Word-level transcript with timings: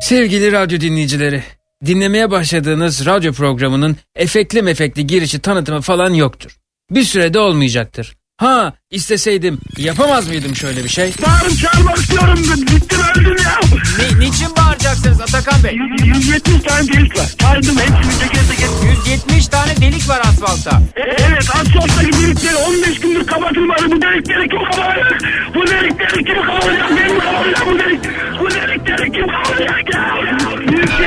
Sevgili 0.00 0.52
radyo 0.52 0.80
dinleyicileri, 0.80 1.42
dinlemeye 1.86 2.30
başladığınız 2.30 3.06
radyo 3.06 3.32
programının 3.32 3.96
efekli 4.14 4.62
mefekli 4.62 5.06
girişi 5.06 5.38
tanıtımı 5.38 5.80
falan 5.80 6.14
yoktur. 6.14 6.56
Bir 6.90 7.02
sürede 7.02 7.38
olmayacaktır. 7.38 8.16
Ha 8.36 8.72
isteseydim 8.90 9.58
yapamaz 9.76 10.28
mıydım 10.28 10.56
şöyle 10.56 10.84
bir 10.84 10.88
şey? 10.88 11.12
Bağırıp 11.26 11.58
çağırmak 11.58 11.98
istiyorum. 11.98 12.38
Bittim 12.60 12.98
öldüm 13.16 13.36
ya. 13.44 13.60
Ne, 13.98 14.20
niçin 14.20 14.56
bağıracaksınız 14.56 15.20
Atakan 15.20 15.64
Bey? 15.64 15.74
170 16.04 16.62
tane 16.62 16.88
delik 16.88 17.18
var. 17.18 17.26
Saydım 17.42 17.78
hepsini 17.78 18.18
teker 18.18 18.42
teker. 18.50 18.68
170 19.06 19.48
tane 19.48 19.76
delik 19.76 20.08
var 20.08 20.20
asfaltta. 20.20 20.82
E, 20.96 21.00
evet 21.00 21.50
asfalttaki 21.54 22.12
delikleri 22.12 22.56
15 22.56 23.00
gündür 23.00 23.26
kapatılmadı. 23.26 23.90
Bu 23.90 24.02
delikleri 24.02 24.48
kim 24.48 24.58
kapatacak? 24.64 25.20
Bu 25.54 25.66
delikleri 25.66 26.24
kim 26.24 26.42
kapatacak? 26.46 26.90
Benim 26.96 27.20
kapatacak 27.20 27.66
bu 27.66 27.78
delik. 27.78 28.00
Bu 28.40 28.50
delikleri 28.50 29.12
kim 29.12 29.26
kapatacak 29.26 29.94
ya? 29.94 30.16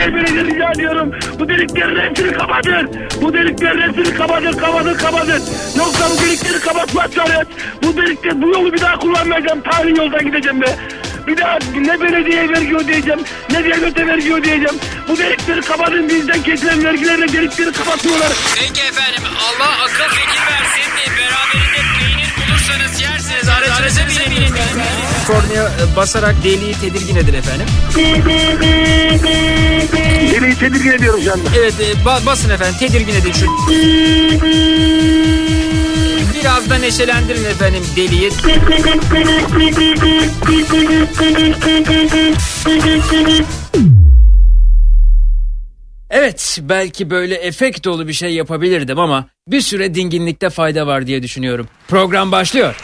Belediye 0.07 0.43
rica 0.43 0.71
ediyorum. 0.71 1.11
Bu 1.39 1.49
deliklerin 1.49 2.09
hepsini 2.09 2.31
kapatın. 2.31 2.89
Bu 3.21 3.33
deliklerin 3.33 3.81
hepsini 3.81 4.17
kapatın, 4.17 4.51
kapatın, 4.53 4.93
kapatın. 4.97 5.43
Yoksa 5.77 6.09
bu 6.09 6.25
delikleri 6.25 6.59
kapatmazsanız 6.59 7.47
bu 7.83 7.97
delikleri, 7.97 8.41
bu 8.41 8.47
yolu 8.47 8.73
bir 8.73 8.81
daha 8.81 8.99
kullanmayacağım. 8.99 9.61
Tarih 9.61 9.97
yoldan 9.97 10.25
gideceğim 10.25 10.61
be. 10.61 10.75
Bir 11.27 11.37
daha 11.37 11.57
ne 11.75 12.01
belediye 12.01 12.49
vergi 12.49 12.75
ödeyeceğim, 12.75 13.19
ne 13.51 13.63
devlete 13.63 14.07
vergi 14.07 14.33
ödeyeceğim. 14.33 14.79
Bu 15.07 15.17
delikleri 15.17 15.61
kapatın 15.61 16.09
bizden 16.09 16.43
kesilen 16.43 16.85
vergilerle 16.85 17.33
delikleri 17.33 17.71
kapatıyorlar. 17.71 18.31
Peki 18.55 18.81
efendim 18.81 19.23
Allah 19.47 19.83
akıl 19.83 20.15
fikir 20.15 20.41
versin. 20.51 20.89
Beraberinde 21.17 21.88
yersiniz. 23.31 23.49
Aracınıza 23.79 24.21
binin. 24.31 24.53
Kornaya 25.27 25.63
e, 25.63 25.95
basarak 25.95 26.35
deliği 26.43 26.73
tedirgin 26.73 27.15
edin 27.15 27.33
efendim. 27.33 27.65
Deliği 30.31 30.55
tedirgin 30.55 30.91
ediyorum 30.91 31.21
şu 31.23 31.31
anda. 31.33 31.49
Evet 31.57 31.73
e, 31.79 31.93
ba- 32.05 32.25
basın 32.25 32.49
efendim 32.49 32.75
tedirgin 32.79 33.15
edin 33.15 33.31
şu. 33.31 33.45
Biraz 36.41 36.69
da 36.69 36.75
neşelendirin 36.77 37.45
efendim 37.45 37.83
deliği. 37.95 38.31
Evet 46.09 46.59
belki 46.61 47.09
böyle 47.09 47.35
efekt 47.35 47.85
dolu 47.85 48.07
bir 48.07 48.13
şey 48.13 48.33
yapabilirdim 48.33 48.99
ama 48.99 49.27
bir 49.47 49.61
süre 49.61 49.95
dinginlikte 49.95 50.49
fayda 50.49 50.87
var 50.87 51.07
diye 51.07 51.23
düşünüyorum. 51.23 51.67
Program 51.87 52.31
başlıyor. 52.31 52.75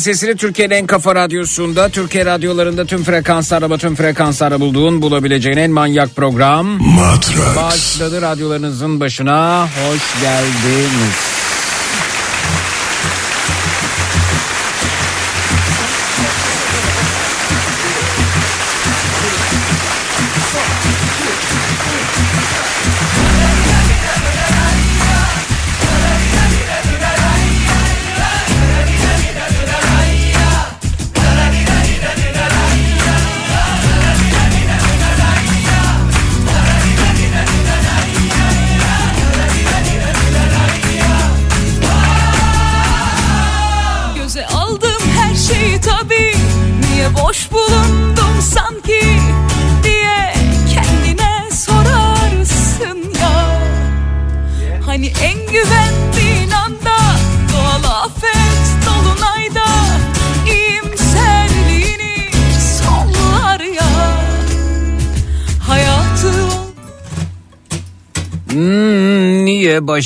Sesini 0.00 0.36
Türkiye'nin 0.36 0.74
en 0.74 0.86
kafa 0.86 1.14
radyosunda, 1.14 1.88
Türkiye 1.88 2.26
radyolarında 2.26 2.84
tüm 2.84 3.04
frekanslarda, 3.04 3.78
tüm 3.78 3.94
frekanslarda 3.96 4.60
bulduğun 4.60 5.02
bulabileceğin 5.02 5.56
en 5.56 5.70
manyak 5.70 6.16
program. 6.16 6.66
Matrax. 6.66 7.56
Başladı 7.56 8.22
radyolarınızın 8.22 9.00
başına. 9.00 9.62
Hoş 9.64 10.22
geldiniz. 10.22 11.29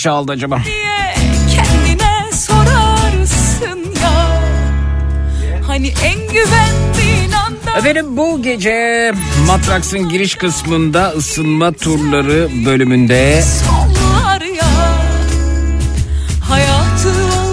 Niye 0.05 0.11
başı 0.11 0.11
aldı 0.11 0.33
acaba? 0.33 0.63
diye 0.65 1.15
kendine 1.55 2.33
sorarsın 2.33 3.95
ya 4.03 4.41
Hani 5.67 5.93
en 6.05 6.19
güvendiğin 6.21 7.33
anda 7.33 7.79
Efendim 7.79 8.17
bu 8.17 8.43
gece 8.43 9.13
Matraks'ın 9.47 10.09
giriş 10.09 10.35
kısmında 10.35 11.11
ısınma 11.17 11.73
turları 11.73 12.49
bölümünde 12.67 13.43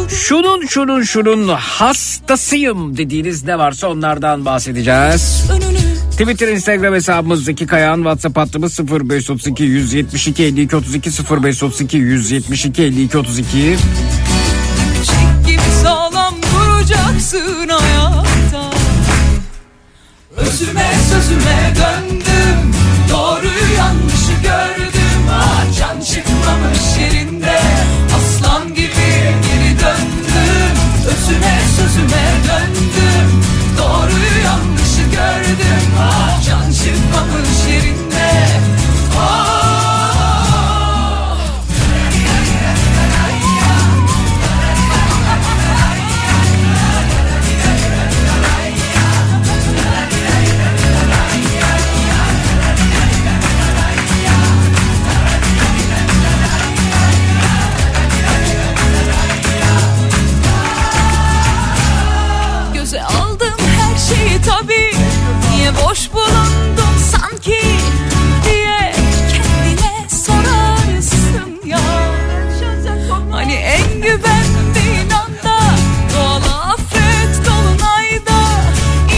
şunun 0.09 0.65
şunun 0.65 1.03
şunun 1.03 1.47
hastasıyım 1.47 2.97
dediğiniz 2.97 3.43
ne 3.45 3.59
varsa 3.59 3.87
onlardan 3.87 4.45
bahsedeceğiz. 4.45 5.49
önünü 5.51 5.70
Twitter, 6.21 6.47
Instagram 6.47 6.93
hesabımızdaki 6.93 7.67
kayan 7.67 7.97
WhatsApp 7.97 8.37
hattımız 8.37 8.79
0532 8.79 9.63
172 9.63 10.43
52 10.43 10.75
32 10.75 11.09
0532 11.09 11.97
172 11.97 12.83
52 12.83 13.17
32. 13.17 13.77
çek 15.05 15.59
sağlam 15.83 16.35
duracaksın 16.41 17.69
hayatta 17.69 18.71
Özüme 20.37 20.91
sözüme 21.09 21.73
döndüm. 21.75 22.71
Doğruyu 23.09 23.77
yanlışı 23.77 24.33
gördüm. 24.43 25.23
Ah 25.31 25.65
can 25.79 26.01
çıkmamış 26.01 26.97
yerinde. 26.99 27.59
Aslan 28.15 28.67
gibi 28.67 29.09
geri 29.47 29.79
döndüm. 29.79 30.75
Özüme 31.07 31.61
sözüme 31.77 32.23
döndüm. 32.47 33.43
Yanlışı 33.77 34.30
gördüm. 35.21 35.91
Ah 35.99 36.43
can 36.45 36.71
çıkmamış 36.71 37.67
yerinde 37.67 38.10
boş 65.91 66.13
bulundum 66.13 66.95
sanki 67.11 67.61
Diye 68.45 68.93
kendine 69.31 70.09
sorarsın 70.09 71.61
ya. 71.65 71.79
Hani 73.31 73.53
en 73.53 74.01
güvendiğin 74.01 75.09
anda 75.09 75.59
Doğal 76.15 76.71
afet 76.71 77.45
dolunayda 77.45 78.39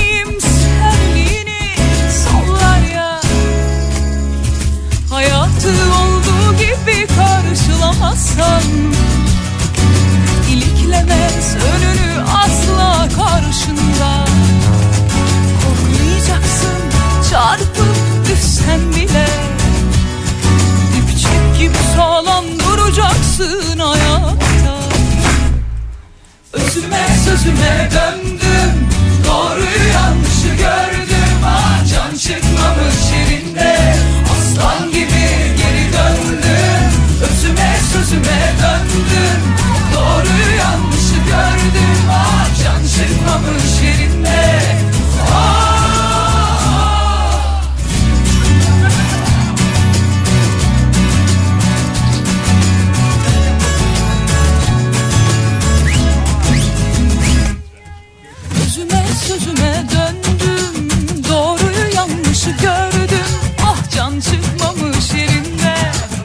iyimserliğini 0.02 1.62
sollar 2.25 2.81
ya. 2.96 3.22
Hayatı 5.10 5.69
olduğu 5.69 6.58
gibi 6.58 7.08
karşılamazsan 7.08 8.64
İliklemez 10.52 11.56
önünü 11.56 12.24
asla 12.24 13.10
karşında 13.18 14.32
çarpıp 17.33 17.95
düşsen 18.30 18.80
bile 18.91 19.25
Dipçik 20.95 21.57
gibi 21.59 21.77
sağlam 21.95 22.45
duracaksın 22.59 23.80
hayatta. 23.80 24.77
Özüme 26.54 27.07
sözüme 27.25 27.90
döndüm 27.92 28.73
Doğruyu 29.28 29.87
yanlışı 29.94 30.47
gördüm. 30.47 31.37
Ah 31.45 31.80
can 31.90 32.18
çıkmamış 32.18 32.99
yerinde 33.13 33.95
Aslan 34.33 34.92
gibi 34.92 35.25
geri 35.57 35.94
döndüm. 35.94 36.92
Özüme 37.23 37.78
sözüme 37.94 38.54
döndüm 38.61 39.42
Doğruyu 39.95 40.57
yanlışı 40.59 41.16
gördüm. 41.28 42.04
Ah 42.11 42.63
can 42.63 42.81
çıkmamış 42.87 43.81
yerinde. 43.83 44.61
Ah 45.33 45.63
Sözüme 59.27 59.83
döndüm. 59.92 60.89
Doğruyu 61.30 61.95
yanlışı 61.95 62.49
gördüm. 62.49 63.27
Ah 63.61 63.92
can 63.95 64.19
çıkmamış 64.19 65.13
yerinde 65.13 65.75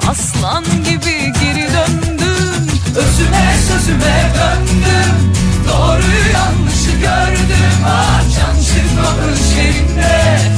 Aslan 0.09 0.65
gibi 0.65 1.33
geri 1.41 1.69
döndüm. 1.73 2.67
Özüme 2.97 3.57
sözüme 3.69 4.33
döndüm. 4.35 5.33
Doğruyu 5.69 6.33
yanlışı 6.35 6.91
gördüm. 6.91 7.79
Ah 7.87 8.21
can 8.23 8.57
çıkmamış 8.63 9.41
yerinde 9.57 10.58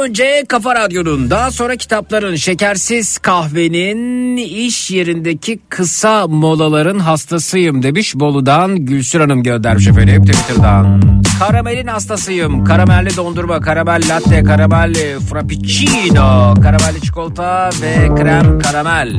önce 0.00 0.44
Kafa 0.48 0.74
Radyo'nun 0.74 1.30
daha 1.30 1.50
sonra 1.50 1.76
kitapların 1.76 2.36
şekersiz 2.36 3.18
kahvenin 3.18 4.36
iş 4.36 4.90
yerindeki 4.90 5.58
kısa 5.68 6.26
molaların 6.26 6.98
hastasıyım 6.98 7.82
demiş 7.82 8.14
Bolu'dan 8.14 8.76
Gülsür 8.76 9.20
Hanım 9.20 9.42
göndermiş 9.42 9.86
efendim 9.86 10.24
Twitter'dan. 10.24 11.00
Karamelin 11.38 11.86
hastasıyım. 11.86 12.64
Karamelli 12.64 13.16
dondurma, 13.16 13.60
karamel 13.60 14.02
latte, 14.08 14.42
karamel 14.42 14.94
frappuccino, 15.30 16.54
karamelli 16.62 17.00
çikolata 17.04 17.70
ve 17.82 18.14
krem 18.14 18.58
karamel. 18.58 19.16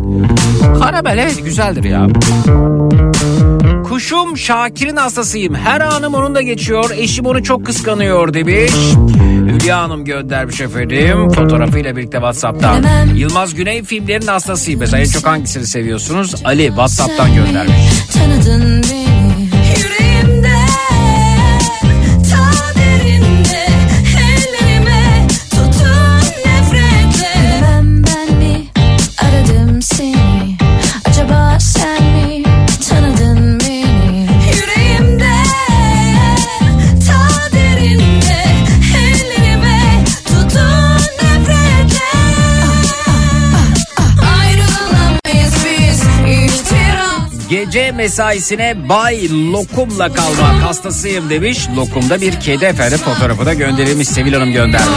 Karamel 0.79 1.17
evet 1.17 1.45
güzeldir 1.45 1.83
ya. 1.83 2.07
Kuşum 3.83 4.37
Şakir'in 4.37 4.95
hastasıyım. 4.95 5.55
Her 5.55 5.81
anım 5.81 6.13
onunla 6.13 6.41
geçiyor. 6.41 6.89
Eşim 6.95 7.25
onu 7.25 7.43
çok 7.43 7.65
kıskanıyor 7.65 8.33
demiş. 8.33 8.71
Hülya 9.51 9.81
Hanım 9.81 10.05
göndermiş 10.05 10.61
efendim. 10.61 11.29
Fotoğrafıyla 11.29 11.95
birlikte 11.95 12.17
Whatsapp'tan. 12.17 12.83
Yılmaz 13.15 13.53
Güney 13.53 13.83
filmlerin 13.83 14.27
hastasıyım. 14.27 14.79
Mesela 14.79 14.99
en 15.03 15.05
çok 15.09 15.25
hangisini 15.25 15.65
seviyorsunuz? 15.65 16.35
Ali 16.45 16.67
Whatsapp'tan 16.67 17.35
göndermiş. 17.35 17.75
Tanıdın 18.13 18.83
beni 18.91 19.10
gece 47.71 47.91
mesaisine 47.91 48.89
Bay 48.89 49.29
Lokum'la 49.51 50.13
kalmak 50.13 50.63
hastasıyım 50.63 51.29
demiş. 51.29 51.67
Lokum'da 51.75 52.21
bir 52.21 52.39
kedi 52.39 52.65
efendim 52.65 52.97
fotoğrafı 52.97 53.45
da 53.45 53.53
gönderilmiş 53.53 54.07
Sevil 54.07 54.33
Hanım 54.33 54.51
göndermiş. 54.51 54.87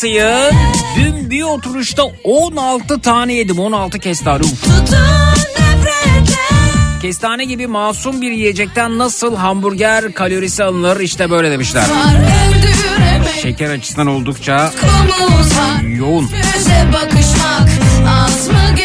Kestanenin 0.00 0.20
hastasıyım. 0.20 0.56
Dün 0.96 1.30
bir 1.30 1.42
oturuşta 1.42 2.02
16 2.24 3.00
tane 3.00 3.32
yedim. 3.34 3.58
16 3.58 3.98
kestane. 3.98 4.44
Uf. 4.44 4.64
Kestane 7.02 7.44
gibi 7.44 7.66
masum 7.66 8.20
bir 8.20 8.30
yiyecekten 8.30 8.98
nasıl 8.98 9.36
hamburger 9.36 10.12
kalorisi 10.12 10.64
alınır 10.64 11.00
işte 11.00 11.30
böyle 11.30 11.50
demişler. 11.50 11.84
Şeker 13.42 13.70
açısından 13.70 14.06
oldukça 14.06 14.72
yoğun. 15.98 16.30
Bakışmak 16.92 17.68
az 18.26 18.48
mı 18.48 18.76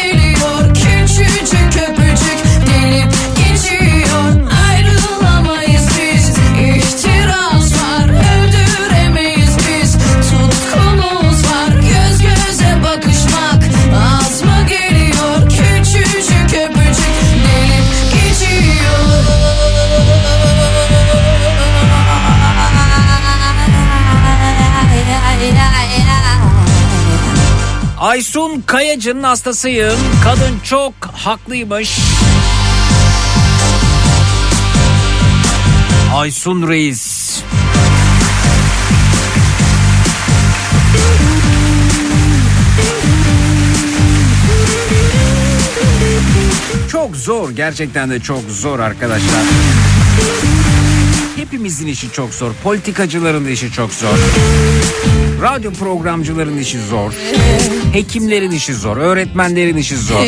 Aysun 28.16 28.62
Kayacı'nın 28.66 29.22
hastasıyım. 29.22 29.98
Kadın 30.24 30.58
çok 30.64 30.94
haklıymış. 31.12 31.98
Aysun 36.14 36.68
Reis. 36.68 37.42
Çok 46.92 47.16
zor 47.16 47.50
gerçekten 47.50 48.10
de 48.10 48.20
çok 48.20 48.42
zor 48.50 48.80
arkadaşlar. 48.80 49.42
Hepimizin 51.36 51.86
işi 51.86 52.12
çok 52.12 52.34
zor. 52.34 52.52
Politikacıların 52.62 53.44
da 53.44 53.50
işi 53.50 53.72
çok 53.72 53.92
zor. 53.92 54.18
Radyo 55.42 55.72
programcıların 55.72 56.58
işi 56.58 56.80
zor. 56.80 57.12
Hekimlerin 57.92 58.50
işi 58.50 58.74
zor. 58.74 58.96
Öğretmenlerin 58.96 59.76
işi 59.76 59.96
zor. 59.96 60.20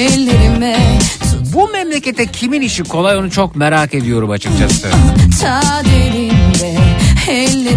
Bu 1.53 1.69
memlekete 1.69 2.27
kimin 2.27 2.63
işi 2.63 2.83
kolay 2.85 3.17
onu 3.17 3.31
çok 3.31 3.57
merak 3.57 3.95
ediyorum 3.95 4.31
açıkçası. 4.31 4.89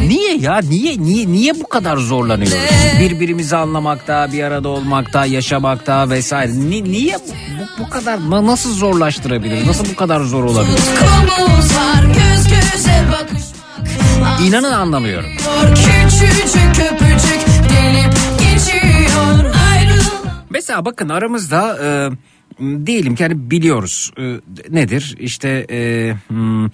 Niye 0.08 0.38
ya? 0.38 0.60
Niye 0.70 1.00
niye 1.00 1.28
niye 1.28 1.60
bu 1.60 1.70
kadar 1.70 1.98
zorlanıyoruz? 1.98 2.58
Birbirimizi 3.00 3.56
anlamakta, 3.56 4.30
bir 4.34 4.44
arada 4.44 4.70
olmakta, 4.70 5.26
yaşamakta 5.26 6.10
vesaire. 6.10 6.52
Ni- 6.52 6.84
niye 6.84 7.16
bu, 7.16 7.84
bu, 7.84 7.90
kadar 7.90 8.30
na- 8.30 8.48
nasıl 8.48 8.74
zorlaştırabiliriz? 8.74 9.68
Nasıl 9.68 9.86
bu 9.92 9.96
kadar 9.96 10.22
zor 10.22 10.44
olabilir? 10.44 10.80
Var 11.76 12.04
göz 12.04 12.48
göze 12.48 13.04
bakışmak 13.12 13.41
İnanın 14.48 14.72
anlamıyorum. 14.72 15.30
Küçücük 15.76 16.92
öpücük 16.92 17.70
gelip 17.70 18.14
geçiyor 18.40 19.56
Mesela 20.50 20.86
bakın 20.86 21.10
aramızda 21.10 21.78
e, 21.84 21.88
diyelim 22.86 23.16
ki 23.16 23.24
hani 23.24 23.52
biliyoruz 23.52 24.12
e, 24.18 24.40
nedir 24.70 25.16
işte 25.20 25.66
e, 25.72 26.14
hmm, 26.28 26.70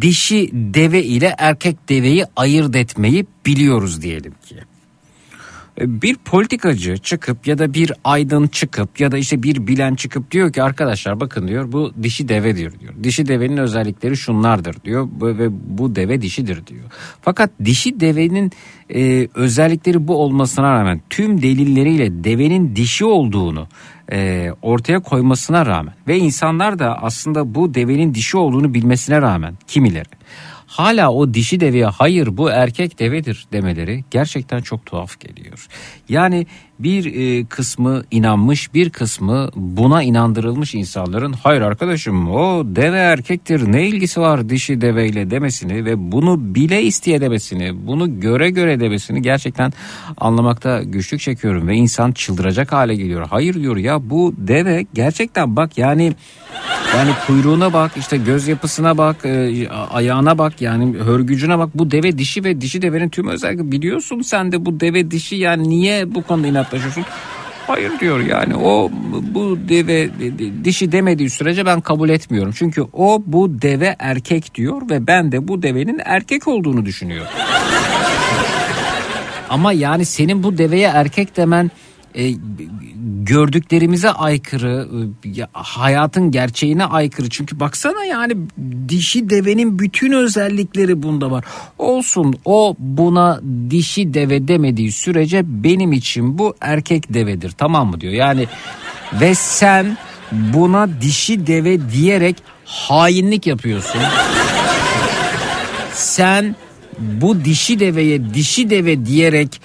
dişi 0.00 0.50
deve 0.52 1.02
ile 1.02 1.34
erkek 1.38 1.88
deveyi 1.88 2.24
ayırt 2.36 2.76
etmeyi 2.76 3.26
biliyoruz 3.46 4.02
diyelim 4.02 4.34
ki. 4.48 4.56
Bir 5.80 6.16
politikacı 6.16 6.96
çıkıp 6.96 7.46
ya 7.46 7.58
da 7.58 7.74
bir 7.74 7.92
aydın 8.04 8.46
çıkıp 8.46 9.00
ya 9.00 9.12
da 9.12 9.18
işte 9.18 9.42
bir 9.42 9.66
bilen 9.66 9.94
çıkıp 9.94 10.30
diyor 10.30 10.52
ki 10.52 10.62
arkadaşlar 10.62 11.20
bakın 11.20 11.48
diyor 11.48 11.72
bu 11.72 11.92
dişi 12.02 12.28
deve 12.28 12.56
diyor. 12.56 12.72
Dişi 13.02 13.28
devenin 13.28 13.56
özellikleri 13.56 14.16
şunlardır 14.16 14.76
diyor 14.84 15.08
ve 15.20 15.48
bu 15.78 15.96
deve 15.96 16.22
dişidir 16.22 16.66
diyor. 16.66 16.84
Fakat 17.22 17.50
dişi 17.64 18.00
devenin 18.00 18.52
e, 18.94 19.28
özellikleri 19.34 20.08
bu 20.08 20.16
olmasına 20.16 20.74
rağmen 20.74 21.00
tüm 21.10 21.42
delilleriyle 21.42 22.24
devenin 22.24 22.76
dişi 22.76 23.04
olduğunu 23.04 23.68
e, 24.12 24.50
ortaya 24.62 25.00
koymasına 25.00 25.66
rağmen 25.66 25.94
ve 26.08 26.18
insanlar 26.18 26.78
da 26.78 27.02
aslında 27.02 27.54
bu 27.54 27.74
devenin 27.74 28.14
dişi 28.14 28.36
olduğunu 28.36 28.74
bilmesine 28.74 29.22
rağmen 29.22 29.54
kimileri 29.66 30.18
hala 30.68 31.12
o 31.12 31.34
dişi 31.34 31.60
deveye 31.60 31.86
hayır 31.86 32.36
bu 32.36 32.50
erkek 32.50 32.98
devedir 32.98 33.46
demeleri 33.52 34.04
gerçekten 34.10 34.60
çok 34.60 34.86
tuhaf 34.86 35.20
geliyor. 35.20 35.66
Yani 36.08 36.46
bir 36.78 37.14
e, 37.14 37.44
kısmı 37.44 38.02
inanmış 38.10 38.74
bir 38.74 38.90
kısmı 38.90 39.50
buna 39.54 40.02
inandırılmış 40.02 40.74
insanların 40.74 41.32
hayır 41.32 41.60
arkadaşım 41.60 42.30
o 42.30 42.62
deve 42.64 42.98
erkektir 42.98 43.72
ne 43.72 43.88
ilgisi 43.88 44.20
var 44.20 44.48
dişi 44.48 44.80
deveyle? 44.80 45.28
demesini 45.30 45.84
ve 45.84 46.12
bunu 46.12 46.54
bile 46.54 46.82
isteye 46.82 47.20
demesini 47.20 47.86
bunu 47.86 48.20
göre 48.20 48.50
göre 48.50 48.80
demesini 48.80 49.22
gerçekten 49.22 49.72
anlamakta 50.16 50.82
güçlük 50.82 51.20
çekiyorum 51.20 51.68
ve 51.68 51.74
insan 51.74 52.12
çıldıracak 52.12 52.72
hale 52.72 52.94
geliyor. 52.94 53.26
Hayır 53.30 53.54
diyor 53.54 53.76
ya 53.76 54.10
bu 54.10 54.34
deve 54.38 54.86
gerçekten 54.94 55.56
bak 55.56 55.78
yani 55.78 56.14
yani 56.96 57.10
kuyruğuna 57.26 57.72
bak 57.72 57.92
işte 57.96 58.16
göz 58.16 58.48
yapısına 58.48 58.98
bak 58.98 59.16
e, 59.24 59.68
ayağına 59.68 60.38
bak 60.38 60.60
yani 60.60 60.98
hörgücüne 60.98 61.58
bak. 61.58 61.70
Bu 61.74 61.90
deve 61.90 62.18
dişi 62.18 62.44
ve 62.44 62.60
dişi 62.60 62.82
devenin 62.82 63.08
tüm 63.08 63.28
özellikleri 63.28 63.72
biliyorsun 63.72 64.20
sen 64.20 64.52
de 64.52 64.66
bu 64.66 64.80
deve 64.80 65.10
dişi 65.10 65.36
yani 65.36 65.68
niye 65.68 66.14
bu 66.14 66.22
konuda 66.22 66.46
inatlaşıyorsun? 66.68 67.04
Hayır 67.66 68.00
diyor 68.00 68.20
yani 68.20 68.56
o 68.56 68.90
bu 69.34 69.58
deve 69.68 70.10
dişi 70.64 70.92
demediği 70.92 71.30
sürece 71.30 71.66
ben 71.66 71.80
kabul 71.80 72.08
etmiyorum. 72.08 72.52
Çünkü 72.56 72.82
o 72.92 73.22
bu 73.26 73.62
deve 73.62 73.96
erkek 73.98 74.54
diyor 74.54 74.82
ve 74.90 75.06
ben 75.06 75.32
de 75.32 75.48
bu 75.48 75.62
devenin 75.62 76.00
erkek 76.04 76.48
olduğunu 76.48 76.86
düşünüyorum. 76.86 77.32
Ama 79.50 79.72
yani 79.72 80.04
senin 80.04 80.42
bu 80.42 80.58
deveye 80.58 80.88
erkek 80.88 81.36
demen 81.36 81.70
e, 82.14 82.34
gördüklerimize 83.22 84.10
aykırı, 84.10 84.88
e, 85.24 85.28
ya, 85.28 85.48
hayatın 85.52 86.30
gerçeğine 86.30 86.84
aykırı. 86.84 87.30
Çünkü 87.30 87.60
baksana 87.60 88.04
yani 88.04 88.36
dişi 88.88 89.30
devenin 89.30 89.78
bütün 89.78 90.12
özellikleri 90.12 91.02
bunda 91.02 91.30
var. 91.30 91.44
Olsun 91.78 92.34
o 92.44 92.76
buna 92.78 93.40
dişi 93.70 94.14
deve 94.14 94.48
demediği 94.48 94.92
sürece 94.92 95.42
benim 95.46 95.92
için 95.92 96.38
bu 96.38 96.54
erkek 96.60 97.14
devedir 97.14 97.50
tamam 97.50 97.90
mı 97.90 98.00
diyor. 98.00 98.12
Yani 98.12 98.46
ve 99.12 99.34
sen 99.34 99.96
buna 100.32 101.00
dişi 101.00 101.46
deve 101.46 101.90
diyerek 101.90 102.36
hainlik 102.64 103.46
yapıyorsun. 103.46 104.00
Sen 105.92 106.56
bu 107.00 107.44
dişi 107.44 107.80
deveye 107.80 108.34
dişi 108.34 108.70
deve 108.70 109.06
diyerek 109.06 109.60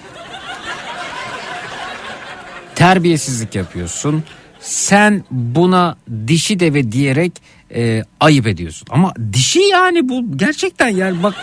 terbiyesizlik 2.74 3.54
yapıyorsun. 3.54 4.24
Sen 4.60 5.24
buna 5.30 5.96
dişi 6.26 6.60
deve 6.60 6.92
diyerek 6.92 7.32
e, 7.74 8.02
ayıp 8.20 8.46
ediyorsun. 8.46 8.88
Ama 8.90 9.12
dişi 9.32 9.60
yani 9.60 10.08
bu 10.08 10.38
gerçekten 10.38 10.88
yani 10.88 11.22
bak 11.22 11.34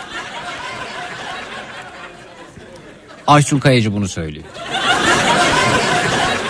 Aysun 3.26 3.58
Kayacı 3.58 3.92
bunu 3.92 4.08
söylüyor. 4.08 4.44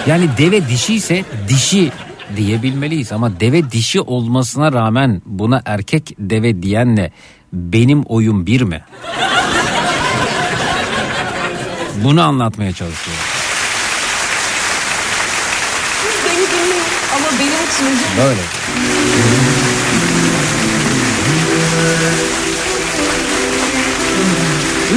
Yani 0.07 0.29
deve 0.39 0.69
dişi 0.69 0.95
ise 0.95 1.25
dişi 1.49 1.93
diyebilmeliyiz 2.37 3.13
ama 3.13 3.41
deve 3.41 3.71
dişi 3.71 4.01
olmasına 4.01 4.73
rağmen 4.73 5.23
buna 5.27 5.63
erkek 5.65 6.15
deve 6.19 6.63
diyenle 6.63 7.13
benim 7.53 8.03
oyun 8.03 8.47
bir 8.47 8.61
mi? 8.61 8.85
Bunu 12.05 12.23
anlatmaya 12.23 12.73
çalışıyorum. 12.73 13.25
Siz 16.03 16.25
beni 16.25 16.47
dinleyin 16.47 16.85
ama 17.17 17.27
için 17.87 18.19
Böyle. 18.19 18.41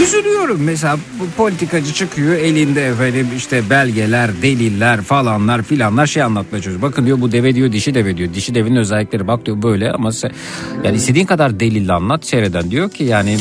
Üzülüyorum 0.04 0.62
mesela 0.64 0.98
bu 1.20 1.26
politikacı 1.38 1.94
çıkıyor 1.94 2.36
elinde 2.36 2.88
efendim 2.88 3.28
işte 3.38 3.70
belgeler, 3.70 4.42
deliller 4.42 5.02
falanlar 5.02 5.64
filanlar 5.64 6.08
şey 6.08 6.24
anlatmaya 6.24 6.62
çalışıyor. 6.62 6.82
Bakın 6.82 7.06
diyor 7.06 7.22
bu 7.22 7.32
deve 7.32 7.56
diyor 7.56 7.72
dişi 7.72 7.94
deve 7.94 8.18
diyor. 8.18 8.34
Dişi 8.34 8.56
devenin 8.56 8.76
özellikleri 8.76 9.28
bak 9.28 9.46
diyor 9.46 9.62
böyle 9.62 9.92
ama 9.92 10.10
yani 10.84 10.96
istediğin 10.96 11.26
kadar 11.26 11.60
delille 11.60 11.94
anlat 11.94 12.26
seyreden 12.26 12.72
diyor 12.72 12.90
ki 12.90 13.04
yani 13.04 13.38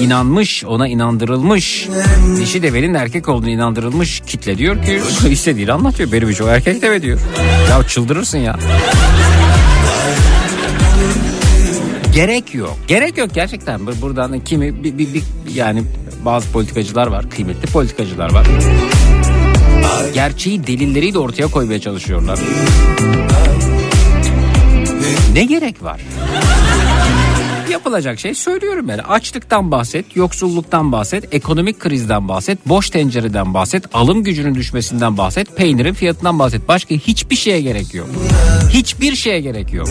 inanmış 0.00 0.64
ona 0.64 0.88
inandırılmış 0.88 1.88
dişi 2.40 2.62
devenin 2.62 2.94
erkek 2.94 3.28
olduğunu 3.28 3.50
inandırılmış 3.50 4.22
kitle 4.26 4.58
diyor 4.58 4.82
ki 4.84 5.00
istediğini 5.30 5.72
anlatıyor. 5.72 6.12
Benim 6.12 6.30
için 6.30 6.44
o 6.44 6.48
erkek 6.48 6.82
deve 6.82 7.02
diyor. 7.02 7.20
Ya 7.70 7.88
çıldırırsın 7.88 8.38
ya. 8.38 8.58
Gerek 12.14 12.54
yok. 12.54 12.76
Gerek 12.88 13.18
yok 13.18 13.28
gerçekten. 13.34 13.86
Bu- 13.86 14.02
Buradan 14.02 14.40
kimi 14.44 14.84
bir, 14.84 14.98
bir- 14.98 15.14
bir- 15.14 15.22
yani 15.54 15.82
bazı 16.24 16.50
politikacılar 16.52 17.06
var, 17.06 17.30
kıymetli 17.30 17.66
politikacılar 17.72 18.32
var. 18.32 18.46
Gerçeği 20.14 20.66
delilleriyle 20.66 21.18
ortaya 21.18 21.46
koymaya 21.46 21.80
çalışıyorlar. 21.80 22.38
Ne 25.32 25.44
gerek 25.44 25.82
var? 25.82 26.00
Yapılacak 27.70 28.20
şey 28.20 28.34
söylüyorum 28.34 28.88
ben. 28.88 28.98
Açlıktan 28.98 29.70
bahset, 29.70 30.16
yoksulluktan 30.16 30.92
bahset, 30.92 31.34
ekonomik 31.34 31.80
krizden 31.80 32.28
bahset, 32.28 32.68
boş 32.68 32.90
tencereden 32.90 33.54
bahset, 33.54 33.84
alım 33.92 34.24
gücünün 34.24 34.54
düşmesinden 34.54 35.18
bahset, 35.18 35.56
peynirin 35.56 35.94
fiyatından 35.94 36.38
bahset. 36.38 36.68
Başka 36.68 36.94
hiçbir 36.94 37.36
şeye 37.36 37.60
gerek 37.60 37.94
yok. 37.94 38.08
Hiçbir 38.70 39.16
şeye 39.16 39.40
gerek 39.40 39.72
yok. 39.72 39.88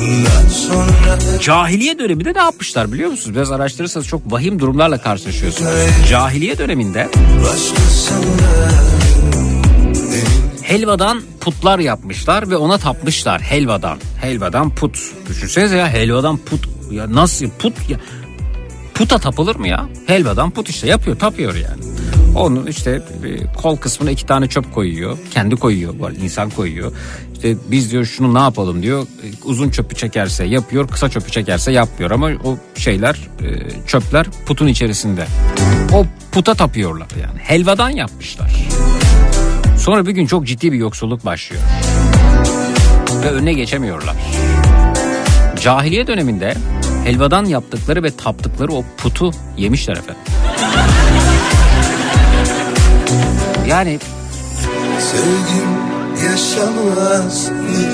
Cahiliye 1.41 2.00
döneminde 2.00 2.33
ne 2.33 2.39
yapmışlar 2.39 2.91
biliyor 2.91 3.12
musunuz? 3.12 3.36
Biraz 3.36 3.51
araştırırsanız 3.51 4.07
çok 4.07 4.31
vahim 4.31 4.59
durumlarla 4.59 5.01
karşılaşıyorsunuz. 5.01 5.71
Cahiliye 6.09 6.57
döneminde 6.57 7.09
helvadan 10.69 11.22
putlar 11.42 11.79
yapmışlar 11.79 12.50
ve 12.50 12.57
ona 12.57 12.77
tapmışlar 12.77 13.42
helvadan. 13.42 13.98
Helvadan 14.22 14.75
put. 14.75 15.00
Düşünsenize 15.29 15.77
ya 15.77 15.89
helvadan 15.89 16.37
put. 16.37 16.78
Ya 16.91 17.13
nasıl 17.13 17.49
put 17.59 17.89
ya? 17.89 17.97
Puta 18.93 19.17
tapılır 19.17 19.55
mı 19.55 19.67
ya? 19.67 19.89
Helvadan 20.07 20.51
put 20.51 20.69
işte 20.69 20.87
yapıyor 20.87 21.19
tapıyor 21.19 21.55
yani. 21.55 21.83
Onun 22.35 22.67
işte 22.67 23.01
kol 23.57 23.77
kısmına 23.77 24.11
iki 24.11 24.25
tane 24.25 24.47
çöp 24.47 24.73
koyuyor. 24.73 25.17
Kendi 25.31 25.55
koyuyor 25.55 25.93
bu 25.99 26.11
insan 26.11 26.49
koyuyor. 26.49 26.91
İşte 27.33 27.55
biz 27.71 27.91
diyor 27.91 28.05
şunu 28.05 28.33
ne 28.33 28.39
yapalım 28.39 28.83
diyor. 28.83 29.07
Uzun 29.43 29.69
çöpü 29.69 29.95
çekerse 29.95 30.45
yapıyor 30.45 30.87
kısa 30.87 31.09
çöpü 31.09 31.31
çekerse 31.31 31.71
yapmıyor. 31.71 32.11
Ama 32.11 32.29
o 32.43 32.57
şeyler 32.75 33.15
e, 33.15 33.47
çöpler 33.87 34.25
putun 34.45 34.67
içerisinde. 34.67 35.27
O 35.93 36.05
puta 36.31 36.53
tapıyorlar 36.53 37.07
yani. 37.21 37.39
Helvadan 37.39 37.89
yapmışlar. 37.89 38.51
Sonra 39.77 40.05
bir 40.05 40.11
gün 40.11 40.25
çok 40.25 40.47
ciddi 40.47 40.71
bir 40.71 40.77
yoksulluk 40.77 41.25
başlıyor. 41.25 41.63
Ve 43.23 43.31
önüne 43.31 43.53
geçemiyorlar. 43.53 44.15
Cahiliye 45.61 46.07
döneminde 46.07 46.55
helvadan 47.09 47.45
yaptıkları 47.45 48.03
ve 48.03 48.11
taptıkları 48.11 48.72
o 48.74 48.83
putu 48.98 49.31
yemişler 49.57 49.93
efendim. 49.93 50.22
Yani 53.67 54.00
Sevgim 55.00 55.89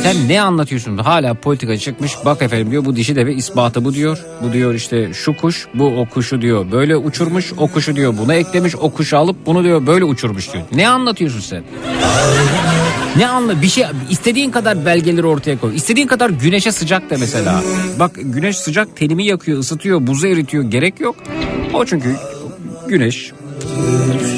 sen 0.04 0.30
ne 0.30 0.41
anlatıyorsun? 0.41 0.97
Hala 0.97 1.34
politika 1.34 1.78
çıkmış. 1.78 2.13
Bak 2.25 2.41
efendim 2.41 2.71
diyor 2.71 2.86
bu 2.86 2.95
dişi 2.95 3.15
deve 3.15 3.34
ispatı 3.34 3.86
bu 3.86 3.93
diyor. 3.93 4.19
Bu 4.43 4.54
diyor 4.54 4.73
işte 4.73 5.13
şu 5.13 5.38
kuş 5.38 5.67
bu 5.73 5.86
o 5.86 6.06
kuşu 6.06 6.41
diyor 6.41 6.71
böyle 6.71 6.97
uçurmuş. 6.97 7.54
O 7.58 7.67
kuşu 7.67 7.95
diyor 7.95 8.17
buna 8.17 8.34
eklemiş. 8.34 8.75
O 8.75 8.89
kuşu 8.89 9.17
alıp 9.17 9.45
bunu 9.45 9.63
diyor 9.63 9.88
böyle 9.88 10.06
uçurmuş 10.06 10.54
diyor. 10.54 10.63
Ne 10.71 10.89
anlatıyorsun 10.89 11.39
sen? 11.39 11.63
Ne 13.17 13.28
anla 13.28 13.62
bir 13.62 13.67
şey 13.67 13.86
istediğin 14.10 14.51
kadar 14.51 14.86
belgeleri 14.86 15.25
ortaya 15.25 15.58
koy. 15.60 15.75
İstediğin 15.75 16.08
kadar 16.08 16.30
güneşe 16.30 16.71
sıcak 16.71 17.10
da 17.10 17.15
mesela. 17.19 17.62
Bak 17.99 18.12
güneş 18.15 18.58
sıcak 18.58 18.97
tenimi 18.97 19.25
yakıyor, 19.25 19.60
ısıtıyor, 19.60 20.08
buzu 20.08 20.28
eritiyor. 20.28 20.63
Gerek 20.63 20.99
yok. 20.99 21.15
O 21.73 21.86
çünkü 21.86 22.15
güneş 22.88 23.32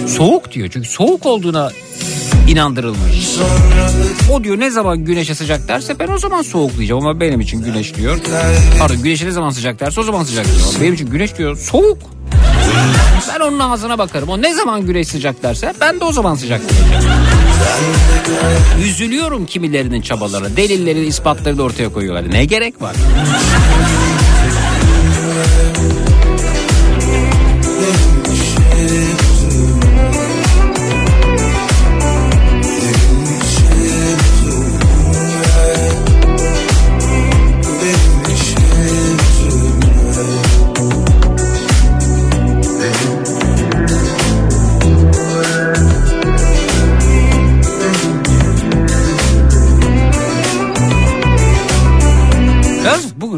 soğuk 0.08 0.52
diyor. 0.52 0.70
Çünkü 0.74 0.88
soğuk 0.90 1.26
olduğuna 1.26 1.72
inandırılmış. 2.48 3.38
O 4.32 4.44
diyor 4.44 4.60
ne 4.60 4.70
zaman 4.70 4.98
güneşe 4.98 5.36
sıcak 5.36 5.68
derse 5.68 6.00
ben 6.00 6.08
o 6.08 6.18
zaman 6.18 6.42
soğuk 6.42 6.78
diyeceğim 6.78 7.04
ama 7.04 7.20
benim 7.20 7.42
için 7.42 7.64
güneş 7.64 7.96
diyor. 7.96 8.18
Pardon 8.80 9.04
güneşe 9.04 9.26
ne 9.26 9.32
zaman 9.32 9.50
sıcak 9.50 9.80
derse 9.80 10.00
o 10.00 10.04
zaman 10.04 10.24
sıcak 10.24 10.46
diyor. 10.46 10.58
Benim 10.82 10.94
için 10.94 11.10
güneş 11.10 11.38
diyor 11.38 11.58
soğuk. 11.58 11.98
Ben 13.34 13.40
onun 13.40 13.60
ağzına 13.60 13.98
bakarım. 13.98 14.30
O 14.30 14.42
ne 14.42 14.54
zaman 14.54 14.86
güneş 14.86 15.08
sıcak 15.08 15.44
derse 15.44 15.74
ben 15.82 16.00
de 16.00 16.04
o 16.04 16.12
zaman 16.12 16.36
sıcak 16.36 16.62
diyeceğim. 16.70 17.04
Üzülüyorum 18.86 19.46
kimilerinin 19.46 20.02
çabalarına. 20.02 20.58
Delilleri, 20.58 21.06
ispatları 21.06 21.58
da 21.58 21.64
ortaya 21.64 21.90
koyuyorlar. 21.90 22.32
Ne 22.32 22.46
gerek 22.46 22.82
var? 22.82 22.96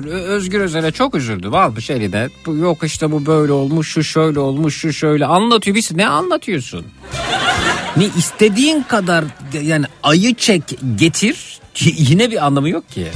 Özgür 0.08 0.60
Özel'e 0.60 0.92
çok 0.92 1.16
üzüldüm 1.16 1.54
abi 1.54 1.82
şeyde. 1.82 2.30
Bu, 2.46 2.56
yok 2.56 2.78
işte 2.84 3.12
bu 3.12 3.26
böyle 3.26 3.52
olmuş, 3.52 3.92
şu 3.94 4.04
şöyle 4.04 4.40
olmuş, 4.40 4.78
şu 4.78 4.94
şöyle 4.94 5.26
anlatıyor. 5.26 5.76
Biz 5.76 5.92
ne 5.92 6.08
anlatıyorsun? 6.08 6.86
ne 7.98 8.10
istediğin 8.18 8.82
kadar 8.82 9.26
yani 9.62 9.86
ayı 10.04 10.36
çek 10.36 10.64
getir 10.96 11.60
yine 11.80 12.32
bir 12.32 12.46
anlamı 12.46 12.70
yok 12.70 12.90
ki. 12.90 13.08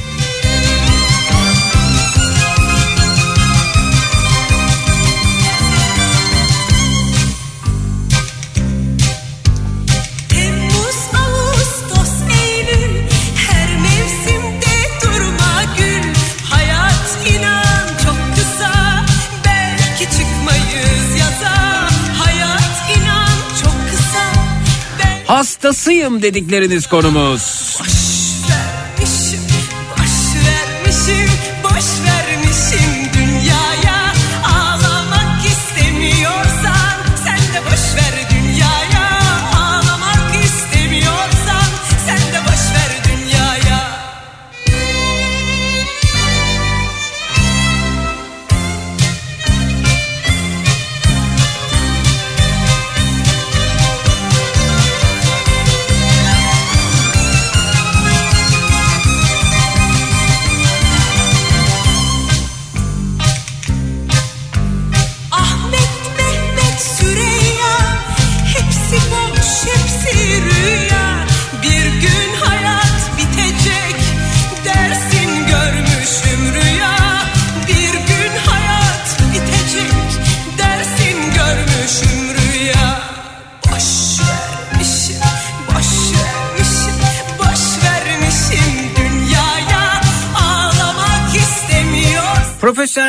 Hastasıyım 25.34 26.22
dedikleriniz 26.22 26.88
konumuz. 26.88 27.42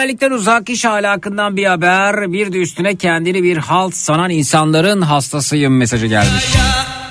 Profesyonellikten 0.04 0.36
uzak 0.36 0.70
iş 0.70 0.84
ahlakından 0.84 1.56
bir 1.56 1.64
haber. 1.64 2.32
Bir 2.32 2.52
de 2.52 2.58
üstüne 2.58 2.96
kendini 2.96 3.42
bir 3.42 3.56
halt 3.56 3.94
sanan 3.94 4.30
insanların 4.30 5.02
hastasıyım 5.02 5.76
mesajı 5.76 6.06
gelmiş. 6.06 6.44
Aldatırlar 6.44 7.03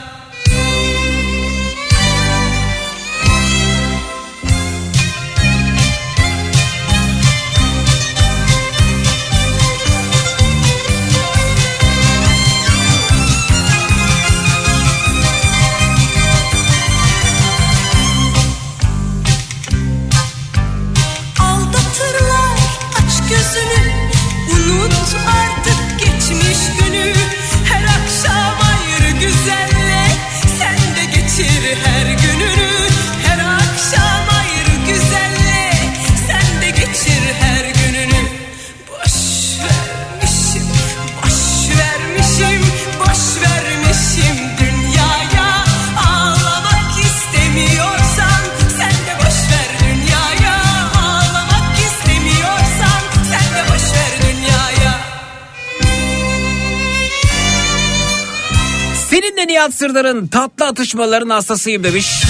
Nihat 59.73 60.27
tatlı 60.27 60.65
atışmaların 60.65 61.29
hastasıyım 61.29 61.83
demiş. 61.83 62.23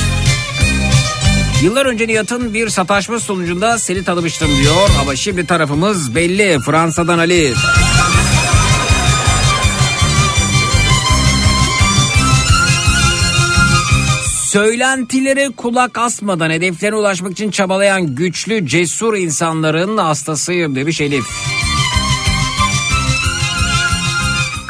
Yıllar 1.64 1.86
önce 1.86 2.08
Nihat'ın 2.08 2.54
bir 2.54 2.70
sataşma 2.70 3.20
sonucunda 3.20 3.80
seni 3.80 4.04
tanımıştım 4.04 4.48
diyor 4.62 4.90
ama 5.02 5.16
şimdi 5.16 5.48
tarafımız 5.48 6.16
belli 6.16 6.60
Fransa'dan 6.60 7.20
Ali. 7.20 7.54
Söylentilere 14.46 15.50
kulak 15.58 15.98
asmadan 15.98 16.50
hedeflerine 16.50 16.96
ulaşmak 16.96 17.32
için 17.32 17.52
çabalayan 17.52 18.16
güçlü 18.16 18.68
cesur 18.68 19.14
insanların 19.14 19.98
hastasıyım 19.98 20.76
demiş 20.76 21.02
Elif. 21.02 21.26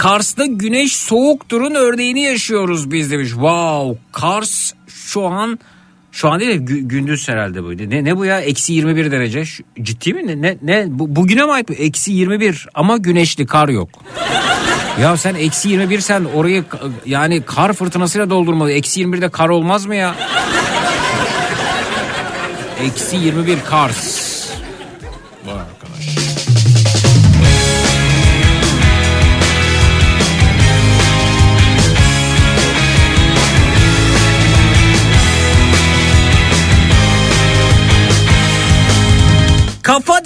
Kars'ta 0.03 0.45
güneş 0.45 0.95
soğukturun 0.95 1.75
örneğini 1.75 2.21
yaşıyoruz 2.21 2.91
biz 2.91 3.11
demiş. 3.11 3.29
Wow 3.29 3.99
Kars 4.11 4.73
şu 4.87 5.25
an 5.25 5.59
şu 6.11 6.29
an 6.29 6.39
değil 6.39 6.51
de 6.51 6.73
gü- 6.73 6.87
gündüz 6.87 7.29
herhalde 7.29 7.63
bu. 7.63 7.77
Ne, 7.77 8.03
ne 8.03 8.17
bu 8.17 8.25
ya 8.25 8.39
eksi 8.39 8.73
21 8.73 9.11
derece 9.11 9.43
ciddi 9.81 10.13
mi 10.13 10.27
ne, 10.27 10.41
ne, 10.41 10.57
ne? 10.61 10.85
Bu, 10.87 11.15
bugüne 11.15 11.45
mi 11.45 11.51
ait 11.51 11.69
bu 11.69 11.73
eksi 11.73 12.11
21 12.11 12.67
ama 12.73 12.97
güneşli 12.97 13.45
kar 13.45 13.69
yok. 13.69 13.89
ya 15.01 15.17
sen 15.17 15.35
eksi 15.35 15.69
21 15.69 15.99
sen 15.99 16.25
orayı 16.35 16.63
yani 17.05 17.41
kar 17.41 17.73
fırtınasıyla 17.73 18.29
doldurmalı. 18.29 18.71
Eksi 18.71 19.01
21'de 19.01 19.29
kar 19.29 19.49
olmaz 19.49 19.85
mı 19.85 19.95
ya? 19.95 20.15
Eksi 22.81 23.15
21 23.15 23.57
Kars. 23.63 24.33
Vay 25.45 25.72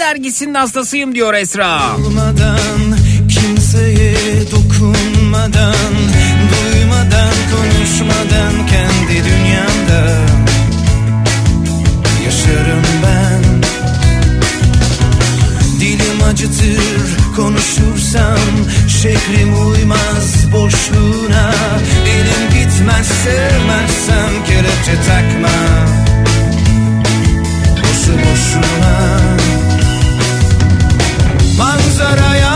dergisinin 0.07 0.53
hastasıyım 0.53 1.15
diyor 1.15 1.33
Esra. 1.33 1.95
Olmadan, 1.95 2.97
kimseye 3.29 4.15
dokunmadan 4.51 5.93
Duymadan, 6.51 7.33
konuşmadan 7.51 8.67
kendi 8.67 9.23
dünyamda 9.29 10.19
Yaşarım 12.25 12.83
ben. 13.03 13.43
Dilim 15.79 16.23
acıtır 16.29 17.35
konuşursam 17.35 18.37
Şeklim 19.01 19.67
uymaz 19.69 20.51
boşluğuna. 20.53 21.51
Elim 22.05 22.49
gitmez 22.49 23.07
sevmezsem 23.07 24.45
kelepçe 24.47 24.95
takma 25.07 25.57
Boşu 27.81 28.13
boşuna 28.13 29.46
saraya. 31.97 32.46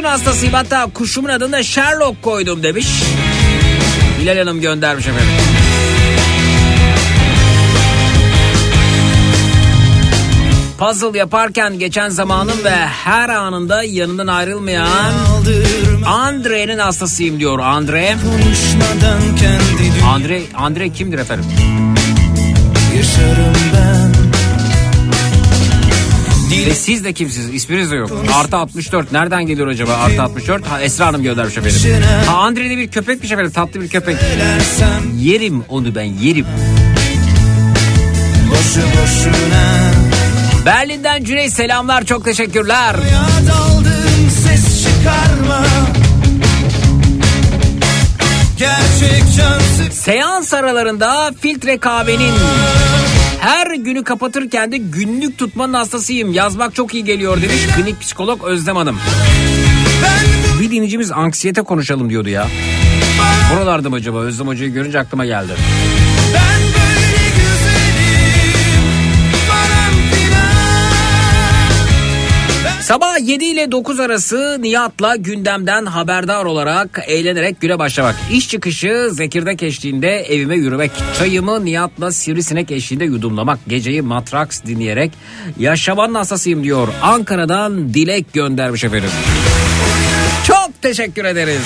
Holmes'un 0.00 0.24
hastasıyım 0.24 0.54
hatta 0.54 0.86
kuşumun 0.94 1.28
adını 1.28 1.52
da 1.52 1.62
Sherlock 1.62 2.22
koydum 2.22 2.62
demiş. 2.62 2.86
Hilal 4.20 4.38
Hanım 4.38 4.60
göndermiş 4.60 5.06
efendim. 5.06 5.28
Puzzle 10.78 11.18
yaparken 11.18 11.78
geçen 11.78 12.08
zamanın 12.08 12.64
ve 12.64 12.76
her 13.04 13.28
anında 13.28 13.82
yanından 13.82 14.26
ayrılmayan 14.26 15.12
Andre'nin 16.06 16.78
hastasıyım 16.78 17.40
diyor 17.40 17.58
Andre. 17.58 18.16
Andre 20.04 20.42
Andre 20.56 20.88
kimdir 20.88 21.18
efendim? 21.18 21.46
Yaşarım 22.96 23.54
ben 23.74 23.89
Ve 26.50 26.74
siz 26.74 27.04
de 27.04 27.12
kimsiniz? 27.12 27.54
İsminiz 27.54 27.90
de 27.90 27.96
yok. 27.96 28.10
Artı 28.34 28.56
64. 28.56 29.12
Nereden 29.12 29.46
geliyor 29.46 29.68
acaba 29.68 29.92
Artı 29.92 30.22
64? 30.22 30.66
Ha, 30.66 30.80
Esra 30.80 31.06
Hanım 31.06 31.22
göndermiş 31.22 31.56
efendim. 31.56 32.02
Ha, 32.26 32.36
Andre 32.36 32.70
de 32.70 32.76
bir 32.76 32.88
köpekmiş 32.88 33.32
efendim. 33.32 33.52
Tatlı 33.52 33.80
bir 33.80 33.88
köpek. 33.88 34.16
Yerim 35.18 35.64
onu 35.68 35.94
ben 35.94 36.02
yerim. 36.04 36.46
boşu 38.50 38.80
boşuna 38.80 39.90
Berlin'den 40.66 41.24
Cüneyt 41.24 41.52
selamlar 41.52 42.04
çok 42.04 42.24
teşekkürler. 42.24 42.94
Ya 43.12 43.26
daldım 43.48 44.30
ses 44.44 44.84
çıkarma 44.84 45.64
Gerçek 48.58 49.22
can 49.36 49.58
sık 49.58 49.92
Seans 49.92 50.54
aralarında 50.54 51.32
filtre 51.40 51.78
kahvenin 51.78 52.32
her 53.40 53.74
günü 53.74 54.04
kapatırken 54.04 54.72
de 54.72 54.76
günlük 54.76 55.38
tutmanın 55.38 55.74
hastasıyım. 55.74 56.32
Yazmak 56.32 56.74
çok 56.74 56.94
iyi 56.94 57.04
geliyor 57.04 57.42
demiş 57.42 57.66
klinik 57.76 58.00
psikolog 58.00 58.44
Özlem 58.44 58.76
Hanım. 58.76 58.98
Bir 60.60 60.70
dinleyicimiz 60.70 61.12
anksiyete 61.12 61.62
konuşalım 61.62 62.10
diyordu 62.10 62.28
ya. 62.28 62.46
Buralarda 63.54 63.90
mı 63.90 63.96
acaba? 63.96 64.18
Özlem 64.18 64.46
Hoca'yı 64.46 64.72
görünce 64.72 64.98
aklıma 64.98 65.26
geldi. 65.26 65.52
Sabah 72.90 73.18
7 73.18 73.44
ile 73.44 73.72
9 73.72 74.00
arası 74.00 74.56
Nihat'la 74.60 75.16
gündemden 75.16 75.86
haberdar 75.86 76.44
olarak 76.44 77.00
eğlenerek 77.06 77.60
güne 77.60 77.78
başlamak. 77.78 78.16
İş 78.32 78.48
çıkışı 78.48 79.08
Zekirdek 79.12 79.62
eşliğinde 79.62 80.08
evime 80.08 80.56
yürümek. 80.56 80.90
Çayımı 81.18 81.64
Nihat'la 81.64 82.12
sivrisinek 82.12 82.70
eşliğinde 82.70 83.04
yudumlamak. 83.04 83.58
Geceyi 83.68 84.02
matraks 84.02 84.62
dinleyerek 84.64 85.12
yaşamanın 85.58 86.14
hastasıyım 86.14 86.64
diyor. 86.64 86.88
Ankara'dan 87.02 87.94
Dilek 87.94 88.32
göndermiş 88.32 88.84
efendim. 88.84 89.10
Çok 90.46 90.82
teşekkür 90.82 91.24
ederiz. 91.24 91.62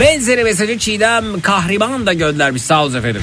Benzeri 0.00 0.44
mesajı 0.44 0.78
Çiğdem 0.78 1.40
Kahriman 1.40 2.06
da 2.06 2.12
göndermiş 2.12 2.62
sağ 2.62 2.84
olun 2.84 2.94
efendim. 2.94 3.22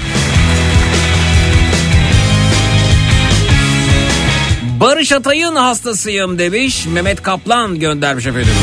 Barış 4.80 5.12
Atay'ın 5.12 5.56
hastasıyım 5.56 6.40
demiş 6.40 6.86
Mehmet 6.86 7.22
Kaplan 7.22 7.80
göndermiş 7.80 8.26
efendim. 8.26 8.54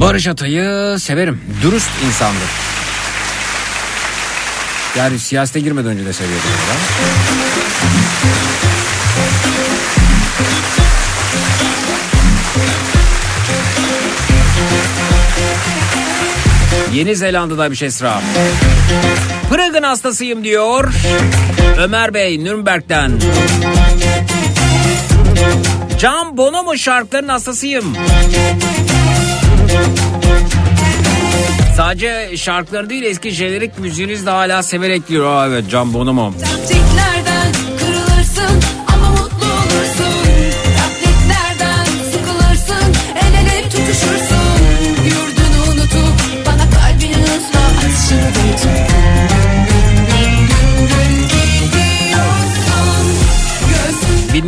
Barış 0.00 0.26
Atay'ı 0.26 0.98
severim. 0.98 1.40
Dürüst 1.62 1.90
insandır. 2.06 2.48
Yani 4.96 5.18
siyasete 5.18 5.60
girmeden 5.60 5.90
önce 5.90 6.06
de 6.06 6.12
seviyordum. 6.12 6.50
Yeni 16.94 17.16
Zelanda'da 17.16 17.70
bir 17.70 17.76
şey 17.76 17.88
Esra. 17.88 18.20
Prag'ın 19.50 19.82
hastasıyım 19.82 20.44
diyor. 20.44 20.92
Ömer 21.78 22.14
Bey 22.14 22.44
Nürnberg'den. 22.44 23.12
Can 26.00 26.36
Bonomo 26.36 26.76
şarkıların 26.76 27.28
hastasıyım. 27.28 27.84
Sadece 31.76 32.36
şarkıları 32.36 32.90
değil 32.90 33.02
eski 33.02 33.30
jenerik 33.30 33.78
müziğiniz 33.78 34.26
de 34.26 34.30
hala 34.30 34.62
severek 34.62 35.08
diyor. 35.08 35.26
Aa, 35.26 35.46
evet 35.46 35.64
Can 35.70 35.94
Bonomo. 35.94 36.32
Taktiklerden 36.32 37.17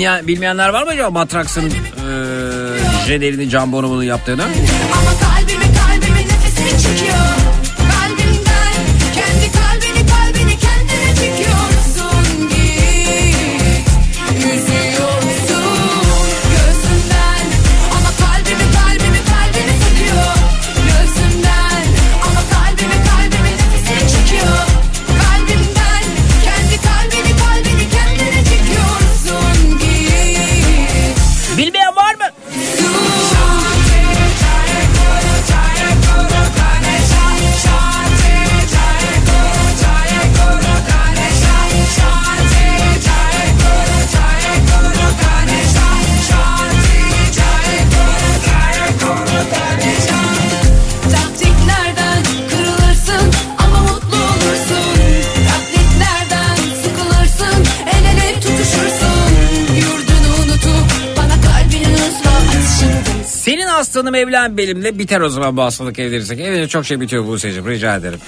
Bilmeyen, 0.01 0.27
bilmeyenler 0.27 0.69
var 0.69 0.83
mı 0.83 0.91
acaba 0.91 1.11
Matraks'ın 1.11 1.63
eee 1.71 1.71
jenerini 3.07 3.51
Can 3.51 3.73
Bonomo'nun 3.73 4.03
yaptığını? 4.03 4.43
ama 4.43 4.51
kalbimi 5.21 5.65
kalbimi 5.65 6.29
nefesini 6.29 6.71
çekiyor. 6.83 7.17
Hastanım 64.01 64.15
evlen 64.15 64.57
benimle 64.57 64.99
biter 64.99 65.21
o 65.21 65.29
zaman 65.29 65.57
bu 65.57 65.63
hastalık 65.63 65.99
evlenirsek. 65.99 66.41
Evde 66.41 66.69
çok 66.69 66.87
şey 66.87 67.01
bitiyor 67.01 67.27
bu 67.27 67.39
seyircim 67.39 67.69
rica 67.69 67.97
ederim. 67.97 68.19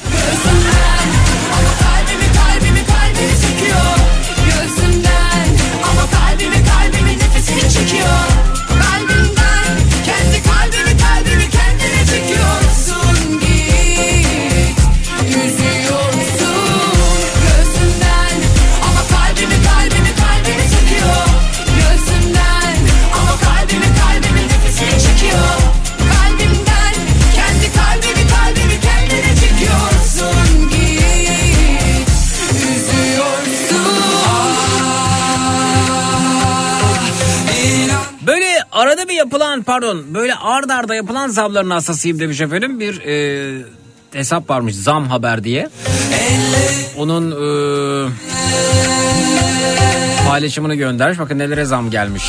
Pardon 39.63 40.03
böyle 40.15 40.35
ard 40.35 40.71
arda 40.71 40.95
yapılan 40.95 41.29
zamların 41.29 41.71
hastasıyım 41.71 42.19
demiş 42.19 42.41
efendim. 42.41 42.81
Bir 42.81 43.01
e, 43.01 43.65
hesap 44.13 44.51
varmış 44.51 44.75
zam 44.75 45.09
haber 45.09 45.45
diye. 45.45 45.69
Onun 46.97 47.31
e, 47.31 48.09
paylaşımını 50.29 50.75
göndermiş. 50.75 51.19
Bakın 51.19 51.39
nelere 51.39 51.65
zam 51.65 51.91
gelmiş. 51.91 52.23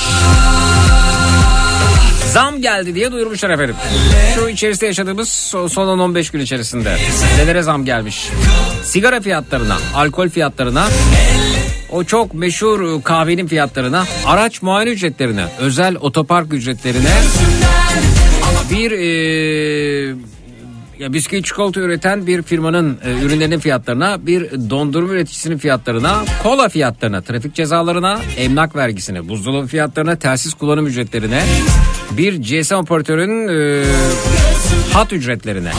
Zam 2.33 2.61
geldi 2.61 2.95
diye 2.95 3.11
duyurmuşlar 3.11 3.49
efendim. 3.49 3.75
Şu 4.35 4.49
içerisinde 4.49 4.85
yaşadığımız 4.85 5.29
so- 5.29 5.69
son 5.69 5.99
15 5.99 6.29
gün 6.29 6.39
içerisinde. 6.39 6.97
Nelere 7.37 7.61
zam 7.61 7.85
gelmiş. 7.85 8.29
Sigara 8.83 9.21
fiyatlarına, 9.21 9.77
alkol 9.95 10.29
fiyatlarına, 10.29 10.87
o 11.93 12.03
çok 12.03 12.33
meşhur 12.33 12.99
e, 12.99 13.01
kahvenin 13.01 13.47
fiyatlarına, 13.47 14.05
araç 14.25 14.61
muayene 14.61 14.89
ücretlerine, 14.89 15.45
özel 15.59 15.95
otopark 15.95 16.53
ücretlerine 16.53 17.11
bir 18.71 18.91
e, 18.91 20.15
ya 20.99 21.13
bisküvi 21.13 21.43
çikolata 21.43 21.79
üreten 21.79 22.27
bir 22.27 22.41
firmanın 22.41 22.99
e, 23.05 23.25
ürünlerinin 23.25 23.59
fiyatlarına, 23.59 24.27
bir 24.27 24.51
dondurma 24.69 25.13
üreticisinin 25.13 25.57
fiyatlarına, 25.57 26.23
kola 26.43 26.69
fiyatlarına, 26.69 27.21
trafik 27.21 27.55
cezalarına, 27.55 28.19
emlak 28.37 28.75
vergisine, 28.75 29.29
buzdolabı 29.29 29.67
fiyatlarına, 29.67 30.15
telsiz 30.15 30.53
kullanım 30.53 30.87
ücretlerine, 30.87 31.43
bir 32.11 32.41
GSM 32.41 32.75
operatörün 32.75 33.47
e, 33.47 33.83
hat 34.93 35.13
ücretlerine, 35.13 35.71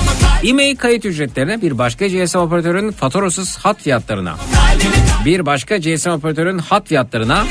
e-mail 0.44 0.76
kayıt 0.76 1.04
ücretlerine, 1.04 1.62
bir 1.62 1.78
başka 1.78 2.06
GSM 2.06 2.38
operatörün 2.38 2.90
faturasız 2.90 3.56
hat 3.56 3.82
fiyatlarına, 3.82 4.36
bir 5.24 5.46
başka 5.46 5.76
GSM 5.76 6.10
operatörün 6.10 6.58
hat 6.58 6.88
fiyatlarına, 6.88 7.44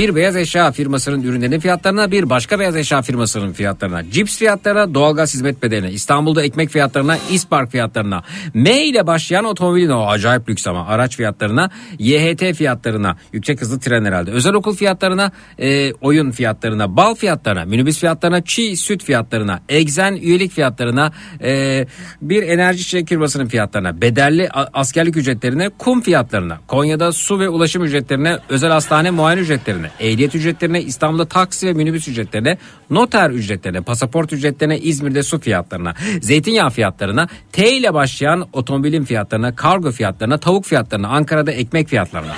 bir 0.00 0.14
beyaz 0.14 0.36
eşya 0.36 0.72
firmasının 0.72 1.22
ürünlerinin 1.22 1.60
fiyatlarına, 1.60 2.10
bir 2.10 2.30
başka 2.30 2.58
beyaz 2.58 2.76
eşya 2.76 3.02
firmasının 3.02 3.52
fiyatlarına, 3.52 4.10
cips 4.10 4.36
fiyatlarına, 4.36 4.94
doğalgaz 4.94 5.34
hizmet 5.34 5.62
bedeline, 5.62 5.90
İstanbul'da 5.90 6.42
ekmek 6.42 6.70
fiyatlarına, 6.70 7.18
İspark 7.30 7.70
fiyatlarına, 7.70 8.22
M 8.54 8.84
ile 8.84 9.06
başlayan 9.06 9.44
otomobilin 9.44 9.90
o 9.90 10.06
acayip 10.06 10.48
lüks 10.48 10.66
ama 10.66 10.86
araç 10.86 11.16
fiyatlarına, 11.16 11.70
YHT 11.98 12.52
fiyatlarına, 12.56 13.16
yüksek 13.32 13.60
hızlı 13.60 13.80
tren 13.80 14.04
herhalde, 14.04 14.30
özel 14.30 14.54
okul 14.54 14.76
fiyatlarına, 14.76 15.32
e, 15.58 15.92
oyun 15.92 16.30
fiyatlarına, 16.30 16.96
bal 16.96 17.14
fiyatlarına, 17.14 17.64
minibüs 17.64 17.98
fiyatlarına, 17.98 18.44
çiğ 18.44 18.76
süt 18.76 19.04
fiyatlarına, 19.04 19.60
egzen 19.68 20.12
üyelik 20.12 20.52
fiyatlarına, 20.52 21.12
e, 21.42 21.86
bir 22.22 22.42
enerji 22.42 22.80
içecek 22.80 23.08
firmasının 23.08 23.46
fiyatlarına, 23.46 24.00
bedelli 24.00 24.48
askerlik 24.52 25.16
ücretlerine, 25.16 25.70
kum 25.78 26.00
fiyatlarına, 26.00 26.58
Konya'da 26.66 27.12
su 27.12 27.40
ve 27.40 27.48
ulaşım 27.48 27.84
ücretlerine, 27.84 28.38
özel 28.48 28.70
hastane 28.70 29.10
muayene 29.10 29.40
ücretlerine, 29.40 29.89
ehliyet 30.00 30.34
ücretlerine, 30.34 30.82
İstanbul'da 30.82 31.24
taksi 31.24 31.66
ve 31.66 31.72
minibüs 31.72 32.08
ücretlerine, 32.08 32.58
noter 32.90 33.30
ücretlerine, 33.30 33.80
pasaport 33.80 34.32
ücretlerine, 34.32 34.78
İzmir'de 34.78 35.22
su 35.22 35.40
fiyatlarına, 35.40 35.94
zeytinyağı 36.20 36.70
fiyatlarına, 36.70 37.28
T 37.52 37.72
ile 37.72 37.94
başlayan 37.94 38.48
otomobilin 38.52 39.04
fiyatlarına, 39.04 39.56
kargo 39.56 39.90
fiyatlarına, 39.90 40.38
tavuk 40.38 40.64
fiyatlarına, 40.64 41.08
Ankara'da 41.08 41.52
ekmek 41.52 41.88
fiyatlarına. 41.88 42.32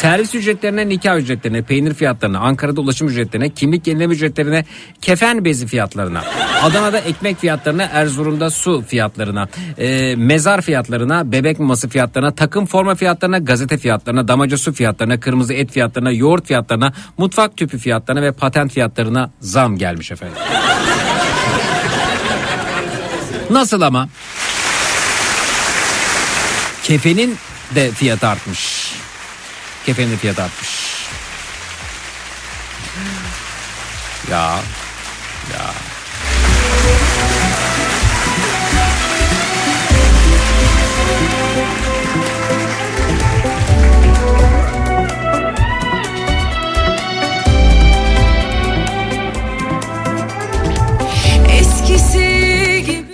Servis 0.00 0.34
ücretlerine, 0.34 0.88
nikah 0.88 1.16
ücretlerine, 1.16 1.62
peynir 1.62 1.94
fiyatlarına, 1.94 2.38
Ankara'da 2.38 2.80
ulaşım 2.80 3.08
ücretlerine, 3.08 3.50
kimlik 3.50 3.86
yenileme 3.86 4.14
ücretlerine, 4.14 4.64
kefen 5.00 5.44
bezi 5.44 5.66
fiyatlarına, 5.66 6.24
Adana'da 6.62 6.98
ekmek 6.98 7.38
fiyatlarına, 7.38 7.82
Erzurum'da 7.82 8.50
su 8.50 8.84
fiyatlarına, 8.88 9.48
e, 9.78 10.16
mezar 10.16 10.60
fiyatlarına, 10.60 11.32
bebek 11.32 11.58
maması 11.58 11.88
fiyatlarına, 11.88 12.34
takım 12.34 12.66
forma 12.66 12.94
fiyatlarına, 12.94 13.38
gazete 13.38 13.78
fiyatlarına, 13.78 14.28
damaca 14.28 14.56
su 14.56 14.72
fiyatlarına, 14.72 15.20
kırmızı 15.20 15.54
et 15.54 15.72
fiyatlarına, 15.72 16.12
yoğurt 16.12 16.46
fiyatlarına, 16.46 16.92
mutfak 17.18 17.56
tüpü 17.56 17.78
fiyatlarına 17.78 18.22
ve 18.22 18.32
patent 18.32 18.72
fiyatlarına 18.72 19.30
zam 19.40 19.76
gelmiş 19.76 20.12
efendim. 20.12 20.36
Nasıl 23.50 23.80
ama? 23.80 24.08
Kefenin 26.84 27.36
de 27.74 27.90
fiyatı 27.90 28.28
artmış. 28.28 28.90
Kefenin 29.90 30.16
fiyatı 30.16 30.42
artmış. 30.42 31.06
Ya. 34.30 34.60
Ya. 35.52 35.89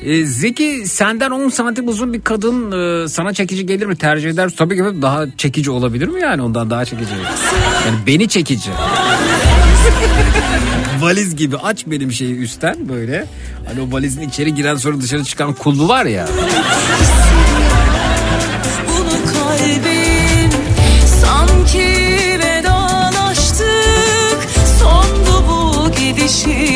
Ee, 0.07 0.27
Zeki 0.27 0.83
senden 0.87 1.31
10 1.31 1.49
santim 1.49 1.89
uzun 1.89 2.13
bir 2.13 2.21
kadın 2.21 2.73
e, 2.73 3.09
sana 3.09 3.35
çekici 3.35 3.67
gelir 3.67 3.87
mi? 3.87 3.97
Tercih 3.97 4.31
eder? 4.31 4.51
Tabii 4.57 4.77
ki 4.77 4.83
daha 5.03 5.25
çekici 5.37 5.71
olabilir 5.71 6.09
mi 6.09 6.21
yani 6.21 6.43
ondan 6.43 6.71
daha 6.71 6.85
çekici? 6.85 7.11
Yani 7.87 7.97
beni 8.07 8.29
çekici. 8.29 8.71
Valiz 11.01 11.37
gibi 11.37 11.57
aç 11.57 11.87
benim 11.87 12.13
şeyi 12.13 12.39
üstten 12.39 12.89
böyle. 12.89 13.27
Hani 13.69 13.81
o 13.81 13.93
valizin 13.93 14.29
içeri 14.29 14.55
giren 14.55 14.77
sonra 14.77 15.01
dışarı 15.01 15.25
çıkan 15.25 15.53
kullu 15.53 15.89
var 15.89 16.05
ya. 16.05 16.29
sanki 21.23 21.89
vedalaştık 22.39 24.39
sondu 24.81 25.45
bu 25.49 25.91
gidişin 25.91 26.76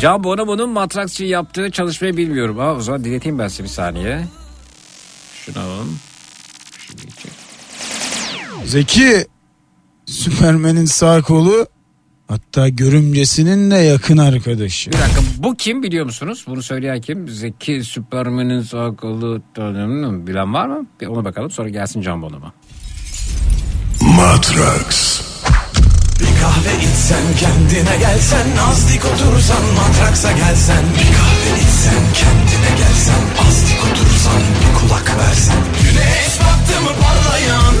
Can 0.00 0.24
Bonomo'nun 0.24 0.70
Matraksçı 0.70 1.24
yaptığı 1.24 1.70
çalışmayı 1.70 2.16
bilmiyorum. 2.16 2.58
Ha, 2.58 2.74
o 2.74 2.80
zaman 2.80 3.04
dinleteyim 3.04 3.38
ben 3.38 3.48
size 3.48 3.62
bir 3.62 3.68
saniye. 3.68 4.24
Şunu 5.34 5.58
alalım. 5.58 5.98
Zeki 8.64 9.26
Süpermen'in 10.06 10.84
sağ 10.84 11.22
kolu 11.22 11.66
hatta 12.28 12.68
görümcesinin 12.68 13.70
de 13.70 13.74
yakın 13.74 14.16
arkadaşı. 14.16 14.92
Bir 14.92 14.98
dakika 14.98 15.20
bu 15.38 15.56
kim 15.56 15.82
biliyor 15.82 16.04
musunuz? 16.04 16.44
Bunu 16.48 16.62
söyleyen 16.62 17.00
kim? 17.00 17.28
Zeki 17.28 17.84
Süpermen'in 17.84 18.62
sağ 18.62 18.96
kolu 18.96 19.42
bilen 20.26 20.54
var 20.54 20.66
mı? 20.66 20.86
Bir 21.00 21.06
ona 21.06 21.24
bakalım 21.24 21.50
sonra 21.50 21.68
gelsin 21.68 22.02
Can 22.02 22.22
Bonomo. 22.22 22.52
Matrax. 24.00 25.20
Kahve 26.40 26.74
içsen 26.84 27.26
kendine 27.38 27.96
gelsen 27.96 28.46
Azdik 28.70 29.04
otursan 29.04 29.64
matraksa 29.76 30.32
gelsen. 30.32 30.84
Bir 30.96 31.10
kahve 31.18 31.52
içsen 31.62 32.04
kendine 32.20 32.70
gelsen 32.80 33.22
Azdik 33.48 33.80
otursan 33.88 34.42
bir 34.60 34.78
kulak 34.78 35.18
versen. 35.18 35.56
Güneş 35.82 36.32
baktı 36.40 36.80
mı 36.84 36.92
parlayan 37.02 37.74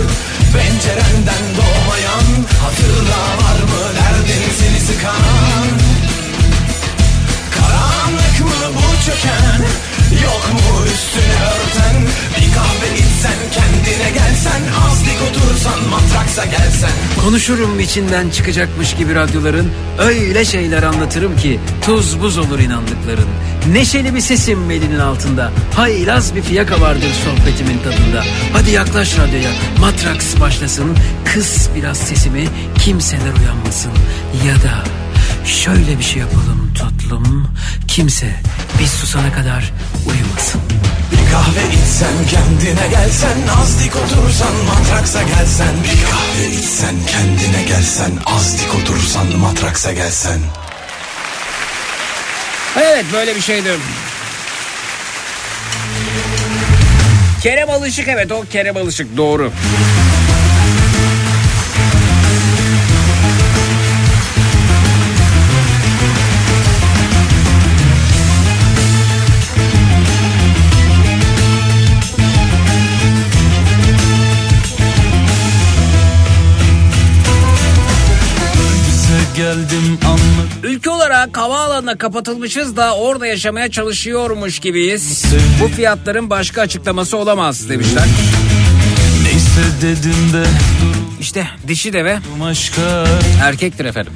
Pencerenden 0.52 1.44
doğmayan 1.58 2.26
Hatırla 2.62 3.22
var 3.42 3.60
mı 3.70 3.82
derdin 3.96 4.44
seni 4.60 4.80
sıkan? 4.86 5.66
Karanlık 7.56 8.40
mı 8.40 8.76
bu 8.76 9.04
çöken 9.04 9.60
Yok 10.10 10.52
mu 10.52 10.84
üstüne 10.86 11.38
örten? 11.44 12.02
Bir 12.36 12.54
kahve 12.54 12.98
içsen 12.98 13.38
kendine 13.52 14.10
gelsen. 14.10 14.62
Azdik 14.86 15.16
otursan 15.30 15.88
matraksa 15.90 16.44
gelsen. 16.44 16.90
Konuşurum 17.24 17.80
içinden 17.80 18.30
çıkacakmış 18.30 18.94
gibi 18.94 19.14
radyoların. 19.14 19.70
Öyle 19.98 20.44
şeyler 20.44 20.82
anlatırım 20.82 21.36
ki 21.36 21.60
Tuz 21.82 22.20
buz 22.20 22.38
olur 22.38 22.58
inandıkların. 22.58 23.28
Neşeli 23.72 24.14
bir 24.14 24.20
sesim 24.20 24.70
elinin 24.70 24.98
altında. 24.98 25.52
Haylaz 25.76 26.34
bir 26.34 26.42
fiyaka 26.42 26.80
vardır 26.80 27.10
sohbetimin 27.24 27.78
tadında. 27.78 28.24
Hadi 28.52 28.70
yaklaş 28.70 29.18
radyoya. 29.18 29.50
Matraks 29.80 30.40
başlasın. 30.40 30.96
Kıs 31.24 31.68
biraz 31.76 31.98
sesimi. 31.98 32.48
Kimseler 32.78 33.32
uyanmasın. 33.42 33.92
Ya 34.46 34.54
da 34.54 34.84
Şöyle 35.44 35.98
bir 35.98 36.04
şey 36.04 36.20
yapalım 36.20 36.74
tatlım. 36.78 37.48
Kimse 37.88 38.34
biz 38.80 38.90
susana 38.90 39.32
kadar 39.32 39.72
uyumasın 40.06 40.60
Bir 41.12 41.32
kahve 41.32 41.74
içsen 41.74 42.14
kendine 42.30 42.88
gelsen 42.88 43.38
Azdik 43.62 43.96
otursan 43.96 44.54
matraksa 44.66 45.22
gelsen 45.22 45.74
Bir 45.84 46.10
kahve 46.10 46.50
içsen 46.50 46.94
kendine 47.06 47.62
gelsen 47.68 48.10
Azdik 48.26 48.74
otursan 48.74 49.26
matraksa 49.36 49.92
gelsen 49.92 50.38
Evet 52.76 53.04
böyle 53.12 53.36
bir 53.36 53.40
şeydi. 53.40 53.68
Kerem 57.42 57.70
Alışık 57.70 58.08
evet 58.08 58.32
o 58.32 58.44
Kerem 58.52 58.76
Alışık 58.76 59.16
doğru. 59.16 59.52
Geldim 79.50 79.98
anladım 80.04 80.48
Ülke 80.62 80.90
olarak 80.90 81.36
havaalanına 81.36 81.98
kapatılmışız 81.98 82.76
da 82.76 82.96
orada 82.96 83.26
yaşamaya 83.26 83.70
çalışıyormuş 83.70 84.58
gibiyiz. 84.58 85.24
Bu 85.62 85.68
fiyatların 85.68 86.30
başka 86.30 86.60
açıklaması 86.60 87.16
olamaz 87.16 87.68
demişler. 87.68 88.04
Neyse 89.22 89.62
dedim 89.82 90.32
de 90.32 90.44
İşte 91.20 91.46
dişi 91.68 91.92
deve 91.92 92.18
aşka 92.44 93.06
erkektir 93.42 93.84
efendim. 93.84 94.12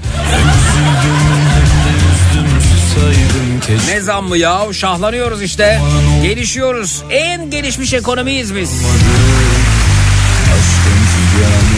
Ne 3.88 4.00
zammı 4.00 4.38
ya 4.38 4.60
şahlanıyoruz 4.72 5.42
işte. 5.42 5.80
Gelişiyoruz. 6.22 7.02
En 7.10 7.50
gelişmiş 7.50 7.92
ekonomiyiz 7.94 8.54
biz. 8.54 8.70
Aşkın 10.54 11.73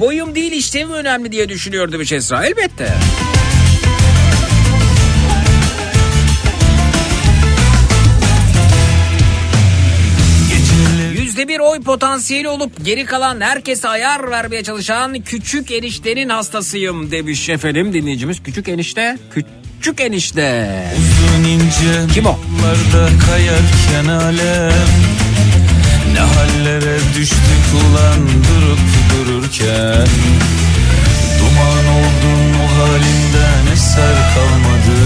boyum 0.00 0.34
değil 0.34 0.52
işlevim 0.52 0.92
önemli 0.92 1.32
diye 1.32 1.48
düşünüyordu 1.48 2.00
bir 2.00 2.12
Esra. 2.12 2.46
Elbette. 2.46 2.94
Yüzde 11.12 11.48
bir 11.48 11.58
oy 11.60 11.80
potansiyeli 11.80 12.48
olup 12.48 12.84
geri 12.84 13.04
kalan 13.04 13.40
herkese 13.40 13.88
ayar 13.88 14.30
vermeye 14.30 14.62
çalışan 14.62 15.20
küçük 15.20 15.70
eniştenin 15.70 16.28
hastasıyım 16.28 17.10
demiş 17.10 17.48
efendim 17.48 17.92
dinleyicimiz. 17.92 18.42
Küçük 18.42 18.68
enişte, 18.68 19.18
küçük 19.34 20.00
enişte. 20.00 20.68
Uzun 20.98 21.44
ince 21.44 22.14
Kim 22.14 22.26
o? 22.26 22.38
kayarken 23.26 24.12
alem 24.12 24.72
Ne 26.12 26.20
hallere 26.20 26.98
düştük 27.14 27.64
ulan 27.74 28.28
durup 28.28 28.80
dururken? 29.10 30.08
Duman 31.38 31.86
oldun 31.96 32.54
o 32.62 32.66
halinden 32.78 33.72
eser 33.72 34.16
kalmadı? 34.34 35.00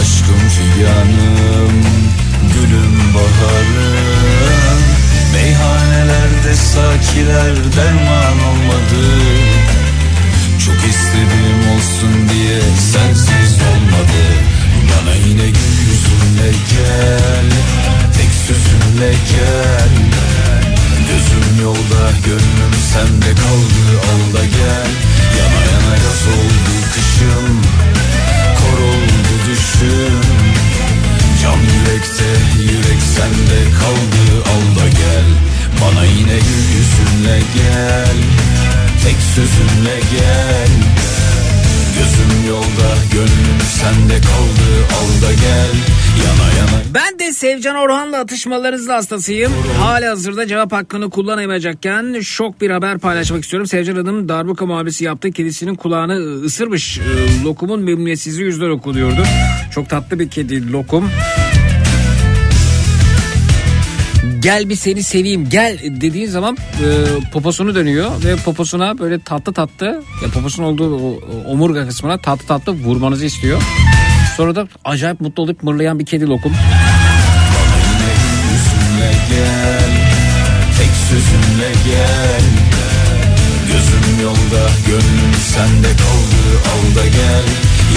Aşkım 0.00 0.48
figanım, 0.48 1.84
gülüm 2.54 3.14
baharım. 3.14 4.80
Meyhanelerde 5.32 6.54
sakiler 6.54 7.56
derman 7.76 8.38
olmadı. 8.50 9.04
Çok 10.66 10.74
istedim 10.74 11.60
olsun 11.76 12.28
diye 12.28 12.60
sensiz 12.92 13.58
olmadı. 13.72 14.22
Bana 14.90 15.14
yine 15.14 15.46
gül 15.46 15.76
yüzünle 15.88 16.50
gel 16.70 17.48
Sözünle 18.92 19.10
gel. 19.10 19.92
Gözüm 21.08 21.62
yolda 21.62 22.10
gönlüm 22.26 22.74
sende 22.92 23.34
kaldı 23.34 23.84
al 24.12 24.42
gel. 24.42 24.90
Yana 25.38 25.60
yana 25.72 25.94
yaz 25.96 26.22
oldu 26.34 26.74
kışım 26.94 27.62
Kor 28.58 28.78
oldu 28.82 29.34
düşüm 29.50 30.20
Can 31.42 31.58
yürekte 31.58 32.30
yürek 32.62 33.02
sende 33.16 33.70
kaldı 33.80 34.50
al 34.50 34.86
gel. 34.90 35.28
Bana 35.80 36.04
yine 36.04 36.38
gül 36.38 36.64
yüzünle 36.76 37.38
gel 37.54 38.16
Tek 39.04 39.16
sözünle 39.34 40.00
gel 40.10 40.68
Gözüm 41.98 42.48
yolda 42.48 42.88
gönlüm 43.12 43.60
sende 43.60 44.20
kaldı 44.20 44.86
al 45.00 45.28
da 45.28 45.32
gel 45.32 45.72
Yana 46.24 46.52
yana 46.58 46.84
Ben 46.94 47.18
de 47.18 47.32
Sevcan 47.32 47.76
Orhan'la 47.76 48.18
atışmalarınızla 48.20 48.94
hastasıyım. 48.94 49.52
Hala 49.80 50.10
hazırda 50.10 50.46
cevap 50.46 50.72
hakkını 50.72 51.10
kullanamayacakken 51.10 52.20
şok 52.20 52.60
bir 52.60 52.70
haber 52.70 52.98
paylaşmak 52.98 53.42
istiyorum. 53.42 53.66
Sevcan 53.66 53.96
Hanım 53.96 54.28
darbuka 54.28 54.66
muhabbesi 54.66 55.04
yaptığı 55.04 55.32
kedisinin 55.32 55.74
kulağını 55.74 56.42
ısırmış. 56.44 56.98
Ee, 56.98 57.44
Lokumun 57.44 57.80
memnuniyetsizliği 57.80 58.46
yüzden 58.46 58.70
okuluyordu. 58.70 59.22
Çok 59.74 59.88
tatlı 59.90 60.18
bir 60.18 60.30
kedi 60.30 60.72
lokum. 60.72 61.10
Gel 64.42 64.68
bir 64.68 64.76
seni 64.76 65.02
seveyim 65.02 65.48
gel 65.48 65.78
dediğin 65.82 66.26
zaman 66.26 66.56
e, 66.56 66.86
poposunu 67.32 67.74
dönüyor 67.74 68.10
ve 68.24 68.36
poposuna 68.36 68.98
böyle 68.98 69.18
tatlı 69.18 69.52
tatlı 69.52 69.86
ya 70.22 70.28
poposunun 70.34 70.66
olduğu 70.66 70.96
o, 70.96 71.20
omurga 71.48 71.88
kısmına 71.88 72.18
tatlı 72.18 72.46
tatlı 72.46 72.72
vurmanızı 72.72 73.24
istiyor. 73.24 73.62
Sonra 74.36 74.54
da 74.54 74.68
acayip 74.84 75.20
mutlu 75.20 75.42
olup 75.42 75.62
mırlayan 75.62 75.98
bir 75.98 76.06
kedi 76.06 76.26
lokum. 76.26 76.52
Tek 80.78 80.90
sözünle 81.08 81.72
gel 81.86 82.42
Gözüm 83.66 84.22
yolda 84.22 84.70
gönlüm 84.86 85.34
sende 85.54 85.88
kaldı 85.88 86.42
al 86.72 86.96
da 86.96 87.06
gel 87.06 87.46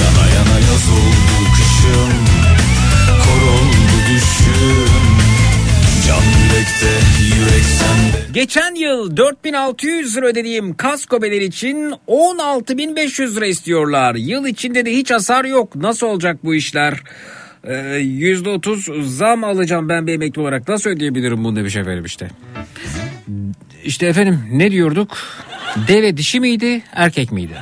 Yana 0.02 0.28
yana 0.36 0.60
yaz 0.60 0.90
oldu 0.90 1.52
kışım 1.56 2.14
Kor 3.24 3.48
oldu 3.48 3.96
düşüm 4.10 4.95
Geçen 8.34 8.76
yıl 8.76 9.18
4600 9.18 10.18
lira 10.18 10.26
ödediğim 10.26 10.74
kasko 10.74 11.22
bedeli 11.22 11.44
için 11.44 11.94
16500 12.08 13.36
lira 13.38 13.46
istiyorlar. 13.46 14.16
Yıl 14.16 14.46
içinde 14.48 14.86
de 14.86 14.92
hiç 14.92 15.12
hasar 15.12 15.46
yok. 15.46 15.76
Nasıl 15.76 16.08
olacak 16.08 16.38
bu 16.44 16.56
işler? 16.56 17.04
Ee, 17.64 17.74
%30 17.74 19.04
zam 19.04 19.44
alacağım 19.44 19.90
ben 19.90 20.08
bir 20.08 20.14
emekli 20.14 20.42
olarak. 20.42 20.68
Nasıl 20.68 20.90
ödeyebilirim 20.90 21.44
bunu 21.44 21.56
demiş 21.56 21.76
efendim 21.76 22.06
işte. 22.06 22.30
İşte 23.84 24.06
efendim 24.08 24.40
ne 24.52 24.72
diyorduk? 24.72 25.18
Deve 25.88 26.18
dişi 26.18 26.40
miydi 26.40 26.84
erkek 26.94 27.32
miydi? 27.32 27.54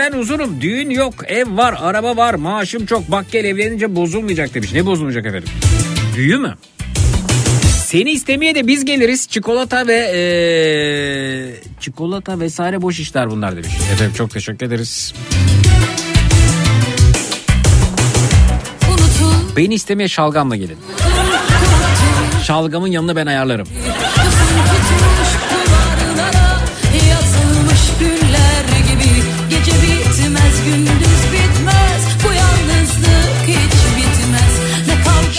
Ben 0.00 0.12
uzunum 0.12 0.60
düğün 0.60 0.90
yok 0.90 1.14
ev 1.26 1.56
var 1.56 1.74
araba 1.80 2.16
var 2.16 2.34
maaşım 2.34 2.86
çok 2.86 3.10
bak 3.10 3.26
gel 3.32 3.44
evlenince 3.44 3.96
bozulmayacak 3.96 4.54
demiş. 4.54 4.72
Ne 4.72 4.86
bozulmayacak 4.86 5.26
efendim? 5.26 5.48
Büyü 6.16 6.36
mü? 6.38 6.54
Seni 7.84 8.10
istemeye 8.10 8.54
de 8.54 8.66
biz 8.66 8.84
geliriz. 8.84 9.28
Çikolata 9.28 9.86
ve 9.86 9.96
eee, 9.96 11.70
çikolata 11.80 12.40
vesaire 12.40 12.82
boş 12.82 13.00
işler 13.00 13.30
bunlar 13.30 13.52
demiş. 13.56 13.70
Efendim 13.92 14.14
çok 14.16 14.30
teşekkür 14.30 14.66
ederiz. 14.66 15.14
Unutul 18.90 19.56
Beni 19.56 19.74
istemeye 19.74 20.08
şalgamla 20.08 20.56
gelin. 20.56 20.78
Şalgamın 22.44 22.88
yanına 22.88 23.16
ben 23.16 23.26
ayarlarım. 23.26 23.66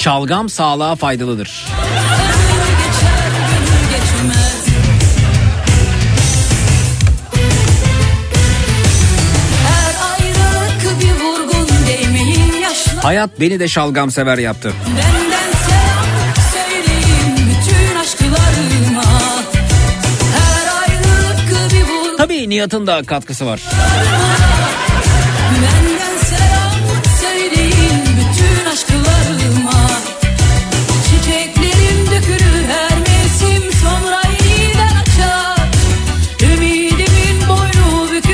Şalgam 0.02 0.49
sağlığa 0.49 0.95
faydalıdır. 0.95 1.66
Hayat 13.02 13.39
beni 13.39 13.60
de 13.60 13.68
şalgam 13.68 14.12
sever 14.12 14.38
yaptı. 14.38 14.74
Tabii 22.18 22.49
Nihat'ın 22.49 22.88
da 22.88 23.04
katkısı 23.04 23.45
var. 23.45 23.62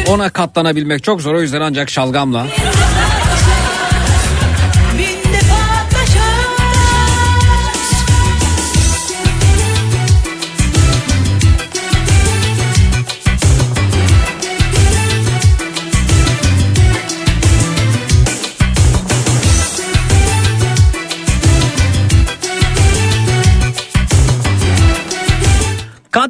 Ona 0.10 0.30
katlanabilmek 0.30 1.04
çok 1.04 1.22
zor 1.22 1.34
o 1.36 1.42
yüzden 1.42 1.62
ancak 1.62 1.90
şalgamla. 1.90 2.48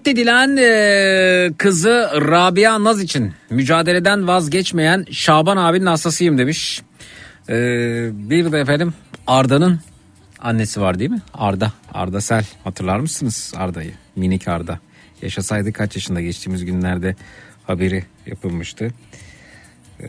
Katledilen 0.08 0.58
e, 0.58 1.54
kızı 1.58 2.10
Rabia 2.14 2.84
Naz 2.84 3.02
için 3.02 3.34
mücadeleden 3.50 4.28
vazgeçmeyen 4.28 5.06
Şaban 5.12 5.58
abinin 5.58 5.86
hastasıyım 5.86 6.38
demiş. 6.38 6.82
E, 7.50 7.54
bir 8.30 8.52
de 8.52 8.60
efendim 8.60 8.94
Arda'nın 9.28 9.80
annesi 10.40 10.82
var 10.82 11.00
değil 11.00 11.10
mi? 11.10 11.22
Arda, 11.34 11.72
Arda 11.94 12.22
Sel 12.22 12.46
hatırlar 12.64 13.00
mısınız 13.00 13.54
Arda'yı? 13.58 13.92
Minik 14.16 14.48
Arda. 14.48 14.80
Yaşasaydı 15.22 15.74
kaç 15.74 15.96
yaşında 15.96 16.22
geçtiğimiz 16.22 16.66
günlerde 16.66 17.16
haberi 17.66 18.04
yapılmıştı. 18.26 18.92
E, 20.02 20.08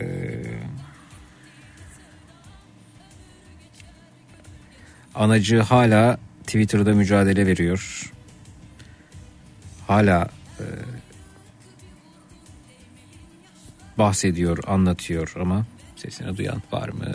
anacı 5.15 5.59
hala 5.59 6.17
Twitter'da 6.47 6.93
mücadele 6.93 7.47
veriyor 7.47 8.11
hala 9.89 10.27
e, 10.59 10.65
bahsediyor, 13.97 14.57
anlatıyor 14.67 15.33
ama 15.41 15.65
sesini 15.95 16.37
duyan 16.37 16.61
var 16.71 16.89
mı 16.89 17.05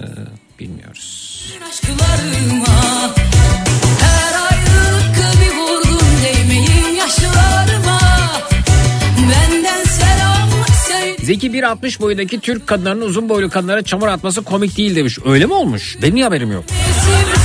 bilmiyoruz. 0.60 1.34
aşklarıma 1.68 3.14
Her 4.00 4.34
bir 5.40 5.56
vurgun 5.56 6.06
değmeyin 6.24 6.96
yaşlarıma 6.96 8.00
Benden 9.18 9.84
selam 9.84 10.48
söyle 10.88 11.16
Zeki 11.22 11.50
1.60 11.50 12.00
boyundaki 12.00 12.40
Türk 12.40 12.66
kadınlarının 12.66 13.06
uzun 13.06 13.28
boylu 13.28 13.50
kadınlara 13.50 13.82
çamur 13.82 14.08
atması 14.08 14.42
komik 14.42 14.76
değil 14.76 14.96
demiş. 14.96 15.18
Öyle 15.24 15.46
mi 15.46 15.52
olmuş? 15.52 15.96
Benim 16.02 16.16
haberim 16.22 16.52
yok? 16.52 16.64
Mevsim 16.70 17.43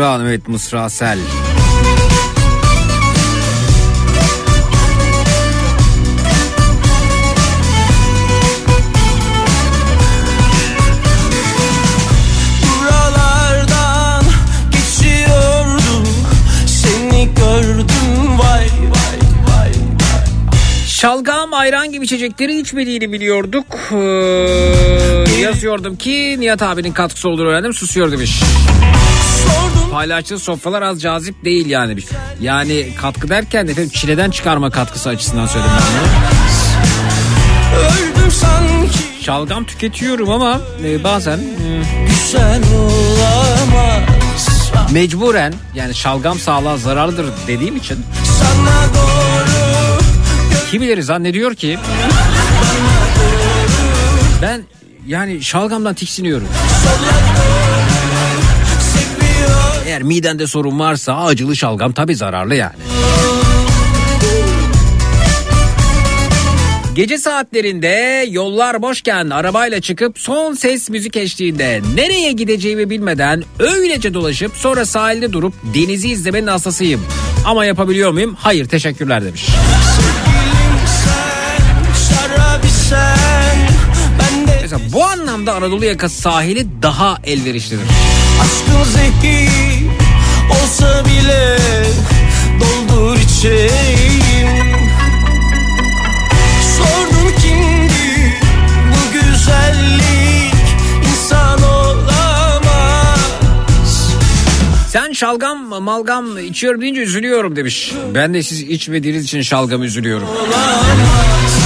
Mısra 0.00 0.22
evet 0.22 0.48
Mısrasel. 0.48 1.18
Buralardan 12.62 14.24
geçiyordum 14.72 16.08
Seni 16.66 17.28
gördüm 17.34 18.38
vay 18.38 18.66
vay 18.66 19.18
vay 19.46 19.70
vay 19.72 19.72
Şalgam 20.86 21.54
ayran 21.54 21.92
gibi 21.92 22.04
içecekleri 22.04 22.60
içmediğini 22.60 23.12
biliyorduk. 23.12 23.66
Ee, 23.92 23.96
yazıyordum 25.40 25.96
ki 25.96 26.36
Nihat 26.38 26.62
abinin 26.62 26.92
katkısı 26.92 27.28
olduğunu 27.28 27.48
öğrendim 27.48 27.74
susuyor 27.74 28.12
demiş. 28.12 28.42
Paylaştığı 29.92 30.38
sofralar 30.38 30.82
az 30.82 31.02
cazip 31.02 31.44
değil 31.44 31.66
yani. 31.66 31.96
Yani 32.40 32.94
katkı 33.00 33.28
derken 33.28 33.66
efendim 33.66 33.90
çileden 33.94 34.30
çıkarma 34.30 34.70
katkısı 34.70 35.08
açısından 35.08 35.46
söyledim 35.46 35.72
ben 35.76 35.82
bunu. 36.00 36.10
öldüm 37.82 38.30
sanki 38.30 38.98
Şalgam 39.24 39.64
tüketiyorum 39.64 40.30
ama 40.30 40.60
e, 40.84 41.04
bazen 41.04 41.38
e, 41.38 41.82
mecburen 44.92 45.54
yani 45.74 45.94
şalgam 45.94 46.38
sağlığa 46.38 46.76
zararlıdır 46.76 47.26
dediğim 47.46 47.76
için 47.76 47.98
Sana 48.38 48.90
kimileri 50.70 51.02
zannediyor 51.02 51.54
ki 51.54 51.78
ben 54.42 54.62
yani 55.06 55.42
şalgamdan 55.42 55.94
tiksiniyorum. 55.94 56.48
seviyor 56.82 57.09
Eğer 59.90 60.02
midende 60.02 60.46
sorun 60.46 60.78
varsa 60.78 61.16
acılı 61.16 61.56
şalgam 61.56 61.92
tabii 61.92 62.16
zararlı 62.16 62.54
yani. 62.54 62.72
Gece 66.94 67.18
saatlerinde 67.18 68.26
yollar 68.30 68.82
boşken 68.82 69.30
arabayla 69.30 69.80
çıkıp 69.80 70.18
son 70.18 70.54
ses 70.54 70.90
müzik 70.90 71.16
eşliğinde 71.16 71.80
nereye 71.94 72.32
gideceğimi 72.32 72.90
bilmeden 72.90 73.44
öylece 73.58 74.14
dolaşıp 74.14 74.52
sonra 74.56 74.86
sahilde 74.86 75.32
durup 75.32 75.54
denizi 75.74 76.08
izlemenin 76.08 76.46
hastasıyım. 76.46 77.00
Ama 77.44 77.64
yapabiliyor 77.64 78.10
muyum? 78.10 78.36
Hayır 78.38 78.68
teşekkürler 78.68 79.24
demiş. 79.24 79.46
Mesela 84.62 84.80
bu 84.92 85.04
anlamda 85.04 85.54
Anadolu 85.54 85.84
yakası 85.84 86.20
sahili 86.22 86.66
daha 86.82 87.18
elverişlidir. 87.24 87.84
aşkın 88.40 88.92
zehir 88.92 89.69
Olsa 90.50 91.04
bile 91.04 91.56
Doldur 92.60 93.16
içeyim 93.16 94.48
Sordum 96.76 97.32
kimdi 97.40 98.34
Bu 98.90 99.12
güzellik 99.12 100.54
insan 101.10 101.62
olamaz 101.62 103.30
Sen 104.88 105.12
şalgam 105.12 105.82
malgam 105.82 106.38
içiyorum 106.38 106.80
deyince 106.80 107.00
üzülüyorum 107.00 107.56
demiş. 107.56 107.92
Ben 108.14 108.34
de 108.34 108.42
siz 108.42 108.60
içmediğiniz 108.60 109.24
için 109.24 109.42
şalgam 109.42 109.82
üzülüyorum. 109.82 110.28
Yürüyorum 110.28 111.59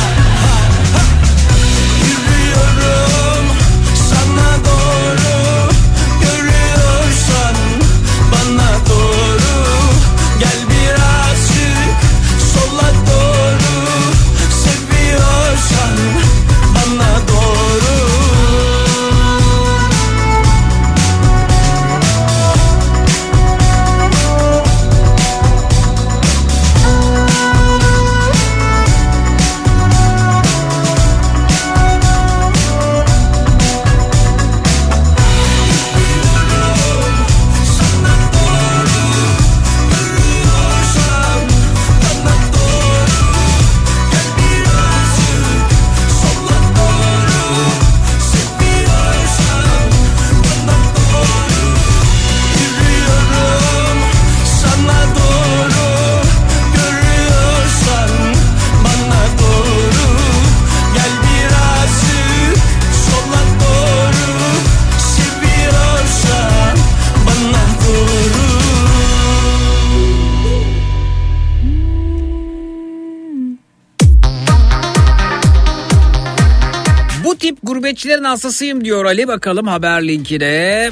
gurbetçilerin 78.14 78.24
hastasıyım 78.24 78.84
diyor 78.84 79.04
Ali 79.04 79.28
bakalım 79.28 79.66
haber 79.66 80.08
linkine. 80.08 80.90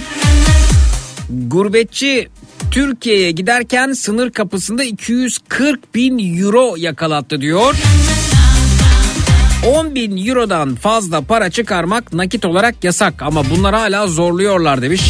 Gurbetçi 1.30 2.28
Türkiye'ye 2.70 3.30
giderken 3.30 3.92
sınır 3.92 4.30
kapısında 4.30 4.84
240 4.84 5.94
bin 5.94 6.38
euro 6.38 6.74
yakalattı 6.76 7.40
diyor. 7.40 7.74
10 9.66 9.94
bin 9.94 10.26
eurodan 10.26 10.74
fazla 10.74 11.20
para 11.20 11.50
çıkarmak 11.50 12.12
nakit 12.12 12.44
olarak 12.44 12.84
yasak 12.84 13.22
ama 13.22 13.42
bunlar 13.50 13.74
hala 13.74 14.06
zorluyorlar 14.06 14.82
demiş. 14.82 15.02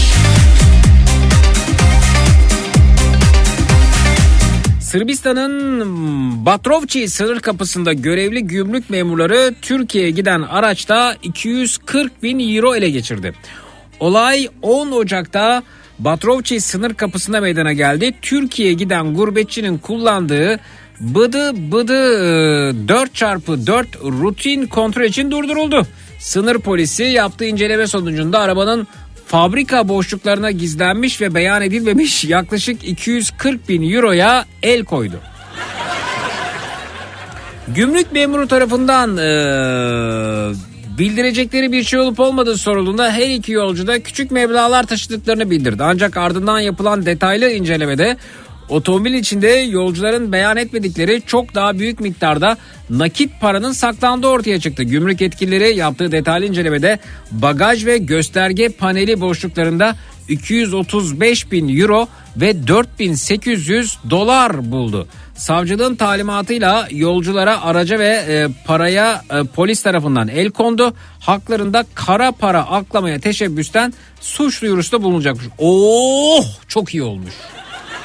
Sırbistan'ın 4.92 6.46
Batrovci 6.46 7.08
sınır 7.08 7.40
kapısında 7.40 7.92
görevli 7.92 8.46
gümrük 8.46 8.90
memurları 8.90 9.54
Türkiye'ye 9.62 10.10
giden 10.10 10.42
araçta 10.42 11.16
240 11.22 12.22
bin 12.22 12.56
euro 12.56 12.74
ele 12.74 12.90
geçirdi. 12.90 13.32
Olay 14.00 14.48
10 14.62 14.90
Ocak'ta 14.90 15.62
Batrovci 15.98 16.60
sınır 16.60 16.94
kapısına 16.94 17.40
meydana 17.40 17.72
geldi. 17.72 18.14
Türkiye'ye 18.22 18.74
giden 18.74 19.14
gurbetçinin 19.14 19.78
kullandığı 19.78 20.60
bıdı 21.00 21.72
bıdı 21.72 21.92
4x4 22.70 23.86
rutin 24.22 24.66
kontrol 24.66 25.04
için 25.04 25.30
durduruldu. 25.30 25.86
Sınır 26.18 26.58
polisi 26.58 27.02
yaptığı 27.04 27.44
inceleme 27.44 27.86
sonucunda 27.86 28.38
arabanın 28.38 28.86
fabrika 29.32 29.88
boşluklarına 29.88 30.50
gizlenmiş 30.50 31.20
ve 31.20 31.34
beyan 31.34 31.62
edilmemiş 31.62 32.24
yaklaşık 32.24 32.84
240 32.84 33.68
bin 33.68 33.92
euroya 33.94 34.44
el 34.62 34.84
koydu. 34.84 35.16
Gümrük 37.68 38.12
memuru 38.12 38.48
tarafından 38.48 39.16
eee, 39.16 40.54
bildirecekleri 40.98 41.72
bir 41.72 41.82
şey 41.82 42.00
olup 42.00 42.20
olmadığı 42.20 42.56
sorulduğunda 42.56 43.12
her 43.12 43.30
iki 43.30 43.52
yolcu 43.52 43.86
da 43.86 44.02
küçük 44.02 44.30
meblağlar 44.30 44.86
taşıdıklarını 44.86 45.50
bildirdi. 45.50 45.82
Ancak 45.84 46.16
ardından 46.16 46.60
yapılan 46.60 47.06
detaylı 47.06 47.50
incelemede 47.50 48.16
otomobil 48.68 49.14
içinde 49.14 49.48
yolcuların 49.48 50.32
beyan 50.32 50.56
etmedikleri 50.56 51.22
çok 51.26 51.54
daha 51.54 51.78
büyük 51.78 52.00
miktarda 52.00 52.56
nakit 52.90 53.40
paranın 53.40 53.72
saklandığı 53.72 54.26
ortaya 54.26 54.60
çıktı. 54.60 54.82
Gümrük 54.82 55.20
yetkilileri 55.20 55.76
yaptığı 55.76 56.12
detaylı 56.12 56.46
incelemede 56.46 56.98
bagaj 57.30 57.86
ve 57.86 57.98
gösterge 57.98 58.68
paneli 58.68 59.20
boşluklarında 59.20 59.96
235 60.28 61.52
bin 61.52 61.80
euro 61.80 62.08
ve 62.36 62.66
4800 62.66 63.98
dolar 64.10 64.70
buldu. 64.70 65.08
Savcılığın 65.34 65.96
talimatıyla 65.96 66.88
yolculara 66.90 67.62
araca 67.62 67.98
ve 67.98 68.08
e, 68.08 68.48
paraya 68.66 69.24
e, 69.30 69.44
polis 69.44 69.82
tarafından 69.82 70.28
el 70.28 70.50
kondu. 70.50 70.94
Haklarında 71.20 71.84
kara 71.94 72.32
para 72.32 72.60
aklamaya 72.60 73.20
teşebbüsten 73.20 73.92
suç 74.20 74.62
duyurusunda 74.62 75.02
bulunacakmış. 75.02 75.46
Oh 75.58 76.44
çok 76.68 76.94
iyi 76.94 77.02
olmuş. 77.02 77.32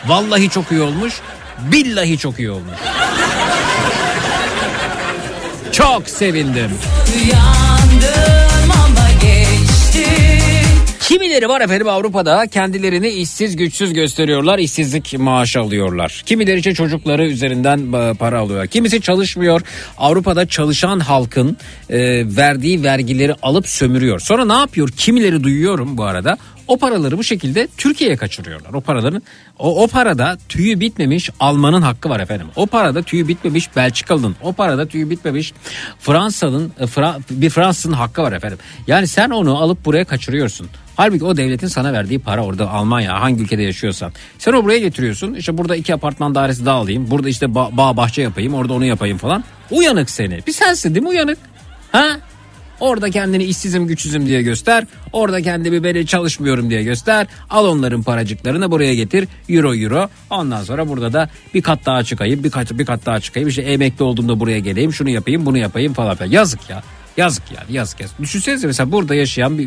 Vallahi 0.07 0.49
çok 0.49 0.71
iyi 0.71 0.81
olmuş. 0.81 1.13
Billahi 1.71 2.17
çok 2.17 2.39
iyi 2.39 2.51
olmuş. 2.51 2.75
Çok 5.71 6.09
sevindim. 6.09 6.71
Kimileri 11.01 11.49
var 11.49 11.61
efendim 11.61 11.87
Avrupa'da 11.89 12.47
kendilerini 12.47 13.09
işsiz 13.09 13.55
güçsüz 13.55 13.93
gösteriyorlar. 13.93 14.59
işsizlik 14.59 15.19
maaşı 15.19 15.59
alıyorlar. 15.59 16.23
Kimileri 16.25 16.59
için 16.59 16.73
çocukları 16.73 17.27
üzerinden 17.27 17.93
e, 17.93 18.13
para 18.13 18.39
alıyorlar. 18.39 18.67
Kimisi 18.67 19.01
çalışmıyor. 19.01 19.61
Avrupa'da 19.97 20.47
çalışan 20.47 20.99
halkın 20.99 21.57
e, 21.89 21.97
verdiği 22.37 22.83
vergileri 22.83 23.35
alıp 23.41 23.67
sömürüyor. 23.67 24.19
Sonra 24.19 24.45
ne 24.45 24.53
yapıyor? 24.53 24.89
Kimileri 24.97 25.43
duyuyorum 25.43 25.97
bu 25.97 26.03
arada. 26.03 26.37
O 26.67 26.77
paraları 26.77 27.17
bu 27.17 27.23
şekilde 27.23 27.67
Türkiye'ye 27.77 28.17
kaçırıyorlar. 28.17 28.73
O 28.73 28.81
paraların 28.81 29.21
o, 29.59 29.83
o 29.83 29.87
parada 29.87 30.37
tüyü 30.49 30.79
bitmemiş 30.79 31.29
Alman'ın 31.39 31.81
hakkı 31.81 32.09
var 32.09 32.19
efendim. 32.19 32.47
O 32.55 32.67
parada 32.67 33.01
tüyü 33.01 33.27
bitmemiş 33.27 33.75
Belçikalı'nın. 33.75 34.35
O 34.41 34.53
parada 34.53 34.87
tüyü 34.87 35.09
bitmemiş 35.09 35.53
Fransa'nın 35.99 36.71
e, 36.79 36.83
Fra- 36.83 37.19
bir 37.29 37.49
Fransız'ın 37.49 37.93
hakkı 37.93 38.21
var 38.21 38.31
efendim. 38.31 38.57
Yani 38.87 39.07
sen 39.07 39.29
onu 39.29 39.57
alıp 39.57 39.85
buraya 39.85 40.05
kaçırıyorsun. 40.05 40.67
Halbuki 40.95 41.25
o 41.25 41.37
devletin 41.37 41.67
sana 41.67 41.93
verdiği 41.93 42.19
para 42.19 42.43
orada 42.45 42.69
Almanya 42.71 43.21
hangi 43.21 43.43
ülkede 43.43 43.63
yaşıyorsan. 43.63 44.11
Sen 44.39 44.53
o 44.53 44.63
buraya 44.63 44.79
getiriyorsun. 44.79 45.33
İşte 45.33 45.57
burada 45.57 45.75
iki 45.75 45.93
apartman 45.93 46.35
dairesi 46.35 46.65
daha 46.65 46.77
alayım. 46.77 47.11
Burada 47.11 47.29
işte 47.29 47.45
ba- 47.45 47.77
bağ 47.77 47.97
bahçe 47.97 48.21
yapayım. 48.21 48.53
Orada 48.53 48.73
onu 48.73 48.85
yapayım 48.85 49.17
falan. 49.17 49.43
Uyanık 49.71 50.09
seni. 50.09 50.39
Bir 50.47 50.51
sensin 50.51 50.95
değil 50.95 51.03
mi 51.03 51.09
uyanık? 51.09 51.37
Ha? 51.91 52.17
Orada 52.79 53.09
kendini 53.09 53.43
işsizim 53.43 53.87
güçsüzüm 53.87 54.25
diye 54.27 54.41
göster. 54.41 54.85
Orada 55.13 55.41
kendimi 55.41 55.83
böyle 55.83 56.05
çalışmıyorum 56.05 56.69
diye 56.69 56.83
göster. 56.83 57.27
Al 57.49 57.65
onların 57.65 58.03
paracıklarını 58.03 58.71
buraya 58.71 58.95
getir. 58.95 59.27
Euro 59.49 59.75
euro. 59.75 60.09
Ondan 60.29 60.63
sonra 60.63 60.89
burada 60.89 61.13
da 61.13 61.29
bir 61.53 61.61
kat 61.61 61.85
daha 61.85 62.03
çıkayım. 62.03 62.43
Bir 62.43 62.51
kat, 62.51 62.71
bir 62.71 62.85
kat 62.85 63.05
daha 63.05 63.19
çıkayım. 63.19 63.49
İşte 63.49 63.61
emekli 63.61 64.03
olduğumda 64.03 64.39
buraya 64.39 64.59
geleyim. 64.59 64.93
Şunu 64.93 65.09
yapayım 65.09 65.45
bunu 65.45 65.57
yapayım 65.57 65.93
falan 65.93 66.15
filan. 66.15 66.31
Yazık 66.31 66.69
ya. 66.69 66.83
Yazık 67.17 67.43
yani 67.51 67.73
yazık 67.73 67.99
yazık. 67.99 68.21
Düşünsenize 68.21 68.67
mesela 68.67 68.91
burada 68.91 69.15
yaşayan 69.15 69.57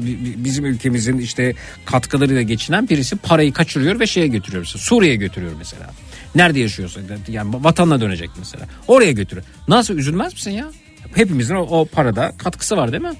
bizim 0.44 0.64
ülkemizin 0.64 1.18
işte 1.18 1.54
katkılarıyla 1.84 2.42
geçinen 2.42 2.88
birisi 2.88 3.16
parayı 3.16 3.52
kaçırıyor 3.52 4.00
ve 4.00 4.06
şeye 4.06 4.26
götürüyor. 4.26 4.62
Mesela. 4.62 4.82
Suriye'ye 4.82 5.16
götürüyor 5.16 5.52
mesela. 5.58 5.90
Nerede 6.34 6.60
yaşıyorsa 6.60 7.00
yani 7.28 7.54
vatanına 7.64 8.00
dönecek 8.00 8.30
mesela. 8.38 8.66
Oraya 8.88 9.12
götürüyor. 9.12 9.46
Nasıl 9.68 9.94
üzülmez 9.94 10.32
misin 10.32 10.50
ya? 10.50 10.70
Hepimizin 11.14 11.54
o, 11.54 11.60
o 11.60 11.84
parada 11.84 12.32
katkısı 12.38 12.76
var 12.76 12.92
değil 12.92 13.02
mi? 13.02 13.12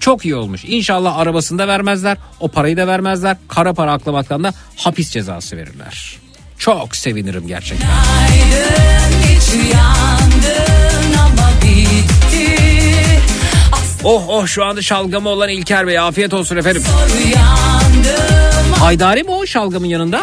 Çok 0.00 0.24
iyi 0.24 0.34
olmuş. 0.34 0.64
İnşallah 0.64 1.18
arabasını 1.18 1.58
da 1.58 1.68
vermezler. 1.68 2.16
O 2.40 2.48
parayı 2.48 2.76
da 2.76 2.86
vermezler. 2.86 3.36
Kara 3.48 3.74
para 3.74 3.92
aklamaktan 3.92 4.44
da 4.44 4.52
hapis 4.76 5.10
cezası 5.10 5.56
verirler. 5.56 6.18
Çok 6.58 6.96
sevinirim 6.96 7.46
gerçekten. 7.46 7.88
Günaydın 7.88 9.22
geç 9.28 9.54
uyandın 9.54 11.18
ama 11.18 11.50
bitti 11.62 12.56
Oh 14.04 14.28
oh 14.28 14.46
şu 14.46 14.64
anda 14.64 14.82
şalgamı 14.82 15.28
olan 15.28 15.48
İlker 15.48 15.86
Bey 15.86 15.98
afiyet 15.98 16.34
olsun 16.34 16.56
efendim. 16.56 16.82
Haydari 18.78 19.22
mi 19.22 19.30
o 19.30 19.46
şalgamın 19.46 19.86
yanında? 19.86 20.20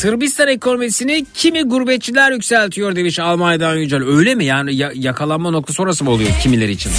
Sırbistan 0.00 0.48
ekonomisini 0.48 1.26
kimi 1.34 1.62
gurbetçiler 1.62 2.32
yükseltiyor 2.32 2.96
demiş 2.96 3.18
Almanya'dan 3.18 3.76
Yücel. 3.76 4.02
Öyle 4.02 4.34
mi 4.34 4.44
yani 4.44 4.74
ya- 4.74 4.92
yakalanma 4.94 5.50
noktası 5.50 5.82
orası 5.82 6.04
mı 6.04 6.10
oluyor 6.10 6.30
kimileri 6.42 6.72
için? 6.72 6.92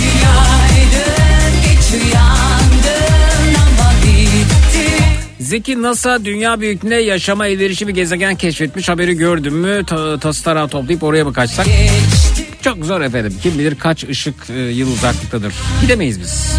Zeki 5.39 5.82
NASA 5.82 6.26
dünya 6.26 6.60
büyüklüğünde 6.62 6.95
yaşama 6.95 7.47
elverişli 7.47 7.88
bir 7.88 7.93
gezegen 7.93 8.36
keşfetmiş 8.36 8.89
haberi 8.89 9.14
gördün 9.18 9.54
mü? 9.54 9.86
Ta, 9.88 10.20
tası 10.20 10.43
tarağı 10.43 10.68
toplayıp 10.68 11.04
oraya 11.04 11.24
mı 11.24 11.34
kaçsak? 11.34 11.66
Geçti 11.66 12.47
Çok 12.62 12.86
zor 12.86 13.02
efendim. 13.02 13.34
Kim 13.43 13.60
bilir 13.60 13.76
kaç 13.76 14.04
ışık 14.04 14.36
e, 14.49 14.60
yıl 14.60 14.91
uzaklıktadır. 14.93 15.54
Gidemeyiz 15.82 16.20
biz. 16.20 16.52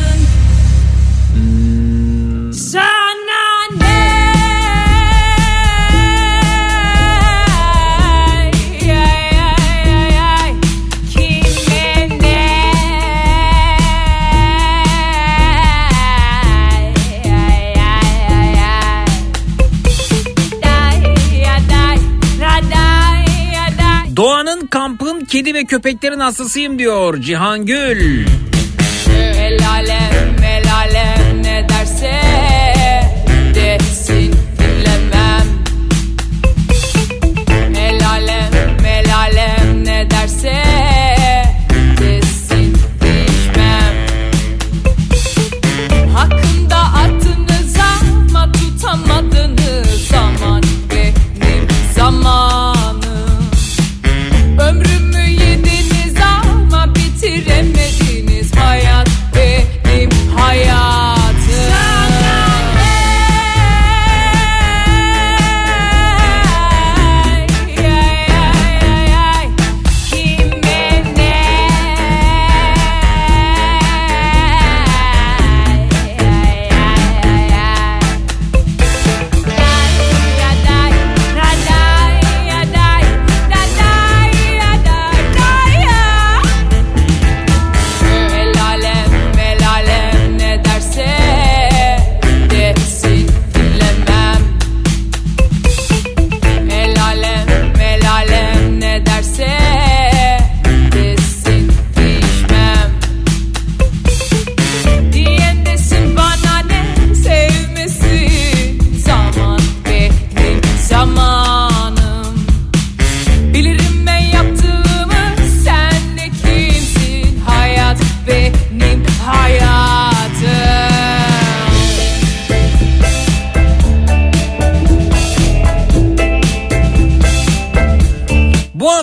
Doğanın 24.23 24.67
kampın 24.67 25.25
kedi 25.25 25.55
ve 25.55 25.65
köpeklerin 25.65 26.19
hastasıyım 26.19 26.79
diyor 26.79 27.21
Cihan 27.21 27.67
Gül. 27.67 28.27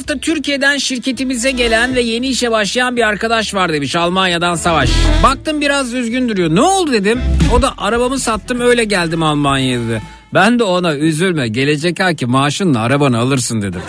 Hafta 0.10 0.22
Türkiye'den 0.22 0.78
şirketimize 0.78 1.51
gelen 1.51 1.95
ve 1.95 2.01
yeni 2.01 2.28
işe 2.28 2.51
başlayan 2.51 2.95
bir 2.95 3.07
arkadaş 3.07 3.53
var 3.53 3.74
demiş 3.74 3.95
Almanya'dan 3.95 4.55
Savaş. 4.55 4.89
Baktım 5.24 5.62
biraz 5.62 5.93
üzgün 5.93 6.30
duruyor. 6.30 6.55
Ne 6.55 6.62
oldu 6.62 6.91
dedim. 6.91 7.22
O 7.53 7.62
da 7.62 7.74
arabamı 7.78 8.20
sattım 8.20 8.62
öyle 8.62 8.84
geldim 8.84 9.24
Almanya'ya 9.24 9.80
dedi. 9.80 10.01
Ben 10.34 10.60
de 10.60 10.64
ona 10.64 10.95
üzülme 10.95 11.47
gelecek 11.47 11.99
ayki 12.01 12.26
maaşınla 12.26 12.80
arabanı 12.80 13.18
alırsın 13.18 13.62
dedim. 13.62 13.82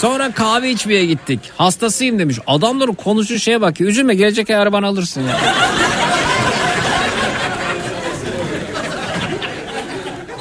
Sonra 0.00 0.32
kahve 0.32 0.70
içmeye 0.70 1.06
gittik. 1.06 1.40
Hastasıyım 1.56 2.18
demiş. 2.18 2.38
Adamların 2.46 2.94
konuşu 2.94 3.38
şeye 3.38 3.60
bak. 3.60 3.80
Üzülme 3.80 4.14
gelecek 4.14 4.50
ay 4.50 4.56
arabanı 4.56 4.86
alırsın 4.86 5.22
ya. 5.22 5.36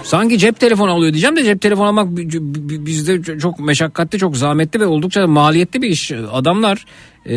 Sanki 0.06 0.38
cep 0.38 0.60
telefonu 0.60 0.91
alıyor 0.91 1.14
diyeceğim 1.14 1.36
de 1.36 1.43
cep 1.43 1.62
telefonu 1.62 1.88
almak 1.88 2.08
bi- 2.18 2.30
bi- 2.70 2.86
bizde 2.86 3.39
çok 3.39 3.60
meşakkatli, 3.60 4.20
çok 4.20 4.38
zahmetli 4.38 4.80
ve 4.80 4.86
oldukça 4.86 5.28
maliyetli 5.28 5.82
bir 5.82 5.89
iş. 5.89 6.12
Adamlar 6.32 6.86
e, 7.30 7.36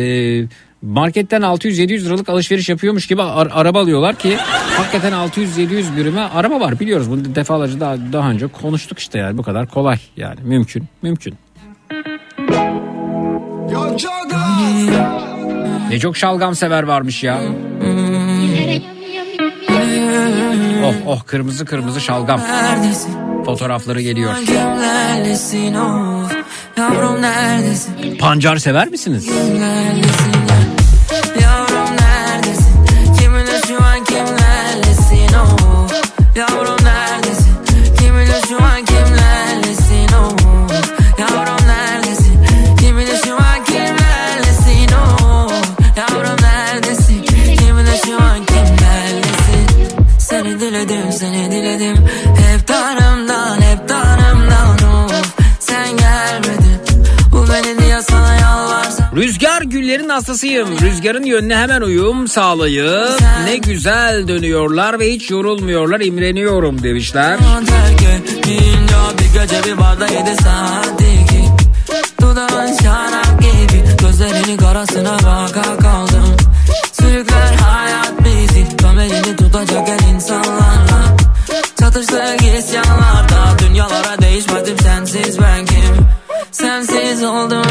marketten 0.81 1.41
600-700 1.41 2.05
liralık 2.05 2.29
alışveriş 2.29 2.69
yapıyormuş 2.69 3.07
gibi 3.07 3.21
ar- 3.23 3.51
araba 3.53 3.79
alıyorlar 3.79 4.15
ki 4.15 4.35
hakikaten 4.77 5.13
600-700 5.13 5.97
birime 5.97 6.21
araba 6.21 6.59
var 6.59 6.79
biliyoruz. 6.79 7.11
Bunu 7.11 7.35
defalarca 7.35 7.79
daha, 7.79 7.97
daha 8.13 8.29
önce 8.31 8.47
konuştuk 8.47 8.99
işte 8.99 9.19
yani 9.19 9.37
bu 9.37 9.43
kadar 9.43 9.67
kolay 9.67 9.97
yani 10.17 10.39
mümkün 10.43 10.83
mümkün. 11.01 11.35
Ne 15.89 15.99
çok 15.99 16.17
şalgam 16.17 16.55
sever 16.55 16.83
varmış 16.83 17.23
ya. 17.23 17.39
Oh 20.83 20.93
oh 21.07 21.23
kırmızı 21.25 21.65
kırmızı 21.65 22.01
şalgam. 22.01 22.41
Fotoğrafları 23.45 24.01
geliyor. 24.01 24.33
Neredesin? 27.17 28.17
Pancar 28.17 28.57
sever 28.57 28.87
misiniz? 28.87 29.29
Hep 52.37 52.67
tanrımdan 52.67 53.61
hep 53.61 53.89
tanrımdan 53.89 54.69
of 54.95 55.11
Sen 55.59 55.97
gelmedin. 55.97 56.79
Bu 57.31 57.45
beni 57.53 57.79
diye 57.79 58.01
sana 58.01 58.35
yalvarsam 58.35 59.15
Rüzgar 59.15 59.61
güllerin 59.61 60.09
hastasıyım. 60.09 60.79
Rüzgarın 60.81 61.23
yönüne 61.23 61.57
hemen 61.57 61.81
uyum 61.81 62.27
sağlayıp 62.27 63.21
ne 63.45 63.57
güzel 63.57 64.27
dönüyorlar 64.27 64.99
ve 64.99 65.11
hiç 65.11 65.31
yorulmuyorlar 65.31 65.99
imreniyorum 65.99 66.83
demişler. 66.83 67.39
bir 69.19 69.39
gece 69.39 69.63
bir 69.63 69.77
barda 69.77 70.07
yedi 70.07 70.35
saat 70.43 71.01
iki. 71.01 71.43
Dudağın 72.21 72.77
şarap 72.83 73.41
gibi 73.41 73.83
Gözlerinin 74.01 74.57
karasına 74.57 75.13
baka 75.13 75.77
kaldım. 75.77 76.35
Sürükler 76.93 77.53
hayat 77.55 78.13
bizi 78.25 78.77
Kamerini 78.77 79.35
tutacak 79.35 79.89
el 79.89 80.13
insanlarla 80.13 80.58
Çatıştık 81.99 82.59
isyanlarda 82.59 83.59
Dünyalara 83.59 84.21
değişmedim 84.21 84.77
sensiz 84.79 85.39
ben 85.41 85.65
kim 85.65 86.07
Sensiz 86.51 87.23
oldum 87.23 87.68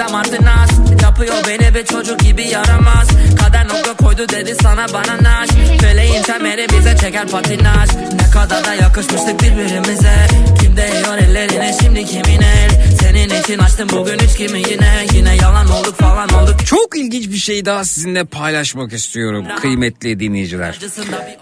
bebeğin 0.00 0.08
damartı 0.08 0.44
nas. 0.44 0.70
Yapıyor 1.02 1.34
beni 1.48 1.74
bir 1.74 1.84
çocuk 1.84 2.20
gibi 2.20 2.48
yaramaz. 2.48 3.08
Kader 3.40 3.68
nokta 3.68 3.94
koydu 3.94 4.28
dedi 4.28 4.54
sana 4.62 4.86
bana 4.92 5.22
naş. 5.22 5.50
Feleğin 5.80 6.22
temeli 6.22 6.66
bize 6.78 6.96
çeker 6.96 7.28
patinaj. 7.28 7.90
Ne 7.94 8.30
kadar 8.32 8.64
da 8.64 8.74
yakışmıştık 8.74 9.42
birbirimize. 9.42 10.26
Kim 10.60 10.76
değiyor 10.76 11.18
ellerine 11.18 11.76
şimdi 11.82 12.04
kimin 12.04 12.40
el? 12.40 12.70
Senin 13.00 13.42
için 13.42 13.58
açtım 13.58 13.88
bugün 13.92 14.18
üç 14.18 14.36
kimi 14.36 14.58
yine. 14.58 15.06
Yine 15.14 15.36
yalan 15.36 15.70
olduk 15.70 15.94
falan 15.96 16.28
olduk. 16.28 16.66
Çok 16.66 16.96
ilginç 16.96 17.28
bir 17.28 17.36
şey 17.36 17.64
daha 17.64 17.84
sizinle 17.84 18.24
paylaşmak 18.24 18.92
istiyorum 18.92 19.46
kıymetli 19.60 20.20
dinleyiciler. 20.20 20.78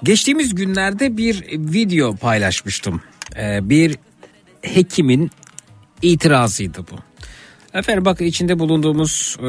Geçtiğimiz 0.02 0.54
günlerde 0.54 1.16
bir 1.16 1.44
video 1.52 2.16
paylaşmıştım. 2.16 3.02
Ee, 3.36 3.58
bir 3.62 3.96
hekimin 4.62 5.30
itirazıydı 6.02 6.78
bu. 6.78 7.07
Efendim 7.78 8.04
bakın 8.04 8.24
içinde 8.24 8.58
bulunduğumuz 8.58 9.36
e, 9.42 9.48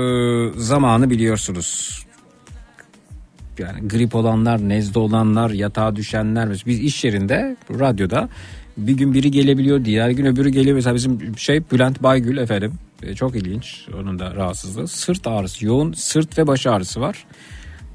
zamanı 0.60 1.10
biliyorsunuz. 1.10 2.00
Yani 3.58 3.88
grip 3.88 4.16
olanlar, 4.16 4.70
nezle 4.70 5.00
olanlar, 5.00 5.50
yatağa 5.50 5.96
düşenler. 5.96 6.50
Biz 6.66 6.80
iş 6.80 7.04
yerinde, 7.04 7.58
radyoda 7.80 8.30
bir 8.78 8.94
gün 8.94 9.14
biri 9.14 9.32
gelebiliyor, 9.32 9.86
diğer 9.86 10.10
gün 10.10 10.26
öbürü 10.26 10.50
geliyor. 10.50 10.76
Mesela 10.76 10.96
bizim 10.96 11.38
şey 11.38 11.64
Bülent 11.72 12.04
Baygül 12.04 12.38
efendim. 12.38 12.74
E, 13.04 13.16
çok 13.16 13.36
ilginç 13.36 13.86
onun 14.00 14.20
da 14.20 14.36
rahatsızlığı. 14.36 14.88
Sırt 14.88 15.28
ağrısı, 15.28 15.66
yoğun 15.66 15.94
sırt 15.94 16.38
ve 16.38 16.48
baş 16.48 16.68
ağrısı 16.68 17.02
var. 17.02 17.26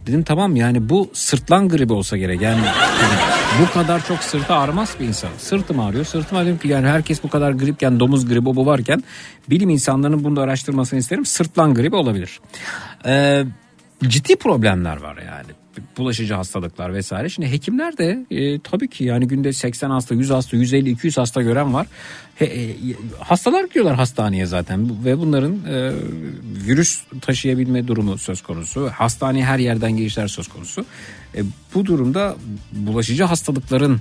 Dedim 0.06 0.22
tamam 0.22 0.56
yani 0.56 0.88
bu 0.88 1.10
sırtlan 1.12 1.68
gribi 1.68 1.92
olsa 1.92 2.16
gerek. 2.16 2.40
Yani 2.40 2.60
bu 3.62 3.72
kadar 3.72 4.06
çok 4.06 4.18
sırtı 4.18 4.54
ağrımaz 4.54 4.96
bir 5.00 5.04
insan. 5.04 5.30
Sırtım 5.38 5.80
ağrıyor. 5.80 6.04
Sırtım 6.04 6.38
ağrıyor 6.38 6.58
ki 6.58 6.68
yani 6.68 6.88
herkes 6.88 7.22
bu 7.22 7.28
kadar 7.28 7.52
gripken 7.52 8.00
domuz 8.00 8.28
gribi 8.28 8.44
bu 8.44 8.66
varken 8.66 9.04
bilim 9.50 9.70
insanlarının 9.70 10.24
bunu 10.24 10.40
araştırmasını 10.40 10.98
isterim. 10.98 11.26
Sırtlan 11.26 11.74
gribi 11.74 11.96
olabilir. 11.96 12.40
Ee, 13.06 13.44
ciddi 14.08 14.36
problemler 14.36 14.96
var 14.96 15.16
yani 15.16 15.46
bulaşıcı 15.98 16.34
hastalıklar 16.34 16.94
vesaire. 16.94 17.28
Şimdi 17.28 17.50
hekimler 17.50 17.98
de 17.98 18.26
e, 18.30 18.60
tabii 18.60 18.88
ki 18.88 19.04
yani 19.04 19.28
günde 19.28 19.52
80 19.52 19.90
hasta, 19.90 20.14
100 20.14 20.30
hasta, 20.30 20.56
150, 20.56 20.90
200 20.90 21.18
hasta 21.18 21.42
gören 21.42 21.74
var. 21.74 21.86
E, 22.40 22.76
hastalar 23.18 23.64
gidiyorlar 23.64 23.96
hastaneye 23.96 24.46
zaten 24.46 25.04
ve 25.04 25.18
bunların 25.18 25.52
e, 25.52 25.92
virüs 26.66 27.02
taşıyabilme 27.20 27.88
durumu 27.88 28.18
söz 28.18 28.42
konusu. 28.42 28.90
Hastaneye 28.94 29.44
her 29.44 29.58
yerden 29.58 29.96
girişler 29.96 30.28
söz 30.28 30.48
konusu. 30.48 30.86
E, 31.36 31.42
bu 31.74 31.86
durumda 31.86 32.36
bulaşıcı 32.72 33.24
hastalıkların 33.24 34.00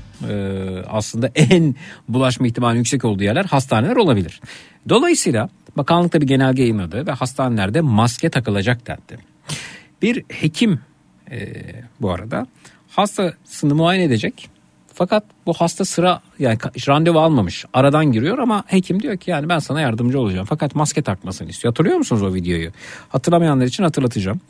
aslında 0.89 1.31
en 1.35 1.75
bulaşma 2.09 2.47
ihtimali 2.47 2.77
yüksek 2.77 3.05
olduğu 3.05 3.23
yerler 3.23 3.45
hastaneler 3.45 3.95
olabilir. 3.95 4.41
Dolayısıyla 4.89 5.49
bakanlıkta 5.77 6.21
bir 6.21 6.27
genelge 6.27 6.61
yayınladı 6.61 7.07
ve 7.07 7.11
hastanelerde 7.11 7.81
maske 7.81 8.29
takılacak 8.29 8.87
dendi. 8.87 9.21
Bir 10.01 10.23
hekim 10.29 10.79
bu 12.01 12.11
arada 12.11 12.47
hastasını 12.89 13.75
muayene 13.75 14.03
edecek. 14.03 14.49
Fakat 14.93 15.23
bu 15.45 15.53
hasta 15.53 15.85
sıra 15.85 16.21
yani 16.39 16.57
randevu 16.87 17.19
almamış. 17.19 17.65
Aradan 17.73 18.11
giriyor 18.11 18.37
ama 18.37 18.63
hekim 18.67 19.01
diyor 19.01 19.17
ki 19.17 19.31
yani 19.31 19.49
ben 19.49 19.59
sana 19.59 19.81
yardımcı 19.81 20.19
olacağım. 20.19 20.45
Fakat 20.49 20.75
maske 20.75 21.01
takmasını 21.01 21.49
istiyor. 21.49 21.71
Hatırlıyor 21.71 21.97
musunuz 21.97 22.21
o 22.21 22.33
videoyu? 22.33 22.71
Hatırlamayanlar 23.09 23.65
için 23.65 23.83
hatırlatacağım. 23.83 24.41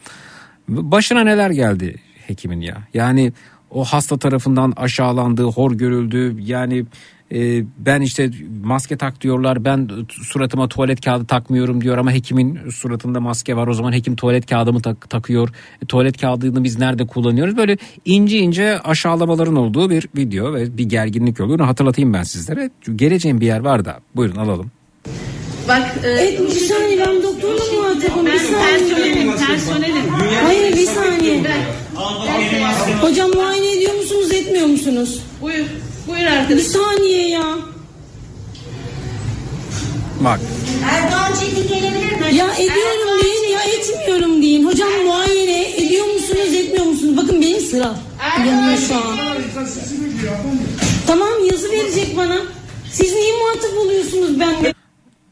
Başına 0.67 1.23
neler 1.23 1.49
geldi 1.49 1.95
hekimin 2.27 2.61
ya? 2.61 2.77
Yani 2.93 3.33
o 3.69 3.83
hasta 3.85 4.17
tarafından 4.17 4.73
aşağılandığı, 4.75 5.43
hor 5.43 5.71
görüldü. 5.71 6.35
Yani 6.39 6.85
e, 7.33 7.63
ben 7.77 8.01
işte 8.01 8.29
maske 8.63 8.97
tak 8.97 9.21
diyorlar. 9.21 9.65
Ben 9.65 9.89
suratıma 10.09 10.67
tuvalet 10.67 11.01
kağıdı 11.05 11.25
takmıyorum 11.25 11.81
diyor 11.81 11.97
ama 11.97 12.11
hekimin 12.11 12.59
suratında 12.69 13.19
maske 13.19 13.55
var. 13.55 13.67
O 13.67 13.73
zaman 13.73 13.93
hekim 13.93 14.15
tuvalet 14.15 14.45
kağıdı 14.45 14.73
mı 14.73 14.81
tak- 14.81 15.09
takıyor? 15.09 15.49
E, 15.83 15.85
tuvalet 15.85 16.21
kağıdını 16.21 16.63
biz 16.63 16.79
nerede 16.79 17.07
kullanıyoruz? 17.07 17.57
Böyle 17.57 17.77
ince 18.05 18.37
ince 18.39 18.79
aşağılamaların 18.79 19.55
olduğu 19.55 19.89
bir 19.89 20.07
video 20.17 20.53
ve 20.53 20.77
bir 20.77 20.83
gerginlik 20.85 21.39
oluyor. 21.39 21.59
Onu 21.59 21.67
hatırlatayım 21.67 22.13
ben 22.13 22.23
sizlere. 22.23 22.69
Geleceğim 22.95 23.41
bir 23.41 23.45
yer 23.45 23.59
var 23.59 23.85
da. 23.85 23.99
Buyurun 24.15 24.35
alalım. 24.35 24.71
Bak 25.67 25.95
e, 26.03 26.07
Evet 26.09 26.39
bir 26.39 26.59
saniye 26.59 26.99
ben 26.99 27.23
doktorla 27.23 27.63
muhatabım 27.81 28.25
bir 28.25 28.31
ben 28.31 28.37
saniye. 28.37 28.59
personelim, 28.79 29.31
personelim. 29.47 30.09
Hayır 30.43 30.75
bir 30.77 30.85
saniye. 30.85 31.43
Hocam 33.01 33.29
muayene 33.35 33.77
ediyor 33.77 33.93
musunuz 33.93 34.31
etmiyor 34.31 34.67
musunuz? 34.67 35.23
Buyur, 35.41 35.65
buyur 36.07 36.19
Bir 36.19 36.25
arkadaş. 36.25 36.63
saniye 36.63 37.29
ya. 37.29 37.43
Bak 40.21 40.39
Erdoğan 40.91 41.31
Çetin 41.39 41.67
gelebilir 41.67 42.11
mi? 42.11 42.35
Ya 42.35 42.53
ediyorum 42.55 43.23
deyin 43.23 43.53
ya 43.53 43.61
etmiyorum 43.63 44.41
deyin. 44.41 44.65
Hocam 44.65 44.89
muayene 45.05 45.69
ediyor 45.83 46.05
musunuz 46.05 46.53
etmiyor 46.53 46.85
musunuz? 46.85 47.17
Bakın 47.17 47.41
benim 47.41 47.61
sıra 47.61 47.95
yanıyor 48.47 48.77
şu 48.87 48.95
an. 48.95 49.17
Tamam 51.07 51.29
yazı 51.51 51.71
verecek 51.71 52.17
bana. 52.17 52.37
Siz 52.91 53.13
niye 53.13 53.33
muhatap 53.39 53.77
oluyorsunuz 53.77 54.39
benimle? 54.39 54.73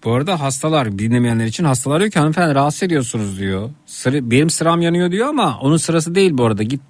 Bu 0.05 0.13
arada 0.13 0.39
hastalar 0.39 0.99
dinlemeyenler 0.99 1.45
için 1.45 1.63
hastalar 1.63 1.99
diyor 1.99 2.11
ki 2.11 2.19
hanımefendi 2.19 2.55
rahatsız 2.55 2.83
ediyorsunuz 2.83 3.39
diyor. 3.39 3.69
Sıra, 3.85 4.31
benim 4.31 4.49
sıram 4.49 4.81
yanıyor 4.81 5.11
diyor 5.11 5.27
ama 5.27 5.59
onun 5.61 5.77
sırası 5.77 6.15
değil 6.15 6.37
bu 6.37 6.45
arada. 6.45 6.63
Git 6.63 6.81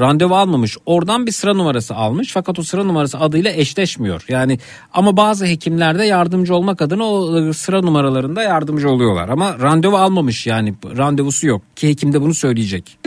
randevu 0.00 0.36
almamış. 0.36 0.76
Oradan 0.86 1.26
bir 1.26 1.32
sıra 1.32 1.54
numarası 1.54 1.94
almış 1.94 2.32
fakat 2.32 2.58
o 2.58 2.62
sıra 2.62 2.84
numarası 2.84 3.18
adıyla 3.18 3.52
eşleşmiyor. 3.52 4.24
Yani 4.28 4.58
ama 4.92 5.16
bazı 5.16 5.46
hekimlerde 5.46 6.04
yardımcı 6.04 6.54
olmak 6.54 6.82
adına 6.82 7.04
o 7.04 7.52
sıra 7.52 7.82
numaralarında 7.82 8.42
yardımcı 8.42 8.90
oluyorlar. 8.90 9.28
Ama 9.28 9.58
randevu 9.58 9.96
almamış 9.96 10.46
yani 10.46 10.74
randevusu 10.96 11.46
yok 11.46 11.62
ki 11.76 11.88
hekim 11.88 12.12
de 12.12 12.20
bunu 12.20 12.34
söyleyecek. 12.34 12.98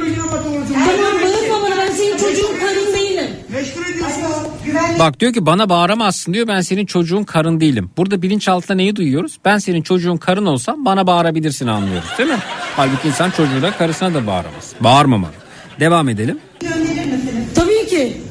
Bak 5.02 5.20
diyor 5.20 5.34
ki 5.34 5.45
bana 5.45 5.70
bağıramazsın 5.70 6.34
diyor 6.34 6.47
ben 6.47 6.62
senin 6.62 6.86
çocuğun 6.86 7.24
karın 7.24 7.60
değilim. 7.60 7.91
Burada 7.97 8.22
bilinçaltında 8.22 8.74
neyi 8.74 8.95
duyuyoruz? 8.95 9.38
Ben 9.45 9.58
senin 9.58 9.82
çocuğun 9.82 10.18
karın 10.18 10.45
olsam 10.45 10.86
bana 10.86 11.08
bağırabilirsin 11.08 11.68
anlıyoruz 11.68 12.10
değil 12.18 12.30
mi? 12.30 12.39
Halbuki 12.76 13.08
insan 13.08 13.30
çocuğuna 13.32 13.78
karısına 13.78 14.14
da 14.14 14.28
bağıramaz. 14.28 14.74
Bağırmamalı. 14.80 15.32
Devam 15.80 16.10
edelim. 16.10 16.39
Tabii 17.56 17.88
ki. 17.89 18.22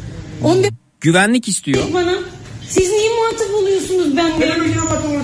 11 0.44 0.70
Güvenlik 1.00 1.48
istiyor. 1.48 1.82
bana. 1.94 2.14
Siz 2.68 2.90
niye 2.90 3.10
muhatap 3.10 3.54
oluyorsunuz 3.54 4.16
benimle? 4.16 4.48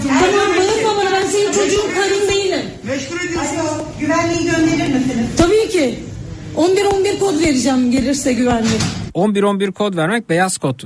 Tamam 0.09 0.57
bağırma 0.57 0.97
bana 0.97 1.12
ben 1.12 1.26
senin 1.26 1.53
çocuğun 1.53 1.94
karın 1.94 2.28
değilim. 2.28 2.64
Güvenliği 4.01 4.44
gönderir 4.44 4.94
misiniz? 4.94 5.26
Tabii 5.36 5.68
ki. 5.68 6.05
11-11 6.57 7.18
kod 7.18 7.40
vereceğim 7.40 7.90
gelirse 7.90 8.32
güvenlik. 8.32 8.80
11-11 9.14 9.72
kod 9.72 9.96
vermek 9.96 10.28
beyaz 10.30 10.59
kod 10.59 10.80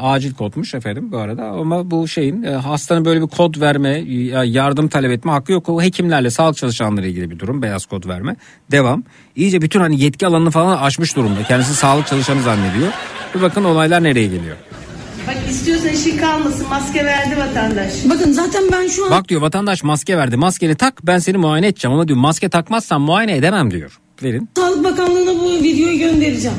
acil 0.00 0.34
kodmuş 0.34 0.74
efendim 0.74 1.12
bu 1.12 1.18
arada 1.18 1.44
ama 1.44 1.90
bu 1.90 2.08
şeyin 2.08 2.42
e, 2.42 2.50
hastanın 2.50 3.04
böyle 3.04 3.22
bir 3.22 3.26
kod 3.26 3.60
verme 3.60 3.88
ya- 3.98 4.44
yardım 4.44 4.88
talep 4.88 5.10
etme 5.10 5.32
hakkı 5.32 5.52
yok. 5.52 5.68
O 5.68 5.82
hekimlerle 5.82 6.30
sağlık 6.30 6.56
çalışanları 6.56 7.06
ilgili 7.06 7.30
bir 7.30 7.38
durum 7.38 7.62
beyaz 7.62 7.86
kod 7.86 8.08
verme. 8.08 8.36
Devam. 8.70 9.02
İyice 9.36 9.62
bütün 9.62 9.80
hani 9.80 10.00
yetki 10.00 10.26
alanını 10.26 10.50
falan 10.50 10.78
aşmış 10.82 11.16
durumda. 11.16 11.42
Kendisi 11.48 11.74
sağlık 11.74 12.06
çalışanı 12.06 12.42
zannediyor. 12.42 12.88
Bir 13.34 13.42
bakın 13.42 13.64
olaylar 13.64 14.02
nereye 14.02 14.26
geliyor. 14.26 14.56
Bak 15.28 15.36
istiyorsan 15.50 15.88
işin 15.88 16.18
kalmasın 16.18 16.68
maske 16.68 17.04
verdi 17.04 17.36
vatandaş. 17.36 17.92
Bakın 18.10 18.32
zaten 18.32 18.62
ben 18.72 18.88
şu 18.88 19.04
an 19.04 19.10
Bak 19.10 19.28
diyor 19.28 19.40
vatandaş 19.40 19.82
maske 19.82 20.16
verdi. 20.18 20.36
Maskeni 20.36 20.74
tak 20.74 21.06
ben 21.06 21.18
seni 21.18 21.36
muayene 21.38 21.66
edeceğim 21.66 21.94
ama 21.94 22.08
diyor 22.08 22.18
maske 22.18 22.48
takmazsan 22.48 23.00
muayene 23.00 23.36
edemem 23.36 23.70
diyor. 23.70 23.98
Verin. 24.22 24.48
Sağlık 24.56 24.84
Bakanlığı'na 24.84 25.34
bu 25.40 25.62
videoyu 25.62 25.98
göndereceğim. 25.98 26.56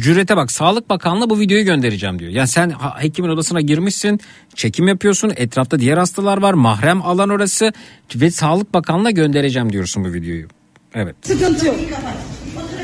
Cürete 0.00 0.36
bak 0.36 0.52
Sağlık 0.52 0.90
Bakanlığı 0.90 1.30
bu 1.30 1.40
videoyu 1.40 1.64
göndereceğim 1.64 2.18
diyor. 2.18 2.30
Yani 2.30 2.48
sen 2.48 2.72
hekimin 2.98 3.28
odasına 3.28 3.60
girmişsin, 3.60 4.20
çekim 4.54 4.88
yapıyorsun, 4.88 5.32
etrafta 5.36 5.78
diğer 5.78 5.96
hastalar 5.98 6.42
var, 6.42 6.54
mahrem 6.54 7.02
alan 7.02 7.28
orası 7.28 7.72
ve 8.14 8.30
Sağlık 8.30 8.74
Bakanlığı'na 8.74 9.10
göndereceğim 9.10 9.72
diyorsun 9.72 10.04
bu 10.04 10.12
videoyu. 10.12 10.46
Evet. 10.94 11.16
Sıkıntı 11.22 11.66
yok. 11.66 11.76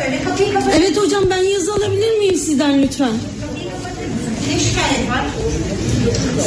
Öyle 0.05 0.22
kapıyı 0.24 0.52
kapat. 0.52 0.74
Evet 0.78 0.96
hocam 0.96 1.24
ben 1.30 1.42
yazı 1.42 1.72
alabilir 1.72 2.18
miyim 2.18 2.34
sizden 2.34 2.82
lütfen? 2.82 3.12
Ne 4.53 4.59
şikayet 4.61 5.11
var? 5.11 5.26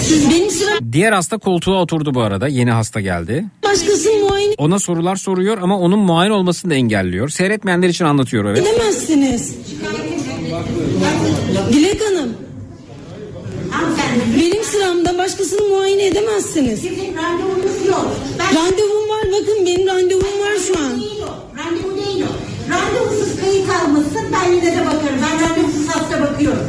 Siz 0.01 0.29
benim 0.31 0.49
sıram 0.49 0.77
Diğer 0.91 1.11
hasta 1.11 1.37
koltuğa 1.37 1.81
oturdu 1.81 2.13
bu 2.13 2.21
arada. 2.21 2.47
Yeni 2.47 2.71
hasta 2.71 3.01
geldi. 3.01 3.45
başkasının 3.63 4.21
muayene 4.21 4.53
Ona 4.57 4.79
sorular 4.79 5.15
soruyor 5.15 5.57
ama 5.61 5.79
onun 5.79 5.99
muayene 5.99 6.33
olmasını 6.33 6.71
da 6.71 6.75
engelliyor. 6.75 7.29
Seyretmeyenler 7.29 7.89
için 7.89 8.05
anlatıyor 8.05 8.45
evet. 8.45 8.67
edemezsiniz. 8.67 9.55
Dilek 11.73 12.01
Hanım 12.01 12.29
benim 14.39 14.63
sıramda 14.63 15.17
başkasını 15.17 15.67
muayene 15.67 16.05
edemezsiniz. 16.05 16.79
Sizin 16.81 17.15
randevunuz 17.17 17.87
yok. 17.87 18.15
Ben 18.39 18.55
Randevum 18.55 19.09
var 19.09 19.23
bakın 19.31 19.65
benim 19.65 19.87
randevum 19.87 20.39
var 20.39 20.57
şu 20.67 20.79
an. 20.79 20.91
Randevu 21.57 22.05
değil 22.05 22.23
o. 22.23 22.31
Randevusuz 22.73 23.41
kayıt 23.41 23.69
almışsın. 23.69 24.25
Ben 24.33 24.51
yine 24.51 24.77
de 24.77 24.85
bakarım. 24.85 25.19
Ben 25.21 25.49
randevusuz 25.49 25.87
hasta 25.87 26.21
bakıyorum. 26.21 26.67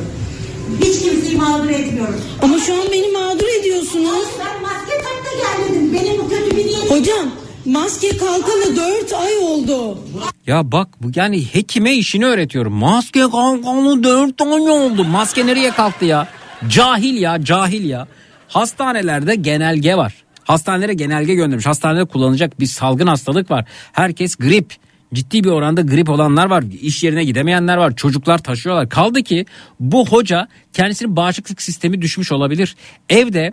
Hiç 0.80 1.02
kimseyi 1.02 1.36
mağdur 1.36 1.70
etmiyorum. 1.70 2.20
Ama 2.42 2.58
şu 2.58 2.74
an 2.74 2.86
beni 2.92 3.12
mağdur 3.12 3.60
ediyorsunuz. 3.60 4.26
Ben 4.38 4.62
maske 4.62 4.92
tak 4.98 5.24
da 5.24 5.30
gel 5.38 5.68
dedim. 5.68 5.92
Benim 5.94 6.18
bu 6.18 6.28
kötü 6.28 6.56
bir 6.56 6.66
niyetim. 6.66 6.90
Hocam 6.90 7.30
maske 7.64 8.16
kalkalı 8.16 8.76
4 8.76 9.12
ay 9.12 9.36
oldu. 9.36 9.98
Ya 10.46 10.72
bak 10.72 10.88
bu 11.02 11.10
yani 11.14 11.44
hekime 11.52 11.94
işini 11.94 12.26
öğretiyorum. 12.26 12.72
Maske 12.72 13.20
kalkalı 13.20 14.02
dört 14.04 14.38
tane 14.38 14.70
oldu. 14.70 15.04
Maske 15.04 15.46
nereye 15.46 15.70
kalktı 15.70 16.04
ya? 16.04 16.28
Cahil 16.68 17.16
ya 17.20 17.44
cahil 17.44 17.84
ya. 17.90 18.06
Hastanelerde 18.48 19.34
genelge 19.34 19.96
var. 19.96 20.14
Hastanelere 20.44 20.94
genelge 20.94 21.34
göndermiş. 21.34 21.66
Hastanede 21.66 22.04
kullanılacak 22.04 22.60
bir 22.60 22.66
salgın 22.66 23.06
hastalık 23.06 23.50
var. 23.50 23.64
Herkes 23.92 24.36
grip. 24.36 24.74
Ciddi 25.14 25.44
bir 25.44 25.50
oranda 25.50 25.80
grip 25.80 26.08
olanlar 26.08 26.46
var. 26.46 26.64
İş 26.82 27.04
yerine 27.04 27.24
gidemeyenler 27.24 27.76
var. 27.76 27.96
Çocuklar 27.96 28.38
taşıyorlar. 28.38 28.88
Kaldı 28.88 29.22
ki 29.22 29.46
bu 29.80 30.08
hoca 30.08 30.48
kendisinin 30.72 31.16
bağışıklık 31.16 31.62
sistemi 31.62 32.02
düşmüş 32.02 32.32
olabilir. 32.32 32.76
Evde 33.08 33.52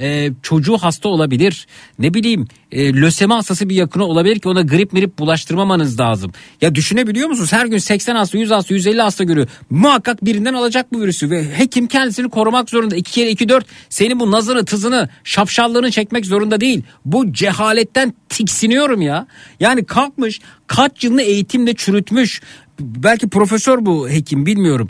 e, 0.00 0.30
çocuğu 0.42 0.78
hasta 0.78 1.08
olabilir. 1.08 1.66
Ne 1.98 2.14
bileyim 2.14 2.46
e, 2.72 2.92
lösemi 2.92 3.32
hastası 3.32 3.68
bir 3.68 3.74
yakını 3.74 4.04
olabilir 4.04 4.38
ki 4.38 4.48
ona 4.48 4.62
grip 4.62 4.92
mirip 4.92 5.18
bulaştırmamanız 5.18 6.00
lazım. 6.00 6.32
Ya 6.60 6.74
düşünebiliyor 6.74 7.28
musunuz? 7.28 7.52
Her 7.52 7.66
gün 7.66 7.78
80 7.78 8.16
hasta, 8.16 8.38
100 8.38 8.50
hasta, 8.50 8.74
150 8.74 9.02
hasta 9.02 9.24
görüyor. 9.24 9.48
Muhakkak 9.70 10.24
birinden 10.24 10.54
alacak 10.54 10.92
bu 10.92 11.00
virüsü 11.00 11.30
ve 11.30 11.58
hekim 11.58 11.86
kendisini 11.86 12.28
korumak 12.28 12.70
zorunda. 12.70 12.96
2 12.96 13.12
kere 13.12 13.30
2 13.30 13.48
4 13.48 13.66
senin 13.88 14.20
bu 14.20 14.30
nazını, 14.30 14.64
tızını, 14.64 15.08
şapşallığını 15.24 15.90
çekmek 15.90 16.26
zorunda 16.26 16.60
değil. 16.60 16.82
Bu 17.04 17.32
cehaletten 17.32 18.14
tiksiniyorum 18.28 19.02
ya. 19.02 19.26
Yani 19.60 19.84
kalkmış 19.84 20.40
kaç 20.66 21.04
yılını 21.04 21.22
eğitimle 21.22 21.74
çürütmüş 21.74 22.40
belki 22.80 23.28
profesör 23.28 23.86
bu 23.86 24.08
hekim 24.08 24.46
bilmiyorum. 24.46 24.88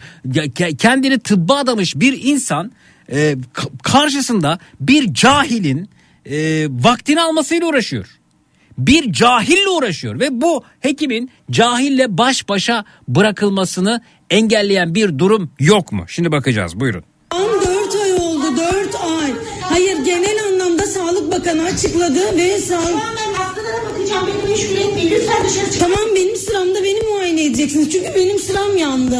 Kendini 0.78 1.18
tıbba 1.18 1.56
adamış 1.56 1.96
bir 1.96 2.24
insan 2.24 2.72
e, 3.12 3.36
karşısında 3.82 4.58
bir 4.80 5.14
cahilin 5.14 5.90
e, 6.24 6.66
vaktini 6.70 7.20
almasıyla 7.20 7.66
uğraşıyor. 7.66 8.06
Bir 8.78 9.12
cahille 9.12 9.68
uğraşıyor 9.68 10.20
ve 10.20 10.40
bu 10.40 10.64
hekimin 10.80 11.30
cahille 11.50 12.18
baş 12.18 12.48
başa 12.48 12.84
bırakılmasını 13.08 14.00
engelleyen 14.30 14.94
bir 14.94 15.18
durum 15.18 15.50
yok 15.60 15.92
mu? 15.92 16.04
Şimdi 16.08 16.32
bakacağız 16.32 16.80
buyurun. 16.80 17.04
Tam 17.30 17.40
4 17.40 17.94
ay 18.02 18.12
oldu 18.12 18.56
4 18.56 18.94
ay. 18.94 19.32
Hayır 19.62 20.04
genel 20.04 20.44
anlamda 20.48 20.86
Sağlık 20.86 21.32
Bakanı 21.32 21.62
açıkladı 21.64 22.36
ve 22.36 22.58
sağlık... 22.58 22.86
Ben 22.86 23.34
hastalara 23.34 23.84
bakacağım. 23.84 24.26
Beni 24.26 24.50
meşgul 24.50 24.76
etmeyin. 24.76 25.10
Lütfen 25.10 25.44
dışarı 25.44 25.72
çıkın. 25.72 25.78
Tamam 25.78 26.14
benim 26.16 26.36
sıramda 26.36 26.84
beni 26.84 27.00
muayene 27.10 27.44
edeceksiniz. 27.44 27.92
Çünkü 27.92 28.14
benim 28.14 28.38
sıram 28.38 28.76
yandı. 28.76 29.18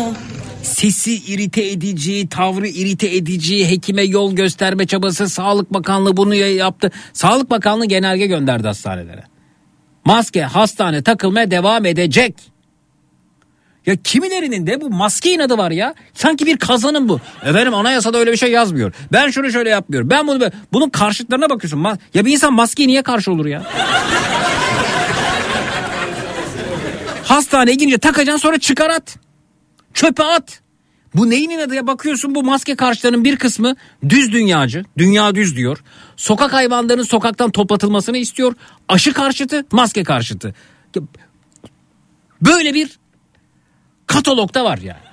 Sesi 0.67 1.15
irite 1.15 1.65
edici, 1.71 2.29
tavrı 2.29 2.69
irite 2.69 3.17
edici, 3.17 3.69
hekime 3.71 4.03
yol 4.03 4.33
gösterme 4.37 4.87
çabası 4.87 5.29
Sağlık 5.29 5.75
Bakanlığı 5.75 6.17
bunu 6.17 6.35
ya- 6.35 6.55
yaptı. 6.55 6.91
Sağlık 7.13 7.51
Bakanlığı 7.51 7.85
genelge 7.87 8.27
gönderdi 8.27 8.67
hastanelere. 8.67 9.25
Maske 10.05 10.43
hastane 10.43 11.03
takılmaya 11.03 11.51
devam 11.51 11.87
edecek. 11.87 12.35
Ya 13.87 13.97
kimilerinin 14.05 14.67
de 14.67 14.81
bu 14.81 14.91
maske 14.91 15.33
inadı 15.35 15.59
var 15.59 15.71
ya. 15.71 15.95
Sanki 16.15 16.47
bir 16.47 16.57
kazanım 16.57 17.09
bu. 17.09 17.21
Efendim 17.45 17.75
anayasada 17.75 18.19
öyle 18.19 18.33
bir 18.33 18.37
şey 18.37 18.51
yazmıyor. 18.51 18.93
Ben 19.13 19.31
şunu 19.31 19.51
şöyle 19.51 19.71
yapmıyorum. 19.71 20.11
Ben 20.11 20.27
bunu 20.29 20.51
bunun 20.73 20.89
karşıtlarına 20.91 21.51
bakıyorsun. 21.51 21.85
Ya 22.15 22.25
bir 22.25 22.33
insan 22.33 22.53
maskeye 22.53 22.89
niye 22.89 23.03
karşı 23.03 23.33
olur 23.33 23.47
ya? 23.47 23.63
Hastaneye 27.25 27.75
girince 27.75 27.99
takacaksın 27.99 28.41
sonra 28.43 28.59
çıkar 28.59 28.91
at. 28.91 29.17
Çöpe 29.97 30.25
at. 30.25 30.61
Bu 31.15 31.31
neyin 31.31 31.51
inadı 31.51 31.75
ya 31.75 31.87
bakıyorsun 31.87 32.35
bu 32.35 32.43
maske 32.43 32.77
karşılarının 32.77 33.25
bir 33.25 33.37
kısmı 33.37 33.77
düz 34.09 34.33
dünyacı. 34.33 34.85
Dünya 34.99 35.35
düz 35.35 35.57
diyor. 35.57 35.83
Sokak 36.17 36.53
hayvanlarının 36.53 37.03
sokaktan 37.03 37.51
toplatılmasını 37.51 38.19
istiyor. 38.19 38.55
Aşı 38.89 39.13
karşıtı, 39.13 39.67
maske 39.73 40.05
karşıtı. 40.05 40.55
Böyle 42.43 42.75
bir 42.75 42.99
katalogda 44.07 44.65
var 44.65 44.79
yani. 44.79 45.07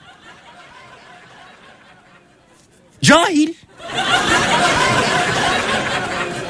Cahil. 3.01 3.53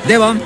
Devam. 0.09 0.37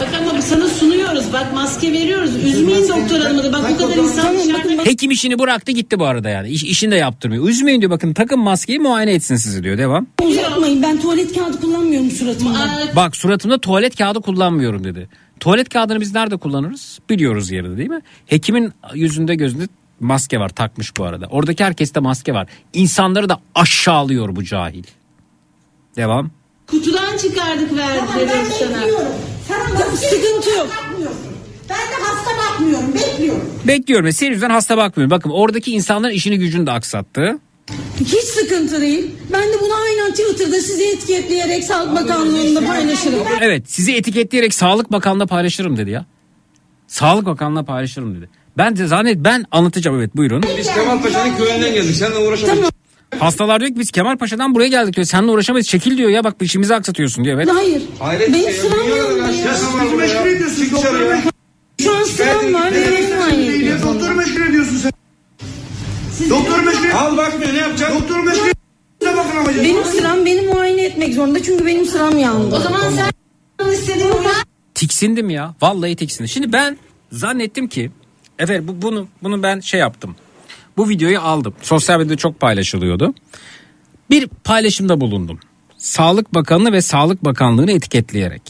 Bak 0.00 0.08
ama 0.30 0.42
sana 0.42 0.68
sunuyoruz. 0.68 1.32
Bak 1.32 1.52
maske 1.54 1.92
veriyoruz. 1.92 2.36
Üzmeyin 2.36 2.88
doktor 2.88 3.20
hanımı 3.20 3.42
da. 3.42 3.52
Bak 3.52 3.70
bu 3.70 3.78
kadar 3.78 3.96
insan 3.96 4.36
dışarıda. 4.38 4.84
Hekim 4.84 5.10
işini 5.10 5.38
bıraktı 5.38 5.72
gitti 5.72 5.98
bu 5.98 6.04
arada 6.06 6.28
yani. 6.28 6.48
İş, 6.48 6.64
işini 6.64 6.90
de 6.90 6.96
yaptırmıyor. 6.96 7.48
Üzmeyin 7.48 7.80
diyor 7.80 7.90
bakın 7.90 8.12
takın 8.12 8.38
maskeyi 8.38 8.78
muayene 8.78 9.12
etsin 9.12 9.36
sizi 9.36 9.64
diyor. 9.64 9.78
Devam. 9.78 10.06
Uzatmayın 10.22 10.82
ben 10.82 11.00
tuvalet 11.00 11.34
kağıdı 11.38 11.60
kullanmıyorum 11.60 12.10
suratımda. 12.10 12.70
Bak 12.96 13.16
suratımda 13.16 13.58
tuvalet 13.58 13.96
kağıdı 13.98 14.20
kullanmıyorum 14.20 14.84
dedi. 14.84 15.08
Tuvalet 15.40 15.68
kağıdını 15.68 16.00
biz 16.00 16.14
nerede 16.14 16.36
kullanırız? 16.36 16.98
Biliyoruz 17.10 17.50
yeri 17.50 17.76
değil 17.76 17.90
mi? 17.90 18.00
Hekimin 18.26 18.72
yüzünde 18.94 19.34
gözünde 19.34 19.64
maske 20.00 20.38
var 20.40 20.48
takmış 20.48 20.96
bu 20.96 21.04
arada. 21.04 21.26
Oradaki 21.30 21.64
herkeste 21.64 22.00
maske 22.00 22.34
var. 22.34 22.46
İnsanları 22.72 23.28
da 23.28 23.40
aşağılıyor 23.54 24.36
bu 24.36 24.44
cahil. 24.44 24.84
Devam. 25.96 26.30
Kutudan 26.66 27.16
çıkardık 27.16 27.76
verdik 27.76 28.00
Tamam 28.12 28.28
sana. 28.58 28.70
bekliyorum. 28.70 29.06
Sana 29.48 29.96
sıkıntı 29.96 30.50
yok. 30.50 30.66
Ben 31.70 31.76
de 31.78 32.02
hasta 32.04 32.30
bakmıyorum. 32.38 32.94
Bekliyorum. 32.94 33.50
Bekliyorum 33.64 34.06
ve 34.06 34.12
senin 34.12 34.30
yüzünden 34.30 34.50
hasta 34.50 34.76
bakmıyorum. 34.76 35.10
Bakın 35.10 35.30
oradaki 35.30 35.72
insanların 35.72 36.12
işini 36.12 36.38
gücünü 36.38 36.66
de 36.66 36.70
aksattı. 36.70 37.38
Hiç 38.00 38.24
sıkıntı 38.24 38.80
değil. 38.80 39.10
Ben 39.32 39.42
de 39.48 39.60
bunu 39.60 39.72
aynen 39.74 40.10
Twitter'da 40.10 40.60
sizi 40.60 40.84
etiketleyerek 40.84 41.64
Sağlık 41.64 41.94
Bakanlığı'nda 41.94 42.66
paylaşırım. 42.66 43.18
Evet 43.40 43.62
sizi 43.66 43.94
etiketleyerek 43.96 44.54
Sağlık 44.54 44.92
Bakanlığı'na 44.92 45.26
paylaşırım 45.26 45.76
dedi 45.76 45.90
ya. 45.90 46.06
Sağlık 46.86 47.26
Bakanlığı'na 47.26 47.64
paylaşırım 47.64 48.16
dedi. 48.16 48.28
Ben 48.58 48.76
de 48.76 48.86
zannet 48.86 49.16
ben 49.16 49.44
anlatacağım 49.50 49.98
evet 49.98 50.16
buyurun. 50.16 50.42
Biz 50.58 50.74
Kemal 50.74 51.02
Paşa'nın 51.02 51.36
köyünden 51.36 51.74
geldik. 51.74 51.96
Seninle 51.96 52.18
uğraşamayız. 52.18 52.70
Hastalar 53.18 53.60
diyor 53.60 53.70
ki 53.72 53.78
biz 53.78 53.90
Kemal 53.90 54.16
Paşa'dan 54.16 54.54
buraya 54.54 54.68
geldik 54.68 54.96
diyor. 54.96 55.06
Seninle 55.06 55.30
uğraşamayız 55.30 55.66
çekil 55.66 55.98
diyor 55.98 56.10
ya 56.10 56.24
bak 56.24 56.34
işimizi 56.40 56.74
aksatıyorsun 56.74 57.24
diyor 57.24 57.36
evet. 57.36 57.48
Hayır. 57.54 57.82
Hayret 57.98 58.32
Benim 58.32 58.52
sıram 58.52 58.86
şey 58.86 59.02
var 59.02 59.92
burada 59.92 60.06
ya. 60.06 60.24
Çık 60.56 60.76
dışarı 60.76 61.04
ya. 61.04 61.22
Şu 61.80 61.96
an 61.96 62.04
sıram 62.04 62.54
var 62.54 62.72
benim. 62.74 63.82
Doktoru 63.82 64.14
meşgul 64.14 64.42
ediyorsun 64.42 64.76
sen. 64.76 64.92
Doktoru 66.30 66.62
meşgul 66.62 66.98
Al 66.98 67.16
bakmıyor 67.16 67.52
ne 67.54 67.58
yapacaksın? 67.58 68.00
Doktoru 68.00 68.22
meşgul. 68.22 68.54
Benim 69.64 69.84
sıram 69.84 70.26
beni 70.26 70.40
muayene 70.40 70.84
etmek 70.84 71.14
zorunda 71.14 71.42
çünkü 71.42 71.66
benim 71.66 71.84
sıram 71.84 72.18
yandı. 72.18 72.56
O 72.56 72.60
zaman 72.60 72.80
sen 72.90 73.72
istediğin 73.72 74.14
Tiksindim 74.74 75.30
ya. 75.30 75.54
Vallahi 75.62 75.96
tiksindim. 75.96 76.28
Şimdi 76.28 76.52
ben 76.52 76.78
zannettim 77.12 77.68
ki 77.68 77.90
efendim 78.38 78.68
bu, 78.68 78.82
bunu 78.82 79.08
bunu 79.22 79.42
ben 79.42 79.60
şey 79.60 79.80
yaptım. 79.80 80.16
Bu 80.76 80.88
videoyu 80.88 81.20
aldım. 81.20 81.54
Sosyal 81.62 81.98
medyada 81.98 82.16
çok 82.16 82.40
paylaşılıyordu. 82.40 83.14
Bir 84.10 84.26
paylaşımda 84.26 85.00
bulundum. 85.00 85.38
Sağlık 85.76 86.34
Bakanlığı 86.34 86.72
ve 86.72 86.82
Sağlık 86.82 87.24
Bakanlığı'nı 87.24 87.72
etiketleyerek. 87.72 88.42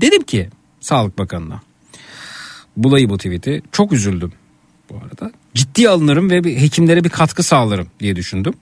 Dedim 0.00 0.22
ki 0.22 0.50
Sağlık 0.80 1.18
Bakanı'na 1.18 1.60
bulayı 2.76 3.10
bu 3.10 3.16
tweet'i 3.16 3.62
çok 3.72 3.92
üzüldüm 3.92 4.32
bu 4.90 4.94
arada. 4.96 5.32
Ciddi 5.54 5.88
alınırım 5.88 6.30
ve 6.30 6.44
bir 6.44 6.56
hekimlere 6.56 7.04
bir 7.04 7.08
katkı 7.08 7.42
sağlarım 7.42 7.88
diye 8.00 8.16
düşündüm. 8.16 8.54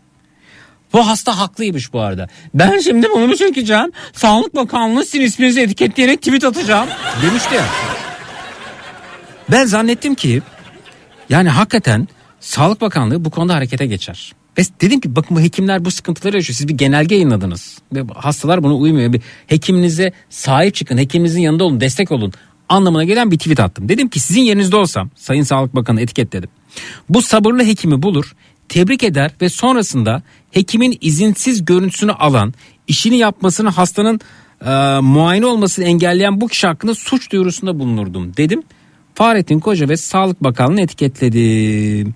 Bu 0.92 1.06
hasta 1.06 1.38
haklıymış 1.38 1.92
bu 1.92 2.00
arada. 2.00 2.28
Ben 2.54 2.78
şimdi 2.78 3.08
bunu 3.14 3.26
mu 3.26 3.36
çekeceğim? 3.36 3.92
Sağlık 4.12 4.54
Bakanlığı 4.54 5.04
sizin 5.04 5.20
isminizi 5.24 5.60
etiketleyerek 5.60 6.22
tweet 6.22 6.44
atacağım. 6.44 6.88
Demişti 7.22 7.54
ya. 7.54 7.64
Ben 9.50 9.64
zannettim 9.64 10.14
ki 10.14 10.42
yani 11.28 11.48
hakikaten 11.48 12.08
Sağlık 12.44 12.80
Bakanlığı 12.80 13.24
bu 13.24 13.30
konuda 13.30 13.54
harekete 13.54 13.86
geçer. 13.86 14.32
Ve 14.58 14.62
dedim 14.80 15.00
ki 15.00 15.16
bakın 15.16 15.36
bu 15.36 15.40
hekimler 15.40 15.84
bu 15.84 15.90
sıkıntıları 15.90 16.36
yaşıyor. 16.36 16.56
Siz 16.56 16.68
bir 16.68 16.74
genelge 16.74 17.14
yayınladınız. 17.14 17.78
Ve 17.94 18.04
hastalar 18.14 18.62
buna 18.62 18.74
uymuyor. 18.74 19.12
Bir 19.12 19.20
hekiminize 19.46 20.12
sahip 20.30 20.74
çıkın. 20.74 20.98
Hekiminizin 20.98 21.40
yanında 21.40 21.64
olun. 21.64 21.80
Destek 21.80 22.12
olun. 22.12 22.32
Anlamına 22.68 23.04
gelen 23.04 23.30
bir 23.30 23.38
tweet 23.38 23.60
attım. 23.60 23.88
Dedim 23.88 24.08
ki 24.08 24.20
sizin 24.20 24.40
yerinizde 24.40 24.76
olsam 24.76 25.10
Sayın 25.16 25.42
Sağlık 25.42 25.74
Bakanı 25.74 26.00
etiketledim. 26.00 26.50
Bu 27.08 27.22
sabırlı 27.22 27.64
hekimi 27.64 28.02
bulur. 28.02 28.34
Tebrik 28.68 29.04
eder 29.04 29.30
ve 29.40 29.48
sonrasında 29.48 30.22
hekimin 30.50 30.98
izinsiz 31.00 31.64
görüntüsünü 31.64 32.12
alan, 32.12 32.54
işini 32.88 33.16
yapmasını 33.16 33.68
hastanın 33.68 34.20
e, 34.66 35.00
muayene 35.00 35.46
olmasını 35.46 35.84
engelleyen 35.84 36.40
bu 36.40 36.48
kişi 36.48 36.66
hakkında 36.66 36.94
suç 36.94 37.32
duyurusunda 37.32 37.78
bulunurdum 37.78 38.36
dedim. 38.36 38.62
Fahrettin 39.14 39.60
Koca 39.60 39.88
ve 39.88 39.96
Sağlık 39.96 40.42
Bakanlığı'nı 40.42 40.80
etiketledim. 40.80 42.14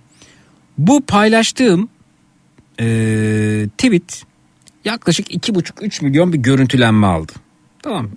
Bu 0.79 1.01
paylaştığım 1.01 1.89
e, 2.81 2.87
tweet 3.79 4.23
yaklaşık 4.85 5.35
2,5-3 5.35 6.05
milyon 6.05 6.33
bir 6.33 6.39
görüntülenme 6.39 7.07
aldı. 7.07 7.33
Tamam? 7.83 8.11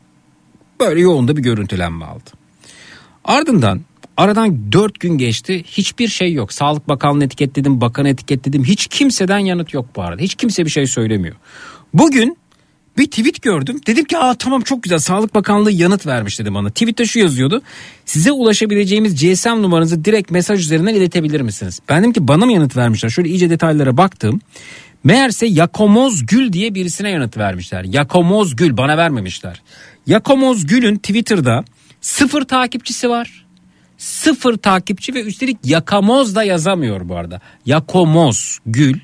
Böyle 0.79 1.01
yoğun 1.01 1.27
da 1.27 1.37
bir 1.37 1.41
görüntülenme 1.41 2.05
aldı. 2.05 2.29
Ardından 3.25 3.81
aradan 4.17 4.71
4 4.71 4.99
gün 4.99 5.17
geçti 5.17 5.63
hiçbir 5.67 6.07
şey 6.07 6.33
yok. 6.33 6.53
Sağlık 6.53 6.87
Bakanlığı'nı 6.87 7.23
etiketledim, 7.23 7.81
bakanı 7.81 8.09
etiketledim. 8.09 8.63
Hiç 8.63 8.87
kimseden 8.87 9.39
yanıt 9.39 9.73
yok 9.73 9.85
bu 9.95 10.01
arada. 10.01 10.21
Hiç 10.21 10.35
kimse 10.35 10.65
bir 10.65 10.69
şey 10.69 10.87
söylemiyor. 10.87 11.35
Bugün 11.93 12.37
bir 12.97 13.05
tweet 13.05 13.41
gördüm. 13.41 13.81
Dedim 13.87 14.05
ki 14.05 14.17
Aa, 14.17 14.33
tamam 14.33 14.61
çok 14.61 14.83
güzel 14.83 14.99
Sağlık 14.99 15.35
Bakanlığı 15.35 15.71
yanıt 15.71 16.07
vermiş 16.07 16.39
dedi 16.39 16.53
bana. 16.53 16.69
Tweette 16.69 17.05
şu 17.05 17.19
yazıyordu. 17.19 17.61
Size 18.05 18.31
ulaşabileceğimiz 18.31 19.15
GSM 19.15 19.61
numaranızı 19.61 20.05
direkt 20.05 20.31
mesaj 20.31 20.59
üzerinden 20.59 20.95
iletebilir 20.95 21.41
misiniz? 21.41 21.79
Ben 21.89 21.99
dedim 21.99 22.13
ki 22.13 22.27
bana 22.27 22.45
mı 22.45 22.53
yanıt 22.53 22.77
vermişler? 22.77 23.09
Şöyle 23.09 23.29
iyice 23.29 23.49
detaylara 23.49 23.97
baktım. 23.97 24.41
Meğerse 25.03 25.45
Yakomoz 25.45 26.25
Gül 26.25 26.53
diye 26.53 26.75
birisine 26.75 27.09
yanıt 27.09 27.37
vermişler. 27.37 27.83
Yakomoz 27.83 28.55
Gül 28.55 28.77
bana 28.77 28.97
vermemişler. 28.97 29.61
Yakomoz 30.07 30.65
Gül'ün 30.65 30.95
Twitter'da 30.95 31.63
sıfır 32.01 32.41
takipçisi 32.41 33.09
var. 33.09 33.45
Sıfır 33.97 34.57
takipçi 34.57 35.13
ve 35.13 35.23
üstelik 35.23 35.57
Yakamoz 35.63 36.35
da 36.35 36.43
yazamıyor 36.43 37.09
bu 37.09 37.15
arada. 37.15 37.41
Yakomoz 37.65 38.59
Gül. 38.65 38.99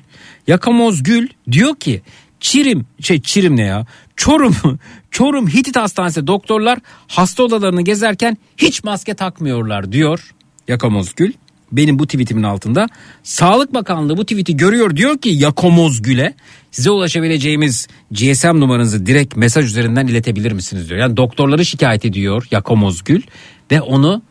Yakamoz 0.46 1.02
Gül 1.02 1.28
diyor 1.52 1.76
ki 1.76 2.02
Çirim 2.40 2.86
şey 3.00 3.22
Çirim 3.22 3.56
ne 3.56 3.62
ya? 3.62 3.86
Çorum 4.16 4.56
Çorum 5.10 5.48
Hitit 5.48 5.76
Hastanesi 5.76 6.26
doktorlar 6.26 6.78
hasta 7.08 7.42
odalarını 7.42 7.82
gezerken 7.82 8.36
hiç 8.56 8.84
maske 8.84 9.14
takmıyorlar 9.14 9.92
diyor 9.92 10.30
Yakamoz 10.68 11.14
Gül. 11.14 11.32
Benim 11.72 11.98
bu 11.98 12.06
tweetimin 12.06 12.42
altında 12.42 12.86
Sağlık 13.22 13.74
Bakanlığı 13.74 14.16
bu 14.16 14.24
tweeti 14.24 14.56
görüyor 14.56 14.96
diyor 14.96 15.18
ki 15.18 15.28
Yakomoz 15.28 16.02
Gül'e 16.02 16.34
size 16.70 16.90
ulaşabileceğimiz 16.90 17.88
GSM 18.10 18.60
numaranızı 18.60 19.06
direkt 19.06 19.36
mesaj 19.36 19.64
üzerinden 19.64 20.06
iletebilir 20.06 20.52
misiniz 20.52 20.88
diyor. 20.88 21.00
Yani 21.00 21.16
doktorları 21.16 21.64
şikayet 21.64 22.04
ediyor 22.04 22.46
Yakomoz 22.50 23.04
Gül 23.04 23.22
ve 23.70 23.80
onu 23.80 24.22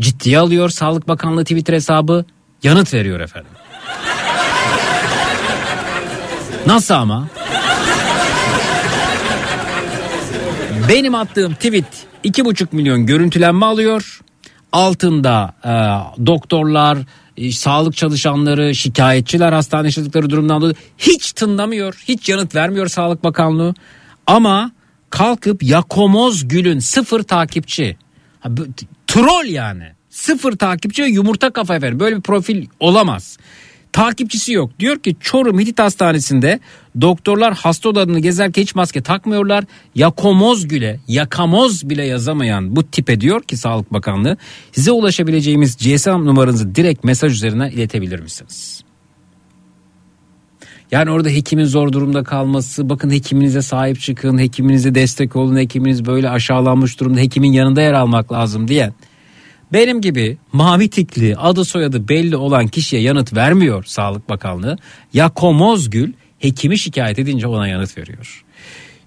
ciddiye 0.00 0.38
alıyor 0.38 0.68
Sağlık 0.68 1.08
Bakanlığı 1.08 1.44
Twitter 1.44 1.74
hesabı 1.74 2.24
yanıt 2.62 2.94
veriyor 2.94 3.20
efendim. 3.20 3.46
Nasıl 6.66 6.94
ama? 6.94 7.28
Benim 10.88 11.14
attığım 11.14 11.54
tweet 11.54 11.84
2,5 12.24 12.66
milyon 12.72 13.06
görüntülenme 13.06 13.66
alıyor. 13.66 14.20
Altında 14.72 15.54
e, 15.64 15.72
doktorlar, 16.26 16.98
e, 17.36 17.52
sağlık 17.52 17.96
çalışanları, 17.96 18.74
şikayetçiler 18.74 19.52
hastane 19.52 19.86
yaşadıkları 19.86 20.30
durumdan 20.30 20.60
dolayı 20.60 20.74
hiç 20.98 21.32
tınlamıyor. 21.32 22.02
Hiç 22.08 22.28
yanıt 22.28 22.54
vermiyor 22.54 22.88
Sağlık 22.88 23.24
Bakanlığı. 23.24 23.74
Ama 24.26 24.72
kalkıp 25.10 25.62
Yakomoz 25.62 26.48
Gül'ün 26.48 26.78
sıfır 26.78 27.22
takipçi. 27.22 27.96
Ha, 28.40 28.48
troll 29.06 29.44
yani. 29.44 29.84
Sıfır 30.10 30.52
takipçi 30.52 31.02
ve 31.02 31.08
yumurta 31.08 31.50
kafa 31.50 31.76
efendim. 31.76 32.00
Böyle 32.00 32.16
bir 32.16 32.22
profil 32.22 32.66
olamaz. 32.80 33.38
Takipçisi 33.94 34.52
yok. 34.52 34.70
Diyor 34.80 34.98
ki 34.98 35.16
Çorum 35.20 35.58
Hitit 35.58 35.78
Hastanesi'nde 35.78 36.60
doktorlar 37.00 37.54
hasta 37.54 37.88
odalarını 37.88 38.18
gezerken 38.18 38.62
hiç 38.62 38.74
maske 38.74 39.02
takmıyorlar. 39.02 39.64
Yakomoz 39.94 40.68
güle, 40.68 41.00
yakamoz 41.08 41.90
bile 41.90 42.04
yazamayan 42.04 42.76
bu 42.76 42.82
tipe 42.82 43.20
diyor 43.20 43.42
ki 43.42 43.56
Sağlık 43.56 43.92
Bakanlığı 43.92 44.36
size 44.72 44.92
ulaşabileceğimiz 44.92 45.76
GSM 45.76 46.10
numaranızı 46.10 46.74
direkt 46.74 47.04
mesaj 47.04 47.32
üzerinden 47.32 47.70
iletebilir 47.70 48.20
misiniz? 48.20 48.84
Yani 50.90 51.10
orada 51.10 51.28
hekimin 51.28 51.64
zor 51.64 51.92
durumda 51.92 52.24
kalması, 52.24 52.88
bakın 52.88 53.10
hekiminize 53.10 53.62
sahip 53.62 54.00
çıkın, 54.00 54.38
hekiminize 54.38 54.94
destek 54.94 55.36
olun, 55.36 55.56
hekiminiz 55.56 56.06
böyle 56.06 56.30
aşağılanmış 56.30 57.00
durumda, 57.00 57.20
hekimin 57.20 57.52
yanında 57.52 57.82
yer 57.82 57.92
almak 57.92 58.32
lazım 58.32 58.68
diyen 58.68 58.92
benim 59.74 60.00
gibi 60.00 60.38
mavi 60.52 60.90
tikli 60.90 61.36
adı 61.36 61.64
soyadı 61.64 62.08
belli 62.08 62.36
olan 62.36 62.68
kişiye 62.68 63.02
yanıt 63.02 63.34
vermiyor 63.34 63.84
Sağlık 63.84 64.28
Bakanlığı. 64.28 64.78
Yakomoz 65.12 65.90
Gül 65.90 66.12
hekimi 66.38 66.78
şikayet 66.78 67.18
edince 67.18 67.46
ona 67.46 67.68
yanıt 67.68 67.98
veriyor. 67.98 68.44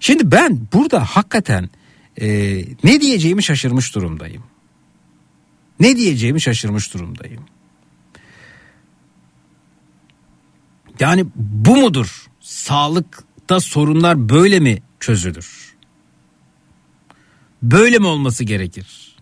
Şimdi 0.00 0.30
ben 0.30 0.60
burada 0.72 1.04
hakikaten 1.04 1.70
e, 2.20 2.28
ne 2.84 3.00
diyeceğimi 3.00 3.42
şaşırmış 3.42 3.94
durumdayım. 3.94 4.42
Ne 5.80 5.96
diyeceğimi 5.96 6.40
şaşırmış 6.40 6.94
durumdayım. 6.94 7.44
Yani 11.00 11.26
bu 11.34 11.76
mudur? 11.76 12.26
Sağlıkta 12.40 13.60
sorunlar 13.60 14.28
böyle 14.28 14.60
mi 14.60 14.82
çözülür? 15.00 15.74
Böyle 17.62 17.98
mi 17.98 18.06
olması 18.06 18.44
gerekir? 18.44 19.17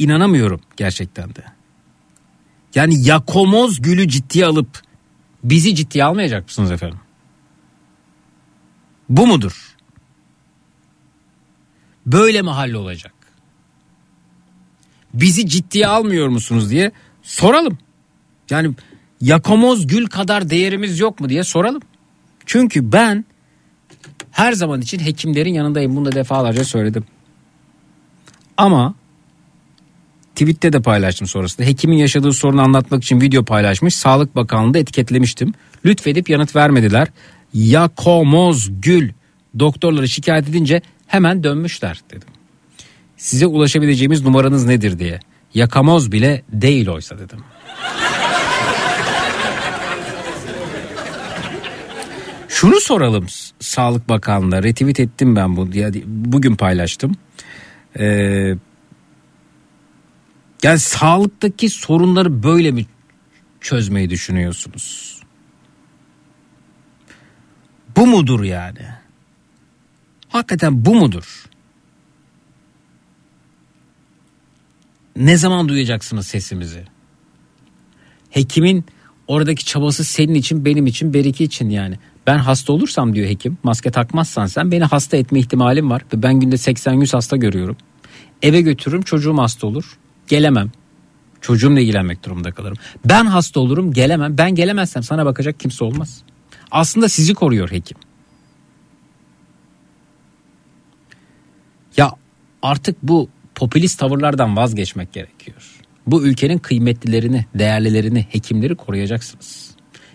İnanamıyorum 0.00 0.60
gerçekten 0.76 1.34
de. 1.34 1.44
Yani 2.74 3.06
Yakomoz 3.06 3.82
Gül'ü 3.82 4.08
ciddiye 4.08 4.46
alıp 4.46 4.82
bizi 5.44 5.74
ciddiye 5.74 6.04
almayacak 6.04 6.44
mısınız 6.44 6.70
efendim? 6.70 7.00
Bu 9.08 9.26
mudur? 9.26 9.76
Böyle 12.06 12.42
mi 12.42 12.50
hallolacak? 12.50 13.14
Bizi 15.14 15.46
ciddiye 15.46 15.86
almıyor 15.86 16.28
musunuz 16.28 16.70
diye 16.70 16.92
soralım. 17.22 17.78
Yani 18.50 18.74
Yakomoz 19.20 19.86
Gül 19.86 20.06
kadar 20.06 20.50
değerimiz 20.50 20.98
yok 20.98 21.20
mu 21.20 21.28
diye 21.28 21.44
soralım. 21.44 21.82
Çünkü 22.46 22.92
ben 22.92 23.24
her 24.30 24.52
zaman 24.52 24.80
için 24.80 24.98
hekimlerin 24.98 25.54
yanındayım. 25.54 25.96
Bunu 25.96 26.04
da 26.04 26.12
defalarca 26.12 26.64
söyledim. 26.64 27.04
Ama 28.56 28.94
tweette 30.40 30.72
de 30.72 30.82
paylaştım 30.82 31.26
sonrasında. 31.26 31.66
Hekimin 31.66 31.96
yaşadığı 31.96 32.32
sorunu 32.32 32.62
anlatmak 32.62 33.02
için 33.02 33.20
video 33.20 33.44
paylaşmış. 33.44 33.94
Sağlık 33.94 34.36
Bakanlığı'nda 34.36 34.78
etiketlemiştim. 34.78 35.54
Lütfedip 35.86 36.30
yanıt 36.30 36.56
vermediler. 36.56 37.08
Yakomoz 37.54 38.68
Gül 38.80 39.10
doktorları 39.58 40.08
şikayet 40.08 40.48
edince 40.48 40.82
hemen 41.06 41.44
dönmüşler 41.44 42.00
dedim. 42.10 42.28
Size 43.16 43.46
ulaşabileceğimiz 43.46 44.24
numaranız 44.24 44.66
nedir 44.66 44.98
diye. 44.98 45.20
Yakamoz 45.54 46.12
bile 46.12 46.42
değil 46.52 46.88
oysa 46.88 47.18
dedim. 47.18 47.38
Şunu 52.48 52.80
soralım 52.80 53.26
Sağlık 53.60 54.08
Bakanlığı'na. 54.08 54.62
Retweet 54.62 55.00
ettim 55.00 55.36
ben 55.36 55.56
bunu. 55.56 55.70
Bugün 56.06 56.56
paylaştım. 56.56 57.16
Ee, 57.98 58.54
yani 60.62 60.78
sağlıktaki 60.78 61.68
sorunları 61.68 62.42
böyle 62.42 62.70
mi 62.70 62.86
çözmeyi 63.60 64.10
düşünüyorsunuz? 64.10 65.20
Bu 67.96 68.06
mudur 68.06 68.42
yani? 68.42 68.86
Hakikaten 70.28 70.84
bu 70.84 70.94
mudur? 70.94 71.44
Ne 75.16 75.36
zaman 75.36 75.68
duyacaksınız 75.68 76.26
sesimizi? 76.26 76.84
Hekimin 78.30 78.84
oradaki 79.26 79.64
çabası 79.64 80.04
senin 80.04 80.34
için 80.34 80.64
benim 80.64 80.86
için 80.86 81.14
beriki 81.14 81.44
için 81.44 81.70
yani. 81.70 81.98
Ben 82.26 82.38
hasta 82.38 82.72
olursam 82.72 83.14
diyor 83.14 83.28
hekim 83.28 83.58
maske 83.62 83.90
takmazsan 83.90 84.46
sen 84.46 84.72
beni 84.72 84.84
hasta 84.84 85.16
etme 85.16 85.38
ihtimalim 85.38 85.90
var. 85.90 86.02
Ve 86.14 86.22
ben 86.22 86.40
günde 86.40 86.54
80-100 86.54 87.16
hasta 87.16 87.36
görüyorum. 87.36 87.76
Eve 88.42 88.60
götürürüm 88.60 89.02
çocuğum 89.02 89.38
hasta 89.38 89.66
olur. 89.66 89.98
Gelemem. 90.30 90.70
Çocuğumla 91.40 91.80
ilgilenmek 91.80 92.24
durumunda 92.24 92.52
kalırım. 92.52 92.76
Ben 93.04 93.24
hasta 93.24 93.60
olurum 93.60 93.92
gelemem. 93.92 94.38
Ben 94.38 94.54
gelemezsem 94.54 95.02
sana 95.02 95.26
bakacak 95.26 95.60
kimse 95.60 95.84
olmaz. 95.84 96.22
Aslında 96.70 97.08
sizi 97.08 97.34
koruyor 97.34 97.70
hekim. 97.70 97.98
Ya 101.96 102.12
artık 102.62 102.96
bu 103.02 103.28
popülist 103.54 103.98
tavırlardan 103.98 104.56
vazgeçmek 104.56 105.12
gerekiyor. 105.12 105.62
Bu 106.06 106.22
ülkenin 106.22 106.58
kıymetlilerini, 106.58 107.46
değerlilerini, 107.54 108.26
hekimleri 108.30 108.74
koruyacaksınız. 108.74 109.70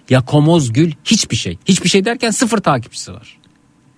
Yakomoz 0.09 0.73
Gül 0.73 0.91
hiçbir 1.05 1.35
şey. 1.35 1.57
Hiçbir 1.65 1.89
şey 1.89 2.05
derken 2.05 2.29
sıfır 2.31 2.57
takipçisi 2.57 3.13
var. 3.13 3.37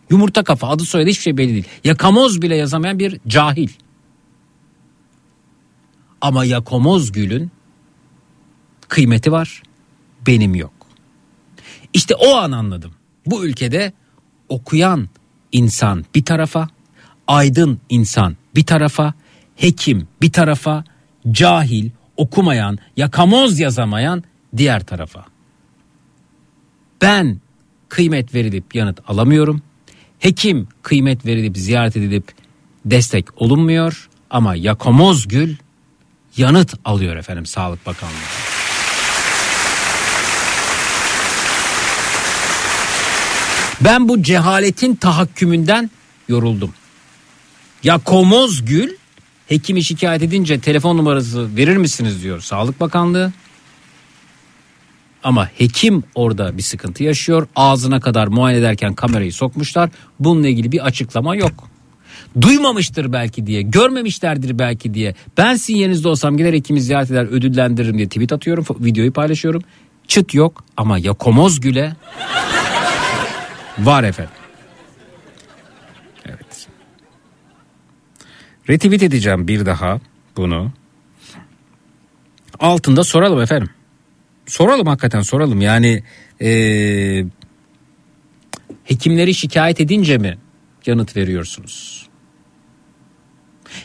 Yumurta 0.09 0.43
kafa 0.43 0.67
adı 0.69 0.83
soyadı 0.83 1.09
hiçbir 1.09 1.23
şey 1.23 1.37
belli 1.37 1.53
değil. 1.53 1.67
Yakamoz 1.83 2.41
bile 2.41 2.55
yazamayan 2.55 2.99
bir 2.99 3.19
cahil. 3.27 3.69
Ama 6.21 6.45
Yakomoz 6.45 7.11
Gül'ün 7.11 7.51
kıymeti 8.87 9.31
var. 9.31 9.63
Benim 10.27 10.55
yok. 10.55 10.73
İşte 11.93 12.15
o 12.15 12.35
an 12.35 12.51
anladım. 12.51 12.91
Bu 13.25 13.45
ülkede 13.45 13.93
okuyan 14.49 15.09
insan 15.51 16.05
bir 16.15 16.25
tarafa, 16.25 16.69
aydın 17.27 17.79
insan 17.89 18.37
bir 18.55 18.65
tarafa, 18.65 19.13
hekim 19.55 20.07
bir 20.21 20.31
tarafa, 20.31 20.83
cahil, 21.31 21.89
okumayan, 22.17 22.77
yakamoz 22.97 23.59
yazamayan 23.59 24.23
diğer 24.57 24.85
tarafa. 24.85 25.25
Ben 27.01 27.41
kıymet 27.89 28.33
verilip 28.33 28.75
yanıt 28.75 28.99
alamıyorum. 29.07 29.61
Hekim 30.19 30.67
kıymet 30.81 31.25
verilip 31.25 31.57
ziyaret 31.57 31.97
edilip 31.97 32.31
destek 32.85 33.41
olunmuyor 33.41 34.09
ama 34.29 34.55
yakamoz 34.55 35.27
gül 35.27 35.55
yanıt 36.37 36.73
alıyor 36.85 37.15
efendim 37.15 37.45
Sağlık 37.45 37.85
Bakanlığı. 37.85 38.13
Ben 43.81 44.09
bu 44.09 44.23
cehaletin 44.23 44.95
tahakkümünden 44.95 45.91
yoruldum. 46.27 46.73
Ya 47.83 47.97
Komoz 47.97 48.65
Gül 48.65 48.89
hekimi 49.47 49.83
şikayet 49.83 50.23
edince 50.23 50.59
telefon 50.59 50.97
numarası 50.97 51.55
verir 51.55 51.77
misiniz 51.77 52.23
diyor 52.23 52.41
Sağlık 52.41 52.79
Bakanlığı. 52.79 53.33
Ama 55.23 55.49
hekim 55.57 56.03
orada 56.15 56.57
bir 56.57 56.63
sıkıntı 56.63 57.03
yaşıyor. 57.03 57.47
Ağzına 57.55 57.99
kadar 57.99 58.27
muayene 58.27 58.59
ederken 58.59 58.93
kamerayı 58.93 59.33
sokmuşlar. 59.33 59.89
Bununla 60.19 60.47
ilgili 60.47 60.71
bir 60.71 60.85
açıklama 60.85 61.35
yok. 61.35 61.69
Duymamıştır 62.41 63.13
belki 63.13 63.47
diye, 63.47 63.61
görmemişlerdir 63.61 64.59
belki 64.59 64.93
diye. 64.93 65.15
Ben 65.37 65.55
sizin 65.55 65.79
yerinizde 65.79 66.07
olsam 66.07 66.37
gider 66.37 66.53
hekimi 66.53 66.81
ziyaret 66.81 67.11
eder 67.11 67.25
ödüllendiririm 67.25 67.97
diye 67.97 68.07
tweet 68.07 68.33
atıyorum. 68.33 68.65
Videoyu 68.79 69.13
paylaşıyorum. 69.13 69.63
Çıt 70.07 70.33
yok 70.33 70.63
ama 70.77 70.97
ya 70.97 71.13
Komoz 71.13 71.59
Gül'e 71.59 71.93
var 73.79 74.03
efendim. 74.03 74.33
Evet. 76.25 76.67
Retweet 78.69 79.03
edeceğim 79.03 79.47
bir 79.47 79.65
daha 79.65 79.99
bunu. 80.37 80.71
Altında 82.59 83.03
soralım 83.03 83.41
efendim. 83.41 83.69
Soralım 84.45 84.87
hakikaten 84.87 85.21
soralım. 85.21 85.61
Yani 85.61 86.03
ee, 86.41 87.25
hekimleri 88.83 89.33
şikayet 89.33 89.81
edince 89.81 90.17
mi 90.17 90.37
yanıt 90.85 91.15
veriyorsunuz? 91.15 92.06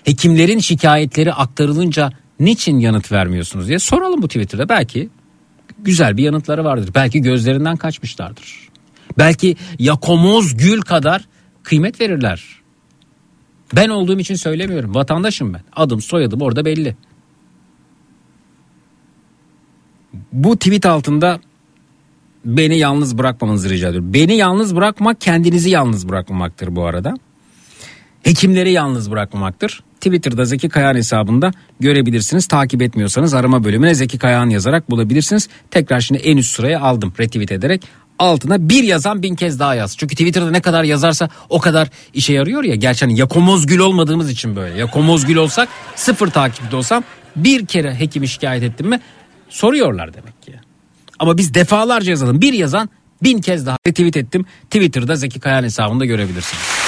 Hekimlerin 0.04 0.59
şikayetleri 0.59 1.32
aktarılınca 1.32 2.12
niçin 2.40 2.78
yanıt 2.78 3.12
vermiyorsunuz 3.12 3.68
diye 3.68 3.78
soralım 3.78 4.22
bu 4.22 4.28
Twitter'da. 4.28 4.68
Belki 4.68 5.09
güzel 5.78 6.16
bir 6.16 6.22
yanıtları 6.22 6.64
vardır. 6.64 6.90
Belki 6.94 7.22
gözlerinden 7.22 7.76
kaçmışlardır. 7.76 8.68
Belki 9.18 9.56
Yakomoz 9.78 10.56
Gül 10.56 10.80
kadar 10.80 11.24
kıymet 11.62 12.00
verirler. 12.00 12.44
Ben 13.76 13.88
olduğum 13.88 14.18
için 14.18 14.34
söylemiyorum. 14.34 14.94
Vatandaşım 14.94 15.54
ben. 15.54 15.62
Adım 15.76 16.00
soyadım 16.00 16.42
orada 16.42 16.64
belli. 16.64 16.96
Bu 20.32 20.56
tweet 20.56 20.86
altında 20.86 21.40
beni 22.44 22.78
yalnız 22.78 23.18
bırakmamanızı 23.18 23.70
rica 23.70 23.88
ediyorum. 23.88 24.14
Beni 24.14 24.36
yalnız 24.36 24.76
bırakmak 24.76 25.20
kendinizi 25.20 25.70
yalnız 25.70 26.09
bırakmamaktır 26.09 26.76
bu 26.76 26.86
arada. 26.86 27.14
Hekimleri 28.23 28.73
yalnız 28.73 29.11
bırakmamaktır. 29.11 29.81
Twitter'da 30.01 30.44
Zeki 30.44 30.69
Kayağan 30.69 30.94
hesabında 30.94 31.53
görebilirsiniz. 31.81 32.47
Takip 32.47 32.82
etmiyorsanız 32.82 33.35
arama 33.35 33.65
bölümüne 33.65 33.94
Zeki 33.94 34.19
Kayağan 34.19 34.51
yazarak 34.51 34.90
bulabilirsiniz. 34.90 35.49
Tekrar 35.70 36.01
şimdi 36.01 36.20
en 36.20 36.36
üst 36.36 36.57
sıraya 36.57 36.81
aldım 36.81 37.12
retweet 37.20 37.53
ederek. 37.53 37.82
Altına 38.19 38.69
bir 38.69 38.85
yazan 38.85 39.23
bin 39.23 39.35
kez 39.35 39.59
daha 39.59 39.74
yaz. 39.74 39.97
Çünkü 39.97 40.15
Twitter'da 40.15 40.51
ne 40.51 40.61
kadar 40.61 40.85
yazarsa 40.85 41.28
o 41.49 41.61
kadar 41.61 41.89
işe 42.15 42.32
yarıyor 42.32 42.65
ya. 42.65 42.74
Gerçi 42.74 43.05
hani 43.05 43.19
yakomoz 43.19 43.66
gül 43.66 43.78
olmadığımız 43.78 44.31
için 44.31 44.57
böyle. 44.57 44.78
Yakomoz 44.78 45.27
gül 45.27 45.36
olsak 45.36 45.69
sıfır 45.97 46.28
takipte 46.28 46.77
olsam 46.77 47.05
bir 47.36 47.66
kere 47.66 47.94
hekimi 47.94 48.28
şikayet 48.28 48.62
ettim 48.62 48.89
mi 48.89 49.01
soruyorlar 49.49 50.15
demek 50.15 50.43
ki. 50.43 50.55
Ama 51.19 51.39
biz 51.39 51.55
defalarca 51.55 52.11
yazalım. 52.11 52.40
Bir 52.40 52.53
yazan 52.53 52.89
bin 53.23 53.40
kez 53.40 53.66
daha 53.66 53.77
retweet 53.86 54.16
ettim. 54.16 54.44
Twitter'da 54.65 55.16
Zeki 55.16 55.40
Kayağan 55.40 55.65
hesabında 55.65 56.05
görebilirsiniz. 56.05 56.81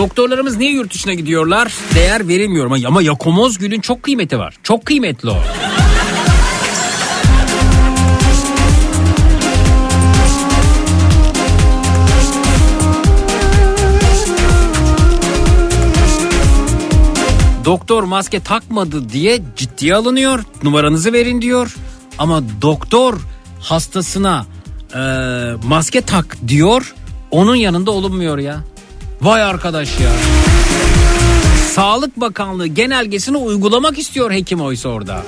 Doktorlarımız 0.00 0.56
niye 0.56 0.70
yurt 0.72 0.94
dışına 0.94 1.14
gidiyorlar? 1.14 1.72
Değer 1.94 2.28
veremiyorum 2.28 2.72
ama 2.86 3.02
Yakomoz 3.02 3.58
Gül'ün 3.58 3.80
çok 3.80 4.02
kıymeti 4.02 4.38
var. 4.38 4.56
Çok 4.62 4.86
kıymetli 4.86 5.30
o. 5.30 5.36
Doktor 17.64 18.02
maske 18.02 18.40
takmadı 18.40 19.08
diye 19.08 19.40
ciddiye 19.56 19.94
alınıyor. 19.94 20.44
Numaranızı 20.62 21.12
verin 21.12 21.42
diyor. 21.42 21.76
Ama 22.18 22.42
doktor 22.62 23.20
hastasına 23.60 24.46
e, 24.94 25.00
maske 25.64 26.00
tak 26.00 26.36
diyor. 26.48 26.94
Onun 27.30 27.54
yanında 27.54 27.90
olunmuyor 27.90 28.38
ya. 28.38 28.60
Vay 29.22 29.42
arkadaş 29.42 30.00
ya. 30.00 30.10
Sağlık 31.74 32.20
Bakanlığı 32.20 32.66
genelgesini 32.66 33.36
uygulamak 33.36 33.98
istiyor 33.98 34.30
hekim 34.30 34.60
oysa 34.60 34.88
orada. 34.88 35.22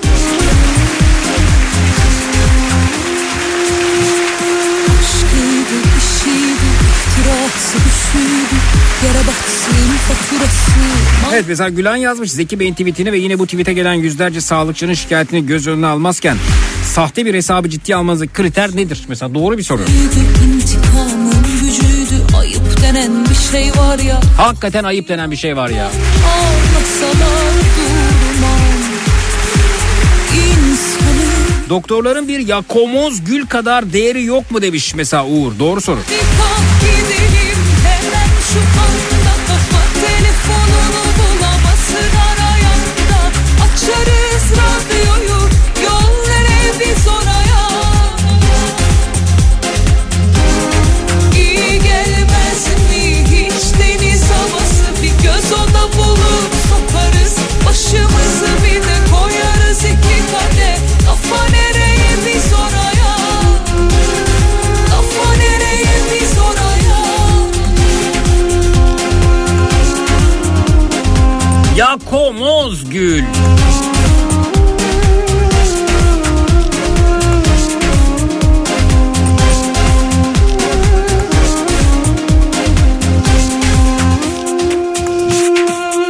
Evet 11.33 11.45
mesela 11.47 11.69
Gülen 11.69 11.95
yazmış 11.95 12.31
Zeki 12.31 12.59
Bey'in 12.59 12.73
tweetini 12.73 13.11
ve 13.11 13.17
yine 13.17 13.39
bu 13.39 13.45
tweete 13.45 13.73
gelen 13.73 13.93
yüzlerce 13.93 14.41
sağlıkçının 14.41 14.93
şikayetini 14.93 15.45
göz 15.45 15.67
önüne 15.67 15.87
almazken 15.87 16.37
sahte 16.93 17.25
bir 17.25 17.33
hesabı 17.33 17.69
ciddiye 17.69 17.95
almanızın 17.95 18.27
kriter 18.27 18.75
nedir? 18.75 19.05
Mesela 19.07 19.33
doğru 19.33 19.57
bir 19.57 19.63
soru. 19.63 19.81
Ayıp 19.81 21.62
denen 22.83 23.25
bir 23.29 23.35
şey 23.51 23.71
var 23.77 23.99
ya 23.99 24.19
Hakikaten 24.37 24.83
ayıp 24.83 25.07
denen 25.09 25.31
bir 25.31 25.35
şey 25.35 25.57
var 25.57 25.69
ya. 25.69 25.89
Durmam 27.77 28.59
İnsanı 30.33 31.69
Doktorların 31.69 32.27
bir 32.27 32.39
yakomoz 32.39 33.23
gül 33.25 33.45
kadar 33.45 33.93
değeri 33.93 34.23
yok 34.23 34.51
mu 34.51 34.61
demiş 34.61 34.95
mesela 34.95 35.25
Uğur. 35.25 35.59
Doğru 35.59 35.81
soru. 35.81 35.99
bir 35.99 36.17
kalk 36.19 36.81
gidelim 36.81 37.57
hemen 37.83 38.27
şu 38.53 38.59
Yakomoz 71.75 72.89
gül. 72.89 73.23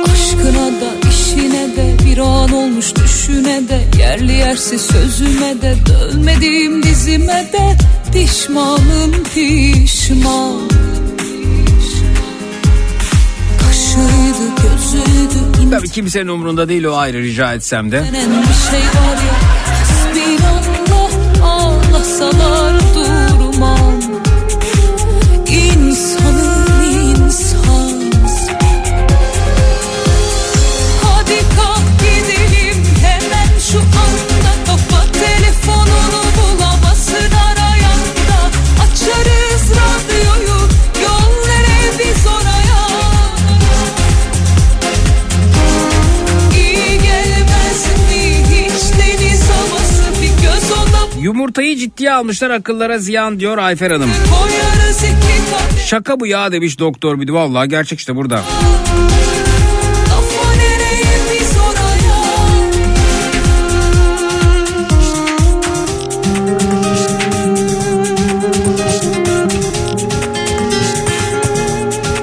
Aşkına 0.04 0.68
da 0.82 1.10
işine 1.10 1.76
de 1.76 1.96
bir 2.06 2.18
an 2.18 2.54
olmuş 2.54 2.96
düşüne 2.96 3.62
de 3.70 3.82
Yerli 4.00 4.34
yersiz 4.34 4.82
sözüme 4.82 5.62
de 5.62 5.76
dönmediğim 5.86 6.84
dizime 6.84 7.50
de 7.54 7.78
Pişmanım 8.14 9.24
pişman 9.34 10.70
Tabii 15.72 15.90
kimsenin 15.90 16.28
umurunda 16.28 16.70
değil 16.70 16.84
o 16.84 16.96
ayrı 16.96 17.18
rica 17.18 17.54
etsem 17.54 17.92
de. 17.92 18.04
denen 18.14 18.42
bir 18.42 18.54
Yumurtayı 51.54 51.78
ciddiye 51.78 52.14
almışlar 52.14 52.50
akıllara 52.50 52.98
ziyan 52.98 53.40
diyor 53.40 53.58
Ayfer 53.58 53.92
Hanım. 53.92 54.10
Şaka 55.86 56.20
bu 56.20 56.28
ya 56.28 56.52
demiş 56.52 56.80
doktor 56.80 57.22
bir 57.22 57.28
de 57.28 57.34
vallahi 57.34 57.70
gerçek 57.70 58.00
işte 58.00 58.16
burada. 58.16 58.42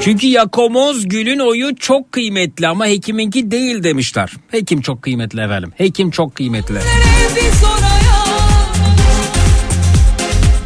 Çünkü 0.01 0.27
Yakomoz 0.27 1.09
Gül'ün 1.09 1.39
oyu 1.39 1.77
çok 1.77 2.13
kıymetli 2.13 2.69
ama 2.69 2.87
hekiminki 2.87 3.51
değil 3.51 3.83
demişler. 3.83 4.33
Hekim 4.51 4.81
çok 4.81 5.03
kıymetli 5.03 5.41
efendim. 5.41 5.73
Hekim 5.77 6.11
çok 6.11 6.35
kıymetli. 6.35 6.75
nereye 6.75 7.90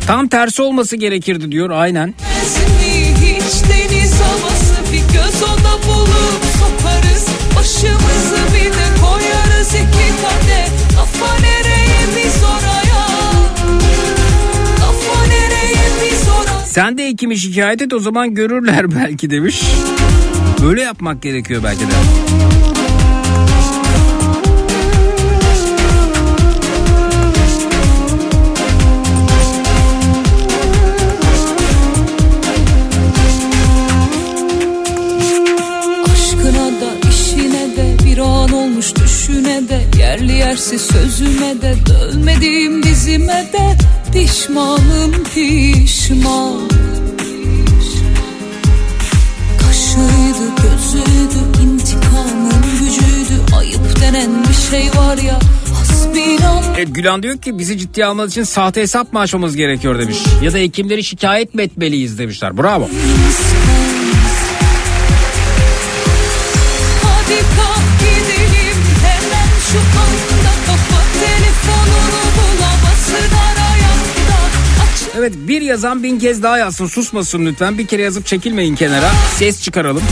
Tam 0.06 0.28
tersi 0.28 0.62
olması 0.62 0.96
gerekirdi 0.96 1.52
diyor 1.52 1.70
aynen. 1.70 2.14
Esmi 2.42 3.14
hiç 3.26 3.62
deniz 3.70 4.20
havası 4.20 4.92
bir 4.92 4.98
göz 4.98 5.42
oda 5.42 5.86
bulup 5.88 6.44
sokarız 6.58 7.26
Başımızı 7.56 8.36
bir 8.54 8.70
de 8.72 9.00
koyarız 9.02 9.68
iki 9.68 10.08
kade 10.22 10.66
Kafa 10.96 11.34
nereye 11.40 12.00
biz 12.16 12.42
oraya 12.44 13.06
Kafa 14.78 15.26
nereye 15.26 15.88
biz 16.12 16.28
oraya 16.28 16.66
Sen 16.66 16.98
de 16.98 17.08
hekimi 17.08 17.38
şikayet 17.38 17.82
et 17.82 17.92
o 17.92 17.98
zaman 17.98 18.34
görürler 18.34 18.94
belki 18.94 19.30
demiş. 19.30 19.62
Böyle 20.62 20.82
yapmak 20.82 21.22
gerekiyor 21.22 21.62
belki 21.64 21.80
de. 21.80 21.92
Yersiz 40.44 40.82
sözüme 40.82 41.62
de 41.62 41.74
dönmediğim 41.86 42.82
dizime 42.82 43.48
de 43.52 43.76
Pişmanım 44.12 45.24
pişman 45.34 46.68
Kaşıydı 49.58 50.46
gözüydü 50.62 51.62
intikamın 51.62 52.62
gücüydü 52.72 53.54
Ayıp 53.56 54.00
denen 54.00 54.44
bir 54.44 54.70
şey 54.70 54.90
var 55.00 55.16
ya 55.16 55.38
Evet 56.76 56.94
Gülan 56.94 57.22
diyor 57.22 57.38
ki 57.38 57.58
bizi 57.58 57.78
ciddiye 57.78 58.06
almanız 58.06 58.30
için 58.30 58.42
sahte 58.42 58.80
hesap 58.80 59.12
mı 59.12 59.18
açmamız 59.18 59.56
gerekiyor 59.56 59.98
demiş. 59.98 60.18
Ya 60.42 60.52
da 60.52 60.58
hekimleri 60.58 61.04
şikayet 61.04 61.54
mi 61.54 61.62
etmeliyiz 61.62 62.18
demişler. 62.18 62.58
Bravo. 62.58 62.88
Evet 75.24 75.36
bir 75.48 75.62
yazan 75.62 76.02
bin 76.02 76.18
kez 76.18 76.42
daha 76.42 76.58
yazsın 76.58 76.86
susmasın 76.86 77.46
lütfen. 77.46 77.78
Bir 77.78 77.86
kere 77.86 78.02
yazıp 78.02 78.26
çekilmeyin 78.26 78.74
kenara. 78.74 79.10
Ses 79.38 79.62
çıkaralım. 79.62 80.02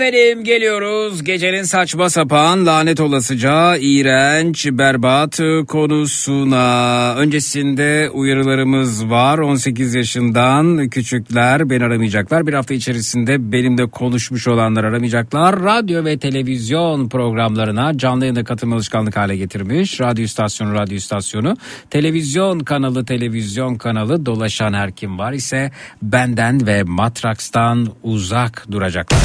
Efendim 0.00 0.44
geliyoruz 0.44 1.24
gecenin 1.24 1.62
saçma 1.62 2.10
sapan 2.10 2.66
lanet 2.66 3.00
olasıca 3.00 3.76
iğrenç 3.76 4.66
berbat 4.66 5.40
konusuna. 5.68 7.14
Öncesinde 7.16 8.10
uyarılarımız 8.10 9.10
var 9.10 9.38
18 9.38 9.94
yaşından 9.94 10.88
küçükler 10.88 11.70
beni 11.70 11.84
aramayacaklar. 11.84 12.46
Bir 12.46 12.54
hafta 12.54 12.74
içerisinde 12.74 13.52
benimle 13.52 13.86
konuşmuş 13.86 14.48
olanlar 14.48 14.84
aramayacaklar. 14.84 15.62
Radyo 15.62 16.04
ve 16.04 16.18
televizyon 16.18 17.08
programlarına 17.08 17.98
canlı 17.98 18.24
yayında 18.24 18.44
katılma 18.44 18.76
alışkanlık 18.76 19.16
hale 19.16 19.36
getirmiş. 19.36 20.00
Radyo 20.00 20.24
istasyonu 20.24 20.74
radyo 20.74 20.96
istasyonu 20.96 21.56
televizyon 21.90 22.58
kanalı 22.58 23.04
televizyon 23.04 23.74
kanalı 23.74 24.26
dolaşan 24.26 24.72
her 24.72 24.92
kim 24.92 25.18
var 25.18 25.32
ise 25.32 25.70
benden 26.02 26.66
ve 26.66 26.82
Matraks'tan 26.82 27.88
uzak 28.02 28.66
duracaklar. 28.70 29.20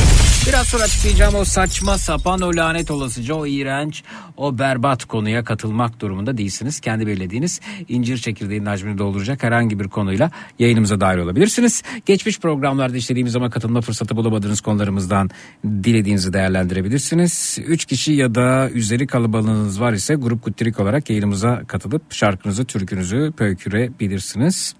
Biraz 0.47 0.64
sonra 0.65 0.83
açıklayacağım 0.83 1.35
o 1.35 1.45
saçma 1.45 1.97
sapan 1.97 2.41
o 2.41 2.55
lanet 2.55 2.91
olasıca 2.91 3.33
o 3.33 3.45
iğrenç 3.45 4.03
o 4.37 4.59
berbat 4.59 5.05
konuya 5.05 5.43
katılmak 5.43 5.99
durumunda 5.99 6.37
değilsiniz. 6.37 6.79
Kendi 6.79 7.07
belirlediğiniz 7.07 7.61
incir 7.89 8.17
çekirdeğinin 8.17 8.65
hacmini 8.65 8.97
dolduracak 8.97 9.43
herhangi 9.43 9.79
bir 9.79 9.87
konuyla 9.87 10.31
yayınımıza 10.59 11.01
dahil 11.01 11.17
olabilirsiniz. 11.17 11.83
Geçmiş 12.05 12.39
programlarda 12.39 12.97
işlediğimiz 12.97 13.35
ama 13.35 13.49
katılma 13.49 13.81
fırsatı 13.81 14.15
bulamadığınız 14.15 14.61
konularımızdan 14.61 15.29
dilediğinizi 15.65 16.33
değerlendirebilirsiniz. 16.33 17.57
Üç 17.65 17.85
kişi 17.85 18.13
ya 18.13 18.35
da 18.35 18.69
üzeri 18.69 19.07
kalabalığınız 19.07 19.81
var 19.81 19.93
ise 19.93 20.15
grup 20.15 20.41
kuttirik 20.41 20.79
olarak 20.79 21.09
yayınımıza 21.09 21.63
katılıp 21.67 22.13
şarkınızı, 22.13 22.65
türkünüzü 22.65 23.33
pöykürebilirsiniz. 23.37 24.75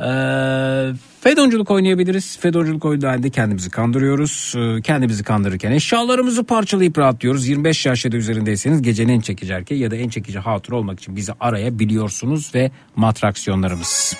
Ee, 0.00 0.92
fedonculuk 1.20 1.70
oynayabiliriz. 1.70 2.38
Fedonculuk 2.38 2.84
halinde 2.84 3.30
kendimizi 3.30 3.70
kandırıyoruz. 3.70 4.54
Ee, 4.56 4.82
kendimizi 4.82 5.22
kandırırken 5.22 5.72
eşyalarımızı 5.72 6.44
parçalayıp 6.44 6.98
rahatlıyoruz. 6.98 7.48
25 7.48 7.86
yaş 7.86 8.04
ya 8.04 8.12
da 8.12 8.16
üzerindeyseniz 8.16 8.82
gecenin 8.82 9.12
en 9.12 9.20
çekici 9.20 9.52
erkeği 9.52 9.80
ya 9.80 9.90
da 9.90 9.96
en 9.96 10.08
çekici 10.08 10.38
hatır 10.38 10.72
olmak 10.72 11.00
için 11.00 11.16
bizi 11.16 11.32
arayabiliyorsunuz 11.40 12.54
ve 12.54 12.70
matraksiyonlarımız. 12.96 14.16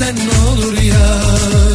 Alıversen 0.00 0.16
ne 0.16 0.50
olur 0.50 0.78
ya 0.82 1.69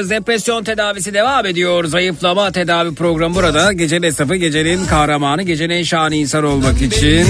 matraksiyonlarımız 0.00 0.10
depresyon 0.10 0.64
tedavisi 0.64 1.14
devam 1.14 1.46
ediyor. 1.46 1.84
Zayıflama 1.84 2.52
tedavi 2.52 2.94
programı 2.94 3.34
burada. 3.34 3.72
Gecenin 3.72 4.02
esnafı, 4.02 4.36
gecenin 4.36 4.86
kahramanı, 4.86 5.42
gecenin 5.42 5.74
en 5.74 5.82
şahane 5.82 6.16
insan 6.16 6.44
olmak 6.44 6.82
için 6.82 7.26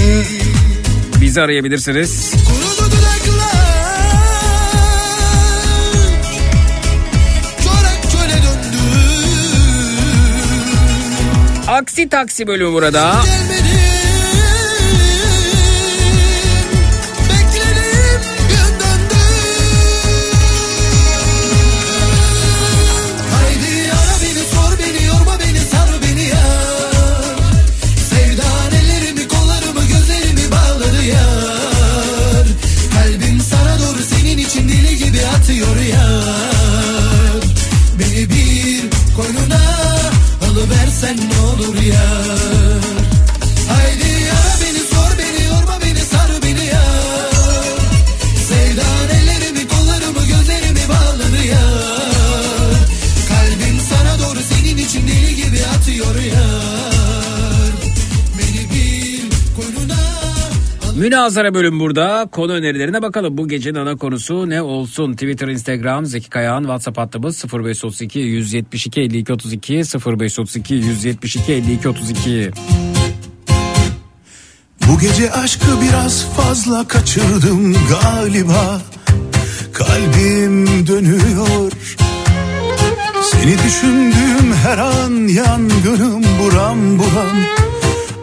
bizi 1.21 1.41
arayabilirsiniz. 1.41 2.33
Aksi 11.67 12.09
taksi 12.09 12.47
bölümü 12.47 12.73
burada. 12.73 13.13
Bekledim 13.23 13.60
Münazara 61.11 61.53
bölüm 61.53 61.79
burada. 61.79 62.27
Konu 62.31 62.51
önerilerine 62.51 63.01
bakalım. 63.01 63.37
Bu 63.37 63.47
gecenin 63.47 63.75
ana 63.75 63.95
konusu 63.95 64.49
ne 64.49 64.61
olsun? 64.61 65.13
Twitter, 65.13 65.47
Instagram, 65.47 66.05
Zeki 66.05 66.29
Kayağan, 66.29 66.61
WhatsApp 66.61 66.97
hattımız 66.97 67.45
0532 67.53 68.19
172 68.19 69.01
52 69.01 69.33
32 69.33 69.73
0532 69.73 70.73
172 70.73 71.53
52 71.53 71.89
32. 71.89 72.51
Bu 74.87 74.99
gece 74.99 75.31
aşkı 75.31 75.81
biraz 75.81 76.25
fazla 76.33 76.87
kaçırdım 76.87 77.75
galiba 77.89 78.81
Kalbim 79.73 80.87
dönüyor 80.87 81.71
Seni 83.23 83.57
düşündüğüm 83.57 84.53
her 84.63 84.77
an 84.77 85.27
yangınım 85.27 86.23
buram 86.39 86.99
buram 86.99 87.37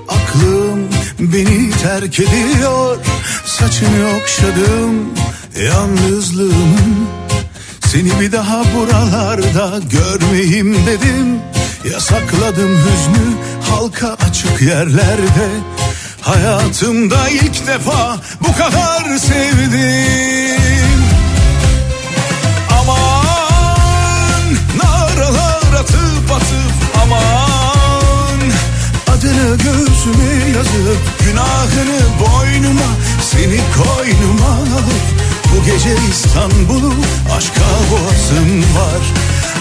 Aklım 0.09 0.98
beni 1.19 1.71
terk 1.71 2.21
ediyor. 2.21 2.97
Saçını 3.47 4.17
okşadım 4.21 5.15
yalnızlığımın. 5.65 7.09
Seni 7.87 8.21
bir 8.21 8.33
daha 8.33 8.63
buralarda 8.77 9.81
görmeyeyim 9.91 10.87
dedim. 10.87 11.39
Yasakladım 11.93 12.77
hüznü 12.77 13.37
halka 13.71 14.17
açık 14.29 14.63
yerlerde. 14.63 15.49
Hayatımda 16.21 17.29
ilk 17.29 17.67
defa 17.67 18.17
bu 18.41 18.53
kadar 18.53 19.19
sevdim. 19.19 21.03
Aman 22.81 24.55
naralar 24.77 25.81
atıp 25.81 26.33
atıp 26.33 27.03
aman 27.03 27.38
Adını 29.19 29.57
göğsüme 29.57 30.57
yazıp 30.57 30.99
günahını 31.25 32.01
boynuma 32.21 32.87
Seni 33.21 33.61
koynuma 33.77 34.47
alıp 34.47 34.93
bu 35.53 35.65
gece 35.65 35.95
İstanbul'u 36.11 36.95
aşka 37.37 37.61
boğazım 37.91 38.61
var. 38.61 39.03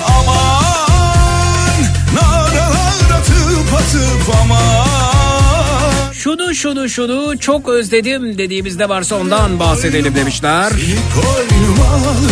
Aman 0.08 1.84
naralar 2.16 3.20
atıp 3.20 3.74
atıp 3.74 4.36
aman. 4.44 6.12
Şunu 6.14 6.56
şunu 6.56 6.90
şunu 6.90 7.40
çok 7.40 7.70
özledim 7.70 8.38
dediğimizde 8.38 8.90
varsa 8.90 9.16
ondan 9.16 9.60
bahsedelim 9.60 10.16
demişler. 10.16 10.70
Seni 10.70 11.24
koynuma 11.24 11.96
alıp 11.96 12.32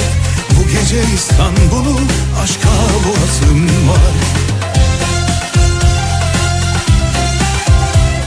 bu 0.51 0.67
gece 0.67 1.01
İstanbul'u 1.15 1.99
aşka 2.43 2.69
boğazım 3.05 3.65
var 3.65 4.34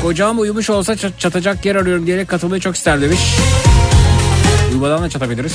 Kocam 0.03 0.39
uyumuş 0.41 0.71
olsa 0.71 0.93
çat- 0.97 1.19
çatacak 1.19 1.65
yer 1.67 1.77
arıyorum 1.77 2.07
diyerek 2.07 2.29
katılmayı 2.29 2.61
çok 2.61 2.77
ister 2.77 3.01
demiş. 3.01 3.21
Uyumadan 4.71 5.03
da 5.03 5.09
çatabiliriz. 5.09 5.53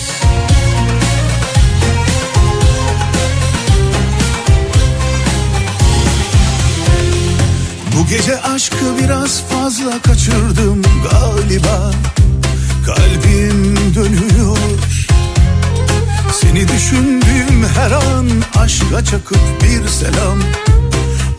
Bu 7.97 8.07
gece 8.07 8.41
aşkı 8.41 8.75
biraz 9.03 9.41
fazla 9.41 10.01
kaçırdım 10.01 10.81
galiba 11.11 11.91
Kalbim 12.85 13.75
dönüyor 13.95 14.57
Seni 16.41 16.67
düşündüğüm 16.67 17.65
her 17.75 17.91
an 17.91 18.27
aşka 18.55 19.05
çakıp 19.05 19.39
bir 19.63 19.87
selam 19.87 20.39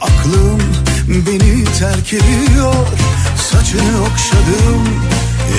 Aklım 0.01 0.61
beni 1.09 1.65
terk 1.65 2.13
ediyor 2.13 2.75
Saçını 3.51 4.03
okşadım 4.03 4.85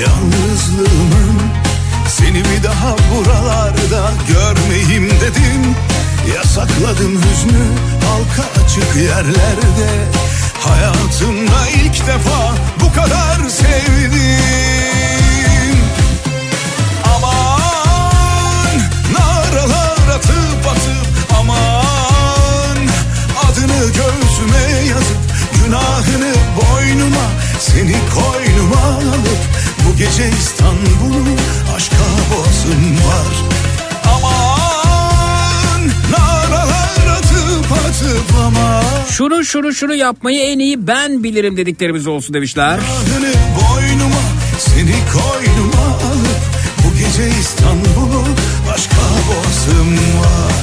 yalnızlığımın 0.01 1.41
Seni 2.07 2.43
bir 2.45 2.63
daha 2.63 2.95
buralarda 2.97 4.11
görmeyeyim 4.27 5.09
dedim. 5.09 5.75
Yasakladım 6.35 7.21
hüznü 7.21 7.65
halka 8.07 8.63
açık 8.63 8.95
yerlerde. 8.95 9.89
Hayatımda 10.59 11.67
ilk 11.83 12.07
defa 12.07 12.53
bu 12.81 12.93
kadar 12.93 13.49
sevdim. 13.49 14.15
Aman 17.15 18.79
naralar 19.13 20.15
atıp 20.15 20.67
atıp 20.69 21.37
aman 21.39 22.77
Adını 23.43 23.85
göğsüme 23.87 24.87
yazıp 24.89 25.24
günahını 25.65 26.33
boynuma 26.55 27.25
Seni 27.59 27.95
koynuma 28.13 28.81
alıp 28.81 29.39
bu 29.85 29.97
gece 29.97 30.29
İstanbul'u 30.29 31.35
aşka 31.75 31.95
boğazım 32.31 32.93
var 32.95 33.27
Aman 34.15 35.81
naralar 36.11 37.17
atıp 37.17 37.71
atıp 37.71 38.35
aman 38.45 38.83
Şunu 39.09 39.45
şunu 39.45 39.73
şunu 39.73 39.95
yapmayı 39.95 40.41
en 40.41 40.59
iyi 40.59 40.87
ben 40.87 41.23
bilirim 41.23 41.57
dediklerimiz 41.57 42.07
olsun 42.07 42.33
demişler. 42.33 42.79
Günahını 42.79 43.33
boynuma 43.55 44.21
seni 44.59 44.95
koynuma 45.13 45.85
alıp 45.85 46.41
bu 46.83 46.97
gece 46.97 47.39
İstanbul'u 47.39 48.23
başka 48.71 48.95
boğazım 49.27 49.93
var. 49.93 50.54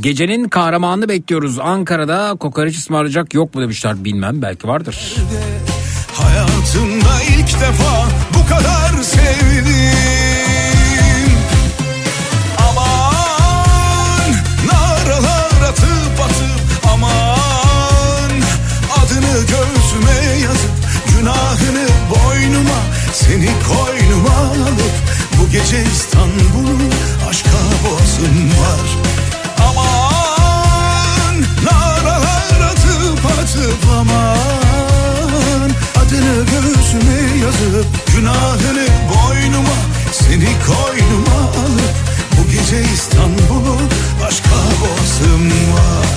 Gecenin 0.00 0.48
kahramanını 0.48 1.08
bekliyoruz. 1.08 1.58
Ankara'da 1.58 2.36
kokoreç 2.40 2.76
ısmarlayacak 2.76 3.34
yok 3.34 3.54
mu 3.54 3.62
demişler. 3.62 4.04
Bilmem 4.04 4.42
belki 4.42 4.68
vardır. 4.68 5.14
Hayatımda 6.12 7.22
ilk 7.38 7.60
defa 7.60 8.06
bu 8.34 8.48
kadar 8.48 9.02
sevdim 9.02 9.68
Aman 12.70 14.32
naralar 14.66 15.68
atıp 15.68 16.20
atıp 16.24 16.90
aman 16.92 18.30
Adını 18.98 19.40
göğsüme 19.40 20.40
yazıp 20.42 20.70
günahını 21.18 21.88
boynuma 22.10 22.80
Seni 23.12 23.48
koynuma 23.68 24.36
alıp 24.36 24.94
bu 25.40 25.50
gece 25.52 25.82
İstanbul'u 25.82 26.97
aşka 27.28 27.58
boğazım 27.84 28.50
var. 28.60 28.88
Aman 29.68 31.36
naralar 31.64 32.60
atıp 32.70 33.26
atıp 33.40 33.82
aman. 34.00 35.70
Adını 35.96 36.44
göğsüme 36.44 37.44
yazıp 37.44 37.86
günahını 38.16 38.86
boynuma 39.08 39.78
Seni 40.12 40.48
koynuma 40.66 41.40
alıp 41.40 41.96
bu 42.38 42.50
gece 42.50 42.92
İstanbul'u 42.94 43.78
aşka 44.26 44.56
boğazım 44.80 45.50
var 45.72 46.08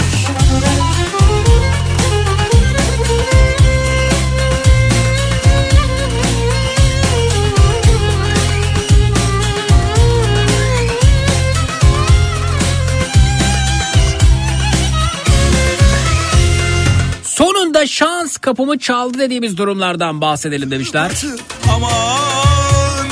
kapımı 18.41 18.79
çaldı 18.79 19.19
dediğimiz 19.19 19.57
durumlardan 19.57 20.21
bahsedelim 20.21 20.71
demişler. 20.71 21.11
Aman 21.75 23.07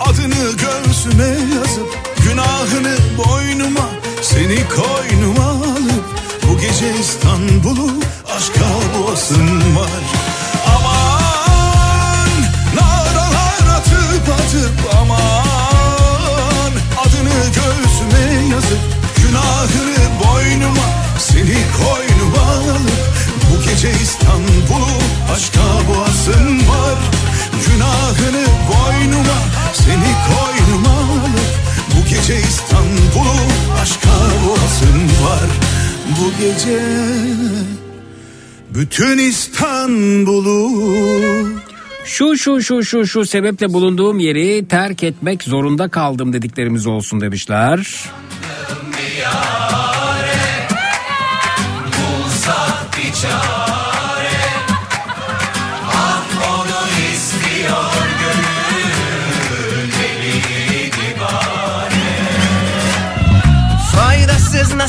adını 0.00 0.52
göğsüme 0.52 1.36
yazıp 1.54 1.98
günahını 2.28 2.96
boynuma 3.18 3.88
seni 4.22 4.58
koynuma 4.68 5.44
alıp 5.44 6.04
bu 6.48 6.58
gece 6.58 6.98
İstanbul'u 7.00 7.90
aşka 8.36 8.64
boğasın 8.98 9.76
var. 9.76 10.02
Aman 10.76 12.30
naralar 12.74 13.76
atıp 13.78 14.28
atıp 14.34 14.94
aman 15.00 16.72
adını 17.00 17.44
göğsüme 17.46 18.48
yazıp 18.54 18.80
günahını 19.16 20.24
boynuma 20.24 20.84
seni 21.18 21.56
koynuma 21.78 22.52
alıp 22.52 22.99
gece 23.70 23.90
İstanbul'u 24.02 24.98
aşka 25.32 25.60
boğasın 25.88 26.58
var. 26.58 26.98
Günahını 27.66 28.46
boynuma 28.68 29.38
seni 29.72 30.10
koynuma 30.28 30.90
alıp 30.90 31.50
Bu 31.94 32.08
gece 32.08 32.36
İstanbul'u 32.40 33.36
aşka 33.82 34.08
boğasın 34.46 35.04
var. 35.24 35.50
Bu 36.20 36.32
gece 36.40 36.80
bütün 38.74 39.18
İstanbul'u 39.18 40.70
Şu 42.04 42.36
şu 42.36 42.62
şu 42.62 42.84
şu 42.84 43.06
şu 43.06 43.26
sebeple 43.26 43.72
bulunduğum 43.72 44.18
yeri 44.18 44.68
terk 44.68 45.02
etmek 45.02 45.42
zorunda 45.42 45.88
kaldım 45.88 46.32
dediklerimiz 46.32 46.86
olsun 46.86 47.20
demişler. 47.20 48.04
Bulsak 51.86 52.98
bir 52.98 53.12
çare 53.12 53.49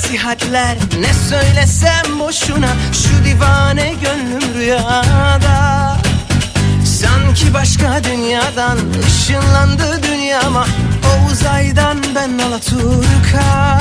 nasihatler. 0.02 0.78
Ne 1.00 1.14
söylesem 1.14 2.20
boşuna 2.20 2.70
Şu 2.94 3.26
divane 3.26 3.94
gönlüm 4.02 4.54
rüyada. 4.56 5.98
Sanki 6.86 7.54
başka 7.54 8.04
dünyadan 8.04 8.78
ışınlandı 9.08 10.04
dünyama. 10.04 10.66
O 11.06 11.32
uzaydan 11.32 11.98
ben 12.16 12.40
Alaturka. 12.48 13.80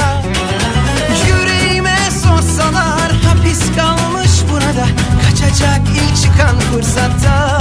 Yüreğime 1.29 1.99
sorsalar 2.23 3.13
hapis 3.13 3.61
kalmış 3.77 4.31
burada 4.53 4.87
Kaçacak 5.25 5.81
ilk 5.89 6.23
çıkan 6.23 6.59
fırsatta 6.59 7.61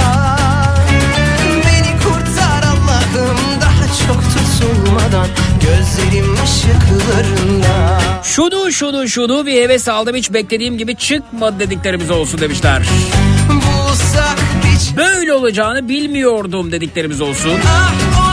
Beni 1.66 1.98
kurtar 2.02 2.62
Allah'ım 2.62 3.38
daha 3.60 3.86
çok 4.06 4.22
tutulmadan 4.22 5.26
Gözlerim 5.70 6.34
ışıklarında 6.44 8.00
Şunu 8.22 8.72
şunu 8.72 9.08
şunu 9.08 9.46
bir 9.46 9.62
heves 9.62 9.88
aldım 9.88 10.16
hiç 10.16 10.32
beklediğim 10.32 10.78
gibi 10.78 10.96
çıkmadı 10.96 11.58
dediklerimiz 11.58 12.10
olsun 12.10 12.40
demişler. 12.40 12.82
Bulsak 13.48 14.38
bir 14.64 14.96
Böyle 14.96 15.32
olacağını 15.32 15.88
bilmiyordum 15.88 16.72
dediklerimiz 16.72 17.20
olsun. 17.20 17.52
Ah 17.66 18.29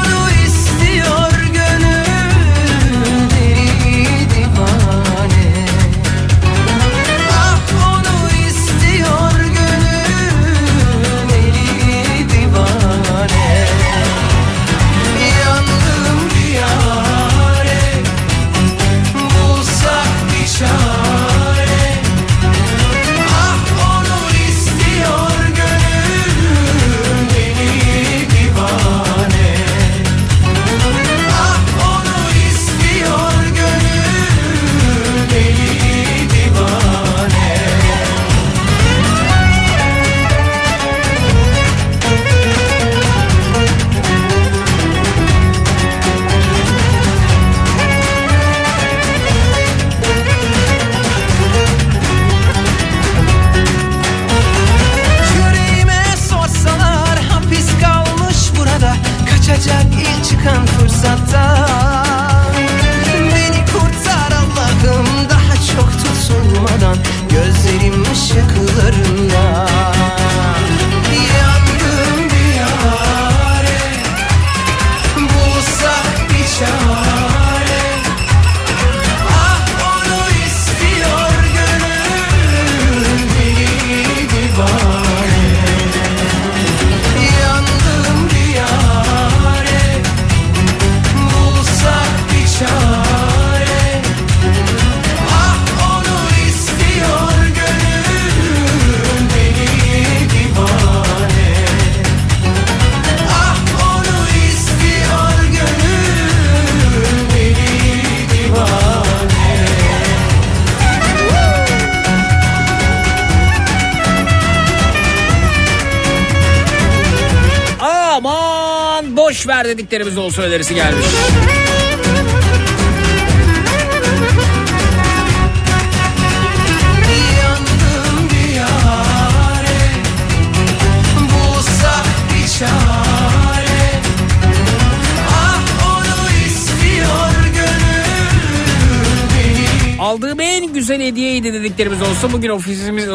onu 135.86 136.30
istiyor 136.48 137.32
gönül 137.53 139.30
deli 139.36 139.99
Aldığım 139.99 140.40
en 140.40 140.74
güzel 140.74 141.02
hediyeydi 141.02 141.53
dediklerimiz 141.53 142.02
olsun. 142.02 142.34
Bugün 142.34 142.49
ofisimiz 142.49 143.10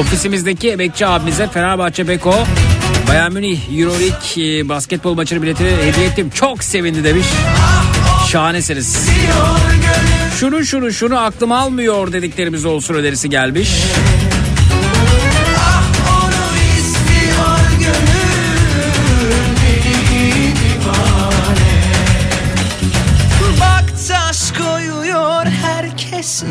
ofisimizdeki 0.00 0.70
emekçi 0.70 1.06
abimize 1.06 1.48
Fenerbahçe 1.48 2.08
Beko 2.08 2.34
Bayern 3.08 3.32
Münih 3.32 3.78
Euroleague 3.78 4.58
e, 4.58 4.68
basketbol 4.68 5.14
maçını 5.14 5.42
biletini 5.42 5.68
hediye 5.68 6.06
ettim. 6.06 6.30
Çok 6.30 6.64
sevindi 6.64 7.04
demiş. 7.04 7.26
Şahanesiniz. 8.30 9.08
Şunu 10.40 10.64
şunu 10.64 10.92
şunu 10.92 11.18
aklım 11.18 11.52
almıyor 11.52 12.12
dediklerimiz 12.12 12.64
olsun 12.64 12.94
önerisi 12.94 13.30
gelmiş. 13.30 13.70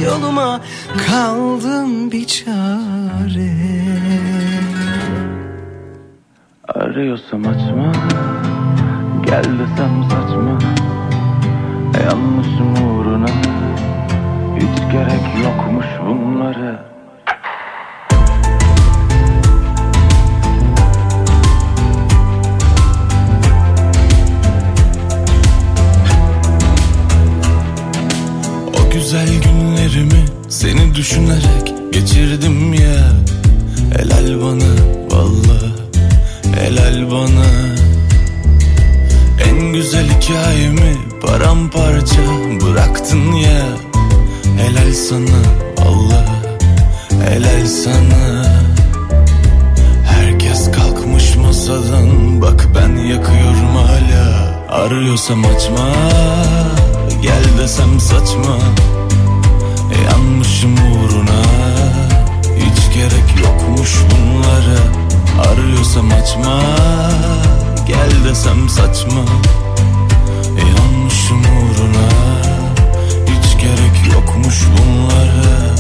Yoluma 0.04 0.62
Kaldım 1.08 2.12
bir 2.12 2.28
çare 2.28 3.73
Arıyorsam 6.76 7.48
açma 7.48 7.92
Gel 9.26 9.44
desem 9.44 10.04
saçma. 10.04 10.60
Yanlışım 12.06 12.74
uğruna 12.88 13.28
Hiç 14.56 14.92
gerek 14.92 15.44
yokmuş 15.44 15.86
bunlara. 16.08 16.86
O 28.74 28.92
güzel 28.94 29.30
günlerimi 29.44 30.26
seni 30.50 30.96
düşünerek 30.96 31.74
geçirdim 31.92 32.74
ya. 32.74 33.14
Helal 33.98 34.42
bana 34.42 34.74
valla 35.12 35.73
Helal 36.56 37.12
bana. 37.12 37.46
En 39.50 39.74
güzel 39.74 40.06
hikayemi 40.10 40.96
paramparça 41.22 42.22
bıraktın 42.62 43.32
ya. 43.32 43.66
Helal 44.58 44.94
sana 44.94 45.42
Allah. 45.86 46.26
Helal 47.30 47.66
sana. 47.66 48.46
Herkes 50.06 50.72
kalkmış 50.72 51.36
masadan. 51.36 52.42
Bak 52.42 52.68
ben 52.76 52.96
yakıyorum 52.96 53.76
hala. 53.76 54.54
Arıyorsam 54.70 55.46
açma. 55.46 55.90
Gel 57.22 57.44
desem 57.60 58.00
saçma. 58.00 58.58
Yanmışım 60.12 60.74
uğruna. 60.74 61.44
Hiç 62.58 62.96
gerek 62.96 63.46
yokmuş 63.46 63.92
bunlara. 64.12 65.03
Arıyorsam 65.40 66.12
açma 66.12 66.62
Gel 67.88 68.24
desem 68.30 68.70
saçma. 68.70 69.26
Yanmışım 70.58 71.40
uğruna 71.40 72.10
Hiç 73.28 73.62
gerek 73.62 74.14
yokmuş 74.14 74.66
bunlara. 74.72 75.74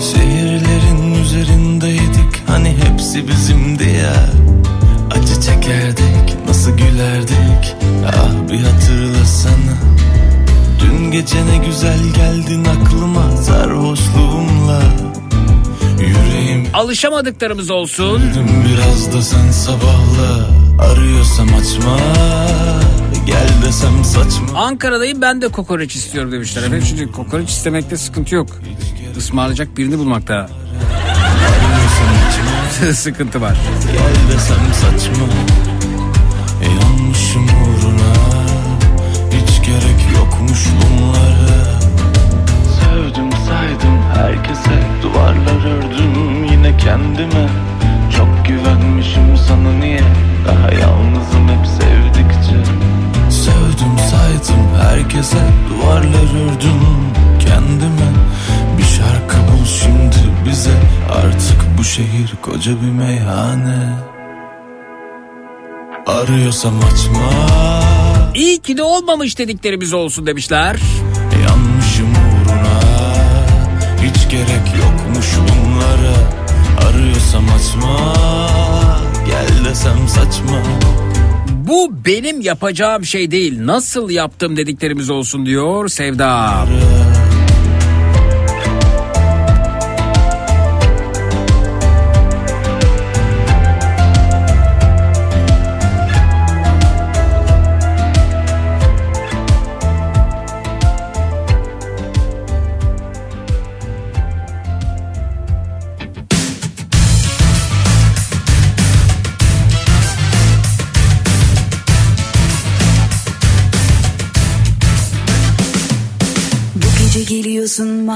Şehirlerin 0.00 1.22
üzerindeydik 1.22 2.42
hani 2.46 2.76
hepsi 2.84 3.28
bizimdi 3.28 3.84
ya 3.84 4.30
Acı 5.10 5.40
çekerdik 5.40 6.13
nasıl 6.64 6.78
gülerdik 6.78 7.76
ah 8.06 8.50
bir 8.50 8.60
hatırlasana 8.60 9.76
Dün 10.80 11.10
gece 11.10 11.46
ne 11.46 11.66
güzel 11.66 11.98
geldin 12.16 12.64
aklıma 12.64 13.36
sarhoşluğumla 13.36 14.82
Yüreğim 16.00 16.66
Alışamadıklarımız 16.74 17.70
olsun. 17.70 18.22
biraz 18.68 19.12
da 19.12 19.22
sen 19.22 19.50
sabahla 19.50 20.48
Arıyorsam 20.78 21.48
açma 21.54 21.98
gel 23.26 23.48
desem 23.66 24.04
saçma 24.04 24.58
Ankara'dayım 24.58 25.20
ben 25.22 25.42
de 25.42 25.48
kokoreç 25.48 25.96
istiyorum 25.96 26.32
demişler 26.32 26.62
efendim. 26.62 26.84
Çünkü 26.88 27.12
kokoreç 27.12 27.50
istemekte 27.50 27.96
sıkıntı 27.96 28.34
yok. 28.34 28.48
Ismarlayacak 29.18 29.76
birini 29.76 29.98
bulmakta 29.98 30.50
sıkıntı 32.94 33.40
var. 33.40 33.56
Gel 33.92 34.34
desem 34.34 34.58
saçma 34.72 35.24
Yanmışım 37.14 37.42
uğruna. 37.44 38.14
Hiç 39.30 39.66
gerek 39.66 40.14
yokmuş 40.14 40.66
bunlara. 40.80 41.80
Sevdim 42.80 43.30
saydım 43.46 43.98
herkese. 44.14 44.82
Duvarlar 45.02 45.64
ördüm 45.76 46.44
yine 46.44 46.76
kendime. 46.76 47.48
Çok 48.16 48.46
güvenmişim 48.48 49.36
sana 49.48 49.72
niye? 49.72 50.00
Daha 50.46 50.70
yalnızım 50.72 51.48
hep 51.48 51.66
sevdikçe. 51.66 52.70
Sevdim 53.30 53.98
saydım 54.10 54.66
herkese. 54.82 55.38
Duvarlar 55.70 56.44
ördüm 56.44 56.82
kendime. 57.40 58.10
Bir 58.78 58.84
şarkı 58.84 59.36
bul 59.36 59.66
şimdi 59.66 60.48
bize. 60.48 60.76
Artık 61.12 61.78
bu 61.78 61.84
şehir 61.84 62.34
koca 62.42 62.72
bir 62.82 62.90
meyhane 62.90 64.13
Arıyorsam 66.06 66.78
açma 66.78 67.30
İyi 68.34 68.58
ki 68.60 68.76
de 68.76 68.82
olmamış 68.82 69.38
dediklerimiz 69.38 69.92
olsun 69.92 70.26
demişler. 70.26 70.76
Yanmışım 71.48 72.10
uğruna 72.10 72.80
Hiç 74.02 74.30
gerek 74.30 74.66
yokmuş 74.78 75.26
bunlara 75.38 76.14
Arıyorsam 76.88 77.44
açma 77.44 78.14
Gel 79.26 79.64
desem 79.64 80.08
saçma 80.08 80.62
Bu 81.48 81.90
benim 82.06 82.40
yapacağım 82.40 83.04
şey 83.04 83.30
değil. 83.30 83.66
Nasıl 83.66 84.10
yaptım 84.10 84.56
dediklerimiz 84.56 85.10
olsun 85.10 85.46
diyor 85.46 85.88
Sevda. 85.88 86.54
Bu 86.66 87.23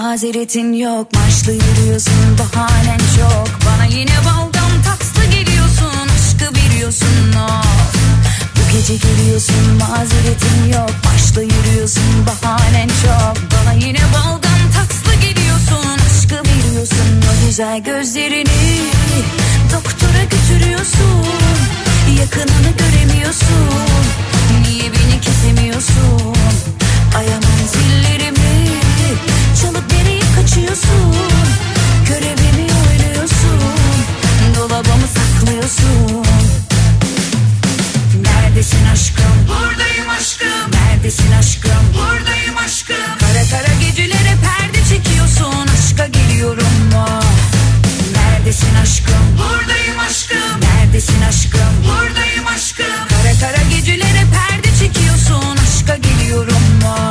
mazeretin 0.08 0.72
yok 0.72 1.06
Maçlı 1.14 1.52
yürüyorsun 1.52 2.38
bahanen 2.38 2.98
çok. 2.98 3.48
Bana 3.66 3.84
yine 3.84 4.16
baldan 4.26 4.82
takslı 4.84 5.24
geliyorsun 5.24 6.08
Aşkı 6.16 6.54
biliyorsun 6.54 7.32
of 7.32 7.94
Bu 8.56 8.72
gece 8.72 8.96
geliyorsun 8.96 9.64
mazeretin 9.80 10.72
yok 10.72 10.90
Maçlı 11.04 11.42
yürüyorsun 11.42 12.26
bahanen 12.26 12.88
çok. 12.88 13.36
Bana 13.52 13.72
yine 13.72 14.00
baldan 14.14 14.60
takslı 14.74 15.14
geliyorsun 15.14 15.98
Aşkı 16.06 16.44
biliyorsun 16.44 17.22
o 17.30 17.46
güzel 17.46 17.84
gözlerini. 17.84 18.80
Doktora 19.72 20.22
götürüyorsun 20.22 21.26
Yakınını 22.20 22.70
göremiyorsun. 22.78 23.68
Niye 24.62 24.92
beni 24.92 25.20
kesemiyorsun? 25.20 26.36
Ayaman 27.16 27.60
zillerimi 27.72 28.78
kaçıyorsun 30.48 31.14
Görevimi 32.08 32.66
oynuyorsun 32.88 33.60
Dolabımı 34.56 35.06
saklıyorsun 35.14 36.24
Neredesin 38.22 38.86
aşkım? 38.92 39.24
Buradayım 39.48 40.10
aşkım. 40.18 40.70
Neredesin 40.72 41.32
aşkım? 41.32 41.72
Buradayım 41.94 42.56
aşkım. 42.64 42.96
Kara 43.20 43.44
kara 43.50 43.74
gecelere 43.80 44.34
perde 44.44 44.88
çekiyorsun. 44.88 45.68
Aşka 45.74 46.06
geliyorum 46.06 46.76
mu? 46.92 47.06
Neredesin 48.14 48.74
aşkım? 48.82 49.38
Buradayım 49.38 49.98
aşkım. 50.08 50.60
Neredesin 50.60 51.22
aşkım? 51.28 51.72
Buradayım 51.84 52.46
aşkım. 52.46 52.86
Kara 53.08 53.32
kara 53.40 53.62
gecelere 53.70 54.24
perde 54.34 54.68
çekiyorsun. 54.78 55.56
Aşka 55.56 55.96
geliyorum 55.96 56.62
mu? 56.82 57.10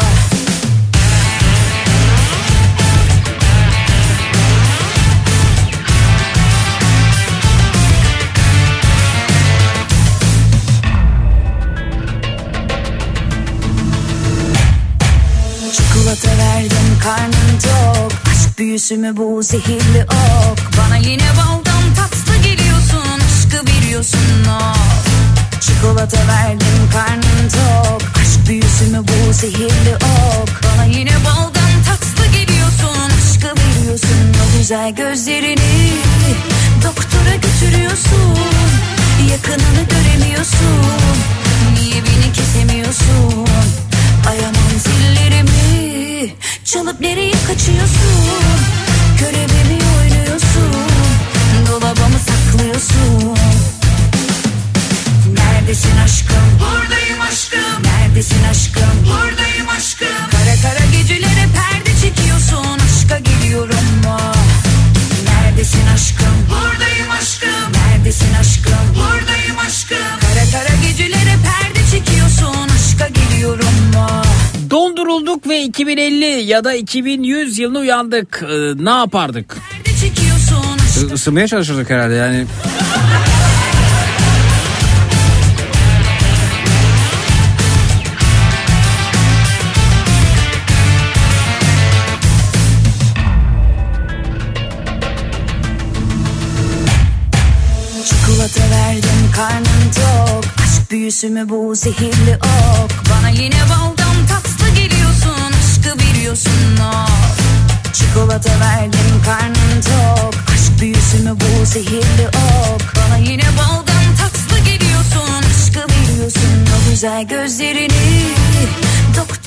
Çikolata 16.18 16.44
verdim 16.44 17.00
karnım 17.04 17.60
tok. 17.64 18.12
Aşk 18.32 18.60
büyüsü 18.60 18.98
mü 18.98 19.18
bu 19.18 19.44
zehirli 19.44 20.04
ok? 20.04 20.60
Bana 20.78 20.98
yine 20.98 21.30
baldan 21.38 21.96
tatlı 21.96 22.38
geliyorsun. 22.44 23.20
Aşkı 23.28 23.68
biliyorsun 23.68 24.46
of 24.46 25.62
Çikolata 25.62 26.18
verdim 26.28 26.90
karnım 26.94 27.50
tok. 27.52 28.02
Aşk 28.22 28.50
büyüsü 28.50 28.86
mü 28.86 29.02
bu 29.08 29.34
zehirli 29.34 29.96
ok? 29.96 30.64
Bana 30.64 30.86
yine 30.86 31.16
baldan 31.26 31.74
tatlı 31.88 32.26
geliyorsun. 32.32 33.12
Aşkı 33.18 33.56
biliyorsun 33.56 34.34
o 34.46 34.58
güzel 34.58 34.96
gözlerini. 34.96 35.92
Doktora 36.84 37.36
götürüyorsun. 37.36 38.38
Yakınını 39.32 39.84
göremiyorsun. 39.90 40.84
Niye 41.74 42.02
beni 42.04 42.34
kesemiyorsun? 42.34 43.48
Ayaman 44.30 44.78
zillerimi 44.78 45.87
Çalıp 46.66 47.00
nereye 47.00 47.34
kaçıyorsun 47.48 48.34
Görevimi 49.20 49.84
oynuyorsun 50.00 50.74
Dolabımı 51.70 52.20
saklıyorsun 52.20 53.38
Neredesin 55.34 55.98
aşkım? 55.98 56.38
Buradayım 56.60 57.22
aşkım. 57.22 57.84
Neredesin 57.84 58.44
aşkım? 58.44 58.84
Buradayım 59.06 59.70
aşkım. 59.70 60.08
Kara 60.32 60.56
kara 60.62 60.86
gecelere 60.92 61.46
perde 61.56 61.92
çekiyorsun. 62.02 62.80
Aşka 62.86 63.20
geliyorum 63.20 63.88
mu? 64.04 64.18
Neredesin 65.26 65.88
aşkım? 65.88 66.36
Buradayım 66.50 67.12
aşkım. 67.20 67.72
Neredesin 67.74 68.34
aşkım? 68.34 68.96
Buradayım 68.96 69.60
aşkım. 69.68 70.20
Kara 70.22 70.46
kara 70.52 70.76
gecelere 70.82 71.36
perde 71.44 71.57
Dondurulduk 74.70 75.48
ve 75.50 75.62
2050 75.64 76.26
ya 76.26 76.64
da 76.64 76.74
2100 76.74 77.60
yılını 77.60 77.80
uyandık. 77.80 78.44
Ee, 78.50 78.86
ne 78.86 78.90
yapardık? 78.90 79.58
Is- 80.98 81.14
ısınmaya 81.14 81.48
çalışırdık 81.48 81.90
herhalde 81.90 82.16
yani. 82.16 82.46
Çikolata 98.06 98.62
verdim 98.72 99.32
karnım 99.36 99.92
tok 99.96 100.46
Aşk 100.64 100.92
büyüsü 100.92 101.30
mü 101.30 101.50
bu 101.50 101.76
zehirli 101.76 102.36
ok 102.36 102.92
Bana 103.10 103.30
yine 103.30 103.62
baldan 103.70 104.07
Aşkı 106.28 106.36
biliyorsun 106.36 106.78
of 106.78 107.94
Çikolata 107.94 108.60
verdim 108.60 109.22
karnın 109.26 109.82
tok. 109.82 110.34
Aşk 110.54 110.82
büyüsü 110.82 111.18
mü 111.18 111.36
bu 111.36 111.66
zehirli 111.66 112.28
ok? 112.28 112.94
Bana 112.96 113.18
yine 113.18 113.44
baldan 113.44 114.16
tatlı 114.18 114.60
geliyorsun. 114.60 115.44
Aşkı 115.50 115.88
biliyorsun 115.90 116.68
o 116.78 116.90
güzel 116.90 117.28
gözlerini. 117.28 117.92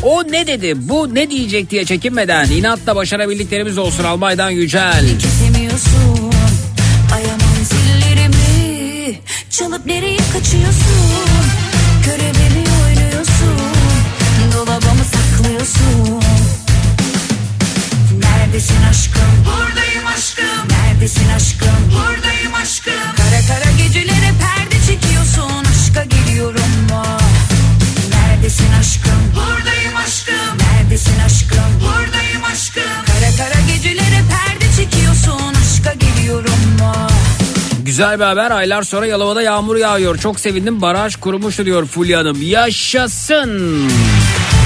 O 0.02 0.22
ne 0.22 0.46
dedi 0.46 0.74
bu 0.76 1.14
ne 1.14 1.30
diyecek 1.30 1.70
diye 1.70 1.84
çekinmeden 1.84 2.50
inatla 2.50 2.96
başarabildiklerimiz 2.96 3.78
olsun 3.78 4.04
Almay'dan 4.04 4.50
Yücel. 4.50 5.04
Kesemiyorsun. 5.18 6.32
Ayamam 7.14 7.64
zillerimi 7.64 9.20
Çalıp 9.50 9.86
nereye 9.86 10.18
kaçıyorsun 10.32 11.09
Neredesin 18.50 18.82
aşkım? 18.90 19.22
Buradayım 19.46 20.06
aşkım. 20.06 20.68
Neredesin 20.70 21.28
aşkım? 21.36 21.68
Buradayım 21.92 22.54
aşkım. 22.62 22.92
Kara 23.16 23.40
kara 23.48 23.70
gecelere 23.78 24.32
perde 24.40 24.86
çekiyorsun. 24.86 25.64
Aşka 25.70 26.04
geliyorum 26.04 26.72
mu 26.90 27.02
Neredesin 28.10 28.72
aşkım? 28.80 29.22
Buradayım 29.34 29.96
aşkım. 30.06 30.58
Neredesin 30.58 31.20
aşkım? 31.26 31.70
Buradayım 31.80 32.44
aşkım. 32.52 32.82
Kara 33.06 33.30
kara 33.36 33.60
gecelere 33.72 34.22
perde 34.30 34.66
çekiyorsun. 34.76 35.54
Aşka 35.62 35.92
geliyorum 35.92 36.76
mu 36.78 36.92
Güzel 37.84 38.18
bir 38.18 38.24
haber. 38.24 38.50
Aylar 38.50 38.82
sonra 38.82 39.06
Yalova'da 39.06 39.42
yağmur 39.42 39.76
yağıyor. 39.76 40.18
Çok 40.18 40.40
sevindim. 40.40 40.82
Baraj 40.82 41.16
kurumuştu 41.16 41.66
diyor 41.66 41.86
Fulya 41.86 42.18
Hanım. 42.18 42.42
Yaşasın. 42.42 43.88
Neredesin 43.88 44.59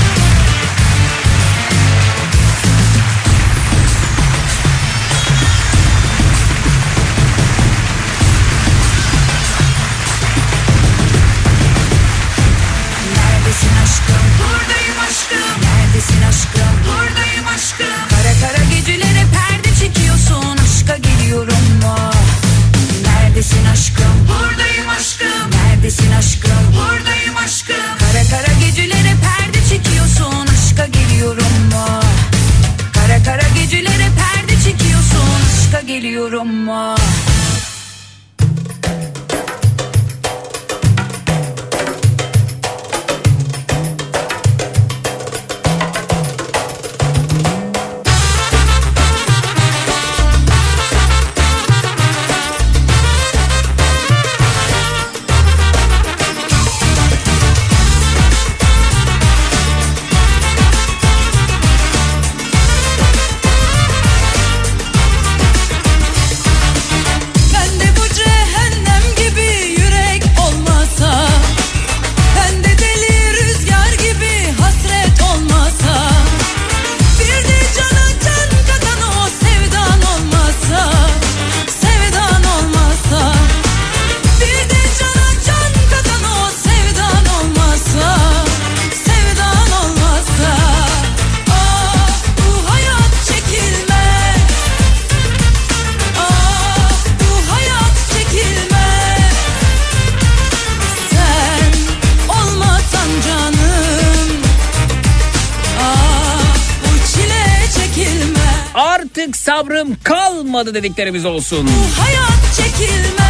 kalmadı 110.55 110.75
dediklerimiz 110.75 111.25
olsun. 111.25 111.67
Bu 111.67 112.03
hayat 112.03 112.55
çekilmez 112.57 113.24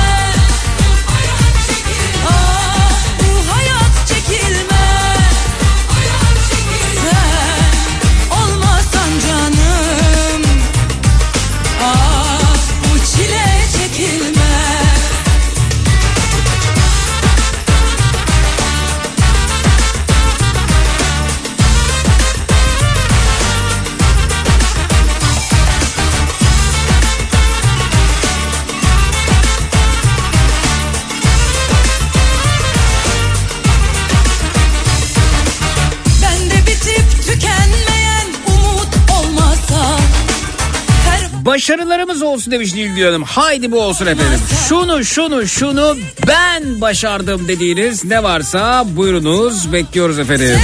Başarılarımız 41.65 42.23
olsun 42.23 42.53
demiş 42.53 42.75
Nilgün 42.75 43.05
Hanım. 43.07 43.23
Haydi 43.23 43.73
bu 43.73 43.81
olsun 43.81 44.07
efendim. 44.07 44.41
Şunu 44.69 45.05
şunu 45.05 45.47
şunu 45.47 45.97
ben 46.29 46.81
başardım 46.81 47.49
dediğiniz 47.49 48.05
ne 48.05 48.23
varsa 48.23 48.85
buyurunuz 48.97 49.73
bekliyoruz 49.73 50.19
efendim. 50.19 50.59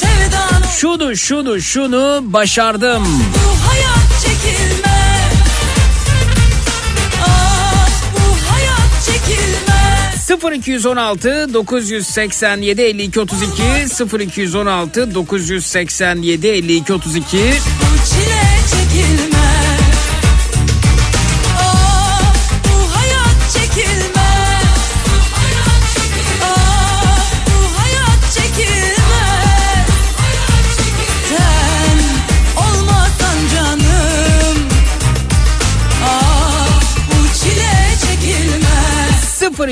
Sevdan 0.00 0.68
Şunu 0.76 1.16
şunu 1.16 1.60
şunu 1.60 2.20
başardım. 2.22 3.04
bu 3.04 3.68
hayat 3.70 4.22
çekilmez 4.22 4.89
0216 10.42 11.54
987 11.54 12.62
52 12.62 13.20
32 13.20 13.62
0216 14.18 15.14
987 15.14 16.46
52 16.46 16.92
32 16.92 17.36
Bu 17.36 17.96
çile 18.06 18.40
çekilmez 18.70 19.29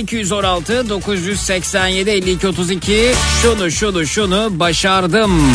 0216 0.06 0.88
987 0.88 2.10
52 2.10 2.48
32 2.48 3.12
şunu 3.42 3.70
şunu 3.70 4.06
şunu 4.06 4.48
başardım. 4.58 5.52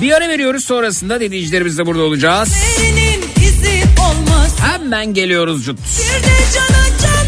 Bir 0.00 0.12
ara 0.12 0.28
veriyoruz 0.28 0.64
sonrasında 0.64 1.20
dinleyicilerimiz 1.20 1.78
de 1.78 1.86
burada 1.86 2.02
olacağız. 2.02 2.48
Senin 2.48 3.29
Olmaz. 3.98 4.56
Hemen 4.60 5.14
geliyoruz 5.14 5.64
Cut. 5.64 5.78
Bir 5.78 6.22
de 6.22 6.36
cana 6.54 6.98
can. 7.02 7.19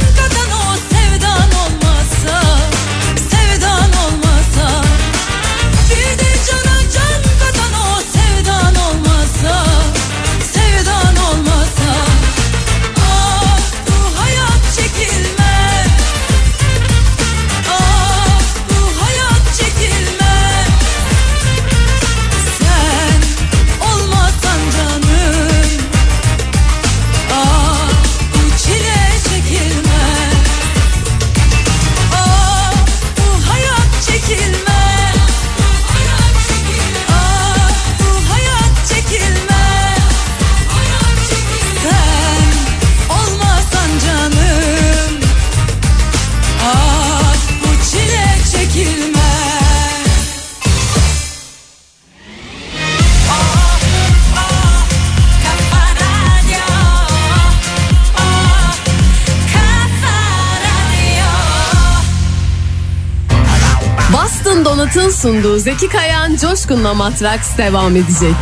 Polat'ın 64.95 65.11
sunduğu 65.11 65.59
Zeki 65.59 65.89
Kayan 65.89 66.37
Coşkun'la 66.37 66.95
Matraks 66.95 67.57
devam 67.59 67.97
edecek. 67.97 68.37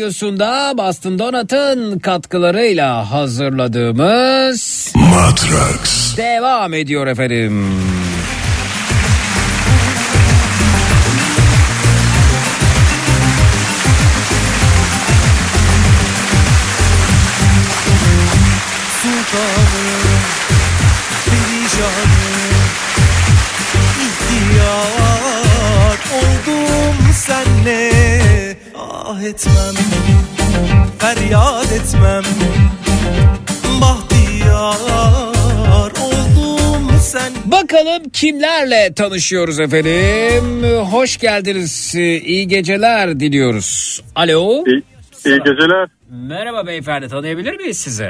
Radyosunda 0.00 0.74
Boston 0.78 1.18
Donat'ın 1.18 1.98
katkılarıyla 1.98 3.10
hazırladığımız 3.10 4.92
Matrax 4.96 6.16
devam 6.16 6.74
ediyor 6.74 7.06
efendim. 7.06 7.66
Tanışıyoruz 38.94 39.60
efendim. 39.60 40.62
Hoş 40.78 41.16
geldiniz. 41.18 41.94
İyi 41.94 42.48
geceler 42.48 43.20
diliyoruz. 43.20 44.00
Alo. 44.14 44.64
İyi, 44.66 44.82
iyi 45.26 45.38
geceler. 45.38 45.88
Merhaba 46.10 46.66
beyefendi 46.66 47.08
tanıyabilir 47.08 47.56
miyiz 47.56 47.78
sizi? 47.78 48.08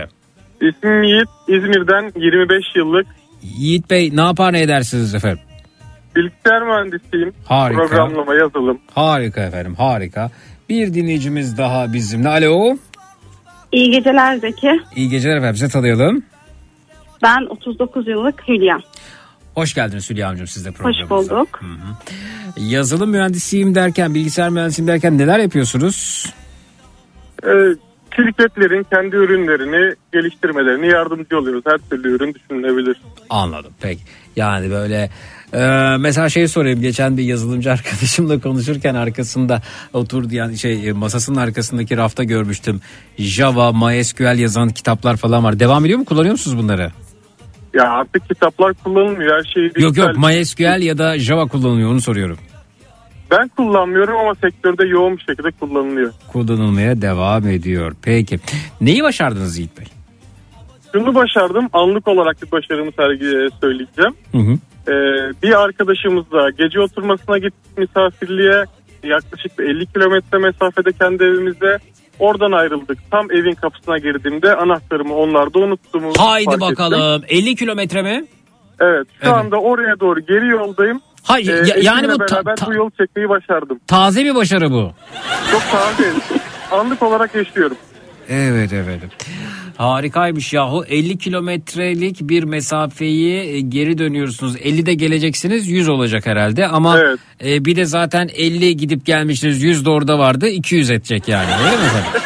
İsmim 0.61 1.03
Yiğit. 1.03 1.29
İzmir'den 1.49 2.13
25 2.17 2.65
yıllık 2.77 3.07
Yiğit 3.43 3.91
Bey 3.91 4.11
ne 4.13 4.21
yapar 4.21 4.53
ne 4.53 4.61
edersiniz 4.63 5.15
efendim? 5.15 5.41
bilgisayar 6.17 6.63
mühendisiyim. 6.63 7.33
Harika. 7.45 7.81
Programlama, 7.81 8.35
yazılım. 8.35 8.79
Harika 8.95 9.41
efendim 9.41 9.75
harika. 9.75 10.31
Bir 10.69 10.95
dinleyicimiz 10.95 11.59
daha 11.59 11.93
bizimle. 11.93 12.29
Alo. 12.29 12.77
İyi 13.73 13.91
geceler 13.91 14.37
Zeki. 14.37 14.81
İyi 14.97 15.09
geceler 15.09 15.37
efendim 15.37 15.57
size 15.57 15.69
tanıyalım. 15.69 16.23
Ben 17.23 17.47
39 17.51 18.09
yıllık 18.09 18.49
Hülya. 18.49 18.79
Hoş 19.55 19.75
geldiniz 19.75 20.11
Hülya 20.11 20.27
Hanımcığım 20.27 20.47
siz 20.47 20.65
de 20.65 20.69
Hoş 20.69 20.77
programımıza. 20.77 21.35
bulduk. 21.37 21.61
Yazılım 22.57 23.11
mühendisiyim 23.11 23.75
derken 23.75 24.15
bilgisayar 24.15 24.51
mühendisiyim 24.51 24.89
derken 24.89 25.19
neler 25.19 25.39
yapıyorsunuz? 25.39 26.27
Ee, 27.45 27.49
şirketlerin 28.17 28.87
kendi 28.93 29.17
ürünlerini 29.17 29.95
geliştirmelerini 30.13 30.87
yardımcı 30.87 31.39
oluyoruz. 31.39 31.63
Her 31.67 31.79
türlü 31.91 32.17
ürün 32.17 32.35
düşünülebilir. 32.35 33.01
Anladım 33.31 33.73
peki. 33.81 34.01
Yani 34.37 34.71
böyle 34.71 35.11
e, 35.53 35.61
mesela 35.99 36.29
şey 36.29 36.49
sorayım 36.49 36.81
geçen 36.81 37.17
bir 37.17 37.23
yazılımcı 37.23 37.73
arkadaşımla 37.73 38.41
konuşurken 38.41 38.95
arkasında 38.95 39.63
oturdu 39.93 40.35
yani 40.35 40.59
şey 40.59 40.89
e, 40.89 40.93
masasının 40.93 41.37
arkasındaki 41.37 41.97
rafta 41.97 42.25
görmüştüm. 42.25 42.81
Java, 43.19 43.73
MySQL 43.73 44.39
yazan 44.39 44.69
kitaplar 44.69 45.17
falan 45.17 45.45
var. 45.45 45.61
Devam 45.61 45.85
ediyor 45.85 45.99
mu? 45.99 46.05
Kullanıyor 46.05 46.33
musunuz 46.33 46.59
bunları? 46.59 46.93
Ya 47.75 47.91
artık 47.91 48.29
kitaplar 48.29 48.75
kullanılmıyor. 48.75 49.37
Her 49.39 49.53
şey 49.53 49.65
Yok 49.65 49.75
dijital. 49.77 50.09
yok 50.09 50.19
MySQL 50.19 50.83
ya 50.83 50.99
da 50.99 51.19
Java 51.19 51.47
kullanılıyor 51.47 51.91
onu 51.91 52.01
soruyorum. 52.01 52.39
Ben 53.31 53.49
kullanmıyorum 53.49 54.17
ama 54.17 54.35
sektörde 54.35 54.87
yoğun 54.87 55.17
bir 55.17 55.23
şekilde 55.23 55.51
kullanılıyor. 55.51 56.13
Kullanılmaya 56.33 57.03
devam 57.03 57.49
ediyor. 57.49 57.93
Peki. 58.03 58.39
Neyi 58.81 59.03
başardınız 59.03 59.59
Yiğit 59.59 59.79
Bey? 59.79 59.87
Şunu 60.93 61.15
başardım. 61.15 61.69
Anlık 61.73 62.09
olarak 62.09 62.43
bir 62.43 62.51
başarımı 62.53 62.91
sergi 62.97 63.49
söyleyeceğim. 63.61 64.15
Hı 64.33 64.39
hı. 64.39 64.53
Ee, 64.89 64.93
bir 65.43 65.63
arkadaşımızla 65.63 66.51
gece 66.51 66.81
oturmasına 66.81 67.39
gittik 67.39 67.79
misafirliğe. 67.79 68.65
Yaklaşık 69.05 69.59
bir 69.59 69.65
50 69.65 69.87
kilometre 69.87 70.39
mesafede 70.39 70.93
kendi 70.93 71.25
evimizde. 71.25 71.79
Oradan 72.21 72.53
ayrıldık. 72.53 72.99
Tam 73.11 73.31
evin 73.33 73.53
kapısına 73.55 73.99
girdiğimde 73.99 74.57
anahtarımı 74.57 75.15
onlarda 75.15 75.59
unuttuğumu 75.59 76.13
Haydi 76.19 76.45
fark 76.45 76.57
ettim. 76.63 76.71
bakalım. 76.71 77.23
50 77.29 77.57
kilometre 77.57 78.03
mi? 78.03 78.25
Evet 78.81 79.07
şu 79.21 79.27
Evet. 79.27 79.33
anda 79.37 79.57
oraya 79.57 80.01
doğru 80.01 80.21
geri 80.21 80.47
yoldayım. 80.49 81.01
Hayır, 81.23 81.49
Ee, 81.65 81.69
ya- 81.69 81.77
yani 81.95 82.09
bu 82.09 82.27
ta- 82.27 82.55
ta- 82.55 82.67
bu 82.67 82.75
yolu 82.75 82.91
çekmeyi 82.91 83.29
başardım. 83.29 83.81
Taze 83.87 84.25
bir 84.25 84.35
başarı 84.35 84.71
bu. 84.71 84.91
Çok 85.51 85.63
taze. 85.71 86.13
Anlık 86.71 87.03
olarak 87.03 87.35
yaşıyorum. 87.35 87.77
Evet 88.29 88.73
evet. 88.73 89.01
Harikaymış 89.81 90.53
yahu 90.53 90.85
50 90.89 91.19
kilometrelik 91.19 92.21
bir 92.21 92.45
mesafeyi 92.45 93.41
e, 93.41 93.61
geri 93.61 93.99
dönüyorsunuz. 93.99 94.57
50'de 94.57 94.95
geleceksiniz 94.95 95.69
100 95.69 95.89
olacak 95.89 96.27
herhalde 96.27 96.67
ama 96.67 96.99
e, 97.45 97.65
bir 97.65 97.77
de 97.77 97.85
zaten 97.85 98.31
50 98.35 98.77
gidip 98.77 99.07
gelmişsiniz 99.07 99.63
100 99.63 99.85
de 99.85 99.91
orada 99.91 100.19
vardı 100.19 100.49
200 100.49 100.91
edecek 100.91 101.29
yani 101.29 101.51
öyle 101.65 101.77
mi 101.77 101.83
efendim? 101.83 102.21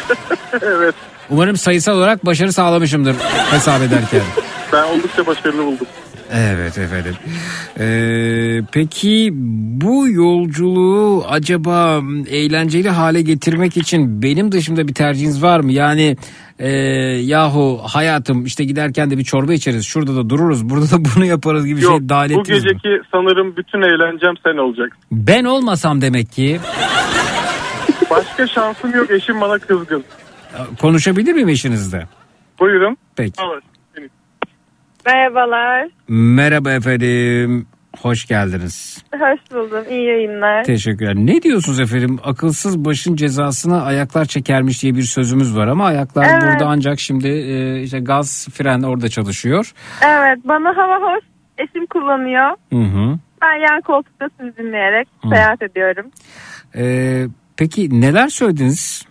evet. 0.77 0.95
Umarım 1.29 1.57
sayısal 1.57 1.97
olarak 1.97 2.25
başarı 2.25 2.53
sağlamışımdır 2.53 3.15
hesap 3.51 3.81
ederken. 3.81 4.21
Ben 4.73 4.83
oldukça 4.83 5.25
başarılı 5.25 5.65
buldum. 5.65 5.87
Evet 6.33 6.77
efendim. 6.77 7.13
Ee, 7.79 8.61
peki 8.71 9.29
bu 9.81 10.07
yolculuğu 10.09 11.25
acaba 11.29 12.01
eğlenceli 12.29 12.89
hale 12.89 13.21
getirmek 13.21 13.77
için 13.77 14.21
benim 14.21 14.51
dışımda 14.51 14.87
bir 14.87 14.93
tercihiniz 14.93 15.43
var 15.43 15.59
mı? 15.59 15.71
Yani 15.71 16.17
e, 16.59 16.69
yahu 17.21 17.79
hayatım 17.83 18.45
işte 18.45 18.63
giderken 18.63 19.11
de 19.11 19.17
bir 19.17 19.23
çorba 19.23 19.53
içeriz. 19.53 19.85
Şurada 19.85 20.15
da 20.15 20.29
dururuz. 20.29 20.69
Burada 20.69 20.85
da 20.91 21.05
bunu 21.15 21.25
yaparız 21.25 21.65
gibi 21.65 21.81
Yok 21.81 21.99
şey 21.99 22.09
dahil 22.09 22.35
bu 22.35 22.39
ettiniz 22.41 22.63
mi? 22.63 22.69
geceki 22.69 23.01
sanırım 23.11 23.57
bütün 23.57 23.81
eğlencem 23.81 24.33
sen 24.43 24.57
olacaksın. 24.57 24.97
Ben 25.11 25.43
olmasam 25.43 26.01
demek 26.01 26.31
ki 26.31 26.59
Başka 28.09 28.47
şansım 28.47 28.95
yok 28.95 29.11
eşim 29.11 29.41
bana 29.41 29.57
kızgın. 29.59 30.03
konuşabilir 30.81 31.33
miyim 31.33 31.49
eşinizle? 31.49 32.07
Buyurun. 32.59 32.97
Peki. 33.15 33.33
Evet. 33.51 33.63
Merhabalar. 35.05 35.87
Merhaba 36.07 36.71
efendim. 36.71 37.67
Hoş 38.01 38.27
geldiniz. 38.27 39.03
Hoş 39.13 39.39
buldum. 39.51 39.83
İyi 39.89 40.05
yayınlar. 40.07 40.63
Teşekkürler. 40.63 41.15
Ne 41.15 41.41
diyorsunuz 41.41 41.79
efendim? 41.79 42.19
Akılsız 42.23 42.85
başın 42.85 43.15
cezasına 43.15 43.83
ayaklar 43.83 44.25
çekermiş 44.25 44.83
diye 44.83 44.95
bir 44.95 45.01
sözümüz 45.01 45.57
var 45.57 45.67
ama 45.67 45.85
ayaklar 45.85 46.27
Evet. 46.31 46.41
burada 46.43 46.65
ancak 46.65 46.99
şimdi 46.99 47.27
e, 47.27 47.81
işte 47.81 47.99
gaz 47.99 48.47
fren 48.53 48.81
orada 48.81 49.09
çalışıyor. 49.09 49.71
Evet 50.05 50.37
bana 50.43 50.77
hava 50.77 50.95
hoş. 51.13 51.23
Eşim 51.57 51.85
kullanıyor. 51.85 52.49
Hı 52.73 52.79
hı. 52.79 53.19
Ben 53.41 53.55
yan 53.71 53.81
koltukta 53.81 54.29
sizi 54.39 54.57
dinleyerek 54.57 55.07
Hı. 55.23 55.29
seyahat 55.29 55.61
ediyorum. 55.61 56.05
Ee, 56.75 57.25
peki 57.57 58.01
neler 58.01 58.27
söylediniz? 58.27 59.05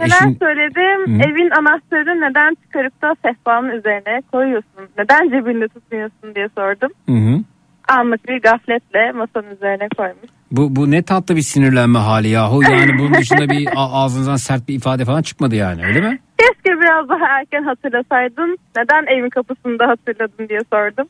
Neler 0.00 0.16
Eşin- 0.20 0.38
söyledim? 0.38 1.18
Hı. 1.20 1.22
Evin 1.30 1.50
anahtarı 1.50 2.20
neden 2.20 2.54
çıkarıp 2.62 3.02
da 3.02 3.14
sehpanın 3.24 3.68
üzerine 3.70 4.22
koyuyorsun? 4.32 4.88
Neden 4.98 5.24
cebinde 5.30 5.68
tutmuyorsun 5.68 6.34
diye 6.34 6.48
sordum. 6.58 6.90
Hı 7.08 7.12
hı. 7.12 7.40
Anlık 7.88 8.28
bir 8.28 8.42
gafletle 8.42 9.12
masanın 9.12 9.54
üzerine 9.56 9.88
koymuş. 9.96 10.30
Bu, 10.50 10.76
bu 10.76 10.90
ne 10.90 11.02
tatlı 11.02 11.36
bir 11.36 11.40
sinirlenme 11.40 11.98
hali 11.98 12.28
yahu. 12.28 12.62
Yani 12.62 12.98
bunun 12.98 13.14
dışında 13.14 13.48
bir 13.48 13.68
ağzınızdan 13.76 14.36
sert 14.36 14.68
bir 14.68 14.74
ifade 14.74 15.04
falan 15.04 15.22
çıkmadı 15.22 15.54
yani 15.56 15.86
öyle 15.86 16.00
mi? 16.00 16.18
Keşke 16.38 16.80
biraz 16.80 17.08
daha 17.08 17.38
erken 17.40 17.62
hatırlasaydın. 17.62 18.58
Neden 18.76 19.06
evin 19.18 19.30
kapısında 19.30 19.88
hatırladın 19.88 20.48
diye 20.48 20.60
sordum. 20.72 21.08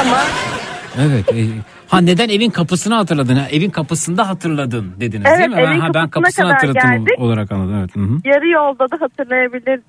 Ama 0.00 0.16
Evet. 1.00 1.32
e, 1.32 1.40
ha 1.92 2.00
neden 2.00 2.28
evin 2.28 2.50
kapısını 2.50 2.94
hatırladın? 2.94 3.36
Ha, 3.36 3.48
evin 3.50 3.70
kapısında 3.70 4.28
hatırladın 4.28 4.92
dediniz 5.00 5.26
Evet, 5.28 5.38
değil 5.38 5.50
mi? 5.50 5.56
evin 5.60 5.80
ha, 5.80 5.94
ben 5.94 6.08
kapısını 6.08 6.44
kadar 6.44 6.54
hatırladım 6.54 7.04
geldik. 7.04 7.18
olarak 7.20 7.52
anladım. 7.52 7.74
Evet. 7.78 7.96
Hı 7.96 8.00
hı. 8.00 8.18
Yarı 8.24 8.48
yolda 8.48 8.90
da 8.90 9.00
hatırlayabilirsin 9.00 9.84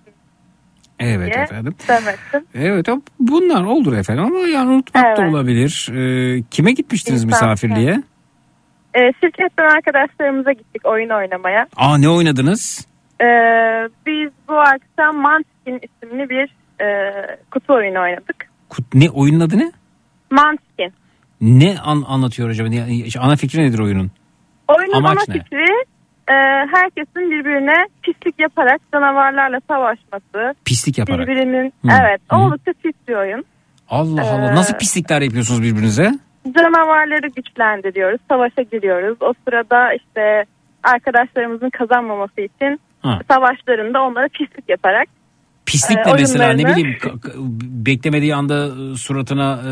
Evet 0.99 1.33
diye 1.33 1.43
efendim. 1.43 1.75
demektim. 1.87 2.45
Evet 2.55 2.87
bunlar 3.19 3.63
olur 3.63 3.93
efendim 3.97 4.23
ama 4.25 4.39
yani 4.39 4.69
unutmak 4.69 5.03
da 5.17 5.21
Evet. 5.23 5.33
olabilir. 5.33 5.89
Ee, 5.93 6.43
kime 6.51 6.71
gitmiştiniz 6.71 7.23
İnsan, 7.23 7.27
misafirliğe? 7.49 8.03
Ee, 8.95 9.11
şirketten 9.23 9.69
arkadaşlarımıza 9.75 10.51
gittik 10.51 10.85
oyun 10.85 11.09
oynamaya. 11.09 11.67
Aa 11.75 11.97
ne 11.97 12.09
oynadınız? 12.09 12.87
Ee, 13.21 13.25
biz 14.07 14.29
bu 14.47 14.53
akşam 14.59 15.15
Munchkin 15.15 15.87
isimli 15.89 16.29
bir 16.29 16.55
e, 16.85 16.87
kutu 17.51 17.73
oyunu 17.73 18.01
oynadık. 18.01 18.35
Kut- 18.69 18.93
Ne 18.93 19.09
oyunun 19.09 19.39
adı 19.39 19.57
ne? 19.57 19.71
Munchkin. 20.31 20.93
Ne 21.43 21.75
an- 21.83 22.03
anlatıyor 22.07 22.49
acaba? 22.49 22.69
İşte 22.89 23.19
ana 23.19 23.35
fikri 23.35 23.59
nedir 23.61 23.79
oyunun? 23.79 24.11
Oyunun 24.67 24.93
Amaç 24.93 25.17
ana 25.17 25.35
ne? 25.35 25.41
fikri 25.43 25.65
e, 26.29 26.33
herkesin 26.73 27.31
birbirine 27.31 27.85
pislik 28.03 28.39
yaparak 28.39 28.81
canavarlarla 28.93 29.59
savaşması. 29.67 30.55
Pislik 30.65 30.97
yaparak. 30.97 31.27
Birbirinin 31.27 31.73
Hı, 31.85 31.87
evet 32.01 32.21
hı. 32.31 32.35
oldukça 32.35 32.71
pis 32.83 32.93
bir 33.07 33.13
oyun. 33.13 33.43
Allah 33.89 34.21
Allah. 34.21 34.51
Ee, 34.51 34.55
Nasıl 34.55 34.77
pislikler 34.77 35.21
yapıyorsunuz 35.21 35.63
birbirinize? 35.63 36.11
Canavarları 36.57 37.27
güçlendiriyoruz, 37.27 38.19
savaşa 38.29 38.61
giriyoruz. 38.61 39.17
O 39.21 39.33
sırada 39.45 39.93
işte 39.93 40.45
arkadaşlarımızın 40.83 41.69
kazanmaması 41.69 42.41
için 42.41 42.79
Ha. 43.01 43.19
savaşlarında 43.31 44.01
onlara 44.01 44.27
pislik 44.27 44.69
yaparak 44.69 45.07
Pislik 45.65 45.99
e, 45.99 46.05
de 46.05 46.13
mesela 46.13 46.53
ne 46.53 46.65
bileyim 46.65 46.97
beklemediği 47.85 48.35
anda 48.35 48.67
e, 48.67 48.95
suratına 48.95 49.59
e, 49.61 49.71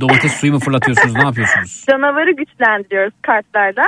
domates 0.00 0.32
suyu 0.32 0.52
mu 0.52 0.58
fırlatıyorsunuz? 0.58 1.14
ne 1.14 1.22
yapıyorsunuz? 1.22 1.84
canavarı 1.90 2.30
güçlendiriyoruz 2.30 3.14
kartlarla. 3.22 3.84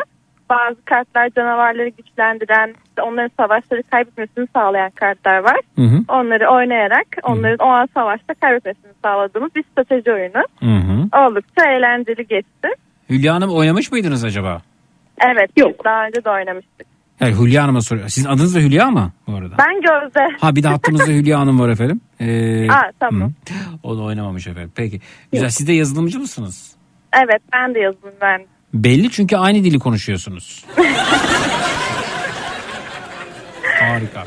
Bazı 0.50 0.84
kartlar 0.84 1.30
canavarları 1.30 1.88
güçlendiren, 1.88 2.74
onların 3.02 3.30
savaşları 3.36 3.82
kaybetmesini 3.82 4.48
sağlayan 4.56 4.90
kartlar 4.90 5.38
var. 5.38 5.60
Hı 5.76 5.82
hı. 5.82 6.04
Onları 6.08 6.50
oynayarak 6.50 7.06
onların 7.22 7.66
o 7.66 7.70
an 7.70 7.88
savaşta 7.94 8.34
kaybetmesini 8.34 8.92
sağladığımız 9.04 9.54
bir 9.54 9.64
strateji 9.72 10.12
oyunu. 10.12 10.42
Hı 10.60 10.66
hı. 10.66 11.26
Oldukça 11.26 11.70
eğlenceli 11.70 12.26
geçti. 12.26 12.68
Hülya 13.10 13.34
Hanım 13.34 13.50
oynamış 13.50 13.92
mıydınız 13.92 14.24
acaba? 14.24 14.62
Evet, 15.20 15.50
Yok. 15.56 15.84
daha 15.84 16.06
önce 16.06 16.24
de 16.24 16.30
oynamıştık. 16.30 16.95
Yani 17.20 17.34
Hülya 17.40 17.62
Hanım'a 17.62 17.80
soruyor. 17.80 18.08
Sizin 18.08 18.28
adınız 18.28 18.54
da 18.54 18.58
Hülya 18.58 18.90
mı 18.90 19.12
bu 19.26 19.34
arada? 19.34 19.54
Ben 19.58 19.74
Gözde. 19.80 20.20
Ha 20.40 20.56
bir 20.56 20.62
de 20.62 20.68
hattımızda 20.68 21.06
Hülya 21.06 21.40
Hanım 21.40 21.60
var 21.60 21.68
efendim. 21.68 22.00
Ee, 22.20 22.70
Aa, 22.70 22.90
tamam. 23.00 23.28
hı. 23.28 23.32
O 23.82 23.96
da 23.98 24.02
oynamamış 24.02 24.46
efendim. 24.46 24.72
Peki. 24.74 25.00
Güzel. 25.32 25.48
Siz 25.50 25.66
de 25.68 25.72
yazılımcı 25.72 26.20
mısınız? 26.20 26.72
Evet, 27.12 27.42
ben 27.52 27.74
de 27.74 27.78
yazılım 27.78 28.12
mühendisiyim. 28.22 28.50
Belli 28.74 29.10
çünkü 29.10 29.36
aynı 29.36 29.64
dili 29.64 29.78
konuşuyorsunuz. 29.78 30.64
Harika. 33.80 34.24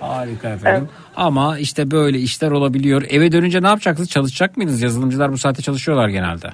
Harika 0.00 0.48
efendim. 0.48 0.88
Ama 1.16 1.58
işte 1.58 1.90
böyle 1.90 2.18
işler 2.18 2.50
olabiliyor. 2.50 3.02
Eve 3.10 3.32
dönünce 3.32 3.62
ne 3.62 3.66
yapacaksınız? 3.66 4.10
Çalışacak 4.10 4.56
mıydınız? 4.56 4.82
Yazılımcılar 4.82 5.32
bu 5.32 5.38
saatte 5.38 5.62
çalışıyorlar 5.62 6.08
genelde. 6.08 6.52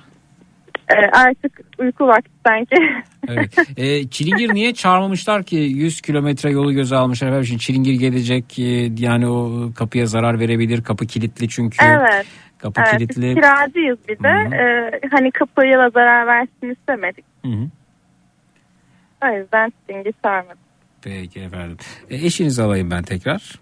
Ee, 0.91 1.11
artık 1.13 1.61
uyku 1.79 2.07
vakti 2.07 2.31
sanki. 2.47 2.77
Evet. 3.29 3.59
Ee, 3.77 4.09
çilingir 4.09 4.55
niye 4.55 4.75
çağırmamışlar 4.75 5.43
ki 5.43 5.57
100 5.57 6.01
kilometre 6.01 6.51
yolu 6.51 6.73
göze 6.73 6.97
almışlar 6.97 7.29
efendim. 7.29 7.47
Şimdi 7.47 7.61
çilingir 7.61 7.93
gelecek 7.93 8.59
e, 8.59 8.91
yani 8.99 9.27
o 9.27 9.69
kapıya 9.77 10.07
zarar 10.07 10.41
verebilir. 10.41 10.83
Kapı 10.83 11.07
kilitli 11.07 11.49
çünkü. 11.49 11.77
evet. 11.85 12.27
Kapı 12.59 12.81
evet, 12.81 12.91
kilitli. 12.91 13.23
Biz 13.23 13.35
kiracıyız 13.35 13.99
bir 14.09 14.19
de. 14.23 14.57
Ee, 14.57 15.01
hani 15.11 15.31
kapıya 15.31 15.79
da 15.79 15.91
zarar 15.91 16.27
versin 16.27 16.71
istemedik. 16.81 17.25
Hı 17.45 17.49
hı. 17.49 17.69
O 19.25 19.37
yüzden 19.39 19.73
Sting'i 19.83 20.13
çağırmadık. 20.25 20.59
Peki 21.03 21.41
efendim. 21.41 21.77
E, 22.11 22.17
eşinizi 22.17 22.63
alayım 22.63 22.91
ben 22.91 23.03
tekrar. 23.03 23.59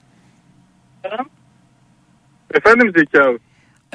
Efendim 2.55 2.93
Zeki 2.97 3.23
abi. 3.23 3.39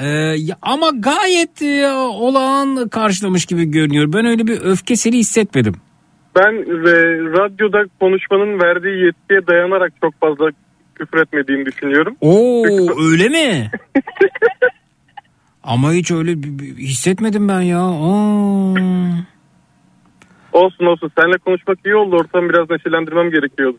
Ee, 0.00 0.34
ama 0.62 0.90
gayet 0.90 1.62
e, 1.62 1.90
olağan 1.92 2.88
karşılamış 2.88 3.46
gibi 3.46 3.64
görünüyor. 3.64 4.12
Ben 4.12 4.26
öyle 4.26 4.46
bir 4.46 4.60
öfke 4.60 4.96
seni 4.96 5.18
hissetmedim. 5.18 5.74
Ben 6.36 6.54
ve 6.84 7.18
radyoda 7.38 7.84
konuşmanın 8.00 8.60
verdiği 8.60 9.04
yetkiye 9.04 9.46
dayanarak 9.46 9.92
çok 10.00 10.20
fazla 10.20 10.50
küfür 10.94 11.18
etmediğimi 11.18 11.66
düşünüyorum. 11.66 12.16
Oo 12.20 12.66
öyle 13.10 13.28
mi? 13.28 13.70
ama 15.62 15.92
hiç 15.92 16.10
öyle 16.10 16.32
hissetmedim 16.78 17.48
ben 17.48 17.60
ya. 17.60 17.80
Aa. 17.80 18.74
Olsun 20.52 20.86
olsun. 20.86 21.10
Seninle 21.18 21.38
konuşmak 21.38 21.78
iyi 21.84 21.94
oldu. 21.94 22.16
Ortamı 22.16 22.48
biraz 22.48 22.70
neşelendirmem 22.70 23.30
gerekiyordu. 23.30 23.78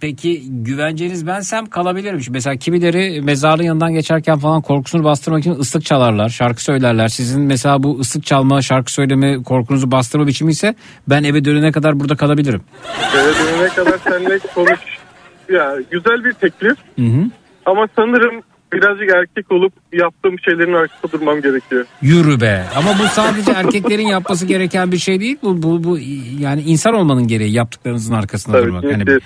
Peki 0.00 0.42
güvenceniz 0.48 1.26
bensem 1.26 1.66
kalabilirim. 1.66 2.20
Şimdi 2.20 2.36
Mesela 2.36 2.56
kimileri 2.56 3.20
mezarlığın 3.22 3.64
yanından 3.64 3.92
geçerken 3.92 4.38
falan 4.38 4.62
korkusunu 4.62 5.04
bastırmak 5.04 5.40
için 5.40 5.58
ıslık 5.58 5.84
çalarlar, 5.84 6.28
şarkı 6.28 6.64
söylerler. 6.64 7.08
Sizin 7.08 7.42
mesela 7.42 7.82
bu 7.82 7.98
ıslık 7.98 8.26
çalma, 8.26 8.62
şarkı 8.62 8.92
söyleme 8.92 9.42
korkunuzu 9.42 9.90
bastırma 9.90 10.26
biçimi 10.26 10.50
ise 10.50 10.74
ben 11.08 11.24
eve 11.24 11.44
dönene 11.44 11.72
kadar 11.72 12.00
burada 12.00 12.16
kalabilirim. 12.16 12.62
Eve 13.14 13.32
dönene 13.34 13.68
kadar 13.68 13.98
seninle 14.08 14.38
konuş. 14.38 14.80
Ya 15.48 15.76
güzel 15.90 16.24
bir 16.24 16.32
teklif. 16.32 16.76
Hı 16.98 17.04
hı. 17.04 17.30
Ama 17.66 17.86
sanırım 17.96 18.42
birazcık 18.72 19.10
erkek 19.14 19.52
olup 19.52 19.72
yaptığım 19.92 20.38
şeylerin 20.38 20.72
arkasında 20.72 21.12
durmam 21.12 21.42
gerekiyor. 21.42 21.84
Yürü 22.02 22.40
be. 22.40 22.64
Ama 22.76 22.98
bu 22.98 23.08
sadece 23.08 23.52
erkeklerin 23.52 24.06
yapması 24.06 24.46
gereken 24.46 24.92
bir 24.92 24.98
şey 24.98 25.20
değil. 25.20 25.36
Bu, 25.42 25.62
bu, 25.62 25.84
bu 25.84 25.98
yani 26.38 26.62
insan 26.62 26.94
olmanın 26.94 27.28
gereği 27.28 27.52
yaptıklarınızın 27.52 28.14
arkasında 28.14 28.56
Tabii 28.56 28.66
durmak. 28.66 28.82
De, 28.82 29.04
evet. 29.06 29.22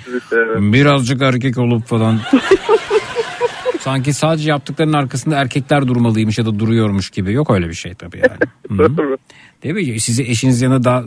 birazcık 0.60 1.22
erkek 1.22 1.58
olup 1.58 1.86
falan. 1.86 2.18
Sanki 3.80 4.12
sadece 4.12 4.50
yaptıklarının 4.50 4.92
arkasında 4.92 5.36
erkekler 5.36 5.88
durmalıymış 5.88 6.38
ya 6.38 6.46
da 6.46 6.58
duruyormuş 6.58 7.10
gibi. 7.10 7.32
Yok 7.32 7.50
öyle 7.50 7.68
bir 7.68 7.74
şey 7.74 7.94
tabii 7.94 8.18
yani. 8.18 8.78
Değil 9.62 9.74
mi? 9.74 10.00
Sizi 10.00 10.22
eşiniz 10.22 10.62
yanında 10.62 10.84
daha 10.84 11.04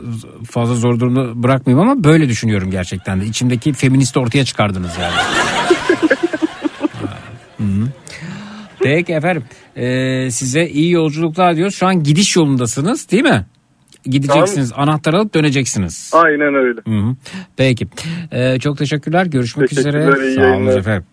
fazla 0.50 0.74
zor 0.74 1.00
durumda 1.00 1.42
bırakmayayım 1.42 1.88
ama 1.88 2.04
böyle 2.04 2.28
düşünüyorum 2.28 2.70
gerçekten 2.70 3.20
de. 3.20 3.24
İçimdeki 3.24 3.72
feministi 3.72 4.18
ortaya 4.18 4.44
çıkardınız 4.44 4.92
yani. 5.00 5.14
Peki 8.94 9.12
efendim. 9.12 9.44
Ee, 9.76 10.30
size 10.30 10.66
iyi 10.68 10.90
yolculuklar 10.90 11.56
diyoruz. 11.56 11.74
Şu 11.74 11.86
an 11.86 12.02
gidiş 12.02 12.36
yolundasınız 12.36 13.10
değil 13.10 13.22
mi? 13.22 13.46
Gideceksiniz. 14.04 14.72
Anahtar 14.76 15.14
alıp 15.14 15.34
döneceksiniz. 15.34 16.10
Aynen 16.14 16.54
öyle. 16.54 16.80
Hı 16.88 17.08
hı. 17.08 17.16
Peki. 17.56 17.88
Ee, 18.32 18.58
çok 18.60 18.78
teşekkürler. 18.78 19.26
Görüşmek 19.26 19.68
Teşekkürler, 19.70 20.08
üzere. 20.12 20.26
iyi 20.28 20.34
Sağ 20.36 20.40
olun 20.42 20.48
yayınlar. 20.50 20.78
efendim. 20.78 21.04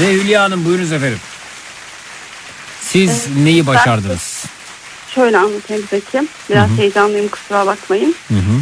Ve 0.00 0.12
Hülya 0.12 0.42
Hanım 0.42 0.64
buyurunuz 0.64 0.92
efendim. 0.92 1.18
Siz 2.80 3.36
neyi 3.36 3.66
başardınız? 3.66 4.44
Şöyle 5.14 5.38
anlatayım 5.38 5.84
Zeki. 5.90 6.28
Biraz 6.50 6.68
Hı 6.70 6.72
hı. 6.74 6.78
heyecanlıyım 6.78 7.28
kusura 7.28 7.66
bakmayın. 7.66 8.14
Hı 8.28 8.34
hı. 8.34 8.60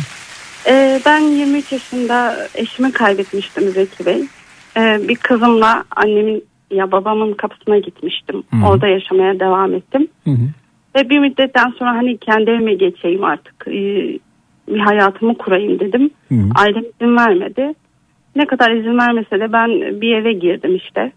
Ee, 0.69 1.01
ben 1.07 1.21
23 1.21 1.73
yaşında 1.73 2.37
eşimi 2.55 2.93
kaybetmiştim 2.93 3.69
Zeki 3.69 4.07
Bey. 4.07 4.23
Ee, 4.77 5.09
bir 5.09 5.17
kızımla 5.17 5.85
annemin 5.97 6.45
ya 6.71 6.93
babamın 6.93 7.33
kapısına 7.33 7.79
gitmiştim. 7.79 8.43
Hı 8.51 8.57
hı. 8.57 8.69
Orada 8.69 8.87
yaşamaya 8.87 9.41
devam 9.41 9.75
ettim. 9.75 10.09
Hı 10.25 10.31
hı. 10.31 10.49
Ve 10.97 11.11
bir 11.11 11.19
müddetten 11.19 11.71
sonra 11.79 11.91
hani 11.91 12.19
kendi 12.19 12.51
evime 12.51 12.75
geçeyim 12.75 13.25
artık. 13.25 13.69
ee, 13.69 14.19
bir 14.69 14.79
hayatımı 14.79 15.39
kurayım 15.39 15.81
dedim. 15.81 16.11
Hı 16.29 16.35
hı. 16.35 16.49
Ailem 16.55 16.85
izin 17.01 17.17
vermedi. 17.17 17.75
Ne 18.37 18.47
kadar 18.47 18.71
izin 18.71 18.99
vermese 18.99 19.41
de 19.41 19.53
ben 19.53 20.01
bir 20.01 20.15
eve 20.15 20.33
girdim 20.33 20.77
işte. 20.77 21.13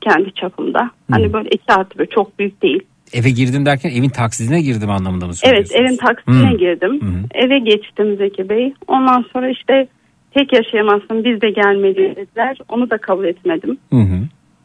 Kendi 0.00 0.34
çapımda. 0.34 0.90
Hani 1.10 1.32
böyle 1.32 1.48
iki 1.48 1.72
artı 1.72 1.98
böyle 1.98 2.10
çok 2.10 2.38
büyük 2.38 2.62
değil. 2.62 2.82
Eve 3.14 3.30
girdim 3.30 3.66
derken 3.66 3.90
evin 3.90 4.08
taksidine 4.08 4.60
girdim 4.62 4.90
anlamında 4.90 5.26
mı 5.26 5.32
Evet 5.44 5.68
söylüyorsunuz? 5.68 5.80
evin 5.80 5.96
taksine 5.96 6.50
Hı. 6.52 6.56
girdim. 6.56 7.00
Hı. 7.00 7.12
Eve 7.34 7.58
geçtim 7.58 8.16
Zeki 8.16 8.48
Bey. 8.48 8.74
Ondan 8.88 9.24
sonra 9.32 9.50
işte 9.50 9.86
tek 10.34 10.52
yaşayamazsın 10.52 11.24
biz 11.24 11.40
de 11.40 11.50
gelmeliyiz 11.50 12.16
dediler. 12.16 12.58
Onu 12.68 12.90
da 12.90 12.98
kabul 12.98 13.24
etmedim. 13.24 13.78
Hı. 13.92 13.96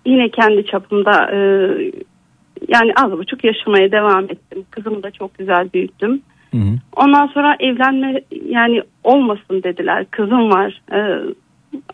Yine 0.05 0.29
kendi 0.29 0.65
çapımda 0.65 1.31
e, 1.31 1.37
yani 2.67 2.91
az 3.03 3.11
buçuk 3.11 3.43
yaşamaya 3.43 3.91
devam 3.91 4.23
ettim. 4.23 4.63
Kızımı 4.71 5.03
da 5.03 5.11
çok 5.11 5.37
güzel 5.37 5.69
büyüttüm. 5.73 6.21
Hı 6.51 6.57
hı. 6.57 6.73
Ondan 6.95 7.27
sonra 7.27 7.55
evlenme 7.59 8.21
yani 8.45 8.81
olmasın 9.03 9.63
dediler. 9.63 10.05
Kızım 10.11 10.51
var. 10.51 10.81
E, 10.91 10.99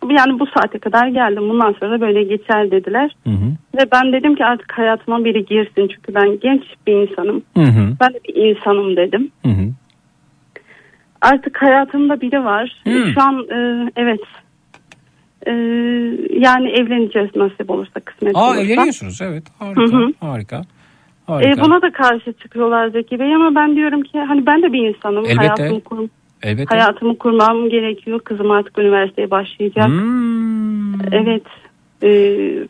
yani 0.10 0.40
bu 0.40 0.46
saate 0.46 0.80
kadar 0.80 1.08
geldim. 1.08 1.50
Bundan 1.50 1.76
sonra 1.80 1.92
da 1.92 2.02
böyle 2.02 2.24
geçer 2.24 2.72
dediler. 2.72 3.16
Hı 3.24 3.30
hı. 3.30 3.78
Ve 3.78 3.92
ben 3.92 4.14
dedim 4.14 4.36
ki 4.36 4.46
artık 4.46 4.72
hayatıma 4.72 5.26
biri 5.26 5.46
girsin. 5.46 5.88
Çünkü 5.96 6.16
ben 6.16 6.40
genç 6.40 6.64
bir 6.88 6.94
insanım. 6.94 7.44
Hı 7.58 7.64
hı. 7.64 7.96
Ben 8.02 8.14
de 8.14 8.20
bir 8.28 8.36
insanım 8.36 8.96
dedim. 8.98 9.32
Hı 9.46 9.52
hı. 9.52 9.72
Artık 11.22 11.62
hayatımda 11.62 12.22
biri 12.22 12.44
var. 12.44 12.82
Hmm. 12.84 13.14
Şu 13.14 13.22
an 13.22 13.46
e, 13.52 13.90
evet. 13.96 14.20
E, 15.48 15.52
yani 16.40 16.70
evleneceğiz 16.70 17.30
nasip 17.36 17.70
olursa 17.70 18.00
kısmet 18.00 18.36
Aa 18.36 18.48
olursa. 18.48 18.62
evleniyorsunuz 18.62 19.22
evet 19.22 19.44
harika 19.60 19.82
Hı 19.82 19.86
hı. 19.86 20.14
harika. 20.20 20.56
E, 20.56 20.62
harika. 21.32 21.62
buna 21.62 21.82
da 21.82 21.92
karşı 21.92 22.34
çıkıyorlar 22.34 22.88
Zeki 22.88 23.20
Bey 23.20 23.36
ama 23.36 23.56
ben 23.56 23.76
diyorum 23.76 24.02
ki 24.02 24.20
hani 24.20 24.46
ben 24.46 24.62
de 24.64 24.74
bir 24.74 24.88
insanım. 24.88 25.26
Elbette. 25.26 25.36
Hayatımı, 25.36 25.82
kur, 25.82 26.08
Elbette. 26.44 26.76
hayatımı 26.76 27.18
kurmam 27.18 27.70
gerekiyor. 27.70 28.20
Kızım 28.20 28.52
artık 28.52 28.78
üniversiteye 28.80 29.32
başlayacak. 29.32 29.88
Hmm. 29.88 31.14
Evet. 31.14 31.44
E, 32.04 32.10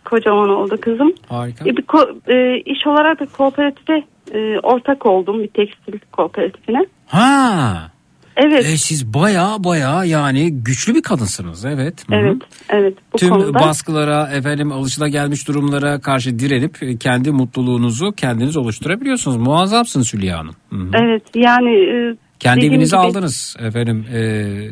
kocaman 0.05 0.49
oldu 0.49 0.77
kızım. 0.81 1.13
Harika. 1.29 1.69
E, 1.69 1.77
bir 1.77 1.83
ko- 1.83 2.31
e, 2.33 2.59
iş 2.59 2.87
olarak 2.87 3.19
da 3.19 3.25
kooperatife 3.25 4.03
e, 4.33 4.59
ortak 4.63 5.05
oldum 5.05 5.43
bir 5.43 5.47
tekstil 5.47 5.99
kooperatifine. 6.11 6.85
Ha. 7.07 7.91
Evet. 8.37 8.65
E, 8.65 8.77
siz 8.77 9.13
baya 9.13 9.55
baya 9.59 10.03
yani 10.03 10.51
güçlü 10.63 10.95
bir 10.95 11.01
kadınsınız 11.01 11.65
evet. 11.65 12.09
Hı 12.09 12.15
hı. 12.15 12.19
Evet. 12.19 12.37
Evet. 12.69 12.93
Bu 13.13 13.17
Tüm 13.17 13.29
konuda. 13.29 13.59
baskılara 13.59 14.27
efendim 14.33 14.71
alışılagelmiş 14.71 15.47
durumlara 15.47 15.99
karşı 16.01 16.39
direnip 16.39 16.83
e, 16.83 16.97
kendi 16.97 17.31
mutluluğunuzu 17.31 18.11
kendiniz 18.11 18.57
oluşturabiliyorsunuz. 18.57 19.37
Muazzamsınız 19.37 20.13
Hülya 20.13 20.37
Hanım. 20.39 20.55
Hı 20.69 20.75
hı. 20.75 20.89
Evet 21.03 21.23
yani 21.35 21.75
e, 21.75 22.15
Kendi 22.45 22.57
dediğim 22.57 22.73
evinizi 22.73 22.89
gibi- 22.91 22.97
aldınız 22.99 23.55
efendim. 23.59 24.05
e, 24.13 24.19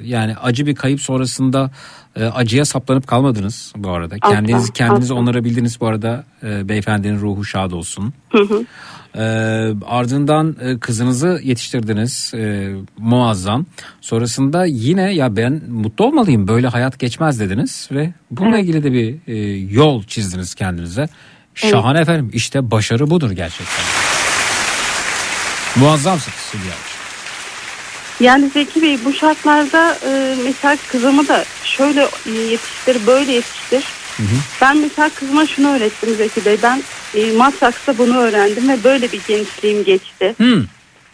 yani 0.06 0.36
acı 0.36 0.66
bir 0.66 0.76
kayıp 0.76 1.02
sonrasında 1.02 1.72
e, 2.16 2.26
acıya 2.26 2.66
saplanıp 2.66 3.08
kalmadınız 3.08 3.74
bu 3.78 3.90
arada. 3.90 4.16
Asla, 4.22 4.36
kendiniz 4.36 4.70
kendiniz 4.74 5.12
asla. 5.12 5.16
onarabildiniz 5.22 5.82
bu 5.82 5.88
arada. 5.88 6.24
E, 6.44 6.70
beyefendinin 6.70 7.20
ruhu 7.20 7.46
şad 7.46 7.72
olsun. 7.72 8.14
Hı 8.32 8.38
hı. 8.44 8.66
E, 9.16 9.24
ardından 9.86 10.56
e, 10.62 10.80
kızınızı 10.80 11.40
yetiştirdiniz. 11.44 12.34
E, 12.34 12.72
muazzam. 12.98 13.66
Sonrasında 14.02 14.66
yine 14.66 15.14
ya 15.14 15.36
ben 15.36 15.62
mutlu 15.70 16.06
olmalıyım 16.06 16.48
böyle 16.48 16.68
hayat 16.68 17.00
geçmez 17.00 17.40
dediniz 17.40 17.90
ve 17.92 18.14
bununla 18.32 18.60
ilgili 18.60 18.84
de 18.84 18.94
bir 18.94 19.16
e, 19.28 19.36
yol 19.74 20.04
çizdiniz 20.04 20.56
kendinize. 20.56 21.08
Şahane 21.56 22.00
efendim 22.00 22.30
işte 22.34 22.72
başarı 22.72 23.10
budur 23.10 23.32
gerçekten. 23.32 23.86
Muazzamsınız 25.76 26.54
Hülya 26.54 26.64
Hanım. 26.66 27.03
Yani 28.20 28.48
Zeki 28.48 28.82
Bey 28.82 28.98
bu 29.06 29.14
şartlarda 29.14 29.96
e, 30.08 30.36
mesela 30.46 30.78
kızımı 30.92 31.28
da 31.28 31.44
şöyle 31.64 32.02
yetiştir 32.52 33.08
böyle 33.08 33.32
yetiştir. 33.32 33.84
Ben 34.62 34.78
mesela 34.78 35.10
kızıma 35.10 35.46
şunu 35.46 35.68
öğrettim 35.76 36.10
Zeki 36.10 36.46
Bey. 36.46 36.58
Ben 36.64 36.80
e, 37.16 37.38
Matraks'ta 37.38 37.98
bunu 37.98 38.18
öğrendim 38.18 38.70
ve 38.70 38.84
böyle 38.84 39.12
bir 39.12 39.22
gençliğim 39.28 39.84
geçti. 39.84 40.34
Hmm. 40.38 40.64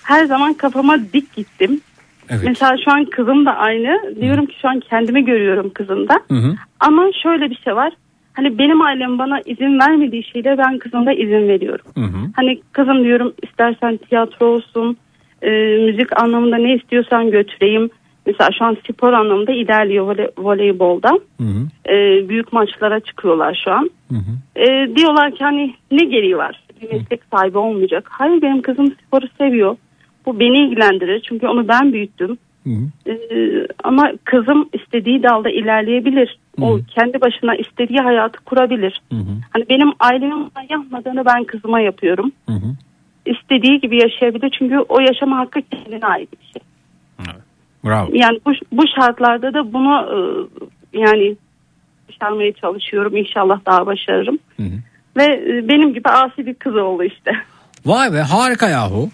Her 0.03 0.25
zaman 0.25 0.53
kafama 0.53 0.99
dik 1.13 1.35
gittim. 1.35 1.81
Evet. 2.29 2.43
Mesela 2.45 2.75
şu 2.85 2.91
an 2.91 3.05
kızım 3.05 3.45
da 3.45 3.55
aynı. 3.55 4.15
Diyorum 4.21 4.45
ki 4.45 4.55
şu 4.61 4.69
an 4.69 4.79
kendimi 4.79 5.25
görüyorum 5.25 5.69
kızımda. 5.73 6.13
Hı 6.27 6.35
hı. 6.35 6.55
Ama 6.79 7.03
şöyle 7.23 7.49
bir 7.49 7.55
şey 7.55 7.75
var. 7.75 7.93
Hani 8.33 8.57
benim 8.57 8.81
ailem 8.81 9.19
bana 9.19 9.41
izin 9.45 9.79
vermediği 9.79 10.23
şeyle 10.23 10.57
ben 10.57 10.77
kızımda 10.77 11.13
izin 11.13 11.47
veriyorum. 11.47 11.85
Hı 11.95 12.01
hı. 12.01 12.31
Hani 12.35 12.61
kızım 12.71 13.03
diyorum 13.03 13.33
istersen 13.43 13.97
tiyatro 13.97 14.45
olsun, 14.45 14.97
e, 15.41 15.49
müzik 15.85 16.21
anlamında 16.21 16.57
ne 16.57 16.75
istiyorsan 16.75 17.31
götüreyim. 17.31 17.89
Mesela 18.25 18.49
şu 18.59 18.65
an 18.65 18.77
spor 18.89 19.13
anlamında 19.13 19.51
ilerliyor 19.51 20.05
vole, 20.05 20.31
voleybolda. 20.37 21.09
Hı 21.37 21.43
hı. 21.43 21.93
E, 21.93 22.29
büyük 22.29 22.53
maçlara 22.53 22.99
çıkıyorlar 22.99 23.61
şu 23.63 23.71
an. 23.71 23.89
Hı 24.09 24.15
hı. 24.15 24.61
E, 24.61 24.95
diyorlar 24.95 25.31
ki 25.31 25.43
hani 25.43 25.73
ne 25.91 26.03
gereği 26.03 26.37
var? 26.37 26.63
Bir 26.81 26.93
meslek 26.93 27.21
sahibi 27.33 27.57
olmayacak. 27.57 28.07
Hayır 28.09 28.41
benim 28.41 28.61
kızım 28.61 28.95
sporu 29.07 29.25
seviyor. 29.37 29.75
Bu 30.25 30.39
beni 30.39 30.57
ilgilendirir 30.57 31.25
çünkü 31.29 31.47
onu 31.47 31.67
ben 31.67 31.93
büyüttüm. 31.93 32.37
Hı 32.63 32.69
hı. 32.69 33.11
E, 33.11 33.15
ama 33.83 34.11
kızım 34.23 34.69
istediği 34.73 35.23
dalda 35.23 35.49
ilerleyebilir. 35.49 36.37
O 36.61 36.79
kendi 36.95 37.21
başına 37.21 37.55
istediği 37.55 37.99
hayatı 37.99 38.39
kurabilir. 38.39 39.01
Hı 39.11 39.15
hı. 39.15 39.33
Hani 39.49 39.65
benim 39.69 39.91
ailemin 39.99 40.51
yapmadığını 40.69 41.25
ben 41.25 41.43
kızıma 41.43 41.79
yapıyorum. 41.79 42.31
Hı 42.45 42.55
hı. 42.55 42.75
İstediği 43.25 43.79
gibi 43.79 44.01
yaşayabilir 44.01 44.55
çünkü 44.59 44.77
o 44.79 44.99
yaşama 44.99 45.37
hakkı 45.37 45.61
kendine 45.61 46.05
ait 46.05 46.29
bir 46.31 46.45
şey. 46.45 46.61
Bravo. 47.85 48.09
Yani 48.13 48.39
bu, 48.45 48.51
bu 48.71 48.83
şartlarda 48.95 49.53
da 49.53 49.73
bunu 49.73 49.95
e, 50.93 50.99
yani 50.99 51.35
başarmaya 52.09 52.53
çalışıyorum. 52.53 53.15
İnşallah 53.15 53.59
daha 53.65 53.85
başarırım. 53.85 54.39
Hı 54.57 54.63
hı. 54.63 54.75
Ve 55.17 55.23
e, 55.23 55.67
benim 55.67 55.93
gibi 55.93 56.09
asi 56.09 56.45
bir 56.45 56.53
kız 56.53 56.75
oldu 56.75 57.03
işte. 57.03 57.31
Vay 57.85 58.13
be 58.13 58.21
harika 58.21 58.69
yahu. 58.69 59.09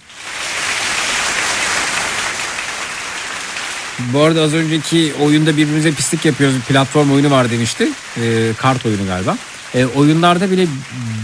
Bu 4.13 4.19
arada 4.19 4.41
az 4.41 4.53
önceki 4.53 5.13
oyunda 5.23 5.51
birbirimize 5.51 5.91
pislik 5.91 6.25
yapıyoruz. 6.25 6.55
Bir 6.55 6.73
platform 6.73 7.11
oyunu 7.11 7.31
var 7.31 7.51
demişti. 7.51 7.87
Ee, 8.17 8.21
kart 8.57 8.85
oyunu 8.85 9.07
galiba. 9.07 9.35
Ee, 9.75 9.85
oyunlarda 9.85 10.51
bile 10.51 10.67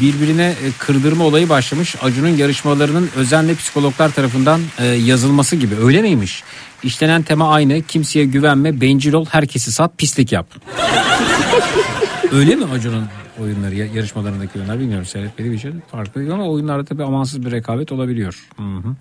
birbirine 0.02 0.46
e, 0.46 0.72
kırdırma 0.80 1.24
olayı 1.24 1.50
başlamış. 1.50 1.96
Acun'un 2.02 2.28
yarışmalarının 2.38 3.10
özenle 3.16 3.56
psikologlar 3.56 4.10
tarafından 4.12 4.62
e, 4.80 4.86
yazılması 4.86 5.56
gibi. 5.56 5.76
Öyle 5.76 6.02
miymiş? 6.02 6.44
İşlenen 6.84 7.22
tema 7.22 7.50
aynı. 7.50 7.82
Kimseye 7.82 8.26
güvenme, 8.26 8.82
bencil 8.82 9.14
ol, 9.14 9.26
herkesi 9.30 9.72
sat, 9.72 9.98
pislik 9.98 10.32
yap. 10.32 10.48
Öyle 12.32 12.56
mi 12.56 12.66
Acun'un 12.66 13.06
oyunları, 13.40 13.76
ya- 13.76 13.86
yarışmalarındaki 13.86 14.60
oyunlar 14.60 14.80
bilmiyorum 14.80 15.06
seyretmediğim 15.06 15.58
için 15.58 15.84
farklı 15.92 16.22
değil 16.22 16.34
ama 16.34 16.50
oyunlarda 16.50 16.86
tabii 16.86 17.04
amansız 17.04 17.46
bir 17.46 17.52
rekabet 17.52 17.92
olabiliyor. 17.92 18.48
Hı 18.58 18.64
hı. 18.64 18.96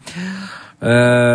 Ee, 0.83 0.87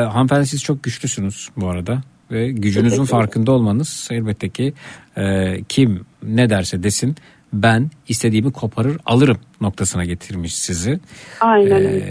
hanımefendi 0.05 0.47
siz 0.47 0.63
çok 0.63 0.83
güçlüsünüz 0.83 1.49
bu 1.57 1.69
arada 1.69 2.01
ve 2.31 2.51
gücünüzün 2.51 3.05
farkında 3.05 3.51
olmanız 3.51 4.07
elbette 4.11 4.49
ki 4.49 4.73
e, 5.17 5.55
kim 5.69 6.05
ne 6.23 6.49
derse 6.49 6.83
desin 6.83 7.15
ben 7.53 7.91
istediğimi 8.07 8.51
koparır 8.51 8.97
alırım 9.05 9.37
noktasına 9.61 10.05
getirmiş 10.05 10.55
sizi. 10.55 10.99
Aynen 11.41 11.83
Ee, 11.83 12.01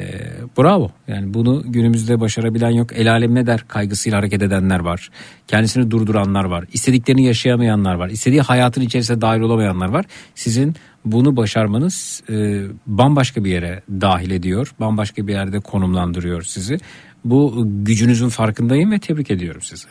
bravo. 0.59 0.91
Yani 1.09 1.35
bunu 1.35 1.63
günümüzde 1.67 2.21
başarabilen 2.21 2.71
yok. 2.71 2.93
El 2.93 3.13
alem 3.13 3.35
ne 3.35 3.47
der 3.47 3.65
kaygısıyla 3.69 4.19
hareket 4.19 4.43
edenler 4.43 4.79
var. 4.81 5.11
Kendisini 5.49 5.91
durduranlar 5.91 6.45
var. 6.45 6.65
İstediklerini 6.73 7.25
yaşayamayanlar 7.25 7.95
var. 7.95 8.09
İstediği 8.09 8.41
hayatın 8.41 8.81
içerisine 8.81 9.21
dahil 9.21 9.41
olamayanlar 9.41 9.89
var. 9.89 10.05
Sizin 10.35 10.75
bunu 11.05 11.37
başarmanız 11.37 12.23
e, 12.31 12.63
bambaşka 12.87 13.45
bir 13.45 13.51
yere 13.51 13.83
dahil 13.91 14.31
ediyor. 14.31 14.75
Bambaşka 14.81 15.27
bir 15.27 15.33
yerde 15.33 15.61
konumlandırıyor 15.61 16.43
sizi. 16.43 16.79
Bu 17.25 17.65
gücünüzün 17.67 18.29
farkındayım 18.29 18.93
ve 18.93 18.99
tebrik 18.99 19.31
ediyorum 19.31 19.63
sizi. 19.63 19.89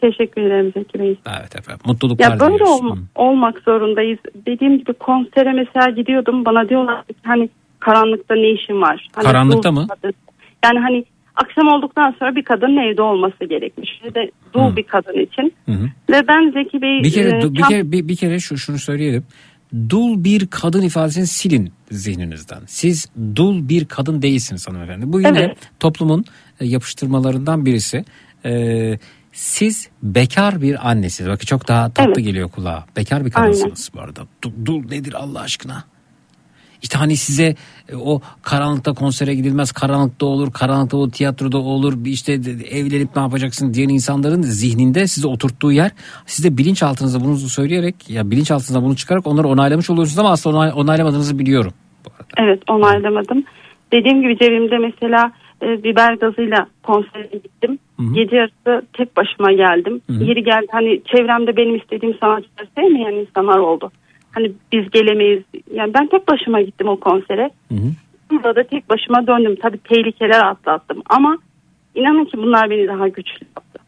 Teşekkür 0.00 0.42
ederim 0.42 0.72
Zeki 0.76 0.98
Bey. 0.98 1.16
Evet 1.40 1.56
efendim. 1.56 1.80
Mutluluklar 1.86 2.30
Ya 2.30 2.40
böyle 2.40 2.54
diliyoruz. 2.54 2.80
olma- 2.80 2.98
olmak 3.14 3.58
zorundayız. 3.58 4.18
Dediğim 4.46 4.78
gibi 4.78 4.92
konsere 4.92 5.52
mesela 5.52 5.90
gidiyordum. 5.90 6.44
Bana 6.44 6.68
diyorlar 6.68 7.04
ki 7.06 7.14
hani 7.22 7.48
karanlıkta 7.80 8.34
ne 8.34 8.50
işin 8.50 8.80
var? 8.82 9.08
Hani 9.14 9.24
Karanlıkta 9.24 9.68
dul 9.70 9.74
mı? 9.80 9.86
kadın. 9.88 10.14
Yani 10.64 10.78
hani 10.78 11.04
akşam 11.36 11.68
olduktan 11.68 12.14
sonra 12.18 12.36
bir 12.36 12.42
kadının 12.42 12.76
evde 12.76 13.02
olması 13.02 13.44
gerekmiş. 13.44 14.00
Ve 14.04 14.14
de 14.14 14.30
dul 14.54 14.76
bir 14.76 14.82
kadın 14.82 15.18
için. 15.20 15.52
Hı 15.66 15.72
hı. 15.72 15.86
Ve 16.10 16.28
ben 16.28 16.50
Zeki 16.52 16.82
Bey... 16.82 17.02
Bir 17.02 17.12
kere 17.12 17.28
e, 17.28 17.32
du- 17.40 17.54
bir 17.54 17.60
tam- 17.60 17.68
kere 17.70 17.92
bir, 17.92 18.08
bir 18.08 18.16
kere 18.16 18.38
şu 18.40 18.56
şunu 18.58 18.78
söyleyelim. 18.78 19.24
Dul 19.90 20.24
bir 20.24 20.46
kadın 20.46 20.82
ifadesini 20.82 21.26
silin 21.26 21.72
zihninizden. 21.90 22.60
Siz 22.66 23.10
dul 23.36 23.68
bir 23.68 23.84
kadın 23.84 24.22
değilsiniz 24.22 24.68
hanımefendi. 24.68 25.12
Bu 25.12 25.20
yine 25.20 25.38
Evet. 25.40 25.56
toplumun 25.80 26.24
e, 26.60 26.66
yapıştırmalarından 26.66 27.66
birisi. 27.66 28.04
Ee, 28.44 28.98
siz 29.36 29.88
bekar 30.02 30.62
bir 30.62 30.90
annesiniz. 30.90 31.30
Bakın 31.30 31.46
çok 31.46 31.68
daha 31.68 31.90
tatlı 31.90 32.12
Evet. 32.16 32.24
geliyor 32.24 32.50
kulağa. 32.50 32.84
Bekar 32.96 33.24
bir 33.24 33.30
kadınsınız 33.30 33.90
bu 33.94 34.00
arada. 34.00 34.20
Dul, 34.42 34.52
dul 34.64 34.88
nedir 34.90 35.14
Allah 35.14 35.40
aşkına? 35.40 35.84
İşte 36.82 36.98
hani 36.98 37.16
size 37.16 37.54
e, 37.88 37.96
o 37.96 38.20
karanlıkta 38.42 38.92
konsere 38.92 39.34
gidilmez, 39.34 39.72
karanlıkta 39.72 40.26
olur, 40.26 40.52
karanlıkta 40.52 40.96
o 40.96 41.10
tiyatroda 41.10 41.58
olur, 41.58 42.04
işte 42.04 42.32
evlenip 42.70 43.16
ne 43.16 43.22
yapacaksın 43.22 43.74
diyen 43.74 43.88
insanların 43.88 44.42
zihninde 44.42 45.06
size 45.06 45.28
oturttuğu 45.28 45.72
yer. 45.72 45.90
Siz 46.26 46.44
de 46.44 46.58
bilinçaltınızda 46.58 47.24
bunu 47.24 47.36
söyleyerek 47.36 48.10
ya 48.10 48.30
bilinçaltınızda 48.30 48.82
bunu 48.82 48.96
çıkarak 48.96 49.26
onları 49.26 49.48
onaylamış 49.48 49.90
oluyorsunuz 49.90 50.18
ama 50.18 50.30
aslında 50.30 50.56
onay, 50.56 50.72
onaylamadığınızı 50.74 51.38
biliyorum. 51.38 51.72
Evet 52.38 52.62
onaylamadım. 52.70 53.44
Dediğim 53.92 54.22
gibi 54.22 54.38
cebimde 54.38 54.78
mesela 54.78 55.32
e, 55.62 55.82
biber 55.82 56.14
gazıyla 56.14 56.66
konsere 56.82 57.30
gittim. 57.32 57.78
Gece 58.14 58.36
yarısı 58.36 58.86
tek 58.92 59.16
başıma 59.16 59.52
geldim. 59.52 60.00
Hı 60.06 60.12
hı. 60.12 60.24
Yeri 60.24 60.44
geldi 60.44 60.66
hani 60.70 61.02
çevremde 61.04 61.56
benim 61.56 61.76
istediğim 61.76 62.18
sanatçıları 62.20 62.68
sevmeyen 62.74 63.12
insanlar 63.12 63.58
oldu. 63.58 63.92
Hani 64.32 64.52
biz 64.72 64.90
gelemeyiz. 64.90 65.42
Yani 65.74 65.94
ben 65.94 66.06
tek 66.06 66.28
başıma 66.28 66.60
gittim 66.60 66.88
o 66.88 66.96
konsere. 66.96 67.50
Burada 68.30 68.56
da 68.56 68.62
tek 68.62 68.90
başıma 68.90 69.26
döndüm. 69.26 69.56
Tabii 69.62 69.78
tehlikeler 69.78 70.44
atlattım 70.46 71.02
ama 71.06 71.38
inanın 71.94 72.24
ki 72.24 72.38
bunlar 72.38 72.70
beni 72.70 72.88
daha 72.88 73.08
güçlü 73.08 73.46
yaptı. 73.56 73.78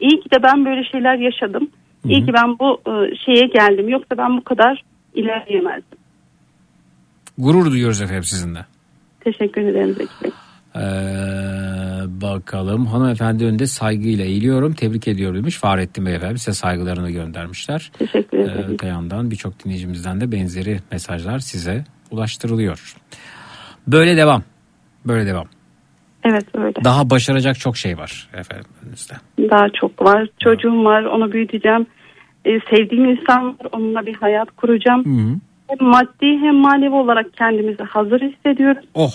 İyi 0.00 0.20
ki 0.20 0.30
de 0.30 0.42
ben 0.42 0.64
böyle 0.64 0.84
şeyler 0.84 1.18
yaşadım. 1.18 1.68
İyi 2.04 2.26
ki 2.26 2.32
ben 2.32 2.58
bu 2.58 2.80
e, 2.86 3.16
şeye 3.16 3.46
geldim. 3.46 3.88
Yoksa 3.88 4.18
ben 4.18 4.36
bu 4.36 4.44
kadar 4.44 4.82
ilerleyemezdim. 5.14 5.98
Gurur 7.38 7.70
duyuyoruz 7.70 8.00
efendim 8.00 8.24
sizinle. 8.24 8.66
Teşekkür 9.20 9.62
ederim 9.62 9.94
Zeki 9.94 10.24
Bey. 10.24 10.30
Ee, 10.76 10.80
bakalım 12.20 12.86
hanımefendi 12.86 13.44
önünde 13.44 13.66
saygıyla 13.66 14.24
eğiliyorum 14.24 14.72
tebrik 14.74 15.08
ediyorum 15.08 15.36
demiş 15.36 15.56
Fahrettin 15.58 16.06
Bey 16.06 16.14
efendim 16.14 16.38
size 16.38 16.52
saygılarını 16.52 17.10
göndermişler. 17.10 17.90
Teşekkür 17.98 18.38
Ee, 18.38 18.42
ederim. 18.42 18.64
öte 18.68 18.86
yandan 18.86 19.30
birçok 19.30 19.64
dinleyicimizden 19.64 20.20
de 20.20 20.32
benzeri 20.32 20.78
mesajlar 20.92 21.38
size 21.38 21.84
ulaştırılıyor. 22.10 22.94
Böyle 23.86 24.16
devam 24.16 24.42
böyle 25.06 25.26
devam. 25.26 25.46
Evet 26.24 26.44
öyle. 26.54 26.84
Daha 26.84 27.10
başaracak 27.10 27.58
çok 27.58 27.76
şey 27.76 27.98
var 27.98 28.28
efendim 28.34 28.66
önünüzde. 28.84 29.14
Daha 29.50 29.66
çok 29.80 30.02
var. 30.02 30.28
Çocuğum 30.44 30.84
var. 30.84 31.02
Onu 31.04 31.32
büyüteceğim. 31.32 31.86
Ee, 32.44 32.50
sevdiğim 32.70 33.04
insan 33.04 33.46
var. 33.48 33.66
Onunla 33.72 34.06
bir 34.06 34.14
hayat 34.14 34.50
kuracağım. 34.56 35.04
Hem 35.68 35.88
maddi 35.88 36.38
hem 36.40 36.54
manevi 36.56 36.94
olarak 36.94 37.32
kendimizi 37.32 37.82
hazır 37.82 38.20
hissediyoruz. 38.20 38.84
Oh 38.94 39.12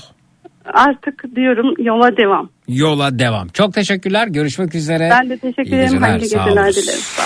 Artık 0.66 1.36
diyorum 1.36 1.74
yola 1.80 2.18
devam. 2.18 2.50
yola 2.68 3.20
devam. 3.20 3.48
Çok 3.48 3.74
teşekkürler 3.74 4.28
görüşmek 4.28 4.76
üzere. 4.76 5.10
Ben 5.12 5.30
de 5.30 5.38
teşekkür 5.38 5.62
ederim. 5.64 5.82
geceler, 5.84 6.02
Hayırlı 6.02 6.24
geceler 6.24 6.42
olun. 6.46 6.52
dilerim. 6.56 7.00
Sağ. 7.00 7.24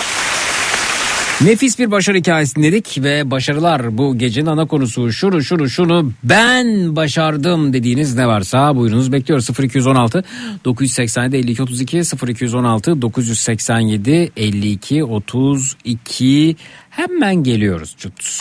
Nefis 1.42 1.80
bir 1.80 1.92
başarı 1.92 2.18
hikayesi 2.18 2.56
dinledik 2.56 3.04
ve 3.04 3.32
başarılar 3.32 3.98
bu 3.98 4.18
gecenin 4.18 4.46
ana 4.46 4.66
konusu 4.66 5.12
şunu 5.12 5.44
şunu 5.44 5.70
şunu 5.70 6.12
ben 6.24 6.96
başardım 6.96 7.74
dediğiniz 7.74 8.16
ne 8.16 8.28
varsa 8.28 8.76
buyurunuz 8.76 9.12
bekliyoruz 9.12 9.50
0216 9.64 10.24
987 10.66 11.38
52 11.38 11.64
32 11.64 12.02
0216 12.28 13.02
987 13.02 14.32
52 14.38 15.04
32 15.04 16.56
hemen 16.98 17.44
geliyoruz 17.44 17.96
çut. 17.98 18.40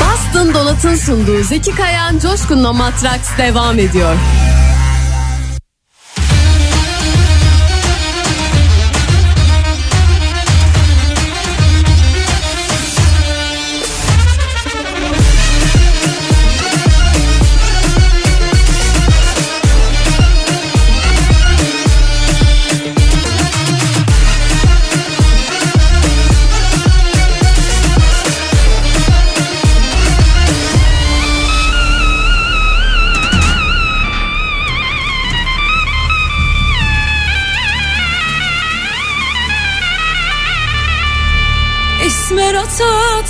Boston 0.00 0.54
Donat'ın 0.54 0.94
sunduğu 0.94 1.42
Zeki 1.42 1.74
Kayan 1.74 2.18
Coşkun'la 2.18 2.72
Matraks 2.72 3.38
devam 3.38 3.78
ediyor. 3.78 4.16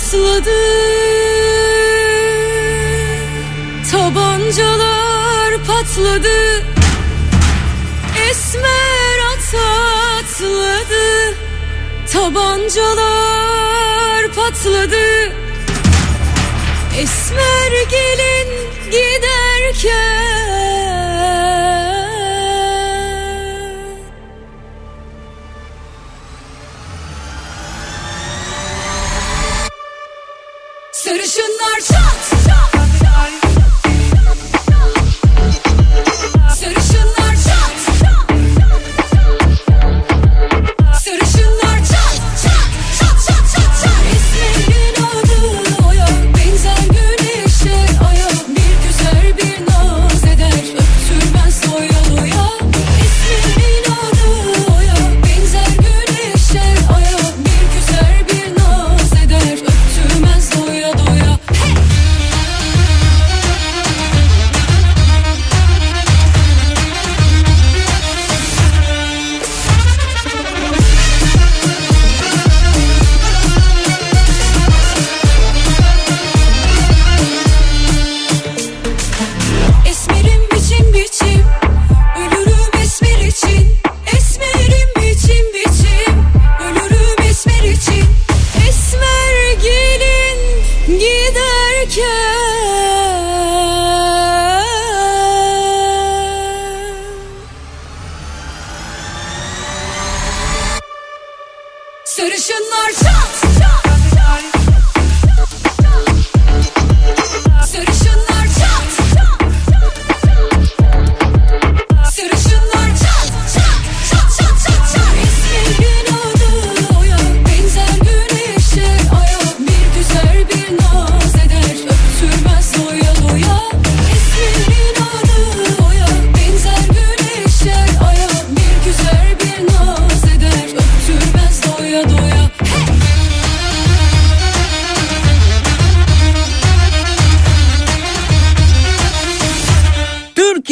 Atladı 0.07 0.49
Tabancalar 3.91 5.51
patladı. 5.67 6.63
Esmer 8.29 9.19
atladı. 9.33 11.05
Tabancalar 12.13 13.51
patladı. 14.35 15.33
Esmer 16.97 17.71
gelin 17.89 18.49
giderken 18.91 20.27
Sarışınlar 31.07 31.79
çat 31.79 32.43
çat 32.45 32.66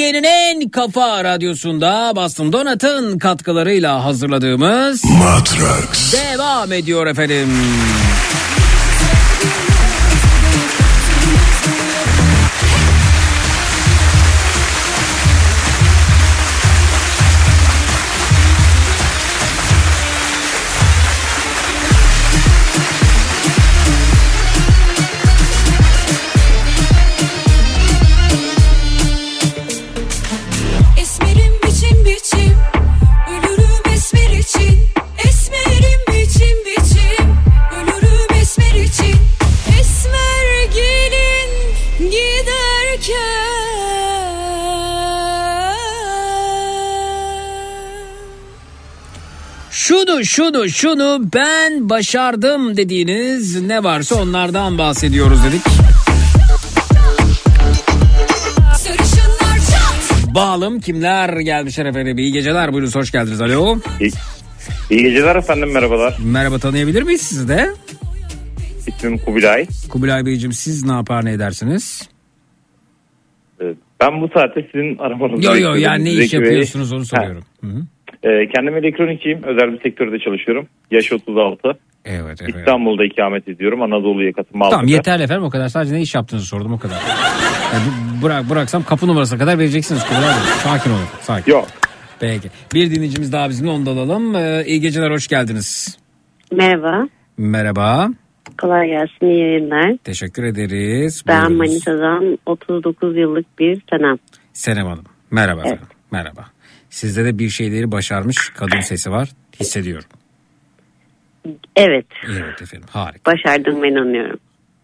Türkiye'nin 0.05 0.27
en 0.27 0.69
kafa 0.69 1.23
radyosunda 1.23 2.13
Bastım 2.15 2.53
Donat'ın 2.53 3.19
katkılarıyla 3.19 4.05
hazırladığımız 4.05 5.03
Matrax 5.05 6.13
devam 6.13 6.71
ediyor 6.71 7.07
efendim. 7.07 7.47
Şunu 50.35 50.69
şunu 50.69 51.21
ben 51.35 51.89
başardım 51.89 52.77
dediğiniz 52.77 53.61
ne 53.61 53.83
varsa 53.83 54.15
onlardan 54.21 54.77
bahsediyoruz 54.77 55.39
dedik. 55.43 55.61
Bağlım 60.35 60.79
kimler 60.79 61.39
gelmişler 61.39 61.85
efendim? 61.85 62.17
İyi 62.17 62.31
geceler 62.31 62.73
buyurun 62.73 62.91
hoş 62.91 63.11
geldiniz. 63.11 63.41
Alo. 63.41 63.77
İyi, 63.99 64.11
iyi 64.89 65.03
geceler 65.03 65.35
efendim 65.35 65.71
merhabalar. 65.73 66.17
Merhaba 66.25 66.59
tanıyabilir 66.59 67.03
miyiz 67.03 67.21
sizi 67.21 67.47
de? 67.47 67.69
İsmim 68.87 69.17
Kubilay. 69.17 69.67
Kubilay 69.89 70.25
Beyciğim 70.25 70.53
siz 70.53 70.83
ne 70.85 70.93
yapar 70.93 71.25
ne 71.25 71.31
edersiniz? 71.31 72.09
Ee, 73.61 73.65
Ben 74.01 74.21
bu 74.21 74.29
saatte 74.33 74.67
sizin 74.71 74.97
aramanızı 74.97 75.43
Yo 75.45 75.49
yo 75.49 75.53
bekliyordum. 75.53 75.81
yani 75.81 76.05
ne 76.05 76.11
iş 76.11 76.33
yapıyorsunuz 76.33 76.93
onu 76.93 77.05
soruyorum. 77.05 77.43
Hı 77.61 77.67
hı. 77.67 77.81
Ee, 78.25 78.47
kendim 78.55 78.77
elektronikçiyim. 78.77 79.43
Özel 79.43 79.73
bir 79.73 79.81
sektörde 79.81 80.19
çalışıyorum. 80.19 80.67
Yaş 80.91 81.11
36. 81.11 81.77
Evet 82.05 82.41
evet. 82.41 82.55
İstanbul'da 82.55 83.05
ikamet 83.05 83.47
ediyorum. 83.47 83.81
Anadolu 83.81 84.23
yakası 84.23 84.47
Maltepe. 84.53 84.75
Tamam 84.75 84.87
yeterli 84.87 85.23
efendim 85.23 85.43
o 85.43 85.49
kadar. 85.49 85.67
Sadece 85.67 85.95
ne 85.95 86.01
iş 86.01 86.15
yaptığınızı 86.15 86.45
sordum 86.47 86.73
o 86.73 86.79
kadar. 86.79 87.01
Yani 87.73 87.83
bırak, 88.23 88.49
bıraksam 88.49 88.83
kapı 88.83 89.07
numarasına 89.07 89.39
kadar 89.39 89.59
vereceksiniz. 89.59 90.01
Sakin 90.63 90.89
olun. 90.91 90.99
Sakin. 91.21 91.51
Yok. 91.51 91.67
Peki. 92.19 92.49
Bir 92.73 92.91
dinleyicimiz 92.91 93.33
daha 93.33 93.49
bizimle 93.49 93.71
onu 93.71 93.85
da 93.85 93.91
alalım. 93.91 94.35
Ee, 94.35 94.63
iyi 94.65 94.81
geceler 94.81 95.11
hoş 95.11 95.27
geldiniz. 95.27 95.99
Merhaba. 96.51 97.07
Merhaba. 97.37 98.09
Kolay 98.61 98.87
gelsin. 98.87 99.25
iyi 99.25 99.39
yayınlar. 99.39 99.97
Teşekkür 100.03 100.43
ederiz. 100.43 101.23
Ben 101.27 101.39
Buyurunuz. 101.41 101.57
Manisa'dan 101.57 102.37
39 102.45 103.17
yıllık 103.17 103.59
bir 103.59 103.81
senem. 103.89 104.17
Senem 104.53 104.85
Hanım. 104.85 105.05
Merhaba 105.31 105.61
efendim. 105.61 105.87
Merhaba. 106.11 106.54
Sizde 106.95 107.25
de 107.25 107.39
bir 107.39 107.49
şeyleri 107.49 107.91
başarmış 107.91 108.49
kadın 108.49 108.79
sesi 108.79 109.11
var. 109.11 109.29
Hissediyorum. 109.59 110.09
Evet. 111.75 112.05
Evet 112.27 112.61
efendim. 112.61 112.87
Harika. 112.91 113.31
Başardığıma 113.31 113.87
inanıyorum. 113.87 114.39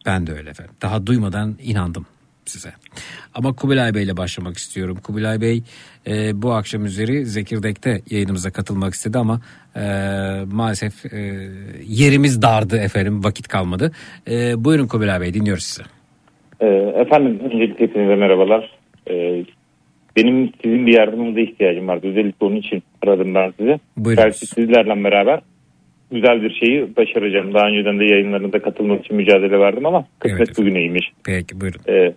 Ben 0.06 0.28
de 0.28 0.32
öyle 0.32 0.50
efendim. 0.50 0.74
Daha 0.82 1.06
duymadan 1.06 1.56
inandım 1.64 2.06
size. 2.46 2.70
Ama 3.34 3.54
Kubilay 3.54 3.94
Bey 3.94 4.04
ile 4.04 4.18
başlamak 4.18 4.58
istiyorum. 4.58 4.98
Kubilay 5.04 5.42
Bey 5.42 5.64
e, 6.08 6.42
bu 6.42 6.52
akşam 6.54 6.86
üzeri 6.86 7.26
Zekirdek'te 7.26 8.02
yayınımıza 8.10 8.52
katılmak 8.52 8.94
istedi 8.94 9.18
ama 9.18 9.42
e, 9.76 9.82
maalesef 10.52 11.14
e, 11.14 11.50
yerimiz 11.88 12.42
dardı 12.42 12.78
efendim. 12.78 13.24
Vakit 13.24 13.48
kalmadı. 13.48 13.92
E, 14.28 14.64
buyurun 14.64 14.88
Kubilay 14.88 15.22
Bey 15.22 15.34
dinliyoruz 15.34 15.64
sizi. 15.64 15.84
Ee, 16.62 16.66
efendim 16.96 17.40
öncelikle 17.44 17.86
hepinize 17.86 18.16
merhabalar. 18.16 18.78
Ee, 19.10 19.46
benim 20.18 20.52
sizin 20.64 20.88
bir 20.88 20.94
yardımınıza 20.94 21.40
ihtiyacım 21.40 21.88
vardı. 21.88 22.08
Özellikle 22.08 22.46
onun 22.46 22.56
için 22.56 22.84
aradım 23.04 23.36
ben 23.36 23.54
sizi. 23.58 23.80
Buyurun. 23.98 24.24
Belki 24.24 24.46
sizlerle 24.46 25.04
beraber 25.04 25.40
güzel 26.12 26.42
bir 26.42 26.54
şeyi 26.54 26.96
başaracağım. 26.96 27.54
Daha 27.54 27.68
önceden 27.68 28.00
de 28.00 28.06
yayınlarında 28.06 28.60
katılmak 28.60 29.06
için 29.06 29.18
mücadele 29.18 29.60
verdim 29.60 29.86
ama 29.86 30.06
kısmet 30.20 30.58
bugüneymiş. 30.58 31.12
Peki 31.26 31.62
buyurun. 31.62 31.82
Ee, 31.90 32.14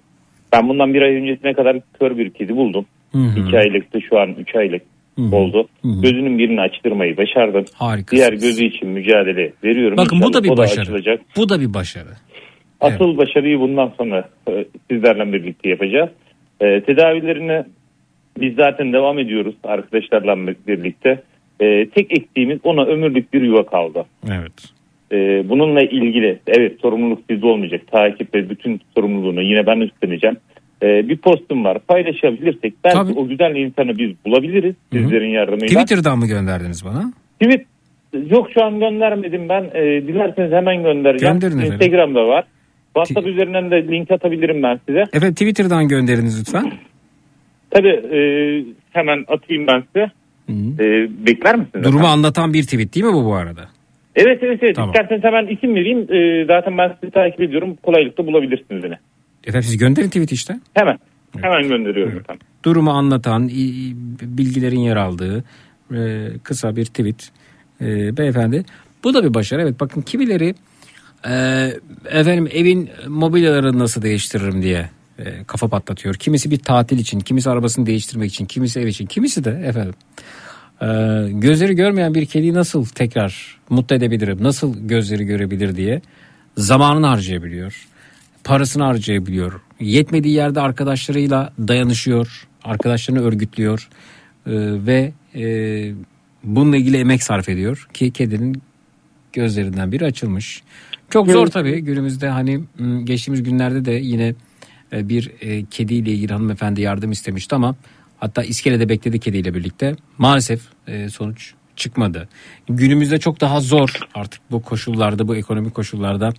ben 0.53 0.69
bundan 0.69 0.95
bir 0.95 1.03
ay 1.03 1.15
öncesine 1.15 1.53
kadar 1.53 1.77
kör 2.01 2.19
bir 2.19 2.31
kedi 2.31 2.57
buldum. 2.57 2.87
Hı 3.12 3.19
hı. 3.19 3.41
İki 3.41 3.59
aylıktı 3.59 4.01
şu 4.01 4.19
an 4.19 4.35
üç 4.39 4.55
aylık 4.57 4.83
oldu. 5.33 5.69
Gözünün 5.85 6.39
birini 6.39 6.61
açtırmayı 6.61 7.16
başardım. 7.16 7.65
Harikasınız. 7.75 8.11
Diğer 8.11 8.33
gözü 8.33 8.65
için 8.65 8.89
mücadele 8.89 9.53
veriyorum. 9.65 9.97
Bakın 9.97 10.19
bu 10.19 10.23
da 10.23 10.29
İnşallah 10.29 10.45
bir 10.45 10.51
o 10.51 10.57
başarı. 10.57 10.81
açılacak. 10.81 11.21
Bu 11.37 11.49
da 11.49 11.61
bir 11.61 11.75
başarı. 11.75 12.09
Asıl 12.81 13.16
başarıyı 13.16 13.61
bundan 13.61 13.93
sonra 13.99 14.29
e, 14.49 14.65
sizlerle 14.91 15.33
birlikte 15.33 15.69
yapacağız. 15.69 16.11
E, 16.61 16.81
tedavilerine 16.81 17.65
biz 18.40 18.55
zaten 18.55 18.93
devam 18.93 19.19
ediyoruz 19.19 19.55
arkadaşlarla 19.65 20.55
birlikte. 20.69 21.23
E, 21.61 21.89
tek 21.89 22.19
eksiğimiz 22.19 22.59
ona 22.65 22.85
ömürlük 22.85 23.32
bir 23.32 23.43
yuva 23.43 23.66
kaldı. 23.66 24.05
Evet. 24.28 24.52
E, 25.12 25.48
bununla 25.48 25.82
ilgili 25.82 26.39
evet 26.47 26.81
sorumluluk 26.81 27.31
bizde 27.31 27.47
olmayacak. 27.47 27.81
Takip 27.93 28.35
ve 28.35 28.51
bütün 28.51 28.81
sorumluluğunu 28.94 29.43
yine 29.43 29.66
ben 29.66 29.81
üstleneceğim. 29.81 30.36
E, 30.82 31.09
bir 31.09 31.16
postum 31.16 31.65
var 31.65 31.78
paylaşabilirsek 31.78 32.74
belki 32.85 33.12
o 33.19 33.28
güzel 33.28 33.56
insanı 33.56 33.98
biz 33.98 34.11
bulabiliriz 34.27 34.74
sizlerin 34.93 35.31
yardımıyla. 35.31 35.66
Twitter'dan 35.66 36.19
mı 36.19 36.27
gönderdiniz 36.27 36.85
bana? 36.85 37.12
Tweet 37.40 37.66
yok 38.31 38.51
şu 38.55 38.65
an 38.65 38.81
göndermedim 38.81 39.48
ben. 39.48 39.65
E, 39.74 39.82
dilerseniz 40.06 40.52
hemen 40.52 40.82
göndereceğim. 40.82 41.35
Gönderin 41.35 41.59
efendim. 41.59 41.73
Instagram'da 41.73 42.27
var. 42.27 42.44
WhatsApp 42.94 43.27
üzerinden 43.27 43.70
de 43.70 43.89
link 43.89 44.11
atabilirim 44.11 44.62
ben 44.62 44.81
size. 44.86 45.01
Efendim 45.01 45.35
Twitter'dan 45.35 45.89
gönderiniz 45.89 46.40
lütfen. 46.40 46.73
Tabii 47.75 47.89
e, 47.89 48.19
hemen 48.93 49.25
atayım 49.29 49.67
ben 49.67 49.83
size. 49.87 50.11
E, 50.83 51.09
bekler 51.27 51.57
misiniz? 51.57 51.85
Durumu 51.85 51.99
efendim? 51.99 52.11
anlatan 52.11 52.53
bir 52.53 52.63
tweet 52.63 52.95
değil 52.95 53.07
mi 53.07 53.13
bu 53.13 53.25
bu 53.25 53.35
arada? 53.35 53.69
Evet 54.17 54.39
evet 54.43 54.59
evet. 54.63 54.77
Tamam. 54.77 54.91
İsterseniz 54.91 55.25
hemen 55.25 55.47
isim 55.47 55.75
vereyim. 55.75 55.99
E, 56.13 56.45
zaten 56.45 56.79
ben 56.79 56.97
sizi 57.01 57.13
takip 57.13 57.41
ediyorum. 57.41 57.77
Kolaylıkla 57.83 58.27
bulabilirsiniz 58.27 58.85
beni. 58.85 58.95
Efendim 59.45 59.63
siz 59.63 59.77
gönderin 59.77 60.07
tweet 60.07 60.33
işte. 60.33 60.55
Hemen. 60.75 60.99
Hemen 61.41 61.69
gönderiyorum 61.69 62.19
efendim. 62.19 62.47
Durumu 62.65 62.91
anlatan, 62.91 63.49
bilgilerin 64.23 64.81
yer 64.81 64.97
aldığı 64.97 65.45
e, 65.95 66.29
kısa 66.43 66.77
bir 66.77 66.85
tweet. 66.85 67.31
E, 67.81 68.17
beyefendi. 68.17 68.65
Bu 69.05 69.15
da 69.15 69.25
bir 69.25 69.35
başarı. 69.35 69.63
Evet 69.63 69.81
bakın 69.81 70.03
kimileri 70.03 70.55
e, 71.29 71.35
efendim 72.11 72.49
evin 72.53 72.91
mobilyalarını 73.09 73.79
nasıl 73.79 74.03
değiştiririm 74.03 74.63
diye 74.63 74.87
e, 75.19 75.45
kafa 75.47 75.69
patlatıyor. 75.69 76.15
Kimisi 76.15 76.51
bir 76.51 76.59
tatil 76.59 76.99
için, 76.99 77.20
kimisi 77.20 77.51
arabasını 77.51 77.86
değiştirmek 77.86 78.31
için, 78.31 78.45
kimisi 78.47 78.81
ev 78.81 78.86
için, 78.86 79.07
kimisi 79.07 79.45
de 79.45 79.51
efendim 79.51 79.95
e, 80.82 80.86
gözleri 81.31 81.74
görmeyen 81.74 82.15
bir 82.15 82.27
kediyi 82.27 82.55
nasıl 82.55 82.85
tekrar 82.85 83.59
mutlu 83.70 83.97
edebilirim, 83.97 84.39
nasıl 84.41 84.89
gözleri 84.89 85.24
görebilir 85.24 85.77
diye 85.77 86.03
zamanını 86.57 87.07
harcayabiliyor. 87.07 87.86
Parasını 88.45 88.85
harcayabiliyor. 88.85 89.61
Yetmediği 89.81 90.35
yerde 90.35 90.61
arkadaşlarıyla 90.61 91.53
dayanışıyor. 91.59 92.49
Arkadaşlarını 92.65 93.23
örgütlüyor. 93.23 93.89
E, 94.47 94.53
ve 94.86 95.12
e, 95.35 95.45
bununla 96.45 96.77
ilgili 96.77 96.97
emek 96.97 97.23
sarf 97.23 97.49
ediyor. 97.49 97.89
Ki 97.95 98.11
kedinin 98.11 98.62
gözlerinden 99.32 99.93
biri 99.93 100.05
açılmış. 100.05 100.62
Çok 101.11 101.31
zor 101.31 101.47
tabii 101.47 101.81
günümüzde 101.81 102.28
hani 102.28 102.61
geçtiğimiz 103.05 103.43
günlerde 103.43 103.85
de 103.85 103.93
yine 103.93 104.35
e, 104.95 105.09
bir 105.09 105.33
e, 105.41 105.65
kediyle 105.65 106.12
ilgili 106.12 106.33
hanımefendi 106.33 106.81
yardım 106.81 107.12
istemişti 107.12 107.55
ama 107.55 107.77
hatta 108.19 108.43
iskelede 108.43 108.89
bekledi 108.89 109.21
kediyle 109.21 109.55
birlikte. 109.55 109.97
Maalesef 110.19 110.61
e, 110.87 111.09
sonuç 111.09 111.55
çıkmadı. 111.77 112.29
Günümüzde 112.69 113.19
çok 113.19 113.41
daha 113.41 113.61
zor 113.61 113.99
artık 114.15 114.41
bu 114.51 114.62
koşullarda 114.62 115.29
bu 115.29 115.37
ekonomik 115.37 115.75
koşullarda 115.75 116.33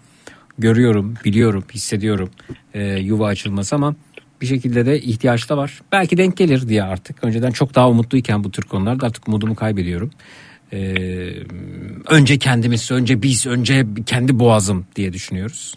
görüyorum, 0.58 1.14
biliyorum, 1.26 1.64
hissediyorum 1.74 2.30
yuva 3.00 3.28
açılması 3.28 3.76
ama 3.76 3.96
bir 4.42 4.46
şekilde 4.46 4.86
de 4.86 5.02
ihtiyaç 5.02 5.50
da 5.50 5.58
var. 5.58 5.82
Belki 5.92 6.18
denk 6.18 6.38
gelir 6.38 6.68
diye 6.68 6.84
artık. 6.84 7.24
Önceden 7.24 7.52
çok 7.52 7.76
daha 7.76 7.90
umutluyken 7.90 8.44
bu 8.44 8.52
tür 8.52 8.64
konularda 8.64 9.06
artık 9.06 9.28
umudumu 9.28 9.56
kaybediyorum. 9.56 10.12
E, 10.74 10.96
önce 12.08 12.38
kendimiz, 12.38 12.92
önce 12.92 13.22
biz, 13.22 13.46
önce 13.46 13.86
kendi 14.06 14.40
boğazım 14.40 14.86
diye 14.96 15.14
düşünüyoruz. 15.14 15.74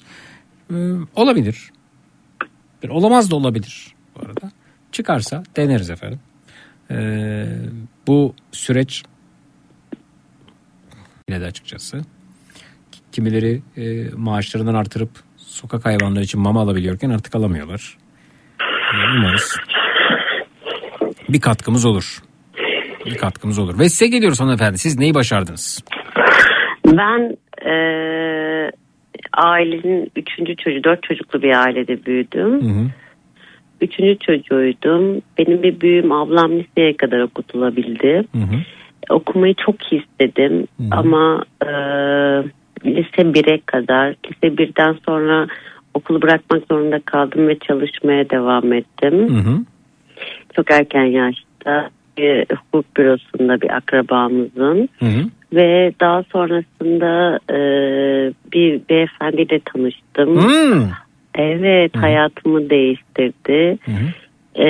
E, 0.71 0.77
olabilir. 1.15 1.71
Bir 2.83 2.89
Olamaz 2.89 3.31
da 3.31 3.37
olabilir 3.37 3.95
bu 4.17 4.27
arada. 4.27 4.53
Çıkarsa 4.93 5.43
deneriz 5.57 5.91
efendim. 5.91 6.21
E, 6.91 6.97
bu 8.07 8.35
süreç 8.53 9.03
yine 11.29 11.41
de 11.41 11.45
açıkçası 11.45 12.01
kimileri 13.13 13.63
e, 13.77 14.11
maaşlarından 14.17 14.75
artırıp 14.75 15.11
sokak 15.37 15.85
hayvanları 15.85 16.25
için 16.25 16.41
mama 16.41 16.61
alabiliyorken 16.61 17.11
artık 17.11 17.35
alamıyorlar. 17.35 17.99
E, 18.61 18.97
umarız 19.19 19.57
bir 21.29 21.41
katkımız 21.41 21.85
olur. 21.85 22.23
Bir 23.07 23.17
katkımız 23.17 23.59
olur. 23.59 23.79
Ve 23.79 23.89
size 23.89 24.07
geliyoruz 24.07 24.41
hanımefendi. 24.41 24.79
Siz 24.79 24.99
neyi 24.99 25.15
başardınız? 25.15 25.85
Ben 26.87 27.37
e, 27.71 27.75
ailenin 29.39 30.11
üçüncü 30.17 30.57
çocuğu, 30.57 30.85
dört 30.85 31.03
çocuklu 31.03 31.43
bir 31.43 31.65
ailede 31.65 32.05
büyüdüm. 32.07 32.61
Üçüncü 33.81 34.19
çocuğuydum. 34.19 35.23
Benim 35.39 35.63
bir 35.63 35.81
büyüğüm 35.81 36.13
ablam 36.13 36.53
liseye 36.59 36.97
kadar 36.97 37.21
okutulabildi. 37.21 38.25
Okumayı 39.11 39.55
çok 39.55 39.93
istedim 39.93 40.67
ama 40.91 41.45
e, 41.63 41.69
lise 42.85 43.23
1'e 43.23 43.61
kadar, 43.67 44.09
lise 44.09 44.55
1'den 44.55 44.97
sonra 45.07 45.47
okulu 45.95 46.23
bırakmak 46.23 46.63
zorunda 46.71 47.01
kaldım 47.01 47.49
ve 47.49 47.59
çalışmaya 47.59 48.31
devam 48.31 48.73
ettim. 48.73 49.27
Çok 50.57 50.71
erken 50.71 51.05
yaşta 51.05 51.91
bir 52.19 52.57
hukuk 52.57 52.97
bürosunda 52.97 53.61
bir 53.61 53.77
akrabamızın 53.77 54.89
ve 55.53 55.93
daha 56.01 56.23
sonrasında 56.23 57.39
e, 57.51 57.59
bir 58.53 58.81
beyefendiyle 58.91 59.61
tanıştım. 59.65 60.37
Evet 61.35 61.97
hayatımı 61.97 62.71
değiştirdi. 62.71 63.79
E, 64.59 64.69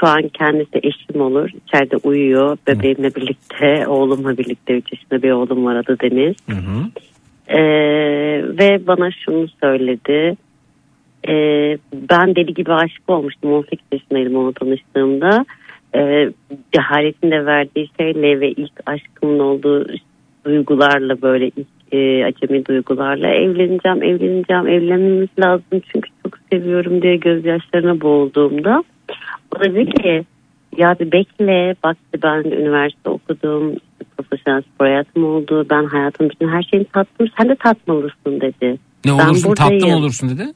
şu 0.00 0.06
an 0.06 0.28
kendisi 0.28 0.80
eşim 0.82 1.20
olur. 1.20 1.50
İçeride 1.66 1.96
uyuyor. 1.96 2.56
Bebeğimle 2.66 3.14
birlikte, 3.14 3.86
oğlumla 3.86 4.38
birlikte 4.38 4.74
3 4.74 4.92
yaşında 4.92 5.22
bir 5.22 5.30
oğlum 5.30 5.64
var 5.64 5.76
adı 5.76 5.96
Deniz. 6.00 6.36
E, 7.48 7.60
ve 8.58 8.86
bana 8.86 9.10
şunu 9.10 9.46
söyledi. 9.60 10.36
e, 11.28 11.34
ben 12.10 12.36
deli 12.36 12.54
gibi 12.54 12.72
aşık 12.72 13.10
olmuştum 13.10 13.52
18 13.52 13.78
yaşındaydım 13.92 14.36
onunla 14.36 14.52
tanıştığımda. 14.52 15.44
E, 15.94 16.30
cehaletin 16.72 17.30
de 17.30 17.46
verdiği 17.46 17.88
şeyle 18.00 18.40
ve 18.40 18.50
ilk 18.52 18.72
aşkımın 18.86 19.38
olduğu 19.38 19.86
duygularla 20.44 21.22
böyle 21.22 21.46
ilk 21.46 21.66
e, 21.92 22.24
acemi 22.24 22.66
duygularla 22.66 23.28
evleneceğim, 23.28 24.02
evleneceğim, 24.02 24.66
evlenmemiz 24.68 25.28
lazım 25.38 25.80
çünkü 25.92 26.10
çok 26.22 26.38
seviyorum 26.52 27.02
diye 27.02 27.16
gözyaşlarına 27.16 28.00
boğulduğumda 28.00 28.84
o 29.56 29.60
da 29.60 29.64
dedi 29.64 29.90
ki 29.92 30.24
ya 30.76 30.96
bir 31.00 31.12
bekle 31.12 31.74
bak 31.84 31.96
ben 32.22 32.44
üniversite 32.44 33.10
okudum 33.10 33.74
profesyonel 34.16 34.62
spor 34.62 34.86
hayatım 34.86 35.24
oldu 35.24 35.66
ben 35.70 35.84
hayatım 35.84 36.30
bütün 36.30 36.48
her 36.48 36.62
şeyini 36.62 36.86
tattım 36.86 37.28
sen 37.38 37.48
de 37.48 37.54
tatmalısın 37.54 38.40
dedi. 38.40 38.78
Ne 39.04 39.10
Ben 39.18 39.26
olursun 39.28 39.50
buradayım. 39.50 39.80
tatlı 39.80 39.88
mı 39.88 39.96
olursun 39.96 40.28
dedi. 40.30 40.46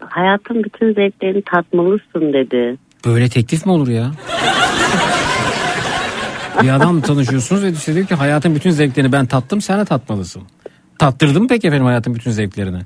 Hayatın 0.00 0.64
bütün 0.64 0.92
zevklerini 0.94 1.42
tatmalısın 1.42 2.32
dedi. 2.32 2.76
Böyle 3.06 3.28
teklif 3.28 3.66
mi 3.66 3.72
olur 3.72 3.88
ya? 3.88 4.10
bir 6.62 6.68
adam 6.76 7.00
tanışıyorsunuz 7.00 7.62
ve 7.64 7.72
size 7.72 7.94
diyor 7.94 8.06
ki 8.06 8.14
hayatın 8.14 8.54
bütün 8.54 8.70
zevklerini 8.70 9.12
ben 9.12 9.26
tattım 9.26 9.60
sen 9.60 9.80
de 9.80 9.84
tatmalısın. 9.84 10.42
Tattırdın 10.98 11.42
mı 11.42 11.48
peki 11.48 11.66
efendim 11.66 11.86
hayatın 11.86 12.14
bütün 12.14 12.30
zevklerini? 12.30 12.78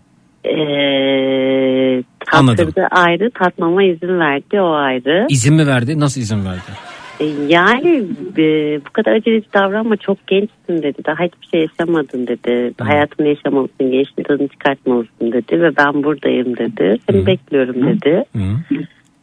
Ee, 0.45 2.03
Anladım. 2.33 2.57
tattırdı 2.67 2.87
ayrı 2.91 3.31
tatmama 3.31 3.83
izin 3.85 4.19
verdi 4.19 4.61
o 4.61 4.73
ayrı. 4.73 5.27
İzin 5.29 5.55
mi 5.55 5.67
verdi? 5.67 6.01
Nasıl 6.01 6.21
izin 6.21 6.45
verdi? 6.45 6.61
E, 7.21 7.25
Yani 7.49 8.05
e, 8.39 8.45
bu 8.87 8.91
kadar 8.93 9.13
aceleci 9.13 9.47
davranma 9.55 9.97
çok 9.97 10.27
gençsin 10.27 10.83
dedi. 10.83 10.99
Daha 11.07 11.25
hiçbir 11.25 11.47
şey 11.47 11.61
yaşamadın 11.61 12.27
dedi. 12.27 12.75
Hayatını 12.79 13.29
yaşamalısın, 13.29 13.91
gençliğin 13.91 14.25
tadını 14.29 14.49
çıkartmalısın 14.49 15.33
dedi. 15.33 15.63
Ve 15.63 15.77
ben 15.77 16.03
buradayım 16.05 16.57
dedi. 16.57 16.99
Seni 17.11 17.27
bekliyorum 17.27 17.87
dedi. 17.87 18.25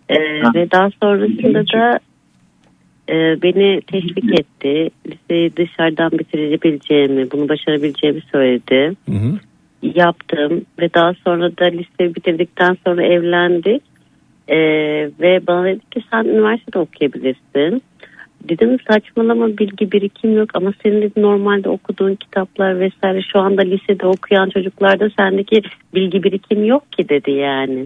E, 0.09 0.17
ve 0.55 0.71
daha 0.71 0.89
sonrasında 1.01 1.67
da 1.67 1.99
e, 3.09 3.41
beni 3.41 3.81
teşvik 3.81 4.39
etti. 4.39 4.89
Liseyi 5.07 5.55
dışarıdan 5.57 6.11
bitirebileceğimi, 6.11 7.31
bunu 7.31 7.49
başarabileceğimi 7.49 8.21
söyledi. 8.31 8.95
Yaptım 9.81 10.65
ve 10.79 10.93
daha 10.93 11.13
sonra 11.13 11.57
da 11.57 11.65
liseyi 11.65 12.15
bitirdikten 12.15 12.77
sonra 12.85 13.03
evlendik. 13.03 13.81
Ee, 14.49 14.57
ve 15.19 15.47
bana 15.47 15.65
dedi 15.65 15.89
ki 15.91 16.01
sen 16.11 16.23
üniversitede 16.23 16.79
okuyabilirsin. 16.79 17.81
Dedim 18.49 18.77
saçmalama 18.87 19.47
bilgi 19.47 19.91
birikim 19.91 20.37
yok 20.37 20.49
ama 20.53 20.73
senin 20.83 21.01
dedi 21.01 21.21
normalde 21.21 21.69
okuduğun 21.69 22.15
kitaplar 22.15 22.79
vesaire 22.79 23.21
şu 23.33 23.39
anda 23.39 23.61
lisede 23.61 24.07
okuyan 24.07 24.49
çocuklarda 24.49 25.09
sendeki 25.17 25.61
bilgi 25.95 26.23
birikim 26.23 26.65
yok 26.65 26.91
ki 26.91 27.09
dedi 27.09 27.31
yani. 27.31 27.85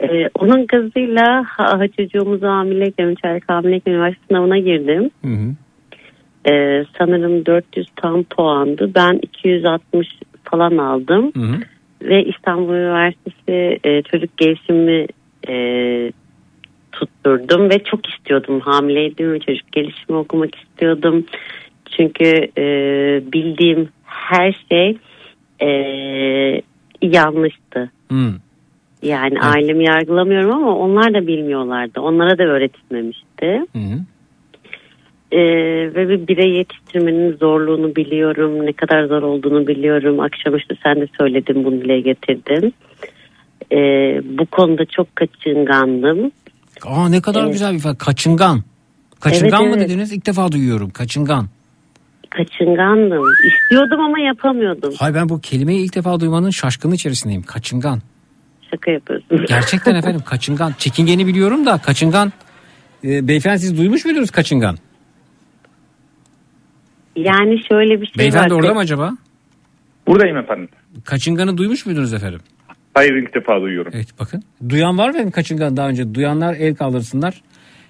Ee, 0.00 0.28
onun 0.34 0.66
gazıyla 0.66 1.44
ha, 1.46 1.88
çocuğumuzu 1.96 2.46
hamileyken, 2.46 3.08
üç 3.08 3.24
aylık 3.24 3.48
hamileyken 3.48 3.92
üniversite 3.92 4.24
sınavına 4.28 4.58
girdim. 4.58 5.10
Ee, 6.48 6.84
sanırım 6.98 7.46
400 7.46 7.86
tam 7.96 8.22
puandı. 8.22 8.90
Ben 8.94 9.18
260 9.22 10.08
falan 10.44 10.76
aldım. 10.76 11.32
Ve 12.02 12.24
İstanbul 12.24 12.74
Üniversitesi 12.74 13.78
e, 13.84 14.02
çocuk 14.02 14.36
gelişimi 14.36 15.06
e, 15.48 15.56
tutturdum 16.92 17.70
ve 17.70 17.78
çok 17.84 18.00
istiyordum. 18.08 18.60
Hamileydim 18.60 19.32
ve 19.32 19.40
çocuk 19.40 19.72
gelişimi 19.72 20.16
okumak 20.16 20.54
istiyordum. 20.54 21.24
Çünkü 21.96 22.48
e, 22.58 22.64
bildiğim 23.32 23.88
her 24.04 24.64
şey 24.70 24.98
e, 25.62 25.68
yanlıştı. 27.02 27.90
Yani 29.06 29.40
ailemi 29.40 29.84
yargılamıyorum 29.84 30.50
ama 30.50 30.76
onlar 30.76 31.14
da 31.14 31.26
bilmiyorlardı. 31.26 32.00
Onlara 32.00 32.38
da 32.38 32.42
öğretilmemişti. 32.42 33.66
Ee, 35.32 35.38
ve 35.94 36.08
bir 36.08 36.28
birey 36.28 36.50
yetiştirmenin 36.50 37.36
zorluğunu 37.36 37.96
biliyorum. 37.96 38.66
Ne 38.66 38.72
kadar 38.72 39.04
zor 39.04 39.22
olduğunu 39.22 39.66
biliyorum. 39.66 40.20
Akşam 40.20 40.56
işte 40.56 40.74
sen 40.82 41.00
de 41.00 41.06
söyledin 41.18 41.64
bunu 41.64 41.80
dile 41.80 42.00
getirdin. 42.00 42.74
Ee, 43.72 43.76
bu 44.38 44.46
konuda 44.46 44.84
çok 44.84 45.16
kaçıngandım. 45.16 46.30
Aa 46.86 47.08
ne 47.08 47.20
kadar 47.20 47.42
Evet. 47.42 47.52
güzel 47.52 47.72
bir 47.72 47.78
ifade. 47.78 47.98
Kaçıngan. 47.98 48.60
Kaçıngan 49.20 49.62
Evet, 49.62 49.74
mı 49.74 49.80
evet. 49.80 49.88
dediniz? 49.90 50.12
İlk 50.12 50.26
defa 50.26 50.52
duyuyorum. 50.52 50.90
Kaçıngan. 50.90 51.46
Kaçıngandım. 52.30 53.22
İstiyordum 53.48 54.00
ama 54.00 54.18
yapamıyordum. 54.18 54.94
Hay 54.98 55.14
ben 55.14 55.28
bu 55.28 55.40
kelimeyi 55.40 55.84
ilk 55.84 55.96
defa 55.96 56.20
duymanın 56.20 56.50
şaşkını 56.50 56.94
içerisindeyim. 56.94 57.42
Kaçıngan. 57.42 58.00
Şaka 58.70 58.90
yapıyorsun. 58.90 59.44
Gerçekten 59.48 59.94
efendim 60.00 60.22
kaçıngan. 60.26 60.74
Çekingeni 60.78 61.26
biliyorum 61.26 61.66
da 61.66 61.78
kaçıngan. 61.78 62.32
E, 63.04 63.28
beyefendi 63.28 63.58
siz 63.58 63.78
duymuş 63.78 64.04
muydunuz 64.04 64.30
kaçıngan? 64.30 64.76
Yani 67.16 67.58
şöyle 67.68 68.00
bir 68.00 68.06
şey 68.06 68.14
Beyefendi 68.18 68.54
var. 68.54 68.60
orada 68.60 68.74
mı 68.74 68.80
acaba? 68.80 69.12
Buradayım 70.06 70.36
efendim. 70.36 70.68
Kaçınganı 71.04 71.56
duymuş 71.58 71.86
muydunuz 71.86 72.14
efendim? 72.14 72.40
Hayır 72.94 73.14
ilk 73.14 73.34
defa 73.34 73.60
duyuyorum. 73.60 73.92
Evet 73.94 74.08
bakın. 74.20 74.42
Duyan 74.68 74.98
var 74.98 75.08
mı 75.10 75.14
benim 75.14 75.30
kaçıngan 75.30 75.76
daha 75.76 75.88
önce? 75.88 76.14
Duyanlar 76.14 76.54
el 76.54 76.74
kaldırsınlar. 76.74 77.42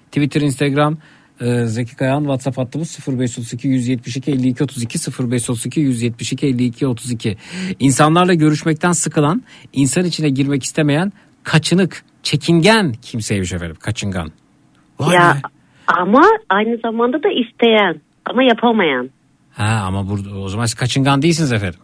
Twitter, 0.05 0.41
Instagram, 0.41 0.97
e, 1.41 1.65
Zeki 1.65 1.95
Kayan, 1.95 2.19
WhatsApp 2.19 2.57
hattımız 2.57 2.99
0532 3.07 3.67
172 3.67 4.31
52 4.31 4.63
32 4.63 4.99
0532 5.29 5.79
172 5.79 6.47
52 6.47 6.87
32. 6.87 7.37
İnsanlarla 7.79 8.33
görüşmekten 8.33 8.91
sıkılan, 8.91 9.43
insan 9.73 10.05
içine 10.05 10.29
girmek 10.29 10.63
istemeyen, 10.63 11.11
kaçınık, 11.43 12.03
çekingen 12.23 12.93
kimseymiş 12.93 13.53
efendim. 13.53 13.77
Kaçıngan. 13.79 14.31
Vay 14.99 15.15
ya 15.15 15.35
be. 15.35 15.41
ama 15.87 16.23
aynı 16.49 16.77
zamanda 16.85 17.23
da 17.23 17.29
isteyen 17.29 18.01
ama 18.25 18.43
yapamayan. 18.43 19.09
Ha 19.51 19.83
ama 19.85 20.09
burada 20.09 20.29
o 20.29 20.49
zaman 20.49 20.65
siz 20.65 20.75
kaçıngan 20.75 21.21
değilsiniz 21.21 21.51
efendim. 21.53 21.79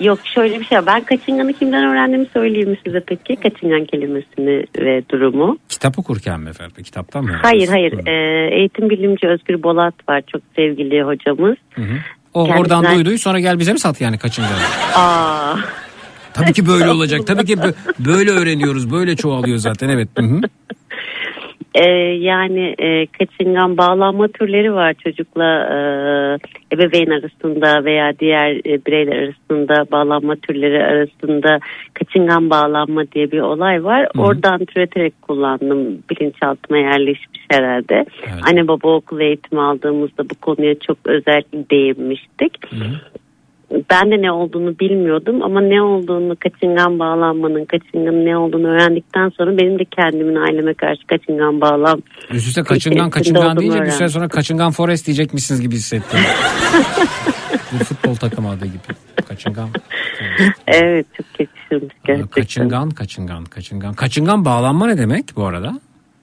Yok 0.00 0.18
şöyle 0.34 0.60
bir 0.60 0.64
şey 0.64 0.78
var. 0.78 0.86
Ben 0.86 1.04
kaçınganı 1.04 1.52
kimden 1.52 1.84
öğrendiğimi 1.84 2.26
söyleyeyim 2.32 2.70
mi 2.70 2.78
size 2.86 3.00
peki? 3.06 3.36
Kaçıngan 3.36 3.84
kelimesini 3.84 4.66
ve 4.78 5.02
durumu. 5.10 5.58
Kitap 5.68 5.98
okurken 5.98 6.40
mi 6.40 6.50
efendim? 6.50 6.82
Kitaptan 6.84 7.24
mı? 7.24 7.38
Hayır 7.42 7.68
hayır. 7.68 8.06
Ee, 8.06 8.54
eğitim 8.56 8.90
bilimci 8.90 9.26
Özgür 9.28 9.62
Bolat 9.62 9.94
var. 10.08 10.22
Çok 10.32 10.42
sevgili 10.56 11.02
hocamız. 11.02 11.56
O 12.34 12.44
Kendisinden- 12.46 12.60
oradan 12.60 12.94
duydu 12.96 13.18
sonra 13.18 13.40
gel 13.40 13.58
bize 13.58 13.72
mi 13.72 13.78
sat 13.78 14.00
yani 14.00 14.18
kaçınganı? 14.18 14.52
Aa. 14.96 15.56
Tabii 16.34 16.52
ki 16.52 16.66
böyle 16.66 16.90
olacak. 16.90 17.26
Tabii 17.26 17.44
ki 17.44 17.54
bö- 17.54 17.74
böyle 17.98 18.30
öğreniyoruz. 18.30 18.90
Böyle 18.92 19.16
çoğalıyor 19.16 19.58
zaten 19.58 19.88
evet. 19.88 20.08
Hı 20.18 20.22
hı. 20.24 20.40
Ee, 21.74 21.88
yani 22.20 22.74
e, 22.78 23.06
kaçıngan 23.06 23.76
bağlanma 23.76 24.28
türleri 24.28 24.74
var 24.74 24.94
çocukla 24.94 25.44
e, 25.44 25.76
ebeveyn 26.74 27.10
arasında 27.10 27.84
veya 27.84 28.18
diğer 28.18 28.56
e, 28.56 28.86
bireyler 28.86 29.16
arasında 29.16 29.90
bağlanma 29.92 30.36
türleri 30.36 30.84
arasında 30.84 31.58
kaçıngan 31.94 32.50
bağlanma 32.50 33.02
diye 33.12 33.32
bir 33.32 33.40
olay 33.40 33.84
var. 33.84 34.08
Oradan 34.18 34.64
türeterek 34.64 35.22
kullandım. 35.22 35.98
Bilinçaltıma 36.10 36.78
yerleşmiş 36.78 37.40
herhalde. 37.50 38.04
Anne 38.42 38.68
baba 38.68 38.88
okul 38.88 39.20
eğitimi 39.20 39.60
aldığımızda 39.60 40.30
bu 40.30 40.34
konuya 40.34 40.74
çok 40.78 40.98
özellikle 41.04 41.70
değinmiştik. 41.70 42.58
Ben 43.90 44.10
de 44.10 44.22
ne 44.22 44.32
olduğunu 44.32 44.78
bilmiyordum 44.78 45.42
ama 45.42 45.60
ne 45.60 45.82
olduğunu 45.82 46.36
kaçıngan 46.36 46.98
bağlanmanın, 46.98 47.64
kaçınganın 47.64 48.26
ne 48.26 48.36
olduğunu 48.36 48.68
öğrendikten 48.68 49.28
sonra 49.28 49.58
benim 49.58 49.78
de 49.78 49.84
kendimin 49.84 50.34
aileme 50.34 50.74
karşı 50.74 51.06
kaçıngan 51.06 51.60
bağlam. 51.60 52.00
Üst 52.30 52.46
üste 52.48 52.62
kaçıngan 52.62 53.10
kaçıngan 53.10 53.58
deyince 53.58 53.76
bir 53.76 53.82
süre 53.82 53.94
öğrendim. 53.94 54.08
sonra 54.08 54.28
kaçıngan 54.28 54.70
Forest 54.70 55.06
diyecekmişsiniz 55.06 55.60
gibi 55.60 55.74
hissettim. 55.74 56.20
bir 57.72 57.84
futbol 57.84 58.14
takımı 58.14 58.50
adı 58.50 58.66
gibi. 58.66 58.78
Kaçıngan. 59.28 59.68
Evet 60.66 61.06
çok 61.16 61.26
yakışırmış 61.40 61.94
gerçekten. 62.04 62.42
Kaçıngan, 62.42 62.90
kaçıngan, 62.90 63.44
kaçıngan. 63.44 63.94
Kaçıngan 63.94 64.44
bağlanma 64.44 64.86
ne 64.86 64.98
demek 64.98 65.24
bu 65.36 65.46
arada? 65.46 65.80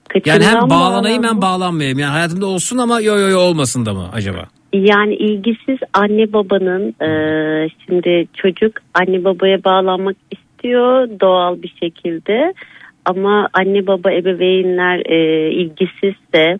Kaçıngan 0.09 0.33
yani 0.33 0.45
hem 0.45 0.69
bağlanayım 0.69 1.23
bağlanma. 1.23 1.35
hem 1.35 1.41
bağlanmayayım. 1.41 1.99
Yani 1.99 2.11
hayatımda 2.11 2.45
olsun 2.45 2.77
ama 2.77 3.01
yo 3.01 3.17
yo 3.17 3.29
yo 3.29 3.39
olmasın 3.39 3.85
da 3.85 3.93
mı 3.93 4.09
acaba? 4.13 4.47
Yani 4.73 5.15
ilgisiz 5.15 5.77
anne 5.93 6.33
babanın 6.33 6.95
e, 7.01 7.69
şimdi 7.85 8.27
çocuk 8.33 8.73
anne 8.93 9.23
babaya 9.23 9.63
bağlanmak 9.63 10.15
istiyor 10.31 11.07
doğal 11.19 11.61
bir 11.61 11.73
şekilde 11.79 12.53
ama 13.05 13.49
anne 13.53 13.87
baba 13.87 14.11
ebeveynler 14.11 15.01
e, 15.05 15.51
ilgisizse 15.51 16.59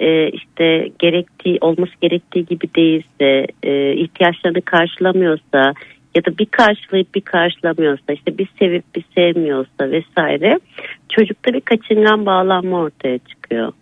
e, 0.00 0.28
işte 0.28 0.88
gerektiği 0.98 1.58
olması 1.60 1.92
gerektiği 2.00 2.46
gibi 2.46 2.74
değilse 2.76 3.46
e, 3.62 3.94
ihtiyaçlarını 3.94 4.62
karşılamıyorsa 4.62 5.74
ya 6.14 6.24
da 6.24 6.38
bir 6.38 6.46
karşılayıp 6.46 7.14
bir 7.14 7.20
karşılamıyorsa 7.20 8.12
işte 8.12 8.38
bir 8.38 8.48
sevip 8.58 8.84
bir 8.94 9.04
sevmiyorsa 9.14 9.90
vesaire 9.90 10.60
çocukta 11.08 11.52
bir 11.52 11.60
kaçıngan 11.60 12.26
bağlanma 12.26 12.78
ortaya 12.78 13.18
çıkıyor. 13.18 13.72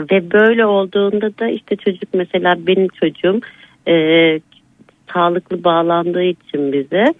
Ve 0.00 0.30
böyle 0.30 0.66
olduğunda 0.66 1.38
da 1.38 1.48
işte 1.48 1.76
çocuk 1.76 2.14
mesela 2.14 2.66
benim 2.66 2.88
çocuğum 2.88 3.40
e, 3.88 3.94
sağlıklı 5.14 5.64
bağlandığı 5.64 6.22
için 6.22 6.72
bize 6.72 7.14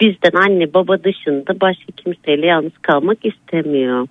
bizden 0.00 0.32
anne 0.32 0.74
baba 0.74 1.04
dışında 1.04 1.60
başka 1.60 1.92
kimseyle 1.96 2.46
yalnız 2.46 2.78
kalmak 2.82 3.24
istemiyor. 3.24 4.06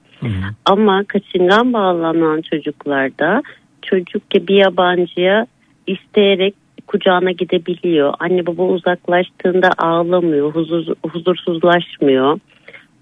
Ama 0.65 1.03
kaçıngan 1.03 1.73
bağlanan 1.73 2.41
çocuklarda 2.41 3.43
çocuk 3.81 4.31
ki 4.31 4.47
bir 4.47 4.55
yabancıya 4.55 5.47
isteyerek 5.87 6.55
kucağına 6.87 7.31
gidebiliyor. 7.31 8.13
Anne 8.19 8.45
baba 8.45 8.63
uzaklaştığında 8.63 9.69
ağlamıyor, 9.77 10.55
huzur, 10.55 10.85
huzursuzlaşmıyor. 11.11 12.39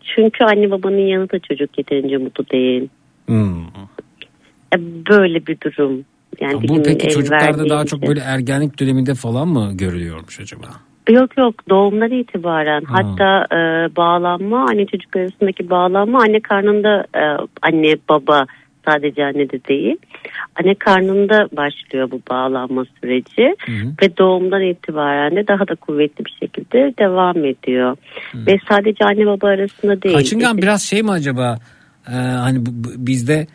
Çünkü 0.02 0.44
anne 0.44 0.72
babanın 0.72 1.08
yanında 1.08 1.40
çocuk 1.40 1.78
yeterince 1.78 2.18
mutlu 2.18 2.50
değil. 2.50 2.90
Hmm. 3.26 3.66
E, 4.76 4.78
Böyle 5.10 5.48
bir 5.48 5.58
durum. 5.62 6.06
Yani 6.42 6.68
Bu 6.68 6.84
peki 6.84 7.10
çocuklarda 7.10 7.70
daha 7.70 7.86
çok 7.86 8.08
böyle 8.08 8.20
ergenlik 8.20 8.80
döneminde 8.80 9.14
falan 9.14 9.48
mı 9.48 9.72
görülüyormuş 9.74 10.40
acaba? 10.40 10.68
Yok 11.10 11.38
yok 11.38 11.70
doğumdan 11.70 12.12
itibaren 12.12 12.82
Ha. 12.84 12.94
hatta 12.98 13.56
e, 13.56 13.58
bağlanma 13.96 14.66
anne 14.70 14.86
çocuk 14.86 15.16
arasındaki 15.16 15.70
bağlanma 15.70 16.22
anne 16.22 16.40
karnında 16.40 17.06
e, 17.16 17.24
anne 17.62 17.96
baba 18.10 18.46
sadece 18.86 19.26
anne 19.26 19.50
de 19.50 19.64
değil 19.64 19.96
anne 20.60 20.76
karnında 20.76 21.50
başlıyor 21.58 22.12
bu 22.12 22.22
bağlanma 22.30 22.86
süreci 23.02 23.56
ve 24.02 24.18
doğumdan 24.18 24.62
itibaren 24.62 25.36
de 25.36 25.48
daha 25.48 25.68
da 25.68 25.76
kuvvetli 25.76 26.26
bir 26.26 26.38
şekilde 26.40 26.94
devam 27.00 27.46
ediyor 27.46 27.98
ve 28.36 28.60
sadece 28.70 29.06
anne 29.06 29.26
baba 29.26 29.48
arasında 29.48 30.02
değil. 30.02 30.16
Kaçıngan 30.16 30.58
biraz 30.58 30.82
şey 30.84 31.04
mi 31.04 31.12
acaba? 31.12 31.58
Ee, 32.10 32.12
hani 32.14 32.60
bizde 32.98 33.48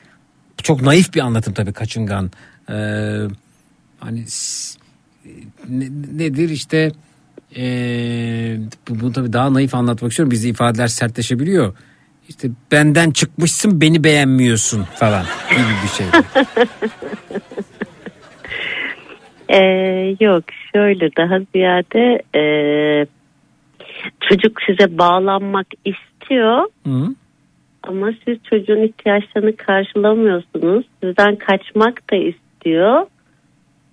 çok 0.62 0.82
naif 0.82 1.14
bir 1.14 1.20
anlatım 1.20 1.54
tabii 1.54 1.72
kaçıngan. 1.72 2.30
Ee, 2.70 2.74
hani 4.00 4.24
ne- 5.68 6.18
nedir 6.18 6.48
işte 6.48 6.92
bu, 8.88 9.00
bunu 9.00 9.12
tabii 9.12 9.32
daha 9.32 9.54
naif 9.54 9.74
anlatmak 9.74 10.10
istiyorum. 10.12 10.30
Bizde 10.30 10.48
ifadeler 10.48 10.86
sertleşebiliyor. 10.86 11.74
İşte 12.28 12.48
benden 12.72 13.10
çıkmışsın 13.10 13.80
beni 13.80 14.04
beğenmiyorsun 14.04 14.82
falan 14.82 15.24
gibi 15.50 15.74
bir 15.82 15.88
şey. 15.88 16.06
Ee, 19.48 20.16
yok 20.20 20.44
şöyle 20.74 21.10
daha 21.16 21.38
ziyade 21.54 22.22
e, 22.38 22.42
çocuk 24.20 24.62
size 24.66 24.98
bağlanmak 24.98 25.66
istiyor 25.84 26.64
Hı? 26.86 27.14
Ama 27.82 28.12
siz 28.24 28.38
çocuğun 28.50 28.82
ihtiyaçlarını 28.82 29.56
karşılamıyorsunuz. 29.56 30.84
Sizden 31.02 31.36
kaçmak 31.36 32.10
da 32.12 32.16
istiyor. 32.16 33.06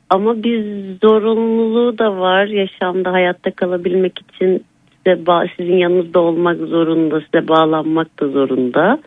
Ama 0.10 0.44
bir 0.44 0.64
zorunluluğu 1.02 1.98
da 1.98 2.18
var 2.18 2.46
yaşamda 2.46 3.12
hayatta 3.12 3.52
kalabilmek 3.52 4.20
için 4.20 4.66
size 5.08 5.48
sizin 5.58 5.78
yanınızda 5.78 6.20
olmak 6.20 6.58
zorunda, 6.58 7.22
size 7.22 7.48
bağlanmak 7.48 8.20
da 8.20 8.28
zorunda. 8.28 9.00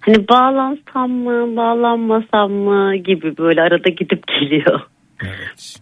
Hani 0.00 0.28
bağlansam 0.28 1.10
mı, 1.10 1.56
bağlanmasam 1.56 2.52
mı 2.52 2.96
gibi 2.96 3.36
böyle 3.36 3.62
arada 3.62 3.88
gidip 3.88 4.26
geliyor. 4.26 4.80
Evet. 5.22 5.76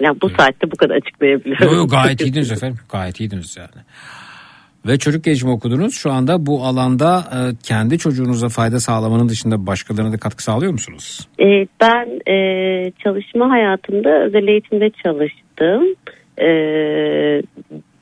Yani 0.00 0.20
bu 0.22 0.28
saatte 0.28 0.70
bu 0.70 0.76
kadar 0.76 0.94
açıklayabiliyorum. 0.94 1.66
Yo, 1.66 1.76
yo, 1.76 1.88
gayet 1.88 2.20
iyiydiniz 2.24 2.52
efendim. 2.52 2.78
Gayet 2.92 3.20
iyiydiniz 3.20 3.56
yani. 3.56 3.84
Ve 4.86 4.98
çocuk 4.98 5.24
gelişimi 5.24 5.52
okudunuz. 5.52 5.94
Şu 5.94 6.10
anda 6.10 6.46
bu 6.46 6.64
alanda 6.64 7.18
e, 7.18 7.38
kendi 7.62 7.98
çocuğunuza 7.98 8.48
fayda 8.48 8.80
sağlamanın 8.80 9.28
dışında 9.28 9.66
başkalarına 9.66 10.12
da 10.12 10.18
katkı 10.18 10.42
sağlıyor 10.42 10.72
musunuz? 10.72 11.28
Ee, 11.40 11.66
ben 11.80 12.32
e, 12.32 12.90
çalışma 12.90 13.50
hayatımda 13.50 14.24
özel 14.24 14.48
eğitimde 14.48 14.90
çalıştım. 14.90 15.82
E, 16.38 16.46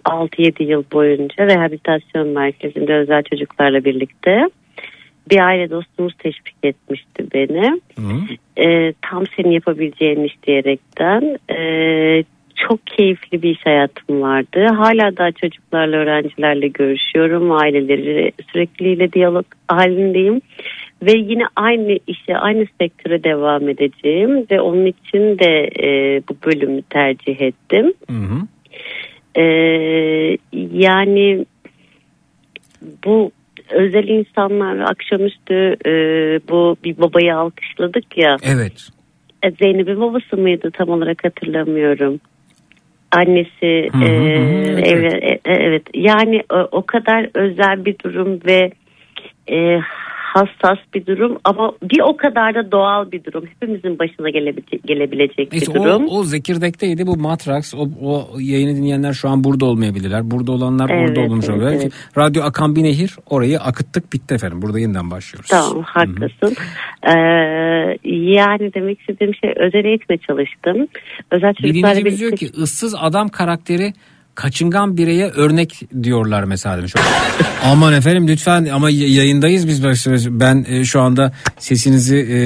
6-7 0.04 0.62
yıl 0.62 0.84
boyunca 0.92 1.46
rehabilitasyon 1.46 2.28
merkezinde 2.28 2.94
özel 2.94 3.22
çocuklarla 3.22 3.84
birlikte. 3.84 4.48
Bir 5.30 5.40
aile 5.40 5.70
dostumuz 5.70 6.14
teşvik 6.18 6.54
etmişti 6.62 7.26
beni. 7.34 7.80
E, 8.56 8.92
tam 9.02 9.24
senin 9.36 9.50
yapabileceğin 9.50 10.24
iş 10.24 10.42
diyerekten. 10.46 11.38
E, 11.50 12.24
keyifli 13.00 13.42
bir 13.42 13.50
iş 13.50 13.66
hayatım 13.66 14.22
vardı. 14.22 14.66
Hala 14.76 15.16
daha 15.16 15.32
çocuklarla, 15.32 15.96
öğrencilerle 15.96 16.68
görüşüyorum. 16.68 17.52
Aileleri 17.52 18.32
sürekliyle 18.52 19.12
diyalog 19.12 19.46
halindeyim. 19.68 20.40
Ve 21.02 21.12
yine 21.12 21.42
aynı 21.56 21.98
işe, 22.06 22.36
aynı 22.36 22.66
sektöre 22.80 23.24
devam 23.24 23.68
edeceğim. 23.68 24.46
Ve 24.50 24.60
onun 24.60 24.86
için 24.86 25.38
de 25.38 25.70
e, 25.82 26.22
bu 26.28 26.36
bölümü 26.46 26.82
tercih 26.82 27.40
ettim. 27.40 27.92
E, 29.36 29.44
yani 30.72 31.46
bu 33.06 33.30
özel 33.70 34.08
insanlar 34.08 34.78
akşamüstü 34.90 35.76
e, 35.86 35.92
bu 36.48 36.76
bir 36.84 36.98
babayı 36.98 37.36
alkışladık 37.36 38.18
ya. 38.18 38.36
Evet. 38.42 38.88
E, 39.42 39.50
Zeynep'in 39.50 40.00
babası 40.00 40.36
mıydı 40.36 40.70
tam 40.70 40.88
olarak 40.88 41.24
hatırlamıyorum. 41.24 42.20
Annesi 43.12 43.88
Hı 43.92 43.98
hı, 43.98 44.04
e, 44.04 44.38
hı, 44.38 44.80
evet, 44.84 45.18
evet, 45.22 45.40
e, 45.44 45.52
evet. 45.52 45.82
yani 45.94 46.42
o, 46.52 46.56
o 46.56 46.86
kadar 46.86 47.30
özel 47.34 47.84
bir 47.84 47.96
durum 48.04 48.40
ve 48.46 48.70
e, 49.50 49.80
hassas 50.34 50.78
bir 50.94 51.06
durum 51.06 51.38
ama 51.44 51.72
bir 51.82 52.00
o 52.00 52.16
kadar 52.16 52.54
da 52.54 52.72
doğal 52.72 53.12
bir 53.12 53.24
durum. 53.24 53.44
Hepimizin 53.46 53.98
başına 53.98 54.30
gelebilecek, 54.30 54.82
gelebilecek 54.84 55.52
Neyse 55.52 55.74
bir 55.74 55.80
o, 55.80 55.84
durum. 55.84 56.06
o 56.08 56.24
Zekirdek'teydi 56.24 57.06
bu 57.06 57.16
Matrax. 57.16 57.74
O, 57.74 57.88
o 58.02 58.40
yayını 58.40 58.76
dinleyenler 58.76 59.12
şu 59.12 59.28
an 59.28 59.44
burada 59.44 59.64
olmayabilirler. 59.64 60.30
Burada 60.30 60.52
olanlar 60.52 60.90
Evet, 60.90 61.08
burada 61.08 61.20
olmuş 61.20 61.44
evet, 61.48 61.58
olabilir. 61.62 61.80
evet. 61.82 61.92
Radyo 62.18 62.42
Akan 62.42 62.76
bir 62.76 62.82
nehir 62.82 63.16
orayı 63.30 63.60
akıttık 63.60 64.12
bitti 64.12 64.34
efendim. 64.34 64.62
Burada 64.62 64.78
yeniden 64.80 65.10
başlıyoruz. 65.10 65.50
Tamam 65.50 65.82
haklısın. 65.82 66.56
Ee, 67.02 67.12
yani 68.04 68.74
demek 68.74 69.00
istediğim 69.00 69.34
şey 69.34 69.52
özel 69.56 69.84
eğitime 69.84 70.18
çalıştım. 70.18 70.86
Özel 71.30 71.54
çocuklarla 71.54 71.74
dinleyicimiz 71.74 72.20
diyor 72.20 72.32
birlikte 72.32 72.46
ki 72.46 72.62
ıssız 72.62 72.94
adam 73.00 73.28
karakteri 73.28 73.92
kaçıngan 74.40 74.96
bireye 74.96 75.26
örnek 75.28 75.82
diyorlar 76.02 76.44
mesela 76.44 76.76
demiş. 76.76 76.94
Aman 77.64 77.92
efendim 77.92 78.28
lütfen 78.28 78.66
ama 78.66 78.90
yayındayız 78.90 79.68
biz. 79.68 79.84
Ben 80.40 80.66
e, 80.68 80.84
şu 80.84 81.00
anda 81.00 81.32
sesinizi 81.58 82.16
e, 82.16 82.36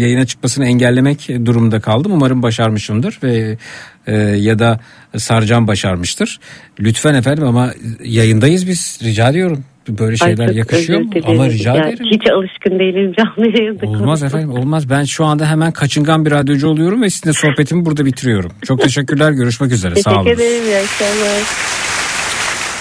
yayına 0.00 0.26
çıkmasını 0.26 0.66
engellemek 0.66 1.28
durumunda 1.44 1.80
kaldım. 1.80 2.12
Umarım 2.12 2.42
başarmışımdır 2.42 3.18
ve 3.22 3.58
e, 4.06 4.16
ya 4.16 4.58
da 4.58 4.80
Sarcan 5.16 5.66
başarmıştır. 5.66 6.40
Lütfen 6.80 7.14
efendim 7.14 7.44
ama 7.44 7.72
yayındayız 8.04 8.66
biz 8.68 8.98
rica 9.02 9.28
ediyorum. 9.28 9.64
Böyle 9.88 10.12
Ay, 10.12 10.16
şeyler 10.16 10.46
çok 10.46 10.56
yakışıyor 10.56 11.00
mu? 11.00 11.10
Ama 11.24 11.46
rica 11.46 11.74
Ya, 11.76 11.84
ederim. 11.88 12.06
Hiç 12.12 12.30
alışkın 12.30 12.78
değilim 12.78 13.12
canlı 13.18 13.58
yayında. 13.58 13.86
Olmaz 13.86 13.98
konuşmaya. 14.20 14.26
efendim 14.26 14.50
olmaz. 14.50 14.90
Ben 14.90 15.04
şu 15.04 15.24
anda 15.24 15.46
hemen 15.50 15.72
kaçıngan 15.72 16.24
bir 16.26 16.30
radyocu 16.30 16.68
oluyorum 16.68 17.02
ve 17.02 17.10
sizinle 17.10 17.32
sohbetimi 17.32 17.84
burada 17.84 18.04
bitiriyorum. 18.06 18.52
Çok 18.66 18.80
teşekkürler. 18.80 19.30
Görüşmek 19.32 19.72
üzere. 19.72 19.94
Sağ 19.96 20.10
olun. 20.10 20.24
Teşekkür 20.24 20.42
ederim. 20.42 20.64
İyi 20.66 20.76
akşamlar. 20.78 21.42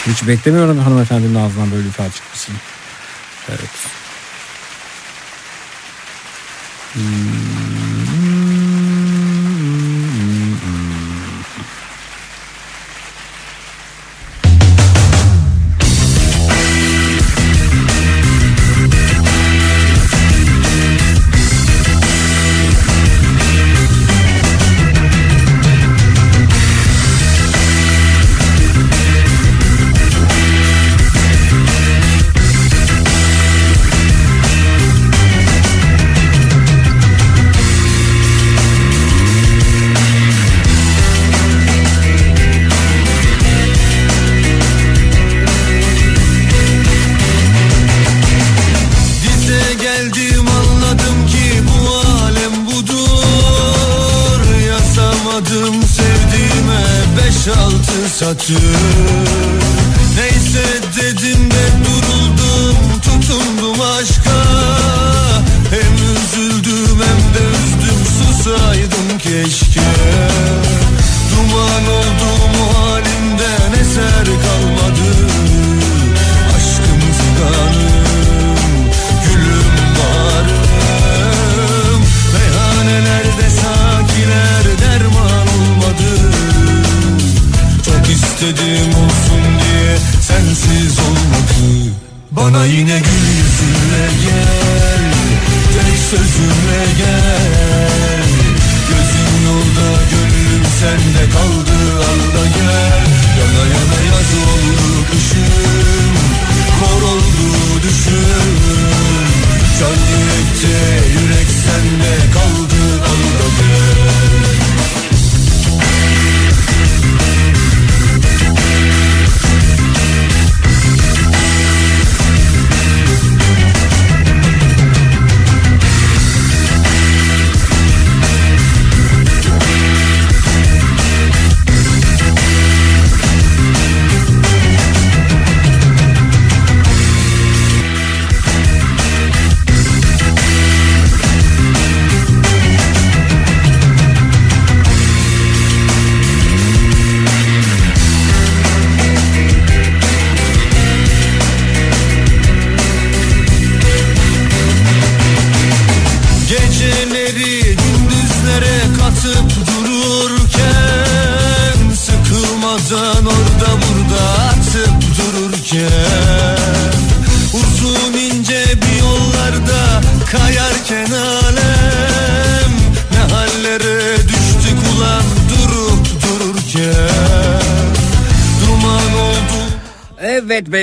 Hiç 0.08 0.28
beklemiyorum 0.28 0.78
hanımefendinin 0.78 1.36
ağzından 1.36 1.72
böyle 1.72 1.88
ifade 1.88 2.10
çıkmasını. 2.10 2.56
Evet. 3.50 3.88
Dize 6.96 7.71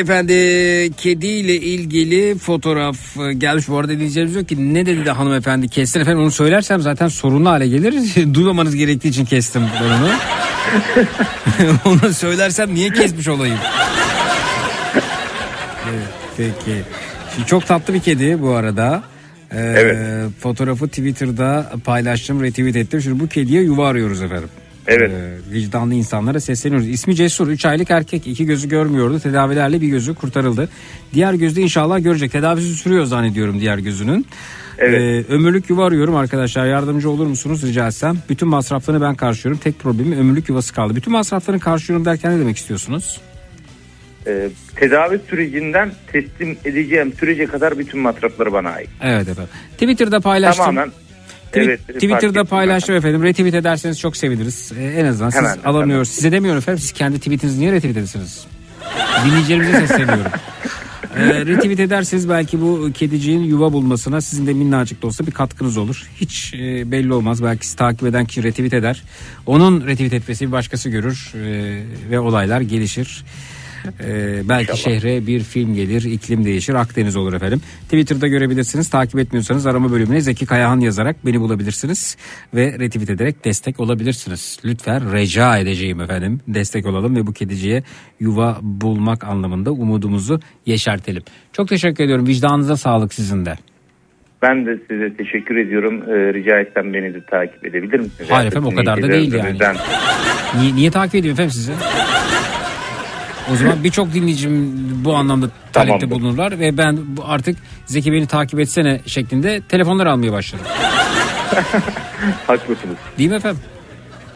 Evet 0.09 0.29
beyefendi 0.29 0.97
kediyle 0.97 1.55
ilgili 1.55 2.39
fotoğraf 2.39 3.17
e, 3.17 3.33
gelmiş. 3.33 3.69
Bu 3.69 3.79
arada 3.79 3.93
dinleyicilerimiz 3.93 4.35
diyor 4.35 4.47
ki 4.47 4.75
ne 4.75 4.87
dedi 4.87 5.05
de 5.05 5.11
hanımefendi 5.11 5.69
kestin 5.69 6.01
efendim 6.01 6.23
onu 6.23 6.31
söylersem 6.31 6.81
zaten 6.81 7.09
sorunlu 7.09 7.49
hale 7.49 7.69
gelir. 7.69 7.95
Duymamanız 8.35 8.75
gerektiği 8.75 9.09
için 9.09 9.25
kestim 9.25 9.63
onu. 9.63 10.11
onu 12.05 12.15
söylersem 12.15 12.75
niye 12.75 12.91
kesmiş 12.91 13.29
olayım? 13.29 13.59
Evet, 15.91 16.09
peki. 16.37 16.83
Şimdi 17.35 17.49
çok 17.49 17.67
tatlı 17.67 17.95
bir 17.95 18.01
kedi 18.01 18.43
bu 18.43 18.51
arada. 18.51 19.03
Ee, 19.53 19.95
Fotoğrafı 20.41 20.89
Twitter'da 20.89 21.73
paylaştım, 21.85 22.43
retweet 22.43 22.77
ettim. 22.77 23.03
Şimdi 23.03 23.21
bu 23.21 23.29
kediye 23.29 23.63
yuva 23.63 23.89
arıyoruz 23.89 24.23
efendim. 24.23 24.49
Evet. 24.89 25.11
Ee, 25.11 25.53
vicdanlı 25.53 25.95
insanlara 25.95 26.41
sesleniyoruz. 26.41 26.89
İsmi 26.89 27.15
Cesur. 27.15 27.49
3 27.49 27.67
aylık 27.67 27.91
erkek. 27.91 28.27
iki 28.27 28.47
gözü 28.47 28.69
görmüyordu. 28.69 29.21
Tedavilerle 29.21 29.81
bir 29.81 29.89
gözü 29.89 30.15
kurtarıldı. 30.15 30.69
Diğer 31.15 31.35
gözde 31.35 31.63
inşallah 31.63 32.03
görecek. 32.03 32.33
Tedavisi 32.33 32.75
sürüyor 32.75 33.05
zannediyorum 33.05 33.61
diğer 33.61 33.79
gözünün. 33.79 34.27
Evet. 34.79 35.01
Ee, 35.01 35.33
ömürlük 35.33 35.71
yuva 35.71 35.87
arıyorum 35.87 36.17
arkadaşlar. 36.17 36.67
Yardımcı 36.67 37.11
olur 37.11 37.27
musunuz 37.27 37.63
rica 37.67 37.87
etsem? 37.87 38.19
Bütün 38.29 38.49
masraflarını 38.49 39.03
ben 39.03 39.15
karşılıyorum. 39.15 39.61
Tek 39.65 39.79
problemi 39.79 40.17
ömürlük 40.17 40.49
yuvası 40.49 40.75
kaldı. 40.75 40.97
Bütün 40.97 41.13
masraflarını 41.13 41.61
karşılıyorum 41.61 42.05
derken 42.05 42.37
ne 42.37 42.41
demek 42.41 42.57
istiyorsunuz? 42.57 43.21
Ee, 44.27 44.49
tedavi 44.77 45.21
sürecinden 45.31 45.93
teslim 46.13 46.57
edeceğim 46.65 47.13
sürece 47.21 47.47
kadar 47.47 47.79
bütün 47.79 48.01
masrafları 48.01 48.53
bana 48.53 48.71
ait. 48.71 48.89
Evet 49.03 49.29
efendim. 49.29 49.51
Twitter'da 49.73 50.21
paylaştım. 50.21 50.65
Tamamen. 50.65 50.93
Evet, 51.53 51.89
Twitter'da 51.89 52.45
paylaştım 52.45 52.95
efendim. 52.95 53.23
Retweet 53.23 53.55
ederseniz 53.55 54.01
çok 54.01 54.17
seviniriz. 54.17 54.73
Ee, 54.79 54.85
en 54.85 55.05
azından 55.05 55.31
Hemen, 55.31 55.55
siz 55.55 55.67
alamıyoruz. 55.67 56.09
Size 56.09 56.33
demiyorum 56.33 56.59
efendim. 56.59 56.79
Siz 56.79 56.93
kendi 56.93 57.19
tweetinizi 57.19 57.61
niye 57.61 57.73
retweet 57.73 57.97
edersiniz? 57.97 58.47
Dinleyicilerimize 59.25 59.87
sesleniyorum. 59.87 60.33
Ee, 61.17 61.47
retweet 61.47 61.81
ederseniz 61.81 62.29
belki 62.29 62.61
bu 62.61 62.91
kediciğin 62.95 63.43
yuva 63.43 63.73
bulmasına 63.73 64.21
sizin 64.21 64.47
de 64.47 64.53
minnacık 64.53 65.03
da 65.03 65.07
olsa 65.07 65.27
bir 65.27 65.33
katkınız 65.33 65.77
olur. 65.77 66.03
Hiç 66.21 66.55
e, 66.55 66.91
belli 66.91 67.13
olmaz. 67.13 67.43
Belki 67.43 67.67
sizi 67.67 67.77
takip 67.77 68.03
eden 68.03 68.25
kişi 68.25 68.43
retweet 68.43 68.75
eder. 68.75 69.03
Onun 69.47 69.87
retweet 69.87 70.13
etmesi 70.13 70.47
bir 70.47 70.53
başkası 70.53 70.89
görür 70.89 71.33
e, 71.35 71.83
ve 72.11 72.21
olaylar 72.21 72.61
gelişir. 72.61 73.25
Ee, 74.01 74.49
belki 74.49 74.77
şehre 74.77 75.27
bir 75.27 75.41
film 75.41 75.75
gelir, 75.75 76.03
iklim 76.03 76.45
değişir, 76.45 76.75
Akdeniz 76.75 77.17
olur 77.17 77.33
efendim. 77.33 77.61
Twitter'da 77.85 78.29
görebilirsiniz. 78.29 78.91
Takip 78.91 79.19
etmiyorsanız 79.19 79.67
arama 79.67 79.93
bölümüne 79.93 80.21
Zeki 80.21 80.47
Kayahan 80.47 80.81
yazarak 80.81 81.27
beni 81.27 81.41
bulabilirsiniz 81.41 82.17
ve 82.55 82.73
retweet 82.79 83.11
ederek 83.11 83.45
destek 83.45 83.81
olabilirsiniz. 83.81 84.59
Lütfen 84.65 85.13
rica 85.15 85.59
edeceğim 85.59 86.01
efendim. 86.01 86.41
Destek 86.49 86.87
olalım 86.87 87.17
ve 87.17 87.27
bu 87.27 87.33
kediciye 87.33 87.83
yuva 88.21 88.59
bulmak 88.63 89.25
anlamında 89.25 89.73
umudumuzu 89.73 90.41
yeşertelim. 90.67 91.23
Çok 91.53 91.69
teşekkür 91.69 92.05
ediyorum. 92.05 92.27
Vicdanınıza 92.27 92.77
sağlık 92.77 93.15
sizin 93.15 93.47
de. 93.47 93.55
Ben 94.43 94.67
de 94.67 94.79
size 94.91 95.17
teşekkür 95.17 95.57
ediyorum. 95.57 96.03
Ee, 96.03 96.35
rica 96.35 96.61
etsem 96.61 96.95
beni 96.95 97.15
de 97.15 97.25
takip 97.31 97.65
edebilir 97.65 98.01
misiniz? 98.01 98.31
Hayır 98.31 98.49
efendim 98.49 98.69
o 98.73 98.75
kadar 98.75 99.03
da 99.03 99.09
değil 99.09 99.33
yani. 99.33 99.59
Niye, 100.61 100.75
niye 100.75 100.91
takip 100.91 101.15
edeyim 101.15 101.33
efendim 101.33 101.51
sizi? 101.51 101.73
O 103.53 103.57
zaman 103.57 103.85
birçok 103.85 104.15
dinleyicim 104.15 104.75
bu 105.05 105.15
anlamda 105.15 105.51
talepte 105.73 105.99
Tamamdır. 105.99 106.11
bulunurlar 106.11 106.59
ve 106.59 106.79
ben 106.79 106.99
bu 107.07 107.25
artık 107.27 107.59
Zeki 107.87 108.13
beni 108.13 108.27
takip 108.27 108.61
etsene 108.61 109.01
şeklinde 109.07 109.61
telefonlar 109.69 110.07
almaya 110.07 110.33
başladım. 110.33 110.67
haklısınız. 112.47 112.97
Değil 113.19 113.31
mi 113.31 113.37
efendim? 113.37 113.61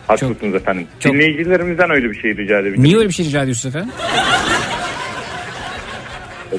Haklısınız 0.07 0.55
efendim. 0.55 0.87
Dinleyicilerimizden 1.05 1.91
öyle 1.91 2.11
bir 2.11 2.21
şey 2.21 2.37
rica 2.37 2.59
edebilirim. 2.59 2.83
Niye 2.85 2.97
öyle 2.97 3.09
bir 3.09 3.15
şey 3.15 3.27
rica 3.27 3.43
ediyorsunuz 3.43 3.77
efendim? 3.77 3.95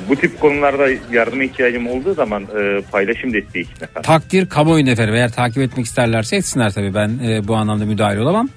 Bu 0.09 0.15
tip 0.15 0.39
konularda 0.39 0.87
yardıma 1.11 1.43
ihtiyacım 1.43 1.87
olduğu 1.87 2.13
zaman 2.13 2.43
e, 2.43 2.81
paylaşım 2.91 3.33
desteği 3.33 3.61
için 3.63 3.73
efendim. 3.75 4.01
Takdir 4.03 4.49
kamuoyunda 4.49 4.91
efendim. 4.91 5.15
Eğer 5.15 5.31
takip 5.31 5.57
etmek 5.57 5.85
isterlerse 5.85 6.35
etsinler 6.35 6.71
tabii. 6.73 6.93
Ben 6.93 7.19
e, 7.27 7.47
bu 7.47 7.55
anlamda 7.55 7.85
müdahil 7.85 8.17
olamam. 8.17 8.49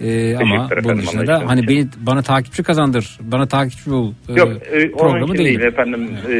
E, 0.00 0.36
ama 0.36 0.68
bunun 0.84 0.98
dışında 0.98 1.26
da 1.26 1.42
hani 1.46 1.60
için. 1.60 1.68
beni 1.76 1.86
bana 2.06 2.22
takipçi 2.22 2.62
kazandır. 2.62 3.18
Bana 3.20 3.46
takipçi 3.48 3.90
bul. 3.90 4.12
e, 4.28 4.32
Yok 4.32 4.48
e, 4.72 4.90
programı 4.90 5.34
değil. 5.38 5.48
değil 5.48 5.60
efendim. 5.72 6.08
E, 6.30 6.36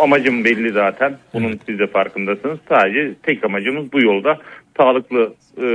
amacım 0.00 0.44
belli 0.44 0.72
zaten. 0.72 1.16
Bunun 1.34 1.60
siz 1.66 1.78
de 1.78 1.86
farkındasınız. 1.86 2.58
Sadece 2.68 3.14
tek 3.22 3.44
amacımız 3.44 3.92
bu 3.92 4.02
yolda 4.02 4.38
sağlıklı 4.76 5.34
e, 5.56 5.66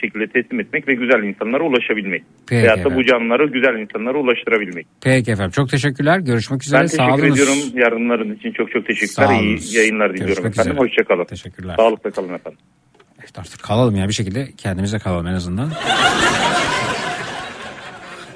şekilde 0.00 0.26
teslim 0.26 0.60
etmek 0.60 0.88
ve 0.88 0.94
güzel 0.94 1.22
insanlara 1.22 1.62
ulaşabilmek. 1.62 2.22
Peki 2.48 2.62
Veyahut 2.62 2.84
da 2.84 2.96
bu 2.96 3.04
canlıları 3.04 3.46
güzel 3.46 3.74
insanlara 3.80 4.18
ulaştırabilmek. 4.18 4.86
Peki 5.02 5.30
efendim. 5.30 5.50
Çok 5.50 5.68
teşekkürler. 5.70 6.18
Görüşmek 6.18 6.62
üzere. 6.62 6.80
Ben 6.80 6.86
teşekkür 6.86 7.04
Sağ 7.04 7.14
olunuz. 7.14 7.34
ediyorum 7.40 7.58
yardımlarınız 7.74 8.38
için 8.38 8.52
çok 8.52 8.70
çok 8.70 8.86
teşekkürler. 8.86 9.40
İyi 9.42 9.76
yayınlar 9.78 10.10
diliyorum 10.14 10.26
Görüşmek 10.34 10.52
efendim. 10.52 10.72
üzere. 10.72 10.84
Hoşçakalın. 10.84 11.24
Teşekkürler. 11.24 11.74
Sağlıkla 11.76 12.10
kalın 12.10 12.34
efendim. 12.34 12.58
Artık 13.38 13.62
kalalım 13.62 13.96
ya 13.96 14.08
bir 14.08 14.12
şekilde 14.12 14.52
kendimize 14.52 14.98
kalalım 14.98 15.26
en 15.26 15.34
azından. 15.34 15.72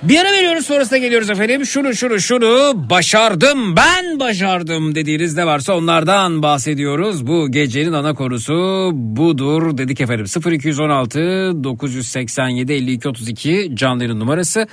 Bir 0.03 0.19
ara 0.19 0.33
veriyoruz 0.33 0.67
sonrasında 0.67 0.99
geliyoruz 0.99 1.31
efendim. 1.31 1.67
Şunu 1.67 1.95
şunu 1.95 2.20
şunu 2.20 2.73
başardım 2.91 3.77
ben 3.77 4.20
başardım 4.20 4.95
dediğiniz 4.95 5.37
ne 5.37 5.47
varsa 5.47 5.73
onlardan 5.73 6.43
bahsediyoruz. 6.43 7.27
Bu 7.27 7.51
gecenin 7.51 7.93
ana 7.93 8.15
konusu 8.15 8.55
budur 8.93 9.79
dedik 9.79 10.01
efendim. 10.01 10.27
0216 10.53 11.19
987 11.65 12.73
52 12.73 13.09
32 13.09 13.70
canlı 13.75 14.03
yayın 14.03 14.20
numarası 14.20 14.67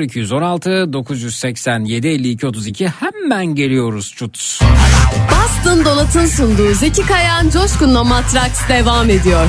0216 0.00 0.92
987 0.92 2.08
52 2.08 2.46
32 2.46 2.88
hemen 2.88 3.46
geliyoruz 3.46 4.14
çut. 4.16 4.60
Boston 5.30 5.84
Donat'ın 5.84 6.26
sunduğu 6.26 6.74
Zeki 6.74 7.02
Kayan 7.06 7.48
Coşkun'la 7.50 8.04
Matraks 8.04 8.68
devam 8.68 9.10
ediyor. 9.10 9.46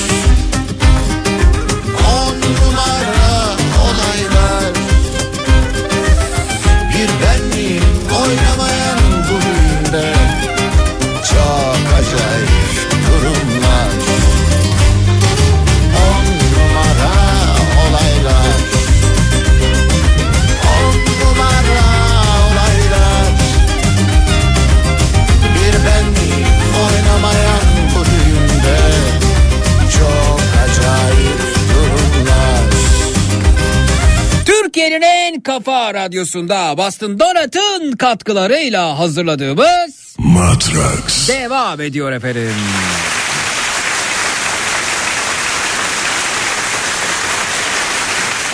kafa 35.59 35.95
radyosunda 35.95 36.79
Boston 36.79 37.19
Donat'ın 37.19 37.93
katkılarıyla 37.93 38.99
hazırladığımız 38.99 40.17
Matrax 40.19 41.29
devam 41.29 41.81
ediyor 41.81 42.13
efendim. 42.13 42.53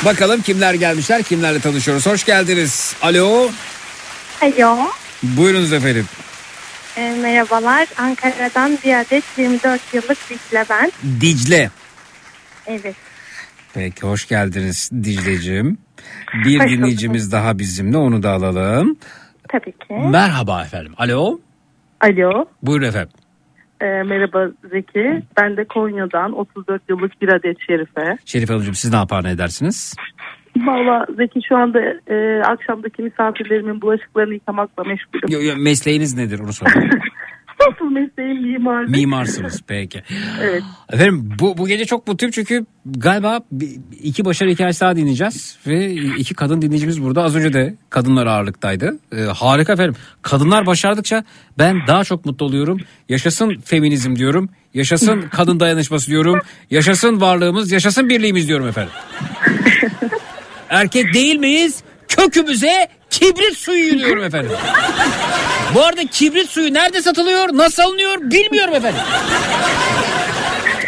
Bakalım 0.04 0.42
kimler 0.42 0.74
gelmişler, 0.74 1.22
kimlerle 1.22 1.60
tanışıyoruz. 1.60 2.06
Hoş 2.06 2.24
geldiniz. 2.24 2.94
Alo. 3.02 3.50
Alo. 4.42 4.76
Buyurunuz 5.22 5.72
efendim. 5.72 6.06
E, 6.96 7.10
merhabalar. 7.22 7.88
Ankara'dan 7.98 8.78
bir 8.84 8.94
adet 9.00 9.24
24 9.38 9.80
yıllık 9.92 10.18
Dicle 10.30 10.64
ben. 10.70 10.92
Dicle. 11.20 11.70
Evet. 12.66 12.96
Peki 13.74 14.02
hoş 14.02 14.28
geldiniz 14.28 14.90
Dicle'cim. 15.04 15.83
Bir 16.44 16.60
Hoş 16.60 16.70
dinleyicimiz 16.70 17.32
daha 17.32 17.58
bizimle 17.58 17.96
onu 17.96 18.22
da 18.22 18.30
alalım. 18.30 18.96
Tabii 19.48 19.72
ki. 19.72 19.94
Merhaba 20.10 20.62
efendim. 20.62 20.92
Alo. 20.96 21.40
Alo. 22.00 22.44
Buyurun 22.62 22.86
efendim. 22.86 23.12
E, 23.80 23.86
merhaba 23.86 24.48
Zeki. 24.70 25.22
Ben 25.36 25.56
de 25.56 25.64
Konya'dan 25.64 26.32
34 26.32 26.82
yıllık 26.88 27.22
bir 27.22 27.28
adet 27.28 27.56
Şerife. 27.66 28.16
Şerif 28.24 28.50
Hanımcığım 28.50 28.74
siz 28.74 28.90
ne 28.90 28.96
yapar 28.96 29.24
ne 29.24 29.30
edersiniz? 29.30 29.94
Valla 30.56 31.06
Zeki 31.16 31.40
şu 31.48 31.56
anda 31.56 31.80
e, 32.06 32.42
akşamdaki 32.42 33.02
misafirlerimin 33.02 33.80
bulaşıklarını 33.80 34.34
yıkamakla 34.34 34.84
meşgulüm. 34.84 35.28
Yo, 35.28 35.42
yo, 35.42 35.54
mesleğiniz 35.56 36.16
nedir 36.16 36.38
onu 36.38 36.52
sorayım. 36.52 36.90
Asıl 37.60 37.84
mesleğim 37.90 38.42
mimarlık. 38.42 38.88
Mimarsınız 38.90 39.62
peki. 39.66 40.02
Evet. 40.42 40.62
Efendim 40.92 41.30
bu, 41.40 41.58
bu 41.58 41.66
gece 41.66 41.84
çok 41.84 42.06
mutluyum 42.06 42.32
çünkü 42.32 42.66
galiba 42.86 43.40
iki 44.02 44.24
başarı 44.24 44.50
hikayesi 44.50 44.80
daha 44.80 44.96
dinleyeceğiz. 44.96 45.58
Ve 45.66 45.92
iki 45.94 46.34
kadın 46.34 46.62
dinleyicimiz 46.62 47.02
burada. 47.02 47.22
Az 47.22 47.36
önce 47.36 47.52
de 47.52 47.74
kadınlar 47.90 48.26
ağırlıktaydı. 48.26 48.98
Ee, 49.12 49.20
harika 49.20 49.72
efendim. 49.72 49.94
Kadınlar 50.22 50.66
başardıkça 50.66 51.24
ben 51.58 51.76
daha 51.86 52.04
çok 52.04 52.24
mutlu 52.24 52.46
oluyorum. 52.46 52.80
Yaşasın 53.08 53.60
feminizm 53.64 54.16
diyorum. 54.16 54.48
Yaşasın 54.74 55.22
kadın 55.30 55.60
dayanışması 55.60 56.10
diyorum. 56.10 56.40
Yaşasın 56.70 57.20
varlığımız, 57.20 57.72
yaşasın 57.72 58.08
birliğimiz 58.08 58.48
diyorum 58.48 58.68
efendim. 58.68 58.92
Erkek 60.68 61.14
değil 61.14 61.36
miyiz? 61.36 61.82
Kökümüze 62.16 62.88
kibrit 63.10 63.56
suyu 63.58 63.98
diyorum 63.98 64.24
efendim. 64.24 64.52
Bu 65.74 65.82
arada 65.84 66.06
kibrit 66.06 66.48
suyu 66.50 66.74
nerede 66.74 67.02
satılıyor, 67.02 67.48
nasıl 67.52 67.82
alınıyor 67.82 68.20
bilmiyorum 68.20 68.74
efendim. 68.74 69.00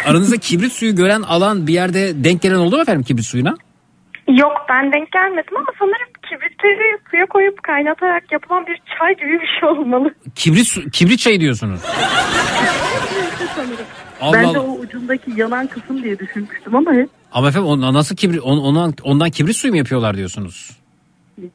Aranızda 0.05 0.37
kibrit 0.37 0.73
suyu 0.73 0.95
gören 0.95 1.21
alan 1.21 1.67
bir 1.67 1.73
yerde 1.73 2.23
denk 2.23 2.41
gelen 2.41 2.55
oldu 2.55 2.75
mu 2.75 2.81
efendim 2.81 3.03
kibrit 3.03 3.25
suyuna? 3.25 3.55
Yok 4.27 4.51
ben 4.69 4.91
denk 4.93 5.11
gelmedim 5.11 5.57
ama 5.57 5.67
sanırım 5.79 6.07
kibritleri 6.29 6.97
suya 7.11 7.25
koyup 7.25 7.63
kaynatarak 7.63 8.31
yapılan 8.31 8.67
bir 8.67 8.81
çay 8.99 9.15
gibi 9.15 9.41
bir 9.41 9.59
şey 9.59 9.69
olmalı. 9.69 10.13
Kibrit 10.35 10.67
su- 10.67 10.89
kibrit 10.89 11.19
çayı 11.19 11.39
diyorsunuz. 11.39 11.81
Allah 14.21 14.33
ben 14.33 14.43
de 14.43 14.47
Allah. 14.47 14.59
o 14.61 14.71
ucundaki 14.71 15.31
yanan 15.35 15.67
kısım 15.67 16.03
diye 16.03 16.19
düşünmüştüm 16.19 16.75
ama 16.75 16.93
hep 16.93 17.09
Ama 17.31 17.47
efendim 17.49 17.67
on- 17.69 17.93
nasıl 17.93 18.15
kibrit 18.15 18.41
on- 18.41 18.57
ondan, 18.57 18.93
ondan 19.03 19.29
kibrit 19.29 19.55
suyu 19.57 19.73
mu 19.73 19.77
yapıyorlar 19.77 20.17
diyorsunuz? 20.17 20.69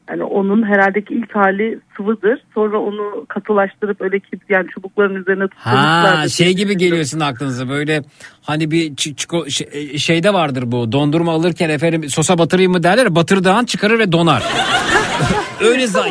Yani 0.09 0.23
onun 0.23 0.63
herhalde 0.63 1.01
ki 1.01 1.13
ilk 1.13 1.35
hali 1.35 1.79
sıvıdır. 1.97 2.39
Sonra 2.53 2.79
onu 2.79 3.25
katılaştırıp 3.29 4.01
öyle 4.01 4.19
kibrit 4.19 4.49
yani 4.49 4.67
çubukların 4.73 5.15
üzerine 5.15 5.47
tutmuşlar. 5.47 6.15
Ha 6.15 6.29
şey 6.29 6.53
gibi 6.53 6.77
geliyor 6.77 7.03
sizin 7.03 7.19
aklınıza 7.19 7.69
böyle 7.69 8.03
hani 8.41 8.71
bir 8.71 8.91
çi- 8.95 9.15
çiko- 9.15 9.49
şey- 9.51 9.97
şeyde 9.97 10.33
vardır 10.33 10.63
bu 10.71 10.91
dondurma 10.91 11.31
alırken 11.31 11.69
efendim 11.69 12.09
sosa 12.09 12.37
batırayım 12.37 12.71
mı 12.71 12.83
derler 12.83 13.15
batırdığın 13.15 13.65
çıkarır 13.65 13.99
ve 13.99 14.11
donar. 14.11 14.43
Öyle 15.61 15.87
zaten. 15.87 16.09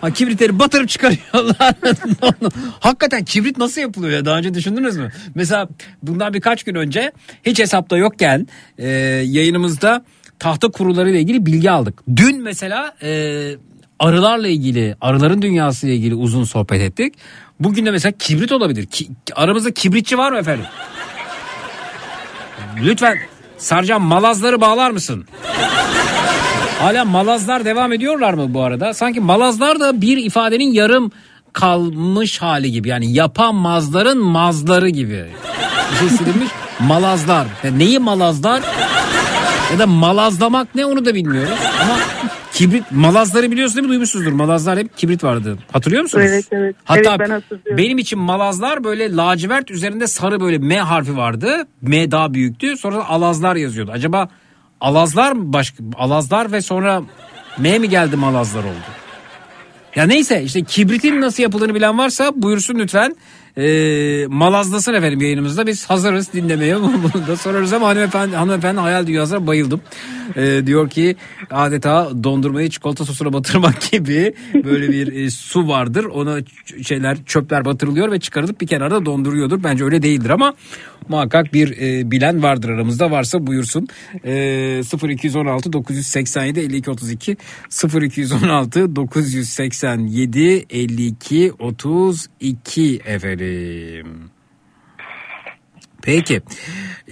Ha, 0.00 0.10
kibritleri 0.10 0.58
batırıp 0.58 0.88
çıkarıyorlar. 0.88 1.74
Hakikaten 2.80 3.24
kibrit 3.24 3.58
nasıl 3.58 3.80
yapılıyor 3.80 4.12
ya? 4.12 4.24
Daha 4.24 4.38
önce 4.38 4.54
düşündünüz 4.54 4.96
mü? 4.96 5.08
Mesela 5.34 5.68
bundan 6.02 6.34
birkaç 6.34 6.64
gün 6.64 6.74
önce 6.74 7.12
hiç 7.46 7.58
hesapta 7.58 7.96
yokken 7.96 8.46
e, 8.78 8.88
yayınımızda 9.24 10.04
tahta 10.38 10.68
kurularıyla 10.68 11.20
ilgili 11.20 11.46
bilgi 11.46 11.70
aldık. 11.70 12.02
Dün 12.16 12.42
mesela 12.42 12.94
e, 13.02 13.10
arılarla 13.98 14.48
ilgili, 14.48 14.96
arıların 15.00 15.42
dünyası 15.42 15.86
ile 15.86 15.96
ilgili 15.96 16.14
uzun 16.14 16.44
sohbet 16.44 16.80
ettik. 16.80 17.14
Bugün 17.60 17.86
de 17.86 17.90
mesela 17.90 18.12
kibrit 18.18 18.52
olabilir. 18.52 18.86
Ki, 18.86 19.08
aramızda 19.34 19.70
kibritçi 19.70 20.18
var 20.18 20.32
mı 20.32 20.38
efendim? 20.38 20.64
Lütfen 22.82 23.16
Sarcan 23.58 24.02
malazları 24.02 24.60
bağlar 24.60 24.90
mısın? 24.90 25.24
Hala 26.78 27.04
malazlar 27.04 27.64
devam 27.64 27.92
ediyorlar 27.92 28.34
mı 28.34 28.54
bu 28.54 28.62
arada? 28.62 28.94
Sanki 28.94 29.20
malazlar 29.20 29.80
da 29.80 30.00
bir 30.00 30.16
ifadenin 30.16 30.72
yarım 30.72 31.12
kalmış 31.52 32.42
hali 32.42 32.72
gibi. 32.72 32.88
Yani 32.88 33.12
yapamazların 33.12 34.18
mazları 34.18 34.88
gibi. 34.88 35.26
Bir 35.92 36.08
şey 36.08 36.18
silinmiş. 36.18 36.48
Malazlar. 36.80 37.46
Ya 37.64 37.70
neyi 37.70 37.98
malazlar? 37.98 38.62
Ya 39.72 39.78
da 39.78 39.86
malazlamak 39.86 40.74
ne 40.74 40.86
onu 40.86 41.04
da 41.04 41.14
bilmiyoruz. 41.14 41.58
Ama 41.82 41.98
kibrit 42.52 42.84
malazları 42.92 43.50
biliyorsun 43.50 43.76
değil 43.76 43.86
mi? 43.86 43.90
Duymuşsunuzdur. 43.90 44.32
Malazlar 44.32 44.78
hep 44.78 44.96
kibrit 44.96 45.24
vardı. 45.24 45.58
Hatırlıyor 45.72 46.02
musunuz? 46.02 46.24
Evet, 46.28 46.44
evet. 46.52 46.76
Hatta 46.84 47.00
Evet, 47.10 47.20
ben 47.20 47.30
hatırlıyorum. 47.30 47.76
benim 47.78 47.98
için 47.98 48.18
malazlar 48.18 48.84
böyle 48.84 49.16
lacivert 49.16 49.70
üzerinde 49.70 50.06
sarı 50.06 50.40
böyle 50.40 50.58
M 50.58 50.78
harfi 50.80 51.16
vardı. 51.16 51.66
M 51.82 52.10
daha 52.10 52.34
büyüktü. 52.34 52.76
Sonra 52.76 53.08
alazlar 53.08 53.56
yazıyordu. 53.56 53.90
Acaba 53.94 54.28
alazlar 54.80 55.32
mı 55.32 55.52
başka? 55.52 55.84
Alazlar 55.98 56.52
ve 56.52 56.60
sonra 56.60 57.02
M 57.58 57.78
mi 57.78 57.88
geldi 57.88 58.16
malazlar 58.16 58.64
oldu? 58.64 58.86
Ya 59.96 60.04
neyse 60.06 60.42
işte 60.42 60.62
kibritin 60.64 61.20
nasıl 61.20 61.42
yapıldığını 61.42 61.74
bilen 61.74 61.98
varsa 61.98 62.32
buyursun 62.36 62.74
lütfen. 62.78 63.16
Ee, 63.58 64.26
malazlasın 64.28 64.94
efendim 64.94 65.20
yayınımızda. 65.20 65.66
Biz 65.66 65.90
hazırız 65.90 66.32
dinlemeye. 66.32 66.76
Bunu 66.82 67.26
da 67.26 67.36
sorarız 67.36 67.72
ama 67.72 67.88
hanımefendi, 67.88 68.36
hanımefendi 68.36 68.80
hayal 68.80 69.06
dünyasına 69.06 69.46
bayıldım. 69.46 69.80
Ee, 70.36 70.60
diyor 70.66 70.90
ki 70.90 71.16
adeta 71.50 72.10
dondurmayı 72.24 72.70
çikolata 72.70 73.04
sosuna 73.04 73.32
batırmak 73.32 73.80
gibi 73.92 74.34
böyle 74.54 74.88
bir 74.88 75.24
e, 75.24 75.30
su 75.30 75.68
vardır. 75.68 76.04
Ona 76.04 76.38
şeyler 76.82 77.24
çöpler 77.26 77.64
batırılıyor 77.64 78.12
ve 78.12 78.20
çıkarılıp 78.20 78.60
bir 78.60 78.66
kenarda 78.66 79.06
donduruyordur. 79.06 79.64
Bence 79.64 79.84
öyle 79.84 80.02
değildir 80.02 80.30
ama 80.30 80.54
muhakkak 81.08 81.52
bir 81.54 81.78
e, 81.80 82.10
bilen 82.10 82.42
vardır 82.42 82.68
aramızda 82.68 83.10
varsa 83.10 83.46
buyursun. 83.46 83.88
E, 84.24 84.82
0216 85.08 85.72
987 85.72 86.60
52 86.60 86.90
32 86.90 87.36
0216 88.02 88.96
987 88.96 90.66
52 90.70 91.52
32 91.58 93.00
efendim. 93.06 93.45
Peki. 96.02 96.42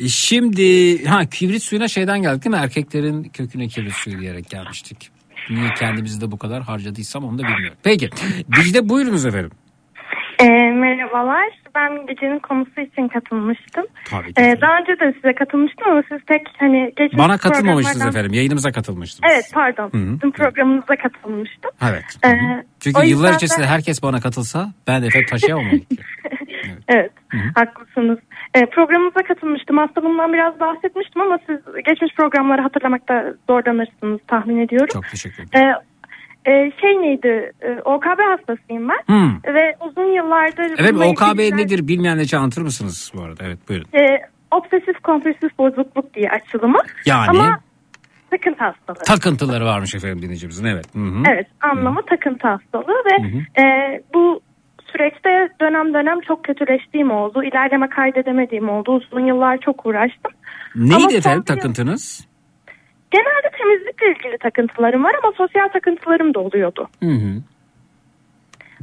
Şimdi 0.08 1.04
ha 1.04 1.26
kibrit 1.26 1.62
suyuna 1.62 1.88
şeyden 1.88 2.22
geldik 2.22 2.44
değil 2.44 2.56
mi? 2.56 2.60
Erkeklerin 2.62 3.22
köküne 3.24 3.68
kibrit 3.68 3.92
suyu 3.92 4.20
diyerek 4.20 4.50
gelmiştik. 4.50 5.10
Niye 5.50 5.74
kendimizi 5.78 6.20
de 6.20 6.30
bu 6.30 6.38
kadar 6.38 6.62
harcadıysam 6.62 7.24
onu 7.24 7.38
da 7.38 7.42
bilmiyorum. 7.42 7.78
Peki. 7.82 8.10
Dicle 8.56 8.88
buyurunuz 8.88 9.26
efendim. 9.26 9.50
Ee, 10.44 10.70
merhabalar. 10.70 11.48
Ben 11.74 12.06
gecenin 12.06 12.38
konusu 12.38 12.80
için 12.80 13.08
katılmıştım. 13.08 13.84
Tabii 14.10 14.34
ki. 14.34 14.42
Ee, 14.42 14.56
daha 14.60 14.78
önce 14.78 15.00
de 15.00 15.12
size 15.12 15.34
katılmıştım 15.34 15.88
ama 15.90 16.02
siz 16.08 16.20
pek 16.26 16.42
hani 16.58 16.92
geçmiş 16.96 17.18
Bana 17.18 17.38
katılmamıştınız 17.38 17.96
programlardan- 17.96 18.08
efendim. 18.08 18.32
Yayınımıza 18.32 18.72
katılmıştınız. 18.72 19.32
Evet 19.34 19.50
pardon. 19.54 19.90
Hı 19.92 19.96
hı. 19.96 20.12
Sizin 20.14 20.30
programınıza 20.30 20.96
katılmıştım. 20.96 21.70
Evet. 21.90 22.04
Ee, 22.26 22.28
Çünkü 22.80 22.98
yıllar 23.06 23.06
yüzden 23.28 23.36
içerisinde 23.36 23.62
de- 23.66 23.70
herkes 23.70 24.02
bana 24.02 24.20
katılsa 24.20 24.68
ben 24.86 25.02
de 25.02 25.06
efendim 25.06 25.28
taşıyamam. 25.30 25.64
Evet, 26.88 27.12
haklısınız. 27.54 28.18
Ee, 28.54 28.60
programımıza 28.66 29.20
katılmıştım. 29.28 29.78
Aslında 29.78 30.02
bundan 30.06 30.32
biraz 30.32 30.60
bahsetmiştim 30.60 31.22
ama 31.22 31.38
siz 31.46 31.58
geçmiş 31.86 32.14
programları 32.14 32.62
hatırlamakta 32.62 33.24
zorlanırsınız 33.50 34.20
tahmin 34.28 34.58
ediyorum. 34.58 34.88
Çok 34.92 35.04
teşekkür 35.10 35.42
ederim. 35.42 35.74
Ee, 36.46 36.72
şey 36.80 36.90
neydi? 37.02 37.52
Ee, 37.62 37.80
OKB 37.84 38.20
hastasıyım 38.20 38.88
ben. 38.88 39.14
Hmm. 39.14 39.54
Ve 39.54 39.76
uzun 39.88 40.12
yıllardır... 40.16 40.74
Evet 40.78 40.94
OKB 40.94 41.38
ilgili- 41.38 41.56
nedir 41.56 41.88
bilmeyenler 41.88 42.22
için 42.22 42.36
anlatır 42.36 42.62
mısınız 42.62 43.12
bu 43.14 43.22
arada? 43.22 43.44
Evet 43.46 43.58
buyurun. 43.68 43.86
E, 43.94 44.18
obsesif 44.50 44.98
kompulsif 45.02 45.58
bozukluk 45.58 46.14
diye 46.14 46.30
açılımı. 46.30 46.78
Yani? 47.06 47.26
Ama 47.30 47.58
takıntı 48.30 48.64
hastalığı. 48.64 49.04
Takıntıları 49.06 49.64
varmış 49.64 49.94
efendim 49.94 50.22
dinleyicimizin 50.22 50.64
evet. 50.64 50.94
Hı 50.94 50.98
hı. 50.98 51.22
Evet 51.32 51.46
anlamı 51.60 52.02
takıntı 52.06 52.48
hastalığı 52.48 53.02
ve 53.12 53.26
e, 53.62 53.64
bu 54.14 54.40
süreçte 54.92 55.48
dönem 55.60 55.94
dönem 55.94 56.20
çok 56.20 56.44
kötüleştiğim 56.44 57.10
oldu. 57.10 57.44
İlerleme 57.44 57.88
kaydedemediğim 57.88 58.68
oldu. 58.68 58.92
Uzun 58.92 59.26
yıllar 59.26 59.58
çok 59.58 59.86
uğraştım. 59.86 60.32
Ama 60.76 60.84
Neydi 60.86 61.02
son 61.02 61.18
efendim 61.18 61.44
takıntınız? 61.44 62.26
Genelde 63.14 63.50
temizlikle 63.58 64.06
ilgili 64.10 64.38
takıntılarım 64.38 65.04
var 65.04 65.14
ama 65.22 65.32
sosyal 65.36 65.68
takıntılarım 65.68 66.34
da 66.34 66.40
oluyordu. 66.40 66.88
Hı 67.02 67.10
hı. 67.10 67.42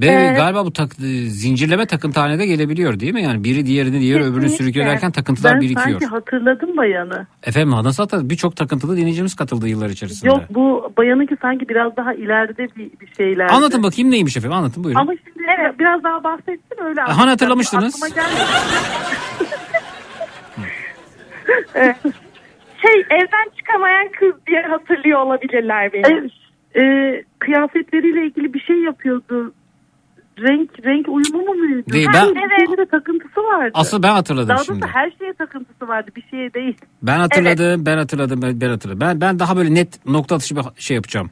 Ve 0.01 0.05
Ee, 0.05 0.33
galiba 0.35 0.65
bu 0.65 0.73
tak, 0.73 0.93
zincirleme 1.27 1.85
takıntıhanede 1.85 2.45
gelebiliyor 2.45 2.99
değil 2.99 3.13
mi? 3.13 3.23
Yani 3.23 3.43
biri 3.43 3.65
diğerini 3.65 3.99
diğer 3.99 4.19
öbürünü 4.19 4.73
derken 4.73 5.11
takıntılar 5.11 5.53
ben 5.53 5.61
birikiyor. 5.61 5.99
sanki 5.99 6.05
hatırladım 6.05 6.77
bayanı. 6.77 7.27
Efendim 7.43 7.71
nasıl 7.71 8.03
hatta 8.03 8.29
birçok 8.29 8.55
takıntılı 8.55 8.97
dinleyicimiz 8.97 9.35
katıldı 9.35 9.67
yıllar 9.67 9.89
içerisinde. 9.89 10.29
Yok 10.29 10.41
bu 10.49 10.93
bayanınki 10.97 11.37
sanki 11.41 11.69
biraz 11.69 11.97
daha 11.97 12.13
ileride 12.13 12.67
bir, 12.75 12.91
bir 12.99 13.13
şeyler. 13.17 13.49
Anlatın 13.49 13.83
bakayım 13.83 14.11
neymiş 14.11 14.37
efendim 14.37 14.57
anlatın 14.57 14.83
buyurun. 14.83 15.01
Ama 15.01 15.13
şimdi 15.23 15.79
biraz 15.79 16.03
daha 16.03 16.23
bahsetsin 16.23 16.83
öyle. 16.83 17.01
Hani 17.01 17.29
hatırlamıştınız? 17.29 18.03
Aklıma 18.03 18.21
gelmedi. 18.21 18.41
Evet. 22.83 23.07
şey 23.07 23.17
evden 23.17 23.57
çıkamayan 23.57 24.09
kız 24.19 24.33
diye 24.47 24.61
hatırlıyor 24.61 25.19
olabilirler 25.19 25.93
beni. 25.93 26.03
Evet, 26.05 26.31
e, 26.75 26.83
kıyafetleriyle 27.39 28.25
ilgili 28.25 28.53
bir 28.53 28.59
şey 28.59 28.75
yapıyordu. 28.75 29.53
Renk 30.39 30.69
renk 30.85 31.07
uyumu 31.07 31.45
mu 31.45 31.53
muydu? 31.53 31.83
Değil, 31.93 32.07
ben- 32.13 32.35
bir 32.35 32.67
şeyde 32.67 32.85
takıntısı 32.85 33.39
vardı. 33.43 33.71
Asıl 33.73 34.03
ben 34.03 34.11
hatırladım 34.11 34.49
Daha 34.49 34.63
şimdi. 34.63 34.85
her 34.85 35.11
şeye 35.19 35.33
takıntısı 35.33 35.87
vardı 35.87 36.11
bir 36.15 36.23
şeye 36.31 36.53
değil. 36.53 36.77
Ben 37.01 37.19
hatırladım, 37.19 37.85
ben 37.85 37.97
hatırladım, 37.97 38.41
ben, 38.41 38.61
ben 38.61 38.69
hatırladım. 38.69 39.01
Ben, 39.01 39.21
ben 39.21 39.39
daha 39.39 39.57
böyle 39.57 39.73
net 39.73 40.05
nokta 40.05 40.35
atışı 40.35 40.55
bir 40.55 40.63
şey 40.77 40.95
yapacağım. 40.95 41.31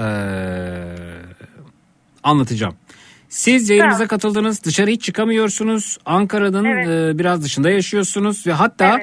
Ee, 0.00 0.04
anlatacağım. 2.22 2.74
Siz 3.28 3.70
yayınımıza 3.70 4.06
katıldınız, 4.06 4.64
dışarı 4.64 4.90
hiç 4.90 5.02
çıkamıyorsunuz. 5.02 5.98
Ankara'nın 6.06 6.64
e, 6.64 7.18
biraz 7.18 7.44
dışında 7.44 7.70
yaşıyorsunuz 7.70 8.46
ve 8.46 8.52
hatta 8.52 8.98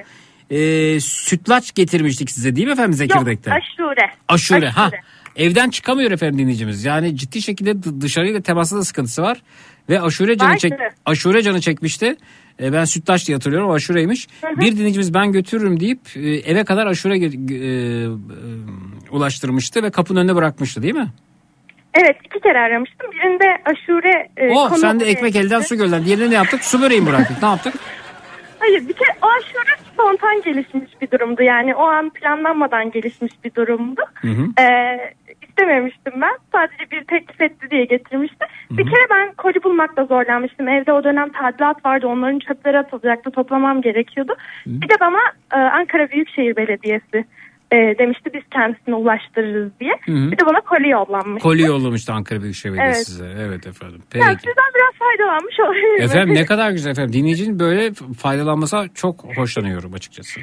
e, 0.50 1.00
sütlaç 1.00 1.76
getirmiştik 1.76 2.32
size 2.32 2.56
değil 2.56 2.68
mi 2.68 2.74
efendim 2.74 2.94
Zekirdek'ten? 2.94 3.52
Yok 3.52 3.62
aşure. 3.64 4.12
Aşure. 4.28 4.70
Ha. 4.70 4.92
Evden 5.36 5.70
çıkamıyor 5.70 6.12
efendim 6.12 6.40
dinleyicimiz. 6.40 6.86
Yani 6.86 7.18
ciddi 7.18 7.42
şekilde 7.42 8.02
dışarıyla 8.02 8.42
temasında 8.42 8.80
da 8.80 8.84
sıkıntısı 8.84 9.22
var. 9.22 9.42
Ve 9.90 10.02
aşure 10.02 10.38
canı, 10.38 10.50
Vardı. 10.50 10.60
çek, 10.60 10.74
aşure 11.06 11.42
canı 11.42 11.62
çekmişti. 11.62 12.16
E, 12.62 12.74
ben 12.74 12.86
sütlaç 12.86 13.28
diye 13.28 13.36
hatırlıyorum. 13.36 13.72
Aşureymiş. 13.72 14.28
Bir 14.58 14.78
dinleyicimiz 14.78 15.14
ben 15.14 15.32
götürürüm 15.32 15.80
deyip 15.80 16.00
e, 16.16 16.30
eve 16.30 16.64
kadar 16.64 16.88
aşure 16.88 17.18
e, 17.18 17.26
e, 17.26 18.08
ulaştırmıştı 19.12 19.84
ve 19.84 19.90
kapının 19.90 20.20
önüne 20.20 20.36
bırakmıştı 20.36 20.84
değil 20.84 20.94
mi? 20.94 21.08
Evet 21.94 22.16
iki 22.26 22.40
kere 22.40 22.60
aramıştım. 22.60 23.12
Birinde 23.12 23.46
aşure 23.66 24.30
e, 24.38 24.54
oh 24.54 24.76
sen 24.78 25.00
de 25.00 25.06
ekmek 25.06 25.36
elden 25.36 25.62
su 25.62 25.78
gölden. 25.78 26.06
Diğerine 26.06 26.30
ne 26.30 26.34
yaptık? 26.34 26.64
Su 26.64 26.82
böreği 26.82 27.02
mi 27.02 27.08
bıraktık? 27.08 27.42
Ne 27.42 27.48
yaptık? 27.48 27.74
Hayır 28.60 28.88
bir 28.88 28.94
kere 28.94 29.10
o 29.22 29.28
aşure 29.28 29.92
spontan 29.94 30.42
gelişmiş 30.42 31.02
bir 31.02 31.12
durumdu. 31.12 31.44
Yani 31.44 31.76
o 31.76 31.84
an 31.84 32.10
planlanmadan 32.10 32.92
gelişmiş 32.92 33.34
bir 33.44 33.54
durumdu. 33.56 34.02
Hı 34.22 34.28
hı. 34.28 34.62
Ee, 34.62 35.14
istememiştim 35.50 36.14
ben. 36.22 36.38
Sadece 36.52 36.92
bir 36.92 37.04
teklif 37.04 37.42
etti 37.42 37.72
diye 37.72 37.86
getirmişti. 37.86 38.46
Bir 38.72 38.86
kere 38.86 39.10
ben 39.10 39.34
koli 39.34 39.64
bulmakta 39.64 40.06
zorlanmıştım. 40.06 40.68
Evde 40.68 40.94
o 40.94 41.04
dönem 41.04 41.30
tadilat 41.30 41.86
vardı. 41.86 42.08
Onların 42.08 42.40
çöpleri 42.40 42.80
atılacaktı. 42.80 43.32
Toplamam 43.32 43.82
gerekiyordu. 43.82 44.36
Bir 44.66 44.90
de 44.90 45.00
bana 45.00 45.20
e, 45.54 45.58
Ankara 45.58 46.10
Büyükşehir 46.10 46.56
Belediyesi 46.56 47.26
e, 47.72 47.76
demişti 48.00 48.30
biz 48.34 48.44
kendisine 48.52 48.96
ulaştırırız 48.96 49.72
diye. 49.80 49.94
Hı 50.06 50.12
hı. 50.12 50.32
Bir 50.32 50.38
de 50.38 50.46
bana 50.46 50.62
koli 50.62 50.90
yollanmış. 50.90 51.44
Koli 51.44 51.62
yollamıştı 51.62 52.14
Ankara 52.14 52.42
Büyükşehir 52.42 52.74
Belediyesi 52.74 52.98
Evet. 52.98 53.08
size. 53.08 53.44
Evet 53.48 53.68
efendim. 53.68 54.02
Peki. 54.12 54.26
Yani 54.26 54.36
sizden 54.36 54.72
biraz 54.76 54.94
faydalanmış 55.00 55.60
olabilirim. 55.60 56.02
Efendim 56.02 56.36
ne 56.36 56.46
kadar 56.52 56.72
güzel 56.72 56.92
efendim. 56.92 57.14
Dinleyicinin 57.14 57.60
böyle 57.60 57.92
faydalanmasa 58.18 58.86
çok 58.96 59.38
hoşlanıyorum 59.38 59.94
açıkçası. 59.94 60.42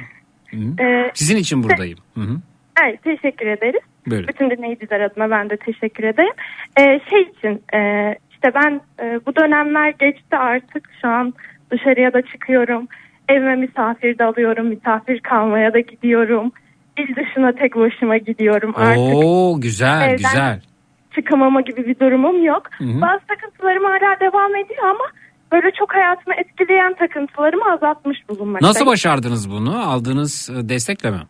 Hı 0.51 0.57
hı. 0.57 0.83
Ee, 0.83 1.11
Sizin 1.13 1.37
için 1.37 1.63
buradayım. 1.63 1.99
Hı 2.15 2.21
hı. 2.21 2.35
Evet 2.83 3.03
teşekkür 3.03 3.47
ederiz. 3.47 3.81
Buyurun. 4.07 4.27
Bütün 4.27 4.49
dinleyiciler 4.49 4.99
adına 5.01 5.29
ben 5.29 5.49
de 5.49 5.57
teşekkür 5.57 6.03
ederim. 6.03 6.33
Ee, 6.79 6.99
şey 7.09 7.21
için 7.21 7.63
e, 7.77 8.15
işte 8.31 8.51
ben 8.55 8.81
e, 9.03 9.19
bu 9.25 9.35
dönemler 9.35 9.89
geçti 9.89 10.37
artık 10.37 10.89
şu 11.01 11.07
an 11.07 11.33
dışarıya 11.71 12.13
da 12.13 12.21
çıkıyorum. 12.21 12.87
Evime 13.29 13.55
misafir 13.55 14.17
de 14.17 14.23
alıyorum. 14.23 14.67
Misafir 14.67 15.19
kalmaya 15.19 15.73
da 15.73 15.79
gidiyorum. 15.79 16.51
İl 16.97 17.15
dışına 17.15 17.51
tek 17.51 17.75
başıma 17.75 18.17
gidiyorum 18.17 18.73
artık. 18.75 18.99
Oo 18.99 19.61
güzel 19.61 20.01
Evden 20.01 20.15
güzel. 20.17 20.61
Çıkamama 21.15 21.61
gibi 21.61 21.87
bir 21.87 21.99
durumum 21.99 22.43
yok. 22.43 22.63
Hı 22.77 22.83
hı. 22.83 23.01
Bazı 23.01 23.21
takıntılarım 23.27 23.83
hala 23.83 24.19
devam 24.19 24.55
ediyor 24.55 24.83
ama 24.83 25.05
böyle 25.51 25.71
çok 25.71 25.93
hayatımı 25.95 26.35
etkileyen 26.35 26.93
takıntılarımı 26.93 27.71
azaltmış 27.71 28.29
bulunmaktayım. 28.29 28.69
Nasıl 28.69 28.85
başardınız 28.85 29.51
bunu? 29.51 29.89
Aldığınız 29.89 30.49
e, 30.49 30.69
destekle 30.69 31.11
mi? 31.11 31.21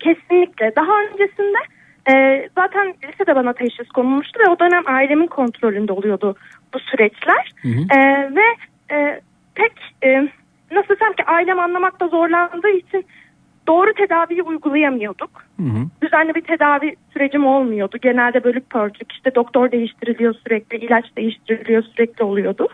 Kesinlikle. 0.00 0.72
Daha 0.76 0.92
öncesinde 1.02 1.58
e, 2.12 2.14
zaten 2.54 2.94
lisede 3.08 3.36
bana 3.36 3.52
teşhis 3.52 3.88
konulmuştu 3.88 4.40
ve 4.40 4.50
o 4.50 4.58
dönem 4.58 4.82
ailemin 4.86 5.26
kontrolünde 5.26 5.92
oluyordu 5.92 6.36
bu 6.74 6.78
süreçler. 6.78 7.52
Hı 7.62 7.68
hı. 7.68 7.98
E, 7.98 8.30
ve 8.34 8.46
e, 8.94 9.20
pek 9.54 9.72
e, 10.04 10.08
nasıl 10.72 10.88
desem 10.88 11.12
ki 11.12 11.24
ailem 11.26 11.58
anlamakta 11.58 12.08
zorlandığı 12.08 12.68
için 12.68 13.06
doğru 13.66 13.94
tedaviyi 13.94 14.42
uygulayamıyorduk. 14.42 15.30
Hı 15.56 15.62
hı. 15.62 15.86
Düzenli 16.02 16.34
bir 16.34 16.40
tedavi 16.40 16.96
sürecim 17.12 17.46
olmuyordu. 17.46 17.96
Genelde 18.02 18.44
bölük 18.44 18.70
pörçük 18.70 19.12
işte 19.12 19.34
doktor 19.34 19.72
değiştiriliyor 19.72 20.34
sürekli, 20.34 20.76
ilaç 20.76 21.04
değiştiriliyor 21.16 21.82
sürekli 21.82 22.24
oluyordu. 22.24 22.68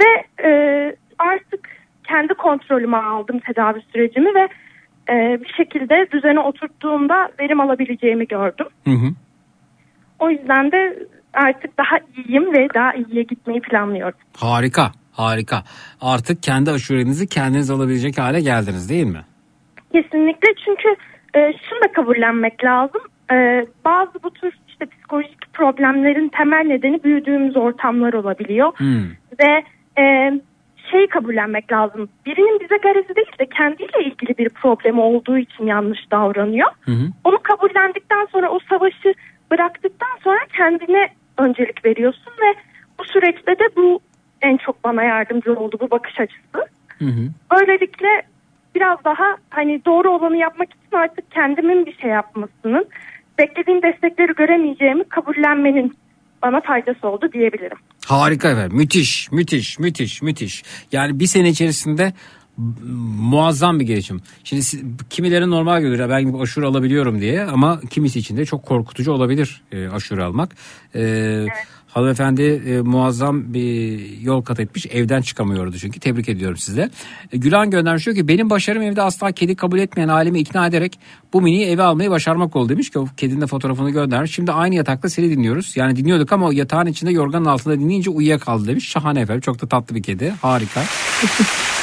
Ve 0.00 0.44
e, 0.48 0.50
artık 1.18 1.68
kendi 2.08 2.34
kontrolüme 2.34 2.96
aldım 2.96 3.38
tedavi 3.38 3.80
sürecimi 3.92 4.34
ve 4.34 4.48
e, 5.08 5.40
bir 5.40 5.52
şekilde 5.56 6.06
düzene 6.12 6.40
oturttuğumda 6.40 7.28
verim 7.40 7.60
alabileceğimi 7.60 8.26
gördüm. 8.26 8.66
Hı 8.84 8.90
hı. 8.90 9.08
O 10.18 10.30
yüzden 10.30 10.72
de 10.72 11.06
artık 11.32 11.78
daha 11.78 11.98
iyiyim 12.16 12.52
ve 12.52 12.68
daha 12.74 12.94
iyiye 12.94 13.22
gitmeyi 13.22 13.60
planlıyorum. 13.60 14.18
Harika, 14.36 14.92
harika. 15.12 15.62
Artık 16.00 16.42
kendi 16.42 16.70
aşurenizi 16.70 17.28
kendiniz 17.28 17.70
alabilecek 17.70 18.18
hale 18.18 18.40
geldiniz 18.40 18.90
değil 18.90 19.06
mi? 19.06 19.20
Kesinlikle 19.94 20.48
çünkü 20.64 20.88
e, 21.34 21.52
şunu 21.52 21.80
da 21.84 21.92
kabullenmek 21.92 22.64
lazım. 22.64 23.00
E, 23.32 23.66
bazı 23.84 24.22
bu 24.22 24.30
tür 24.30 24.54
işte 24.68 24.86
psikolojik 24.86 25.52
problemlerin 25.52 26.28
temel 26.28 26.64
nedeni 26.66 27.04
büyüdüğümüz 27.04 27.56
ortamlar 27.56 28.12
olabiliyor. 28.12 28.72
Ve 29.40 29.64
e, 30.02 30.32
şeyi 30.90 31.06
kabullenmek 31.06 31.72
lazım. 31.72 32.08
Birinin 32.26 32.60
bize 32.60 32.76
garezi 32.76 33.16
değil 33.16 33.38
de 33.38 33.46
kendiyle 33.46 34.04
ilgili 34.04 34.38
bir 34.38 34.48
problemi 34.48 35.00
olduğu 35.00 35.38
için 35.38 35.66
yanlış 35.66 36.10
davranıyor. 36.10 36.70
Onu 37.24 37.38
kabullendikten 37.42 38.26
sonra 38.32 38.50
o 38.50 38.58
savaşı 38.68 39.14
bıraktıktan 39.50 40.18
sonra 40.24 40.38
kendine 40.56 41.08
öncelik 41.38 41.84
veriyorsun 41.84 42.32
ve 42.42 42.54
bu 42.98 43.04
süreçte 43.04 43.58
de 43.58 43.64
bu 43.76 44.00
en 44.42 44.56
çok 44.56 44.84
bana 44.84 45.02
yardımcı 45.02 45.54
oldu 45.54 45.76
bu 45.80 45.90
bakış 45.90 46.20
açısı. 46.20 46.66
Böylelikle 47.52 48.22
biraz 48.74 48.98
daha 49.04 49.36
hani 49.50 49.82
doğru 49.86 50.10
olanı 50.10 50.36
yapmak 50.36 50.68
için 50.68 50.96
artık 50.96 51.30
kendimin 51.30 51.86
bir 51.86 51.96
şey 51.98 52.10
yapmasının, 52.10 52.86
beklediğim 53.38 53.82
destekleri 53.82 54.34
göremeyeceğimi 54.34 55.04
kabullenmenin 55.04 55.94
bana 56.42 56.60
faydası 56.60 57.08
oldu 57.08 57.32
diyebilirim. 57.32 57.76
Harika 58.06 58.48
efendim. 58.50 58.76
Müthiş, 58.76 59.32
müthiş, 59.32 59.78
müthiş, 59.78 60.22
müthiş. 60.22 60.62
Yani 60.92 61.20
bir 61.20 61.26
sene 61.26 61.48
içerisinde 61.48 62.12
muazzam 63.18 63.80
bir 63.80 63.84
gelişim. 63.84 64.20
Şimdi 64.44 64.62
siz- 64.62 64.82
kimileri 65.10 65.50
normal 65.50 65.80
görür. 65.80 65.98
"Ya 65.98 66.08
Ben 66.08 66.32
aşure 66.32 66.66
alabiliyorum 66.66 67.20
diye 67.20 67.42
ama 67.44 67.80
kimisi 67.90 68.18
için 68.18 68.36
de 68.36 68.44
çok 68.44 68.62
korkutucu 68.66 69.12
olabilir 69.12 69.62
e, 69.72 69.88
aşure 69.88 70.22
almak. 70.22 70.50
E, 70.94 71.00
Hanımefendi 71.94 72.42
e, 72.42 72.80
muazzam 72.80 73.54
bir 73.54 74.00
yol 74.20 74.42
kat 74.42 74.60
etmiş. 74.60 74.86
Evden 74.86 75.22
çıkamıyordu 75.22 75.78
çünkü. 75.78 76.00
Tebrik 76.00 76.28
ediyorum 76.28 76.56
size. 76.56 76.90
E, 77.32 77.36
Gülan 77.36 77.70
göndermiş 77.70 78.06
diyor 78.06 78.16
ki 78.16 78.28
benim 78.28 78.50
başarım 78.50 78.82
evde 78.82 79.02
asla 79.02 79.32
kedi 79.32 79.56
kabul 79.56 79.78
etmeyen 79.78 80.08
ailemi 80.08 80.38
ikna 80.38 80.66
ederek 80.66 80.98
bu 81.32 81.42
miniyi 81.42 81.66
eve 81.66 81.82
almayı 81.82 82.10
başarmak 82.10 82.56
oldu 82.56 82.68
demiş 82.68 82.90
ki 82.90 82.98
o 82.98 83.06
kedinin 83.16 83.40
de 83.40 83.46
fotoğrafını 83.46 83.90
göndermiş. 83.90 84.34
Şimdi 84.34 84.52
aynı 84.52 84.74
yatakta 84.74 85.08
seni 85.08 85.30
dinliyoruz. 85.30 85.76
Yani 85.76 85.96
dinliyorduk 85.96 86.32
ama 86.32 86.54
yatağın 86.54 86.86
içinde 86.86 87.10
yorganın 87.12 87.44
altında 87.44 87.80
dinleyince 87.80 88.10
uyuyakaldı 88.10 88.66
demiş. 88.66 88.88
Şahane 88.88 89.20
efendim. 89.20 89.40
Çok 89.40 89.62
da 89.62 89.66
tatlı 89.66 89.94
bir 89.94 90.02
kedi. 90.02 90.34
Harika. 90.42 90.80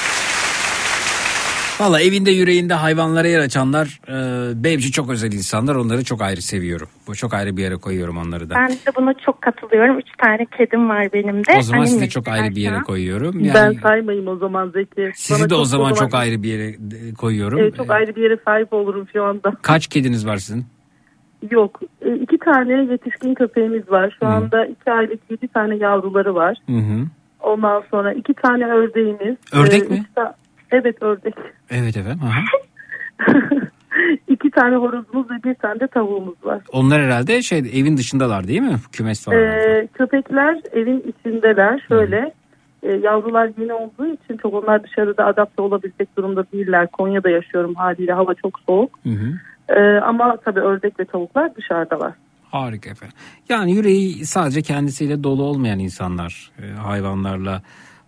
Valla 1.82 2.02
evinde 2.02 2.32
yüreğinde 2.32 2.74
hayvanlara 2.74 3.28
yer 3.28 3.40
açanlar 3.40 4.00
e, 4.08 4.14
benim 4.64 4.80
için 4.80 4.92
çok 4.92 5.10
özel 5.10 5.32
insanlar. 5.32 5.76
Onları 5.76 6.04
çok 6.04 6.22
ayrı 6.22 6.42
seviyorum. 6.42 6.88
Bu 7.08 7.16
çok 7.16 7.34
ayrı 7.34 7.58
bir 7.58 7.62
yere 7.64 7.76
koyuyorum 7.76 8.18
onları 8.18 8.50
da. 8.50 8.56
Ben 8.56 8.70
de 8.70 8.96
buna 8.98 9.14
çok 9.26 9.42
katılıyorum. 9.42 10.00
Üç 10.00 10.06
tane 10.18 10.46
kedim 10.58 10.90
var 10.90 11.14
benim 11.14 11.38
de. 11.38 11.58
O 11.58 11.62
zaman 11.62 11.80
Annemle 11.80 11.92
sizi 12.00 12.10
çok 12.10 12.28
ayrı 12.28 12.56
bir 12.56 12.62
yere 12.62 12.80
koyuyorum. 12.80 13.36
Ben 13.40 13.44
Yani 13.46 13.76
saymayayım 13.84 14.28
o 14.28 14.36
zaman 14.36 14.70
Zeki. 14.70 15.12
sizi 15.16 15.40
Bana 15.40 15.50
de 15.50 15.56
o 15.56 15.66
zaman 15.66 15.94
zaman- 15.94 16.06
çok 16.06 16.14
ayrı 16.14 16.44
bir 16.44 16.50
yere 16.50 16.68
e, 16.70 17.14
koyuyorum. 17.14 17.60
Evet, 17.60 17.76
çok 17.78 17.92
ayrı 17.92 18.16
bir 18.16 18.22
yere 18.22 18.38
sahip 18.46 18.74
olurum 18.74 19.08
şu 19.14 19.24
anda. 19.24 19.54
Kaç 19.62 19.88
kediniz 19.88 20.28
var 20.28 20.38
sizin? 20.38 20.66
Yok. 21.52 21.80
E, 22.02 22.16
iki 22.16 22.38
tane 22.38 22.92
yetişkin 22.92 23.34
köpeğimiz 23.34 23.90
var. 23.92 24.18
Şu 24.20 24.26
Hı. 24.26 24.30
anda 24.30 24.66
iki 24.66 24.92
aylık 24.92 25.20
yedi 25.32 25.48
tane 25.48 25.76
yavruları 25.76 26.36
var. 26.36 26.58
Hı 26.68 26.78
hı. 26.78 27.06
Ondan 27.40 27.84
sonra 27.92 28.14
iki 28.14 28.34
tane 28.34 28.66
ördeğimiz. 28.66 29.38
Ördek 29.54 29.84
E, 29.84 29.88
mi? 29.88 29.98
üç 30.00 30.06
ta- 30.16 30.36
Evet 30.72 31.04
ördek. 31.04 31.36
Evet 31.70 31.98
efendim. 31.98 32.20
Aha. 32.24 32.42
iki 34.28 34.52
tane 34.52 34.76
horozumuz 34.76 35.32
ve 35.32 35.44
bir 35.44 35.56
tane 35.56 35.80
de 35.80 35.88
tavuğumuz 35.88 36.46
var. 36.46 36.62
Onlar 36.72 37.02
herhalde 37.02 37.42
şey 37.42 37.60
evin 37.60 37.98
dışındalar 37.98 38.48
değil 38.48 38.62
mi? 38.62 38.76
Kümes 38.92 39.26
falan. 39.26 39.40
Ee, 39.40 39.88
köpekler 39.94 40.62
evin 40.72 41.00
içindeler. 41.00 41.86
Şöyle 41.88 42.34
e, 42.84 42.92
yavrular 42.92 43.52
yeni 43.58 43.74
olduğu 43.74 44.08
için 44.08 44.38
çok 44.38 44.54
onlar 44.54 44.84
dışarıda 44.84 45.26
adapte 45.26 45.62
olabilecek 45.62 46.18
durumda 46.18 46.46
değiller. 46.54 46.88
Konya'da 46.88 47.30
yaşıyorum 47.30 47.76
haliyle 47.76 48.14
hava 48.14 48.34
çok 48.34 48.60
soğuk. 48.60 49.00
Hı 49.04 49.10
hı. 49.10 49.34
Ee, 49.70 50.00
ama 50.00 50.38
tabii 50.46 50.60
ördek 50.60 51.00
ve 51.00 51.06
tavuklar 51.06 51.56
dışarıdalar. 51.56 52.14
Harika 52.52 52.90
efendim. 52.90 53.18
Yani 53.50 53.72
yüreği 53.74 54.26
sadece 54.26 54.62
kendisiyle 54.62 55.24
dolu 55.24 55.44
olmayan 55.44 55.80
insanlar, 55.80 56.52
e, 56.64 56.72
hayvanlarla 56.72 57.62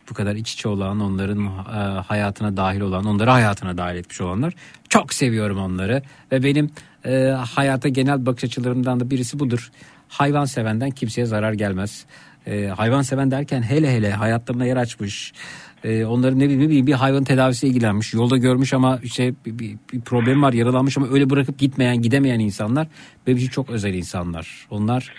bu 0.09 0.13
kadar 0.13 0.35
iç 0.35 0.53
içe 0.53 0.67
olan, 0.69 0.99
onların 0.99 1.45
e, 1.45 2.01
hayatına 2.01 2.57
dahil 2.57 2.81
olan, 2.81 3.05
onları 3.05 3.29
hayatına 3.29 3.77
dahil 3.77 3.95
etmiş 3.95 4.21
olanlar. 4.21 4.53
Çok 4.89 5.13
seviyorum 5.13 5.57
onları 5.57 6.01
ve 6.31 6.43
benim 6.43 6.69
e, 7.05 7.15
hayata 7.27 7.89
genel 7.89 8.25
bakış 8.25 8.43
açılarımdan 8.43 8.99
da 8.99 9.09
birisi 9.09 9.39
budur. 9.39 9.71
Hayvan 10.07 10.45
sevenden 10.45 10.89
kimseye 10.91 11.25
zarar 11.25 11.53
gelmez. 11.53 12.05
E, 12.47 12.65
hayvan 12.67 13.01
seven 13.01 13.31
derken 13.31 13.61
hele 13.61 13.95
hele 13.95 14.11
hayatlarına 14.11 14.65
yer 14.65 14.77
açmış. 14.77 15.33
E, 15.83 16.05
onların 16.05 16.39
ne 16.39 16.49
bileyim 16.49 16.87
bir 16.87 16.93
hayvan 16.93 17.23
tedavisiyle 17.23 17.69
ilgilenmiş. 17.73 18.13
Yolda 18.13 18.37
görmüş 18.37 18.73
ama 18.73 18.99
işte 19.03 19.33
bir, 19.45 19.59
bir, 19.59 19.77
bir 19.93 20.01
problem 20.01 20.41
var 20.41 20.53
yaralanmış 20.53 20.97
ama 20.97 21.07
öyle 21.11 21.29
bırakıp 21.29 21.59
gitmeyen 21.59 22.01
gidemeyen 22.01 22.39
insanlar 22.39 22.87
benim 23.27 23.37
için 23.37 23.49
çok 23.49 23.69
özel 23.69 23.93
insanlar. 23.93 24.67
Onlar 24.69 25.13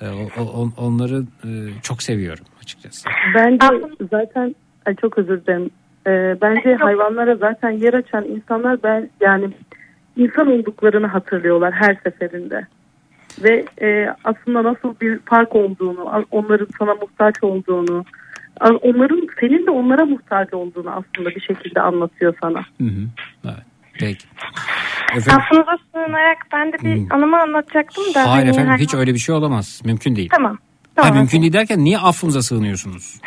e, 0.00 0.08
o- 0.38 0.42
o- 0.42 0.72
onları 0.76 1.24
e, 1.44 1.48
çok 1.82 2.02
seviyorum 2.02 2.44
açıkçası. 2.62 3.08
Bence 3.34 3.66
zaten 4.10 4.54
ay 4.86 4.96
çok 4.96 5.18
özür 5.18 5.46
dilerim. 5.46 5.70
Ee, 6.06 6.36
bence 6.40 6.74
hayvanlara 6.74 7.36
zaten 7.36 7.70
yer 7.70 7.94
açan 7.94 8.24
insanlar 8.24 8.82
ben 8.82 9.10
yani 9.20 9.50
insan 10.16 10.46
olduklarını 10.46 11.06
hatırlıyorlar 11.06 11.72
her 11.72 11.96
seferinde. 12.04 12.66
Ve 13.42 13.64
e, 13.82 14.14
aslında 14.24 14.64
nasıl 14.64 14.94
bir 15.00 15.18
fark 15.18 15.56
olduğunu, 15.56 16.24
onların 16.30 16.66
sana 16.78 16.94
muhtaç 16.94 17.34
olduğunu, 17.42 18.04
onların 18.60 19.28
senin 19.40 19.66
de 19.66 19.70
onlara 19.70 20.04
muhtaç 20.04 20.54
olduğunu 20.54 20.90
aslında 20.90 21.30
bir 21.30 21.40
şekilde 21.40 21.80
anlatıyor 21.80 22.34
sana. 22.40 22.60
Hı 22.78 22.84
hı. 22.84 23.08
Evet. 23.44 23.62
Peki. 24.00 24.26
Efendim, 25.16 25.42
Affınıza 25.42 25.78
sığınarak 25.92 26.38
ben 26.52 26.72
de 26.72 26.76
bir 26.82 27.14
anımı 27.14 27.40
anlatacaktım 27.40 28.04
da. 28.14 28.20
hayır 28.20 28.28
hani 28.28 28.50
efendim 28.50 28.70
hani- 28.70 28.82
hiç 28.82 28.94
öyle 28.94 29.14
bir 29.14 29.18
şey 29.18 29.34
olamaz. 29.34 29.82
Mümkün 29.84 30.16
değil. 30.16 30.28
Tamam. 30.32 30.58
Ha, 31.02 31.08
Tamam. 31.08 31.18
mümkün 31.18 31.42
değil 31.42 31.52
derken 31.52 31.84
niye 31.84 31.98
affımıza 31.98 32.42
sığınıyorsunuz? 32.42 33.14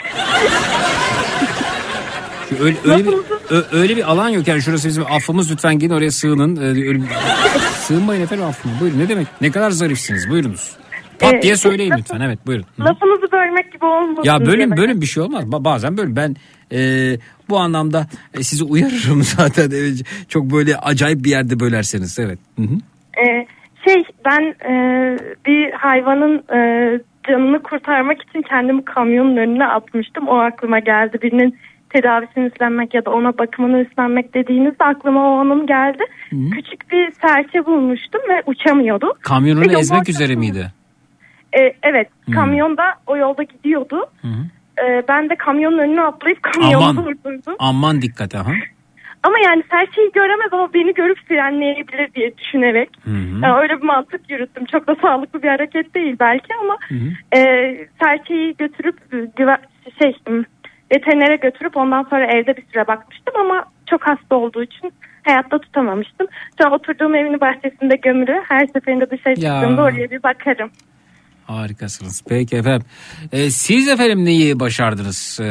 Çünkü 2.50 2.64
Öyle, 2.64 2.78
öyle, 2.86 3.06
bir, 3.06 3.14
ö- 3.50 3.64
öyle 3.72 3.98
bir 3.98 4.12
alan 4.12 4.30
yok 4.30 4.48
yani 4.48 4.62
şurası 4.62 4.88
bizim 4.88 5.04
affımız 5.06 5.52
lütfen 5.52 5.80
gidin 5.80 5.94
oraya 5.94 6.12
sığının. 6.12 6.56
Ee, 6.56 6.60
öyle 6.88 7.00
Sığınmayın 7.80 8.22
efendim 8.22 8.46
affıma 8.46 8.80
buyurun 8.80 9.00
ne 9.00 9.10
demek 9.10 9.28
ne 9.42 9.52
kadar 9.52 9.72
zarifsiniz 9.72 10.30
buyurunuz. 10.30 10.76
Pat 11.20 11.34
Ee, 11.34 11.42
diye 11.42 11.58
söyleyin 11.58 11.94
lütfen 11.98 12.20
evet 12.20 12.40
buyurun. 12.48 12.66
Hı. 12.78 12.82
Lafınızı 12.84 13.32
bölmek 13.32 13.72
gibi 13.74 13.86
olmasın. 13.86 14.24
Ya 14.24 14.40
ben- 14.40 14.78
bölüm 14.78 15.02
bir 15.02 15.06
şey 15.06 15.24
olmaz. 15.24 15.44
Ba- 15.44 15.64
bazen 15.64 15.98
bölüm. 15.98 16.16
Ben 16.16 16.36
e, 16.72 16.80
bu 17.50 17.58
anlamda 17.60 18.08
e, 18.34 18.44
sizi 18.44 18.64
uyarırım 18.64 19.24
zaten. 19.38 19.72
Evet, 19.72 20.02
çok 20.30 20.44
böyle 20.52 20.78
acayip 20.78 21.24
bir 21.24 21.30
yerde 21.30 21.60
bölerseniz. 21.60 22.20
Evet. 22.20 22.40
Hı 22.60 22.62
hı. 22.62 22.76
Ee, 23.22 23.48
şey 23.86 24.04
ben 24.26 24.42
e, 24.72 24.74
bir 25.46 25.72
hayvanın 25.72 26.38
e, 26.38 26.60
canını 27.28 27.64
kurtarmak 27.64 28.22
için 28.22 28.42
kendimi 28.42 28.86
kamyonun 28.86 29.38
önüne 29.38 29.66
atmıştım. 29.66 30.28
O 30.28 30.36
aklıma 30.38 30.80
geldi. 30.80 31.18
Birinin 31.22 31.58
tedavisini 31.90 32.46
üstlenmek 32.46 32.94
ya 32.94 33.06
da 33.06 33.12
ona 33.12 33.38
bakımını 33.38 33.82
üstlenmek 33.82 34.34
dediğinizde 34.34 34.84
aklıma 34.84 35.30
o 35.30 35.40
anım 35.40 35.68
geldi. 35.68 36.04
Küçük 36.30 36.92
bir 36.92 37.12
serçe 37.12 37.66
bulmuştum 37.66 38.22
ve 38.30 38.44
uçamıyordu. 38.46 39.14
Kamyonunu 39.22 39.70
Ve 39.70 39.80
ezmek 39.80 40.10
üzere 40.10 40.36
miydi? 40.36 40.72
E, 41.54 41.60
evet 41.84 42.08
Hmm. 42.26 42.34
kamyonda 42.34 42.84
o 43.08 43.18
yolda 43.18 43.44
gidiyordu. 43.44 44.06
Hı 44.22 44.28
hı. 44.28 44.42
E, 44.88 45.04
ben 45.08 45.30
de 45.30 45.36
kamyonun 45.36 45.78
önüne 45.78 46.02
atlayıp 46.02 46.44
kamyonu 46.44 46.84
Aman. 46.84 47.06
durdurdum. 47.06 47.56
Aman 47.60 48.02
dikkat 48.02 48.34
ha. 48.34 48.46
Ama 49.26 49.40
yani 49.40 49.64
serçeyi 49.72 50.12
göremez 50.12 50.48
ama 50.54 50.74
beni 50.74 50.94
görüp 50.94 51.18
frenleyebilir 51.28 52.14
diye 52.14 52.38
düşünerek. 52.38 52.90
Hı 53.06 53.12
hı. 53.12 53.40
Yani 53.44 53.62
öyle 53.62 53.78
bir 53.78 53.86
mantık 53.86 54.30
yürüttüm. 54.30 54.66
Çok 54.66 54.88
da 54.88 54.96
sağlıklı 55.02 55.44
bir 55.44 55.48
hareket 55.48 55.96
değil 55.96 56.16
belki 56.20 56.54
ama 56.62 56.78
Hı 56.90 56.96
hı. 56.96 57.40
e, 57.40 57.78
serçeyi 58.04 58.58
götürüp 58.58 58.96
e, 59.14 59.18
güve- 59.18 59.62
şey 60.02 60.16
veterinere 60.94 61.36
götürüp 61.36 61.78
ondan 61.78 62.04
sonra 62.04 62.26
evde 62.26 62.58
bir 62.58 62.64
süre 62.74 62.88
bakmıştım 62.88 63.34
ama 63.40 63.66
çok 63.90 64.08
hasta 64.08 64.36
olduğu 64.36 64.64
için 64.64 64.94
hayatta 65.24 65.60
tutamamıştım. 65.60 66.28
Şu 66.62 66.68
an 66.68 66.74
oturduğum 66.74 67.16
evimin 67.16 67.42
bahçesinde 67.42 67.96
gömülü. 67.96 68.42
Her 68.48 68.68
seferinde 68.68 69.10
dışarı 69.10 69.36
çıktığımda 69.36 69.82
oraya 69.84 70.12
bir 70.12 70.24
bakarım. 70.24 70.72
Harikasınız. 71.48 72.24
Peki 72.30 72.56
efendim. 72.56 72.88
E, 73.32 73.50
siz 73.50 73.88
efendim 73.88 74.26
neyi 74.26 74.60
başardınız? 74.60 75.40
E, 75.42 75.48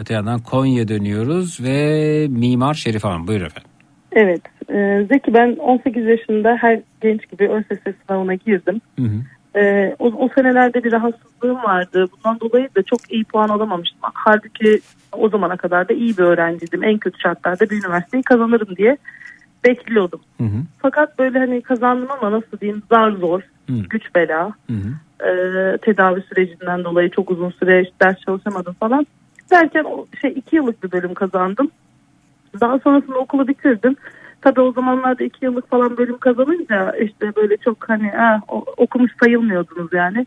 öte 0.00 0.14
yandan 0.14 0.40
Konya 0.40 0.88
dönüyoruz 0.88 1.60
ve 1.62 2.26
Mimar 2.30 2.74
Şerif 2.74 3.04
Hanım. 3.04 3.26
Buyurun 3.26 3.46
efendim. 3.46 3.70
Evet. 4.12 4.42
Ee, 4.70 5.06
Zeki 5.12 5.34
ben 5.34 5.56
18 5.56 6.06
yaşında 6.06 6.56
her 6.60 6.80
genç 7.00 7.30
gibi 7.30 7.48
ÖSS 7.48 7.96
sınavına 8.06 8.34
girdim. 8.34 8.80
Ee, 9.56 9.96
o, 9.98 10.06
o 10.06 10.28
senelerde 10.34 10.84
bir 10.84 10.92
rahatsızlığım 10.92 11.56
vardı. 11.56 12.06
Bundan 12.12 12.40
dolayı 12.40 12.68
da 12.76 12.82
çok 12.82 13.12
iyi 13.12 13.24
puan 13.24 13.48
alamamıştım. 13.48 13.98
Halbuki 14.02 14.80
o 15.12 15.28
zamana 15.28 15.56
kadar 15.56 15.88
da 15.88 15.92
iyi 15.92 16.18
bir 16.18 16.22
öğrenciydim. 16.22 16.84
En 16.84 16.98
kötü 16.98 17.20
şartlarda 17.20 17.70
bir 17.70 17.84
üniversiteyi 17.84 18.22
kazanırım 18.22 18.76
diye 18.76 18.96
bekliyordum. 19.64 20.20
Fakat 20.78 21.18
böyle 21.18 21.38
hani 21.38 21.62
kazandım 21.62 22.08
ama 22.10 22.32
nasıl 22.32 22.60
diyeyim 22.60 22.82
zar 22.90 23.10
zor, 23.10 23.42
güç 23.68 24.14
bela. 24.14 24.52
Ee, 25.20 25.78
tedavi 25.82 26.22
sürecinden 26.22 26.84
dolayı 26.84 27.10
çok 27.10 27.30
uzun 27.30 27.50
süre 27.50 27.84
ders 28.02 28.20
çalışamadım 28.20 28.74
falan. 28.80 29.06
Derken 29.50 29.86
şey 30.20 30.30
iki 30.36 30.56
yıllık 30.56 30.84
bir 30.84 30.92
bölüm 30.92 31.14
kazandım. 31.14 31.70
Daha 32.60 32.78
sonrasında 32.78 33.18
okulu 33.18 33.48
bitirdim. 33.48 33.96
Tabii 34.40 34.60
o 34.60 34.72
zamanlarda 34.72 35.24
iki 35.24 35.44
yıllık 35.44 35.70
falan 35.70 35.96
bölüm 35.96 36.18
kazanınca 36.18 36.92
işte 36.92 37.36
böyle 37.36 37.56
çok 37.56 37.88
hani 37.88 38.12
o- 38.48 38.64
okumuş 38.76 39.12
sayılmıyordunuz 39.22 39.92
yani. 39.92 40.26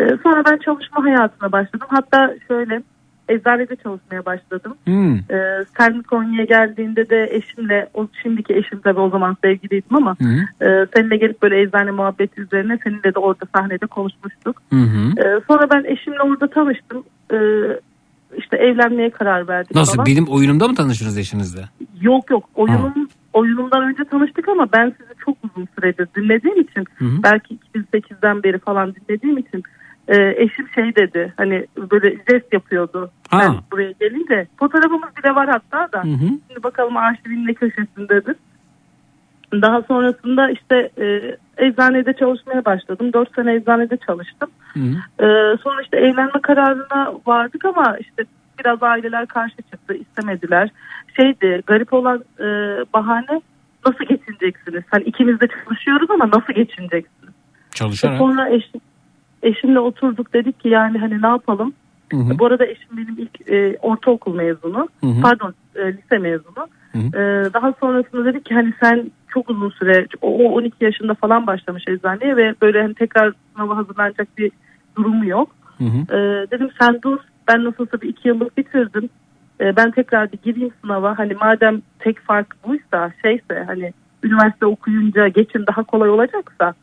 Ee, 0.00 0.16
sonra 0.22 0.44
ben 0.44 0.56
çalışma 0.58 1.04
hayatına 1.04 1.52
başladım. 1.52 1.86
Hatta 1.90 2.34
şöyle 2.48 2.82
eczanede 3.28 3.76
çalışmaya 3.76 4.24
başladım. 4.24 4.74
Hmm. 4.84 5.14
Ee, 5.14 5.64
sen 5.78 6.02
Konya'ya 6.02 6.44
geldiğinde 6.44 7.10
de 7.10 7.28
eşimle, 7.30 7.88
o 7.94 8.08
şimdiki 8.22 8.54
eşim 8.54 8.80
tabii 8.80 9.00
o 9.00 9.10
zaman 9.10 9.36
sevgiliydim 9.44 9.96
ama 9.96 10.16
e, 10.62 10.86
seninle 10.96 11.16
gelip 11.16 11.42
böyle 11.42 11.60
eczane 11.60 11.90
muhabbeti 11.90 12.40
üzerine 12.40 12.78
seninle 12.84 13.14
de 13.14 13.18
orada 13.18 13.44
sahnede 13.54 13.86
konuşmuştuk. 13.86 14.62
Hı. 14.70 14.76
Ee, 14.76 15.40
sonra 15.48 15.70
ben 15.70 15.84
eşimle 15.84 16.22
orada 16.22 16.50
tanıştım. 16.50 17.04
Ee, 17.32 17.36
işte 18.36 18.56
evlenmeye 18.56 19.10
karar 19.10 19.48
verdik 19.48 19.74
Nasıl 19.74 19.96
falan. 19.96 20.06
benim 20.06 20.26
oyunumda 20.28 20.68
mı 20.68 20.74
tanıştınız 20.74 21.18
eşinizle? 21.18 21.60
Yok 22.00 22.30
yok 22.30 22.48
oyunum 22.54 23.08
oyunumdan 23.32 23.82
önce 23.82 24.04
tanıştık 24.04 24.48
ama 24.48 24.66
ben 24.72 24.94
sizi 24.98 25.12
çok 25.24 25.36
uzun 25.44 25.68
süredir 25.74 26.08
dinlediğim 26.16 26.60
için 26.60 26.84
Hı 26.98 27.04
hı. 27.04 27.22
belki 27.22 27.58
2008'den 27.74 28.42
beri 28.42 28.58
falan 28.58 28.94
dinlediğim 28.94 29.38
için 29.38 29.62
e, 30.08 30.34
eşim 30.42 30.68
şey 30.74 30.96
dedi 30.96 31.32
hani 31.36 31.66
böyle 31.90 32.16
jest 32.30 32.52
yapıyordu 32.52 33.10
Ha. 33.30 33.38
ben 33.40 33.54
buraya 33.72 33.92
gelince 34.00 34.46
fotoğrafımız 34.58 35.08
bile 35.22 35.34
var 35.34 35.48
hatta 35.48 35.92
da 35.92 36.04
Hı 36.04 36.08
hı. 36.08 36.28
şimdi 36.48 36.62
bakalım 36.62 36.96
arşivin 36.96 37.46
ne 37.46 37.54
köşesindedir. 37.54 38.36
Daha 39.52 39.82
sonrasında 39.82 40.50
işte 40.50 40.90
e, 40.98 41.36
eczanede 41.66 42.12
çalışmaya 42.12 42.64
başladım. 42.64 43.12
4 43.12 43.34
sene 43.34 43.54
eczanede 43.54 43.96
çalıştım. 44.06 44.50
Ee, 45.20 45.56
sonra 45.62 45.82
işte 45.82 45.96
evlenme 45.96 46.40
kararına 46.42 47.12
vardık 47.26 47.64
ama 47.64 47.96
işte 48.00 48.24
biraz 48.58 48.82
aileler 48.82 49.26
karşı 49.26 49.56
çıktı 49.56 49.94
istemediler. 49.94 50.70
Şeydi 51.16 51.62
garip 51.66 51.92
olan 51.92 52.24
e, 52.40 52.44
bahane 52.94 53.40
nasıl 53.86 54.04
geçineceksiniz? 54.04 54.82
Hani 54.90 55.04
ikimiz 55.04 55.40
de 55.40 55.48
çalışıyoruz 55.64 56.10
ama 56.10 56.26
nasıl 56.26 56.52
geçineceksiniz? 56.52 57.34
Çalışarak. 57.70 58.18
Sonra 58.18 58.48
eşim, 58.48 58.80
eşimle 59.42 59.80
oturduk 59.80 60.32
dedik 60.32 60.60
ki 60.60 60.68
yani 60.68 60.98
hani 60.98 61.22
ne 61.22 61.26
yapalım? 61.26 61.72
Hı 62.12 62.16
hı. 62.16 62.38
Bu 62.38 62.46
arada 62.46 62.66
eşim 62.66 62.96
benim 62.96 63.18
ilk 63.18 63.50
e, 63.50 63.78
ortaokul 63.82 64.34
mezunu. 64.34 64.88
Hı 65.00 65.06
hı. 65.06 65.20
Pardon 65.22 65.54
e, 65.76 65.92
lise 65.92 66.18
mezunu. 66.18 66.68
E, 66.94 67.20
daha 67.54 67.74
sonrasında 67.80 68.24
dedik 68.24 68.44
ki 68.44 68.54
hani 68.54 68.72
sen 68.82 69.10
çok 69.28 69.50
uzun 69.50 69.70
süre 69.70 70.06
o 70.22 70.28
o 70.38 70.52
12 70.52 70.84
yaşında 70.84 71.14
falan 71.14 71.46
başlamış 71.46 71.84
eczaneye 71.88 72.36
ve 72.36 72.54
böyle 72.62 72.82
hani 72.82 72.94
tekrar 72.94 73.32
sınava 73.54 73.76
hazırlanacak 73.76 74.28
bir 74.38 74.50
durumu 74.96 75.26
yok. 75.26 75.50
E, 76.10 76.16
dedim 76.50 76.70
sen 76.80 76.98
dur 77.02 77.18
ben 77.48 77.64
nasılsa 77.64 78.00
bir 78.00 78.08
iki 78.08 78.28
yıllık 78.28 78.58
bitirdim. 78.58 79.08
E, 79.60 79.76
ben 79.76 79.90
tekrar 79.90 80.32
bir 80.32 80.38
gireyim 80.38 80.70
sınava. 80.80 81.18
Hani 81.18 81.34
madem 81.34 81.80
tek 81.98 82.20
fark 82.20 82.56
buysa 82.66 83.12
şeyse 83.22 83.64
hani 83.66 83.92
üniversite 84.22 84.66
okuyunca 84.66 85.28
geçim 85.28 85.66
daha 85.66 85.84
kolay 85.84 86.10
olacaksa 86.10 86.74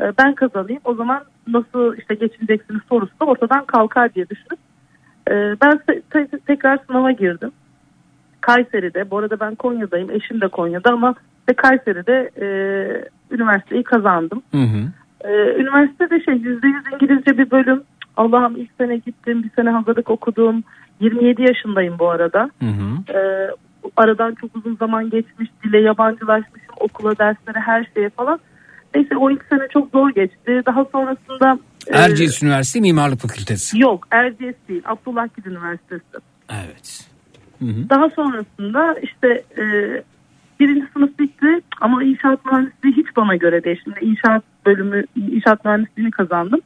e, 0.00 0.12
ben 0.18 0.34
kazanayım. 0.34 0.80
O 0.84 0.94
zaman 0.94 1.22
nasıl 1.46 1.96
işte 1.98 2.14
geçineceksiniz 2.14 2.80
sorusu 2.88 3.12
da 3.20 3.24
ortadan 3.24 3.64
kalkar 3.64 4.14
diye 4.14 4.28
düşünüp 4.28 4.58
e, 5.30 5.34
ben 5.62 5.78
te- 5.78 6.02
te- 6.10 6.38
tekrar 6.46 6.78
sınava 6.86 7.10
girdim. 7.10 7.50
Kayseri'de 8.40 9.10
bu 9.10 9.18
arada 9.18 9.40
ben 9.40 9.54
Konya'dayım 9.54 10.10
eşim 10.10 10.40
de 10.40 10.48
Konya'da 10.48 10.90
ama 10.90 11.14
işte 11.40 11.54
Kayseri'de 11.56 12.30
e, 12.40 12.46
üniversiteyi 13.34 13.84
kazandım. 13.84 14.42
Hı 14.52 14.62
hı. 14.62 14.88
Ee, 15.24 15.54
üniversitede 15.60 16.24
şey 16.24 16.34
yüzde 16.34 16.66
yüz 16.66 16.82
İngilizce 16.92 17.38
bir 17.38 17.50
bölüm. 17.50 17.82
Allah'ım 18.16 18.56
ilk 18.56 18.70
sene 18.78 18.96
gittim 18.96 19.42
bir 19.42 19.50
sene 19.50 19.70
hazırlık 19.70 20.10
okudum. 20.10 20.64
27 21.00 21.42
yaşındayım 21.42 21.98
bu 21.98 22.10
arada. 22.10 22.50
Hı 22.60 22.66
hı. 22.66 23.18
Ee, 23.18 23.50
aradan 23.96 24.34
çok 24.34 24.56
uzun 24.56 24.76
zaman 24.76 25.10
geçmiş. 25.10 25.50
Dile 25.64 25.80
yabancılaşmışım. 25.80 26.74
Okula, 26.80 27.18
derslere, 27.18 27.60
her 27.60 27.90
şeye 27.94 28.10
falan. 28.10 28.40
Neyse 28.94 29.16
o 29.16 29.30
ilk 29.30 29.44
sene 29.44 29.68
çok 29.72 29.90
zor 29.90 30.10
geçti. 30.10 30.62
Daha 30.66 30.84
sonrasında... 30.84 31.58
e, 31.86 31.96
Erciyes 31.96 32.42
Üniversitesi 32.42 32.80
Mimarlık 32.80 33.20
Fakültesi. 33.20 33.80
Yok 33.80 34.06
Erciyes 34.10 34.54
değil. 34.68 34.82
Abdullah 34.84 35.28
Gül 35.36 35.52
Üniversitesi. 35.52 36.18
Evet. 36.50 37.08
Hı 37.58 37.64
hı. 37.64 37.90
Daha 37.90 38.10
sonrasında 38.10 38.98
işte 39.02 39.42
e, 39.58 39.64
birinci 40.60 40.86
sınıf 40.92 41.18
bitti 41.18 41.60
ama 41.80 42.04
inşaat 42.04 42.46
mühendisliği 42.46 42.96
hiç 42.96 43.06
bana 43.16 43.36
göre 43.36 43.64
değil. 43.64 43.80
Şimdi 43.84 43.98
inşaat 44.00 44.42
bölümü, 44.66 45.04
inşaat 45.16 45.64
mühendisliğini 45.64 46.10
kazandım. 46.10 46.60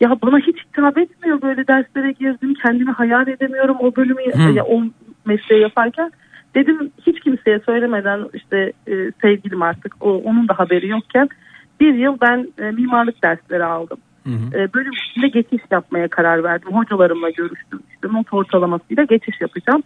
Ya 0.00 0.16
bana 0.22 0.38
hiç 0.38 0.56
hitap 0.66 0.98
etmiyor 0.98 1.42
böyle 1.42 1.66
derslere 1.66 2.12
girdim. 2.12 2.54
Kendimi 2.62 2.90
hayal 2.90 3.28
edemiyorum 3.28 3.76
o 3.80 3.96
bölümü 3.96 4.20
Hı. 4.32 4.52
ya, 4.52 4.64
o 4.64 4.82
mesleği 5.24 5.62
yaparken. 5.62 6.12
Dedim 6.54 6.90
hiç 7.06 7.20
kimseye 7.20 7.60
söylemeden 7.66 8.20
işte 8.34 8.72
e, 8.88 8.92
sevgilim 9.22 9.62
artık 9.62 9.94
o, 10.00 10.16
onun 10.16 10.48
da 10.48 10.58
haberi 10.58 10.88
yokken 10.88 11.28
bir 11.82 11.94
yıl 11.94 12.16
ben 12.20 12.48
e, 12.58 12.70
mimarlık 12.70 13.22
dersleri 13.24 13.64
aldım. 13.64 13.98
E, 14.54 14.74
bölüm 14.74 14.92
içinde 14.92 15.28
geçiş 15.28 15.62
yapmaya 15.70 16.08
karar 16.08 16.44
verdim. 16.44 16.72
Hocalarımla 16.72 17.30
görüştüm. 17.30 17.80
İşte 17.94 18.08
not 18.12 18.32
ortalamasıyla 18.32 19.04
geçiş 19.04 19.40
yapacağım. 19.40 19.82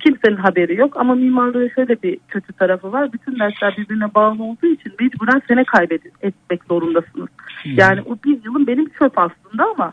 Kimsenin 0.00 0.36
haberi 0.36 0.76
yok 0.76 0.96
ama 0.96 1.14
mimarlığın 1.14 1.70
şöyle 1.74 2.02
bir 2.02 2.18
kötü 2.28 2.52
tarafı 2.52 2.92
var. 2.92 3.12
Bütün 3.12 3.38
dersler 3.38 3.74
birbirine 3.78 4.14
bağlı 4.14 4.42
olduğu 4.42 4.66
için 4.66 4.92
mecburen 5.00 5.42
sene 5.48 5.64
kaybetmek 5.64 6.64
zorundasınız. 6.68 7.28
Yani 7.64 8.00
o 8.02 8.16
bir 8.24 8.44
yılın 8.44 8.66
benim 8.66 8.88
çöp 8.88 9.18
aslında 9.18 9.64
ama 9.76 9.92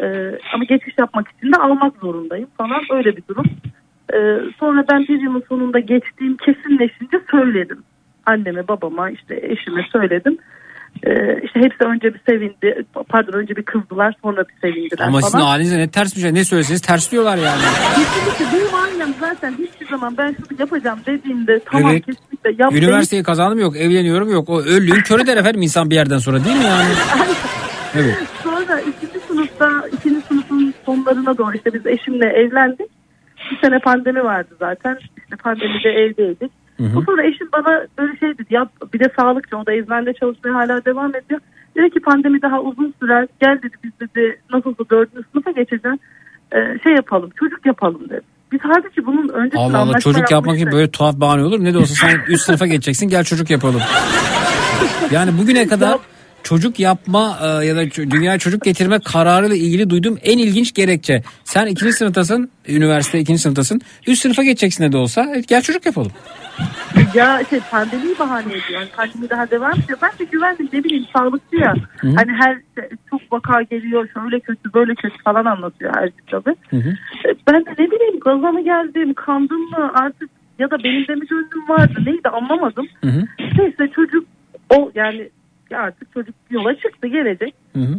e, 0.00 0.06
ama 0.54 0.64
geçiş 0.64 0.94
yapmak 0.98 1.28
için 1.28 1.52
de 1.52 1.56
almak 1.56 1.96
zorundayım 1.96 2.48
falan 2.56 2.80
öyle 2.90 3.16
bir 3.16 3.22
durum. 3.28 3.46
E, 4.14 4.18
sonra 4.60 4.84
ben 4.92 5.00
bir 5.00 5.20
yılın 5.20 5.44
sonunda 5.48 5.78
geçtiğim 5.78 6.36
kesinleşince 6.36 7.20
söyledim. 7.30 7.82
Anneme 8.26 8.68
babama 8.68 9.10
işte 9.10 9.40
eşime 9.42 9.86
söyledim. 9.92 10.38
E, 11.06 11.10
işte 11.44 11.60
hepsi 11.60 11.84
önce 11.84 12.14
bir 12.14 12.20
sevindi. 12.28 12.84
Pardon 13.08 13.32
önce 13.38 13.56
bir 13.56 13.62
kızdılar 13.62 14.14
sonra 14.22 14.44
bir 14.48 14.54
sevindiler 14.60 15.04
Ama 15.06 15.18
falan. 15.18 15.30
sizin 15.30 15.44
halinize 15.44 15.78
ne 15.78 15.88
ters 15.88 16.16
bir 16.16 16.20
şey. 16.20 16.34
Ne 16.34 16.44
söyleseniz 16.44 16.80
ters 16.82 17.12
diyorlar 17.12 17.36
yani. 17.36 17.60
Kesinlikle 17.94 18.58
benim 18.58 18.74
ailem 18.74 19.14
zaten 19.20 19.52
hiçbir 19.58 19.86
zaman 19.88 20.14
ben 20.18 20.28
şunu 20.48 20.60
yapacağım 20.60 20.98
dediğimde 21.06 21.60
tamam 21.64 21.90
Evet. 21.92 22.06
kesinlikle 22.06 22.62
yap. 22.64 22.72
Üniversiteyi 22.72 23.22
kazandım 23.22 23.58
yok, 23.58 23.76
evleniyorum 23.76 24.30
yok. 24.30 24.48
O 24.48 24.60
öllüğün 24.62 25.00
körü 25.02 25.26
der 25.26 25.36
efendim 25.36 25.62
insan 25.62 25.90
bir 25.90 25.94
yerden 25.94 26.18
sonra 26.18 26.44
değil 26.44 26.56
mi 26.56 26.64
yani? 26.64 26.90
Evet. 27.94 28.14
Sonra 28.42 28.80
ikinci 28.80 29.26
sınıfta 29.28 29.70
ikinci 29.92 30.20
sınıfın 30.26 30.74
sonlarına 30.86 31.38
doğru 31.38 31.56
işte 31.56 31.74
biz 31.74 31.86
eşimle 31.86 32.26
evlendik. 32.26 32.86
Bir 33.50 33.58
sene 33.68 33.78
pandemi 33.78 34.24
vardı 34.24 34.56
zaten. 34.58 34.98
İşte 35.16 35.36
pandemide 35.36 35.88
evdeydik. 35.88 36.52
Hı 36.76 36.84
hı. 36.84 36.94
Bu 36.94 37.02
sonra 37.02 37.22
eşim 37.22 37.48
bana 37.52 37.86
böyle 37.98 38.16
şey 38.16 38.38
dedi 38.38 38.54
ya 38.54 38.68
bir 38.94 39.00
de 39.00 39.12
sağlıkçı 39.16 39.56
o 39.56 39.66
da 39.66 39.72
eczanede 39.72 40.12
çalışmaya 40.12 40.54
hala 40.54 40.84
devam 40.84 41.16
ediyor. 41.16 41.40
Dedi 41.76 41.90
ki 41.90 42.00
pandemi 42.00 42.42
daha 42.42 42.60
uzun 42.60 42.94
sürer. 43.00 43.28
Gel 43.40 43.58
dedi 43.62 43.76
biz 43.84 43.92
dedi 44.00 44.40
nasılsa 44.52 44.84
dördüncü 44.90 45.24
sınıfa 45.32 45.50
geçeceğiz. 45.50 45.98
Ee, 46.52 46.78
şey 46.82 46.92
yapalım 46.92 47.30
çocuk 47.40 47.66
yapalım 47.66 48.08
dedi. 48.08 48.20
Biz 48.52 48.60
halbuki 48.62 49.06
bunun 49.06 49.28
öncesinde 49.28 49.60
Allah 49.60 49.78
Allah 49.78 49.98
çocuk 49.98 50.30
yapmak 50.30 50.54
için 50.54 50.64
yapmıştık. 50.64 50.72
böyle 50.72 50.90
tuhaf 50.90 51.16
bahane 51.16 51.42
olur. 51.42 51.64
Ne 51.64 51.74
de 51.74 51.78
olsa 51.78 51.94
sen 51.94 52.20
üst 52.28 52.44
sınıfa 52.44 52.66
geçeceksin 52.66 53.08
gel 53.08 53.24
çocuk 53.24 53.50
yapalım. 53.50 53.80
Yani 55.10 55.38
bugüne 55.38 55.66
kadar 55.66 55.98
çocuk 56.42 56.80
yapma 56.80 57.38
e, 57.42 57.66
ya 57.66 57.76
da 57.76 57.90
dünyaya 57.90 58.38
çocuk 58.38 58.62
getirme 58.62 58.98
kararıyla 58.98 59.56
ilgili 59.56 59.90
duyduğum 59.90 60.18
en 60.22 60.38
ilginç 60.38 60.74
gerekçe. 60.74 61.22
Sen 61.44 61.66
ikinci 61.66 61.92
sınıftasın, 61.92 62.50
üniversite 62.68 63.18
ikinci 63.18 63.40
sınıftasın. 63.40 63.80
Üst 64.06 64.22
sınıfa 64.22 64.42
geçeceksin 64.42 64.84
ne 64.84 64.92
de 64.92 64.96
olsa. 64.96 65.26
Evet, 65.34 65.48
gel 65.48 65.62
çocuk 65.62 65.86
yapalım. 65.86 66.12
Ya 67.14 67.40
şey 67.50 67.60
pandemiyi 67.70 68.18
bahane 68.18 68.46
ediyor. 68.52 68.80
Yani 68.80 68.88
pandemi 68.96 69.30
daha 69.30 69.50
devam 69.50 69.72
ediyor. 69.72 69.98
Ben 70.02 70.10
de 70.18 70.24
güvendim 70.24 70.68
ne 70.72 70.84
bileyim 70.84 71.04
sağlıkçı 71.16 71.56
ya. 71.56 71.74
Hı. 72.00 72.08
Hani 72.16 72.32
her 72.32 72.54
şey, 72.74 72.88
çok 73.10 73.20
vaka 73.32 73.62
geliyor 73.62 74.08
şöyle 74.14 74.40
kötü 74.40 74.74
böyle 74.74 74.94
kötü 74.94 75.22
falan 75.22 75.44
anlatıyor 75.44 75.92
her 75.96 76.10
tabii. 76.30 76.54
E, 77.24 77.34
Ben 77.52 77.64
de 77.66 77.70
ne 77.78 77.90
bileyim 77.90 78.20
gaza 78.20 78.52
mı 78.52 78.64
geldim 78.64 79.14
kandım 79.14 79.60
mı 79.70 79.90
artık 79.94 80.30
ya 80.58 80.70
da 80.70 80.84
benim 80.84 81.08
de 81.08 81.14
mi 81.14 81.26
gönlüm 81.26 81.68
vardı 81.68 81.94
neydi 82.06 82.28
anlamadım. 82.28 82.86
Neyse 83.58 83.88
çocuk 83.94 84.26
o 84.70 84.90
yani 84.94 85.28
ya 85.70 85.78
artık 85.80 86.12
çocuk 86.14 86.34
yola 86.50 86.74
çıktı 86.74 87.06
gelecek. 87.08 87.54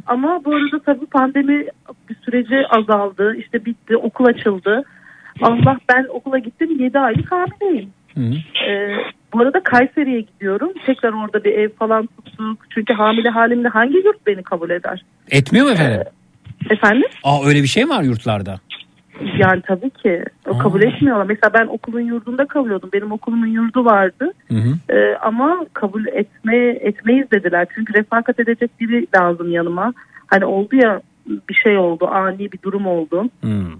Ama 0.07 0.45
bu 0.45 0.55
arada 0.55 0.79
tabii 0.85 1.05
pandemi 1.05 1.65
bir 2.09 2.15
sürece 2.25 2.67
azaldı. 2.69 3.35
işte 3.37 3.65
bitti 3.65 3.97
okul 3.97 4.25
açıldı. 4.25 4.83
Allah 5.41 5.77
ben 5.89 6.05
okula 6.09 6.37
gittim 6.37 6.79
7 6.79 6.99
aylık 6.99 7.31
hamileyim. 7.31 7.89
Ee, 8.17 8.97
Bu 9.33 9.41
arada 9.41 9.63
Kayseri'ye 9.63 10.21
gidiyorum. 10.21 10.71
Tekrar 10.85 11.13
orada 11.13 11.43
bir 11.43 11.51
ev 11.53 11.69
falan 11.69 12.09
tuttuk. 12.25 12.57
Çünkü 12.69 12.93
hamile 12.93 13.29
halimde 13.29 13.67
hangi 13.67 13.97
yurt 13.97 14.27
beni 14.27 14.43
kabul 14.43 14.69
eder? 14.69 15.05
Etmiyor 15.31 15.65
mu 15.65 15.71
efendim? 15.71 16.01
Efendim? 16.69 17.09
Aa 17.23 17.45
öyle 17.45 17.63
bir 17.63 17.67
şey 17.67 17.83
mi 17.85 17.89
var 17.89 18.03
yurtlarda? 18.03 18.59
Yani 19.37 19.61
tabii 19.67 19.89
ki. 19.89 20.23
O 20.47 20.57
kabul 20.57 20.83
etmiyorlar. 20.83 21.25
Mesela 21.25 21.53
ben 21.53 21.67
okulun 21.67 22.01
yurdunda 22.01 22.45
kalıyordum. 22.45 22.89
Benim 22.93 23.11
okulumun 23.11 23.47
yurdu 23.47 23.85
vardı. 23.85 24.31
Hı 24.47 24.55
hı. 24.55 24.93
Ee, 24.95 25.17
ama 25.21 25.65
kabul 25.73 26.05
etme 26.07 26.57
etmeyiz 26.67 27.31
dediler. 27.31 27.67
Çünkü 27.75 27.93
refakat 27.93 28.39
edecek 28.39 28.71
biri 28.79 29.07
lazım 29.15 29.51
yanıma. 29.51 29.93
Hani 30.27 30.45
oldu 30.45 30.75
ya 30.75 31.01
bir 31.49 31.53
şey 31.63 31.77
oldu. 31.77 32.07
Ani 32.07 32.51
bir 32.51 32.61
durum 32.63 32.87
oldu. 32.87 33.29
Hmm. 33.41 33.71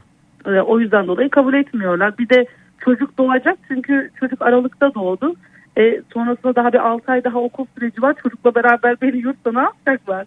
Ee, 0.45 0.61
o 0.61 0.79
yüzden 0.79 1.07
dolayı 1.07 1.29
kabul 1.29 1.53
etmiyorlar. 1.53 2.17
Bir 2.17 2.29
de 2.29 2.45
çocuk 2.85 3.17
doğacak 3.17 3.57
çünkü 3.67 4.09
çocuk 4.19 4.41
Aralık'ta 4.41 4.93
doğdu. 4.93 5.33
Ee, 5.77 6.01
sonrasında 6.13 6.55
daha 6.55 6.73
bir 6.73 6.87
6 6.87 7.11
ay 7.11 7.23
daha 7.23 7.39
okul 7.39 7.65
süreci 7.75 8.01
var. 8.01 8.15
Çocukla 8.23 8.55
beraber 8.55 9.01
beni 9.01 9.17
yurtta 9.17 9.51
ne 9.51 9.59
yapacaklar? 9.59 10.25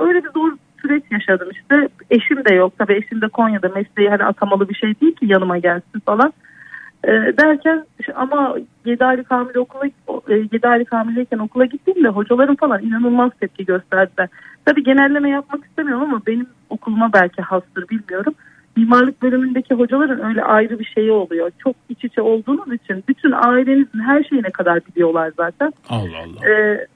Öyle 0.00 0.24
bir 0.24 0.30
zor 0.30 0.52
süreç 0.82 1.04
yaşadım 1.10 1.48
işte. 1.50 1.88
Eşim 2.10 2.44
de 2.44 2.54
yok. 2.54 2.72
Tabii 2.78 2.94
eşim 2.94 3.20
de 3.20 3.28
Konya'da 3.28 3.68
mesleği 3.68 4.08
hani 4.08 4.24
atamalı 4.24 4.68
bir 4.68 4.74
şey 4.74 5.00
değil 5.00 5.14
ki 5.16 5.26
yanıma 5.26 5.58
gelsin 5.58 6.00
falan. 6.06 6.32
Ee, 7.04 7.10
derken 7.10 7.84
ama 8.14 8.56
7 8.84 9.04
aylık 9.04 9.30
hamile 9.30 9.58
okula 9.58 9.86
e, 10.28 10.34
7 10.52 10.68
aylık 10.68 10.92
hamileyken 10.92 11.38
okula 11.38 11.64
gittiğimde 11.64 12.08
hocalarım 12.08 12.56
falan 12.56 12.82
inanılmaz 12.82 13.30
tepki 13.40 13.64
gösterdiler. 13.64 14.28
Tabii 14.64 14.82
genelleme 14.82 15.30
yapmak 15.30 15.64
istemiyorum 15.64 16.02
ama 16.02 16.22
benim 16.26 16.46
okuluma 16.70 17.12
belki 17.12 17.42
hastır 17.42 17.88
bilmiyorum. 17.88 18.34
Mimarlık 18.76 19.22
bölümündeki 19.22 19.74
hocaların 19.74 20.24
öyle 20.28 20.42
ayrı 20.42 20.78
bir 20.78 20.84
şeyi 20.84 21.12
oluyor. 21.12 21.50
Çok 21.58 21.76
iç 21.88 22.04
içe 22.04 22.22
olduğunuz 22.22 22.72
için 22.72 23.04
bütün 23.08 23.32
ailenizin 23.32 24.00
her 24.00 24.24
şeyine 24.24 24.50
kadar 24.50 24.80
biliyorlar 24.86 25.32
zaten. 25.36 25.72
Allah 25.88 26.18
Allah. 26.18 26.48
Ee, 26.48 26.86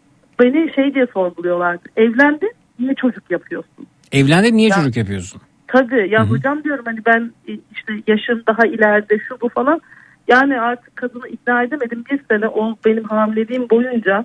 beni 0.41 0.75
şey 0.75 0.95
diye 0.95 1.07
sorguluyorlardı. 1.07 1.83
Evlendin 1.97 2.53
niye 2.79 2.95
çocuk 2.95 3.31
yapıyorsun? 3.31 3.87
Evlendin 4.13 4.57
niye 4.57 4.69
Ya- 4.69 4.77
çocuk 4.77 4.97
yapıyorsun? 4.97 5.41
Tabii 5.67 6.09
ya 6.11 6.31
hocam 6.31 6.65
diyorum 6.65 6.85
hani 6.87 6.99
ben 7.07 7.31
e, 7.49 7.53
işte 7.73 7.93
yaşım 8.07 8.43
daha 8.47 8.67
ileride 8.67 9.19
şu 9.29 9.41
bu 9.41 9.49
falan. 9.49 9.81
Yani 10.29 10.61
artık 10.61 10.97
kadını 10.97 11.29
ikna 11.29 11.63
edemedim. 11.63 12.05
Bir 12.11 12.21
sene 12.31 12.49
o 12.49 12.77
benim 12.85 13.05
hamileliğim 13.05 13.71
boyunca 13.71 14.25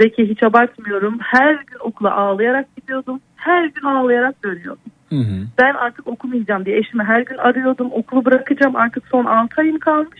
Zeki 0.00 0.28
hiç 0.28 0.42
abartmıyorum. 0.42 1.18
Her 1.20 1.52
gün 1.52 1.78
okula 1.80 2.14
ağlayarak 2.14 2.76
gidiyordum. 2.76 3.20
Her 3.36 3.64
gün 3.64 3.82
ağlayarak 3.86 4.44
dönüyordum. 4.44 4.92
Hı 5.08 5.16
hı. 5.16 5.46
Ben 5.58 5.74
artık 5.74 6.06
okumayacağım 6.06 6.64
diye 6.64 6.78
eşimi 6.78 7.02
her 7.04 7.20
gün 7.20 7.36
arıyordum. 7.38 7.88
Okulu 7.92 8.24
bırakacağım 8.24 8.76
artık 8.76 9.02
son 9.10 9.24
6 9.24 9.60
ayım 9.60 9.78
kalmış. 9.78 10.18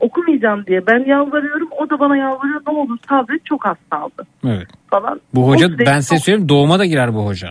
Okumayacağım 0.00 0.66
diye 0.66 0.86
ben 0.86 1.04
yalvarıyorum. 1.06 1.68
O 1.78 1.90
da 1.90 1.98
bana 2.00 2.16
yalvarıyor 2.16 2.60
ne 2.66 2.72
olur 2.72 2.98
sabret 3.08 3.46
çok 3.46 3.64
hasta 3.64 3.96
aldı 3.96 4.26
Evet. 4.46 4.66
falan. 4.90 5.20
Bu 5.34 5.48
hoca 5.48 5.78
ben 5.78 6.00
size 6.00 6.16
çok- 6.16 6.24
söyleyeyim 6.24 6.48
doğuma 6.48 6.78
da 6.78 6.84
girer 6.84 7.14
bu 7.14 7.26
hoca. 7.26 7.50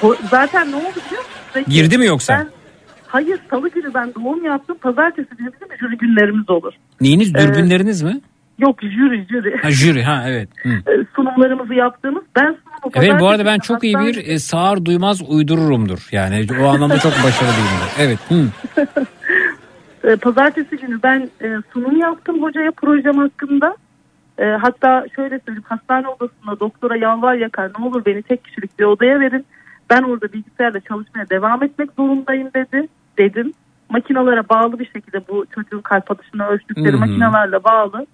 Ho- 0.00 0.16
Zaten 0.30 0.70
ne 0.72 0.76
oldu 0.76 0.84
biliyor 1.06 1.22
musun? 1.22 1.64
Girdi 1.68 1.98
mi 1.98 2.06
yoksa? 2.06 2.32
Ben, 2.38 2.48
hayır 3.06 3.38
salı 3.50 3.68
günü 3.70 3.94
ben 3.94 4.14
doğum 4.14 4.44
yaptım. 4.44 4.76
Pazartesi 4.80 5.28
günü 5.38 5.50
bizim 5.52 5.76
jüri 5.78 5.96
günlerimiz 5.98 6.50
olur. 6.50 6.72
Neyiniz 7.00 7.34
Ee, 7.34 7.38
dürbünleriniz 7.38 8.02
mi? 8.02 8.20
Yok 8.60 8.82
jüri 8.82 9.26
jüri. 9.30 9.56
Ha 9.62 9.70
jüri 9.70 10.02
ha 10.02 10.24
evet. 10.26 10.48
Hı. 10.62 10.68
Ee, 10.68 11.04
Sunumlarımızı 11.16 11.74
yaptığımız 11.74 12.22
ben 12.36 12.56
sunumu 12.82 12.90
Efendim 12.94 13.16
bu 13.20 13.28
arada 13.28 13.44
ben 13.44 13.58
çok 13.58 13.84
iyi 13.84 13.94
hastane- 13.94 14.16
bir 14.16 14.26
e, 14.26 14.38
sağır 14.38 14.84
duymaz 14.84 15.22
uydururumdur. 15.30 16.08
Yani 16.12 16.46
o 16.62 16.66
anlamda 16.66 16.98
çok 16.98 17.12
başarılıyımdır. 17.24 17.90
Evet. 17.98 18.18
Hı. 18.28 18.44
Ee, 20.04 20.16
Pazartesi 20.22 20.76
günü 20.76 21.02
ben 21.02 21.28
e, 21.42 21.56
sunum 21.72 21.96
yaptım 21.96 22.42
hocaya 22.42 22.70
projem 22.70 23.18
hakkında. 23.18 23.76
E, 24.38 24.44
hatta 24.44 25.06
şöyle 25.16 25.38
söyleyeyim 25.38 25.64
hastane 25.68 26.08
odasında 26.08 26.60
doktora 26.60 26.96
yalvar 26.96 27.34
yakar 27.34 27.70
ne 27.78 27.84
olur 27.86 28.04
beni 28.06 28.22
tek 28.22 28.44
kişilik 28.44 28.78
bir 28.78 28.84
odaya 28.84 29.20
verin. 29.20 29.46
Ben 29.90 30.02
orada 30.02 30.32
bilgisayarda 30.32 30.80
çalışmaya 30.80 31.30
devam 31.30 31.62
etmek 31.62 31.90
zorundayım 31.96 32.50
dedi. 32.54 32.88
Dedim. 33.18 33.52
Makinalara 33.90 34.48
bağlı 34.48 34.78
bir 34.78 34.90
şekilde 34.92 35.28
bu 35.28 35.46
çocuğun 35.54 35.80
kalp 35.80 36.10
atışını 36.10 36.46
ölçtükleri 36.46 36.92
Hı 36.92 36.96
hı. 36.96 36.98
makinalarla 37.00 37.64
bağlı. 37.64 38.06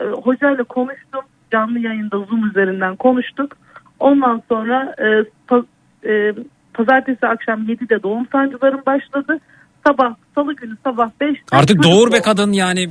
E, 0.00 0.04
hocayla 0.04 0.64
konuştum. 0.64 1.20
Canlı 1.52 1.78
yayında 1.78 2.16
Zoom 2.18 2.46
üzerinden 2.50 2.96
konuştuk. 2.96 3.56
Ondan 4.00 4.42
sonra 4.48 4.94
e, 4.98 5.04
pa- 5.48 5.64
e, 6.06 6.34
pazartesi 6.74 7.26
akşam 7.26 7.60
7'de 7.62 8.02
doğum 8.02 8.26
sancılarım 8.32 8.80
başladı. 8.86 9.38
Sabah 9.86 10.14
salı 10.34 10.52
günü 10.56 10.76
sabah 10.84 11.10
5'te 11.20 11.56
Artık 11.56 11.82
doğur 11.82 12.12
be 12.12 12.22
kadın 12.22 12.52
yani. 12.52 12.88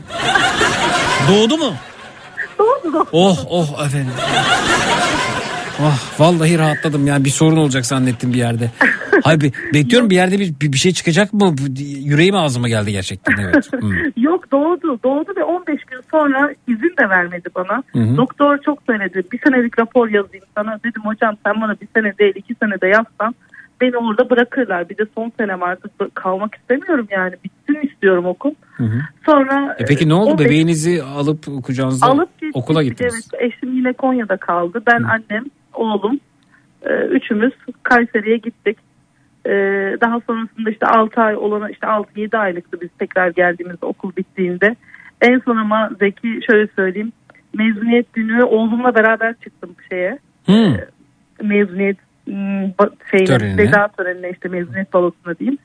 Doğdu 1.31 1.57
mu? 1.57 1.73
Doğdu 2.59 2.93
doğdu. 2.93 3.07
Oh 3.11 3.37
oh 3.49 3.85
efendim. 3.85 4.11
Oh 5.81 6.19
vallahi 6.19 6.59
rahatladım 6.59 7.07
yani 7.07 7.25
bir 7.25 7.29
sorun 7.29 7.57
olacak 7.57 7.85
zannettim 7.85 8.33
bir 8.33 8.37
yerde. 8.37 8.71
Hayır 9.23 9.41
be- 9.41 9.73
bekliyorum 9.73 10.09
bir 10.09 10.15
yerde 10.15 10.39
bir, 10.39 10.71
bir, 10.71 10.77
şey 10.77 10.91
çıkacak 10.93 11.33
mı? 11.33 11.55
Yüreğim 11.99 12.35
ağzıma 12.35 12.67
geldi 12.67 12.91
gerçekten 12.91 13.33
evet. 13.37 13.69
Hı. 13.73 14.11
Yok 14.21 14.51
doğdu. 14.51 14.99
Doğdu 15.03 15.33
ve 15.37 15.43
15 15.43 15.83
gün 15.83 15.99
sonra 16.11 16.53
izin 16.67 16.95
de 16.99 17.09
vermedi 17.09 17.49
bana. 17.55 17.83
Hı 17.93 17.99
hı. 17.99 18.17
Doktor 18.17 18.57
çok 18.57 18.83
söyledi. 18.87 19.23
Bir 19.31 19.39
senelik 19.47 19.79
rapor 19.79 20.09
yazayım 20.09 20.45
sana. 20.55 20.79
Dedim 20.85 21.01
hocam 21.05 21.35
sen 21.45 21.61
bana 21.61 21.75
bir 21.81 21.87
sene 21.95 22.17
değil 22.17 22.33
iki 22.35 22.55
sene 22.55 22.81
de 22.81 22.87
yazsan 22.87 23.35
beni 23.81 23.97
orada 23.97 24.29
bırakırlar. 24.29 24.89
Bir 24.89 24.97
de 24.97 25.03
son 25.15 25.31
senem 25.39 25.63
artık 25.63 26.15
kalmak 26.15 26.55
istemiyorum 26.55 27.07
yani. 27.11 27.33
Bitsin 27.43 27.87
istiyorum 27.87 28.25
okul. 28.25 28.51
Hı 28.77 28.83
hı. 28.83 28.99
Sonra 29.25 29.75
E 29.79 29.85
peki 29.85 30.09
ne 30.09 30.13
oldu 30.13 30.31
15 30.31 30.45
bebeğinizi 30.45 31.03
alıp 31.03 31.63
kucağınıza 31.63 32.05
Alıp 32.07 32.33
gittik. 32.41 32.55
okula 32.55 32.83
gittiniz? 32.83 33.29
Evet, 33.33 33.53
eşim 33.53 33.77
yine 33.77 33.93
Konya'da 33.93 34.37
kaldı. 34.37 34.81
Ben 34.87 35.03
annem, 35.03 35.45
oğlum, 35.79 36.19
e, 36.81 36.93
üçümüz 37.05 37.53
Kayseri'ye 37.83 38.37
gittik. 38.37 38.77
E, 39.45 39.51
daha 40.01 40.19
sonrasında 40.19 40.69
işte 40.69 40.85
6 40.85 41.21
ay 41.21 41.35
olana 41.35 41.69
işte 41.69 41.87
6-7 41.87 42.37
aylıktı 42.37 42.81
biz 42.81 42.89
tekrar 42.99 43.29
geldiğimizde 43.29 43.85
okul 43.85 44.11
bittiğinde. 44.17 44.75
En 45.21 45.39
son 45.39 45.57
ama 45.57 45.89
Zeki 45.99 46.39
şöyle 46.51 46.67
söyleyeyim. 46.75 47.11
Mezuniyet 47.53 48.13
günü 48.13 48.43
oğlumla 48.43 48.95
beraber 48.95 49.33
çıktım 49.43 49.75
şeye. 49.89 50.19
Hı. 50.45 50.87
Mezuniyet 51.43 51.97
m, 52.27 52.33
ba- 52.79 52.91
şeyine, 53.11 53.25
Törenine. 53.25 53.57
veda 53.57 53.87
törenine 53.87 54.29
işte 54.29 54.49
mezuniyet 54.49 54.93
balosuna 54.93 55.37
diyeyim. 55.39 55.57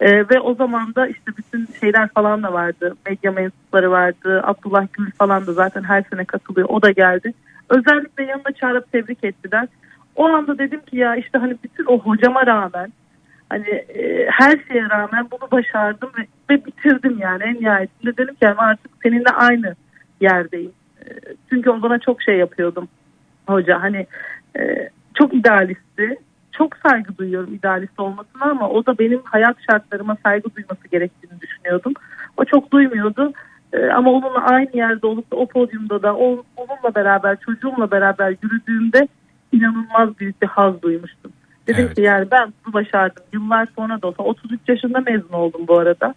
Ee, 0.00 0.10
ve 0.28 0.40
o 0.40 0.54
zaman 0.54 0.94
da 0.94 1.06
işte 1.06 1.32
bütün 1.38 1.68
şeyler 1.80 2.08
falan 2.08 2.42
da 2.42 2.52
vardı. 2.52 2.94
Medya 3.06 3.32
mensupları 3.32 3.90
vardı. 3.90 4.40
Abdullah 4.44 4.86
Gül 4.92 5.10
falan 5.10 5.46
da 5.46 5.52
zaten 5.52 5.82
her 5.82 6.04
sene 6.12 6.24
katılıyor. 6.24 6.68
O 6.70 6.82
da 6.82 6.90
geldi. 6.90 7.34
Özellikle 7.70 8.24
yanına 8.24 8.52
çağırıp 8.60 8.92
tebrik 8.92 9.24
ettiler. 9.24 9.68
O 10.16 10.24
anda 10.24 10.58
dedim 10.58 10.80
ki 10.80 10.96
ya 10.96 11.16
işte 11.16 11.38
hani 11.38 11.56
bütün 11.64 11.84
o 11.84 11.98
hocama 11.98 12.46
rağmen 12.46 12.92
hani 13.48 13.68
e, 13.68 14.26
her 14.30 14.58
şeye 14.68 14.88
rağmen 14.88 15.26
bunu 15.30 15.50
başardım 15.50 16.10
ve, 16.18 16.26
ve 16.50 16.64
bitirdim 16.66 17.18
yani 17.18 17.42
en 17.42 17.54
nihayetinde 17.54 18.16
dedim 18.16 18.34
ki 18.34 18.44
yani 18.44 18.58
artık 18.58 18.90
seninle 19.02 19.30
aynı 19.30 19.74
yerdeyim. 20.20 20.72
E, 21.00 21.08
çünkü 21.50 21.70
o 21.70 21.82
bana 21.82 21.98
çok 21.98 22.22
şey 22.22 22.36
yapıyordum 22.36 22.88
hoca 23.46 23.82
hani 23.82 24.06
e, 24.58 24.88
çok 25.14 25.34
idealistti. 25.34 26.16
Çok 26.52 26.76
saygı 26.76 27.18
duyuyorum 27.18 27.54
idealist 27.54 28.00
olmasına 28.00 28.44
ama 28.44 28.68
o 28.68 28.86
da 28.86 28.98
benim 28.98 29.22
hayat 29.24 29.56
şartlarıma 29.70 30.16
saygı 30.22 30.56
duyması 30.56 30.88
gerektiğini 30.88 31.40
düşünüyordum. 31.40 31.92
O 32.36 32.44
çok 32.44 32.70
duymuyordu. 32.70 33.32
E, 33.74 33.86
ama 33.92 34.10
onunla 34.10 34.44
aynı 34.44 34.70
yerde 34.76 35.06
olup 35.06 35.32
da 35.32 35.36
o 35.36 35.46
podyumda 35.46 36.02
da 36.02 36.14
onunla 36.16 36.94
beraber 36.94 37.36
çocuğumla 37.46 37.90
beraber 37.90 38.34
yürüdüğümde 38.42 39.08
inanılmaz 39.52 40.18
büyük 40.20 40.42
bir 40.42 40.46
haz 40.46 40.82
duymuştum. 40.82 41.32
Dedim 41.66 41.94
ki 41.94 42.00
yani 42.02 42.26
ben 42.30 42.52
bunu 42.64 42.74
başardım. 42.74 43.22
Yıllar 43.32 43.68
sonra 43.76 44.02
da 44.02 44.06
olsa 44.06 44.22
33 44.22 44.60
yaşında 44.68 45.00
mezun 45.00 45.32
oldum 45.32 45.60
bu 45.68 45.78
arada. 45.78 46.14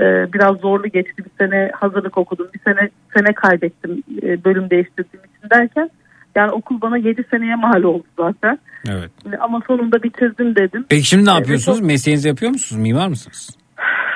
Ee, 0.00 0.32
biraz 0.32 0.56
zorlu 0.56 0.88
geçti. 0.88 1.24
Bir 1.24 1.46
sene 1.46 1.70
hazırlık 1.80 2.18
okudum. 2.18 2.48
Bir 2.54 2.60
sene 2.60 2.88
sene 3.16 3.32
kaybettim 3.34 4.02
e, 4.22 4.44
bölüm 4.44 4.70
değiştirdiğim 4.70 5.24
için 5.24 5.50
derken. 5.50 5.90
Yani 6.34 6.50
okul 6.50 6.80
bana 6.80 6.96
7 6.98 7.24
seneye 7.30 7.56
mal 7.56 7.82
oldu 7.82 8.04
zaten. 8.18 8.58
Evet. 8.90 9.10
Ama 9.40 9.60
sonunda 9.66 10.02
bitirdim 10.02 10.56
dedim. 10.56 10.84
Peki 10.88 11.04
şimdi 11.04 11.24
ne 11.26 11.30
Ee, 11.30 11.34
yapıyorsunuz? 11.34 11.82
ve 11.82 11.86
Mesleğinizi 11.86 12.28
yapıyor 12.28 12.52
musunuz? 12.52 12.82
Mimar 12.82 13.08
mısınız? 13.08 13.50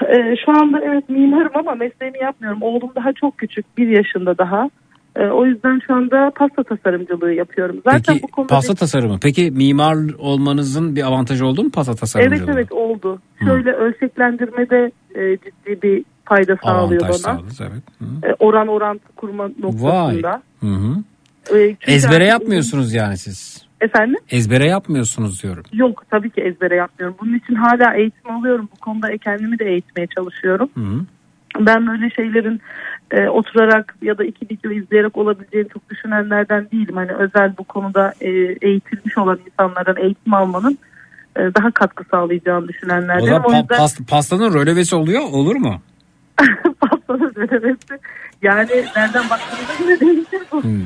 Ee, 0.09 0.37
şu 0.45 0.53
anda 0.53 0.81
evet 0.85 1.09
mimarım 1.09 1.53
ama 1.55 1.75
mesleğimi 1.75 2.19
yapmıyorum. 2.19 2.63
Oğlum 2.63 2.91
daha 2.97 3.13
çok 3.13 3.39
küçük. 3.39 3.79
Bir 3.79 3.89
yaşında 3.89 4.39
daha. 4.39 4.71
Ee, 5.17 5.27
o 5.27 5.47
yüzden 5.47 5.81
şu 5.87 5.95
anda 5.95 6.33
pasta 6.37 6.63
tasarımcılığı 6.63 7.33
yapıyorum. 7.33 7.81
Zaten 7.85 8.03
Peki 8.15 8.23
bu 8.23 8.27
konuda 8.27 8.55
pasta 8.55 8.75
tasarımı. 8.75 9.19
Peki 9.23 9.51
mimar 9.51 9.97
olmanızın 10.19 10.97
bir 10.97 11.03
avantajı 11.07 11.47
oldu 11.47 11.65
mu 11.65 11.71
pasta 11.71 11.95
tasarımcılığı? 11.95 12.45
Evet 12.45 12.49
evet 12.55 12.73
oldu. 12.73 13.19
Şöyle 13.45 13.73
ölçeklendirmede 13.73 14.91
e, 15.15 15.37
ciddi 15.37 15.83
bir 15.83 16.05
fayda 16.25 16.57
sağlıyor 16.65 17.03
Avantaj 17.03 17.25
bana. 17.25 17.39
sağladı 17.39 17.53
evet. 17.61 17.83
E, 18.31 18.35
oran 18.39 18.69
orantı 18.69 19.13
kurma 19.17 19.45
Vay. 19.45 19.53
noktasında. 19.59 20.43
Hı 20.61 20.67
hı. 20.67 20.97
E, 21.59 21.77
Ezbere 21.87 22.25
yapmıyorsunuz 22.25 22.95
yani 22.95 23.17
siz. 23.17 23.66
Efendim? 23.81 24.17
Ezbere 24.31 24.67
yapmıyorsunuz 24.69 25.43
diyorum. 25.43 25.63
Yok 25.73 26.05
tabii 26.11 26.31
ki 26.31 26.41
ezbere 26.41 26.75
yapmıyorum. 26.77 27.17
Bunun 27.21 27.35
için 27.39 27.55
hala 27.55 27.95
eğitim 27.95 28.31
alıyorum. 28.31 28.69
Bu 28.77 28.81
konuda 28.81 29.19
kendimi 29.19 29.59
de 29.59 29.65
eğitmeye 29.65 30.07
çalışıyorum. 30.07 30.69
Hı 30.75 30.81
hı. 30.81 31.01
Ben 31.67 31.87
böyle 31.87 32.11
şeylerin 32.11 32.61
e, 33.11 33.29
oturarak 33.29 33.97
ya 34.03 34.19
da 34.19 34.25
iki 34.25 34.47
video 34.51 34.71
izleyerek 34.73 35.17
olabileceğini 35.17 35.69
çok 35.69 35.91
düşünenlerden 35.91 36.69
değilim. 36.73 36.97
Hani 36.97 37.13
özel 37.13 37.53
bu 37.59 37.65
konuda 37.65 38.13
e, 38.21 38.29
eğitilmiş 38.63 39.19
olan 39.19 39.39
insanlardan 39.51 39.97
eğitim 39.97 40.35
almanın 40.35 40.79
e, 41.37 41.41
daha 41.41 41.71
katkı 41.71 42.05
sağlayacağını 42.11 42.65
O 42.65 42.69
düşünenlerden. 42.69 43.27
zaman 43.27 43.43
O 43.45 43.53
yüzden 43.53 43.77
past- 43.79 44.11
pastanın 44.11 44.55
rölevesi 44.55 44.97
oluyor 44.97 45.21
olur 45.23 45.57
mu? 45.57 45.81
pastanın 46.81 47.33
ödemesi 47.37 47.99
yani 48.43 48.69
nereden 48.97 49.31
baktığınıza 49.31 49.85
göre 49.85 50.01
değişir 50.01 50.41
bu. 50.53 50.63
Hmm. 50.63 50.83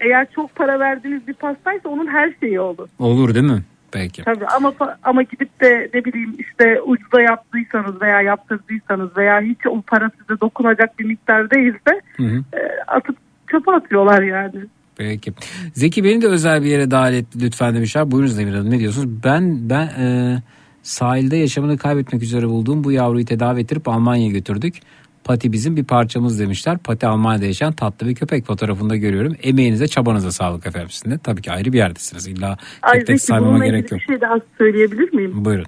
Eğer 0.00 0.26
çok 0.34 0.54
para 0.54 0.80
verdiğiniz 0.80 1.28
bir 1.28 1.34
pastaysa 1.34 1.88
onun 1.88 2.06
her 2.06 2.32
şeyi 2.40 2.60
olur. 2.60 2.88
Olur 2.98 3.34
değil 3.34 3.46
mi? 3.46 3.62
Peki. 3.92 4.22
Tabii 4.22 4.46
ama 4.46 4.72
ama 5.02 5.22
gidip 5.22 5.60
de 5.60 5.90
ne 5.94 6.04
bileyim 6.04 6.34
işte 6.38 6.80
ucuza 6.82 7.20
yaptıysanız 7.20 8.02
veya 8.02 8.20
yaptırdıysanız 8.20 9.16
veya 9.16 9.40
hiç 9.40 9.58
o 9.66 9.82
para 9.82 10.10
size 10.10 10.40
dokunacak 10.40 10.98
bir 10.98 11.04
miktar 11.04 11.50
değilse 11.50 12.00
Hı 12.16 12.22
hı. 12.22 12.36
e, 12.52 12.60
atıp 12.86 13.16
çöpe 13.50 13.70
atıyorlar 13.72 14.22
yani. 14.22 14.64
Peki. 14.96 15.32
Zeki 15.74 16.04
beni 16.04 16.22
de 16.22 16.26
özel 16.28 16.62
bir 16.62 16.66
yere 16.66 16.90
dahil 16.90 17.14
et 17.14 17.26
lütfen 17.42 17.74
demişler. 17.74 18.10
Buyurunuz 18.10 18.38
Demir 18.38 18.52
Hanım 18.52 18.70
ne 18.70 18.78
diyorsunuz? 18.78 19.08
Ben 19.24 19.70
ben 19.70 19.86
e, 19.86 20.36
sahilde 20.82 21.36
yaşamını 21.36 21.78
kaybetmek 21.78 22.22
üzere 22.22 22.48
bulduğum 22.48 22.84
bu 22.84 22.92
yavruyu 22.92 23.24
tedavi 23.24 23.60
ettirip 23.60 23.88
Almanya'ya 23.88 24.30
götürdük. 24.30 24.74
Pati 25.24 25.52
bizim 25.52 25.76
bir 25.76 25.84
parçamız 25.84 26.40
demişler. 26.40 26.78
Pati 26.78 27.06
Almanya'da 27.06 27.44
yaşayan 27.44 27.72
tatlı 27.72 28.06
bir 28.06 28.14
köpek 28.14 28.44
fotoğrafında 28.46 28.96
görüyorum. 28.96 29.36
Emeğinize 29.42 29.88
çabanıza 29.88 30.32
sağlık 30.32 30.66
efendim 30.66 30.90
sizin 30.90 31.10
de. 31.10 31.18
Tabii 31.18 31.42
ki 31.42 31.52
ayrı 31.52 31.72
bir 31.72 31.78
yerdesiniz. 31.78 32.26
İlla 32.28 32.56
Ay 32.82 32.98
tek 32.98 33.06
tek 33.06 33.20
saymama 33.20 33.66
gerek 33.66 33.92
yok. 33.92 34.00
bir 34.00 34.04
şey 34.06 34.20
daha 34.20 34.36
söyleyebilir 34.58 35.12
miyim? 35.12 35.44
Buyurun. 35.44 35.66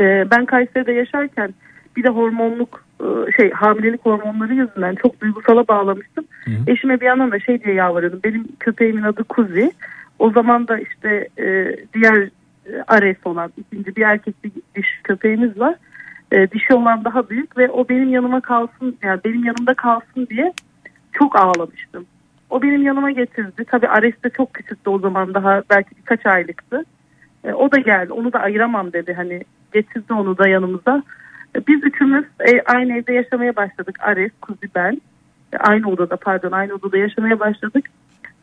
Ee, 0.00 0.24
ben 0.30 0.46
Kayseri'de 0.46 0.92
yaşarken 0.92 1.54
bir 1.96 2.04
de 2.04 2.08
hormonluk 2.08 2.84
e, 3.00 3.06
şey 3.36 3.50
hamilelik 3.50 4.06
hormonları 4.06 4.54
yüzünden 4.54 4.94
çok 4.94 5.20
duygusala 5.20 5.68
bağlamıştım. 5.68 6.24
Eşime 6.66 7.00
bir 7.00 7.06
yandan 7.06 7.30
da 7.30 7.40
şey 7.40 7.64
diye 7.64 7.74
yalvarıyordum. 7.74 8.20
Benim 8.24 8.48
köpeğimin 8.60 9.02
adı 9.02 9.24
Kuzi. 9.24 9.72
O 10.18 10.30
zaman 10.30 10.68
da 10.68 10.78
işte 10.78 11.28
e, 11.38 11.76
diğer 11.94 12.16
e, 12.66 12.82
Ares 12.88 13.16
olan 13.24 13.52
ikinci 13.56 13.96
bir 13.96 14.02
erkek 14.02 14.44
bir 14.44 14.50
dişi 14.76 15.02
köpeğimiz 15.04 15.58
var. 15.60 15.74
E, 16.32 16.50
dişi 16.50 16.74
olan 16.74 17.04
daha 17.04 17.30
büyük 17.30 17.58
ve 17.58 17.70
o 17.70 17.88
benim 17.88 18.08
yanıma 18.08 18.40
kalsın 18.40 18.98
yani 19.02 19.20
benim 19.24 19.44
yanımda 19.44 19.74
kalsın 19.74 20.26
diye 20.30 20.52
çok 21.12 21.36
ağlamıştım. 21.36 22.06
O 22.50 22.62
benim 22.62 22.82
yanıma 22.82 23.10
getirdi. 23.10 23.64
Tabii 23.70 23.88
Ares 23.88 24.22
de 24.24 24.30
çok 24.30 24.54
küçüktü 24.54 24.90
o 24.90 24.98
zaman 24.98 25.34
daha 25.34 25.62
belki 25.70 25.90
birkaç 25.96 26.26
aylıktı. 26.26 26.84
E, 27.44 27.52
o 27.52 27.72
da 27.72 27.78
geldi. 27.78 28.12
Onu 28.12 28.32
da 28.32 28.38
ayıramam 28.38 28.92
dedi. 28.92 29.14
Hani 29.14 29.42
getirdi 29.72 30.12
onu 30.12 30.38
da 30.38 30.48
yanımıza. 30.48 31.02
E, 31.56 31.66
biz 31.66 31.84
üçümüz 31.84 32.24
e, 32.40 32.62
aynı 32.62 32.98
evde 32.98 33.12
yaşamaya 33.12 33.56
başladık. 33.56 33.98
Ares, 34.00 34.32
Kuzi 34.40 34.68
ben. 34.74 35.00
E, 35.52 35.56
aynı 35.56 35.88
odada 35.88 36.16
pardon 36.16 36.52
aynı 36.52 36.74
odada 36.74 36.98
yaşamaya 36.98 37.40
başladık. 37.40 37.84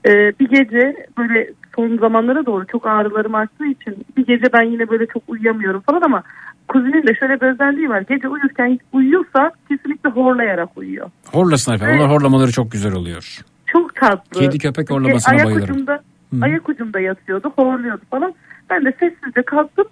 E, 0.05 0.11
bir 0.39 0.49
gece 0.49 1.07
böyle 1.17 1.49
son 1.75 1.97
zamanlara 1.97 2.45
doğru 2.45 2.67
çok 2.67 2.87
ağrılarım 2.87 3.35
arttığı 3.35 3.65
için 3.65 3.95
bir 4.17 4.25
gece 4.25 4.53
ben 4.53 4.63
yine 4.63 4.89
böyle 4.89 5.05
çok 5.05 5.23
uyuyamıyorum 5.27 5.81
falan 5.81 6.01
ama 6.01 6.23
Kuzi'nin 6.67 7.08
de 7.08 7.16
şöyle 7.19 7.42
bir 7.42 7.48
özelliği 7.48 7.90
var. 7.90 8.01
Gece 8.09 8.27
uyurken 8.27 8.80
uyuyorsa 8.93 9.51
kesinlikle 9.69 10.09
horlayarak 10.09 10.77
uyuyor. 10.77 11.09
Horlasın 11.32 11.74
efendim. 11.74 12.00
Onlar 12.00 12.11
horlamaları 12.11 12.51
çok 12.51 12.72
güzel 12.72 12.93
oluyor. 12.93 13.40
Çok 13.66 13.95
tatlı. 13.95 14.40
Kedi 14.40 14.58
köpek 14.58 14.90
horlamasına 14.92 15.33
ayak 15.33 15.45
bayılırım. 15.45 15.75
Ucunda, 15.75 15.93
Hı. 16.33 16.38
ayak 16.42 16.69
ucunda 16.69 17.00
yatıyordu, 17.00 17.53
horluyordu 17.56 18.01
falan. 18.11 18.33
Ben 18.69 18.85
de 18.85 18.93
sessizce 19.00 19.42
kalktım. 19.42 19.85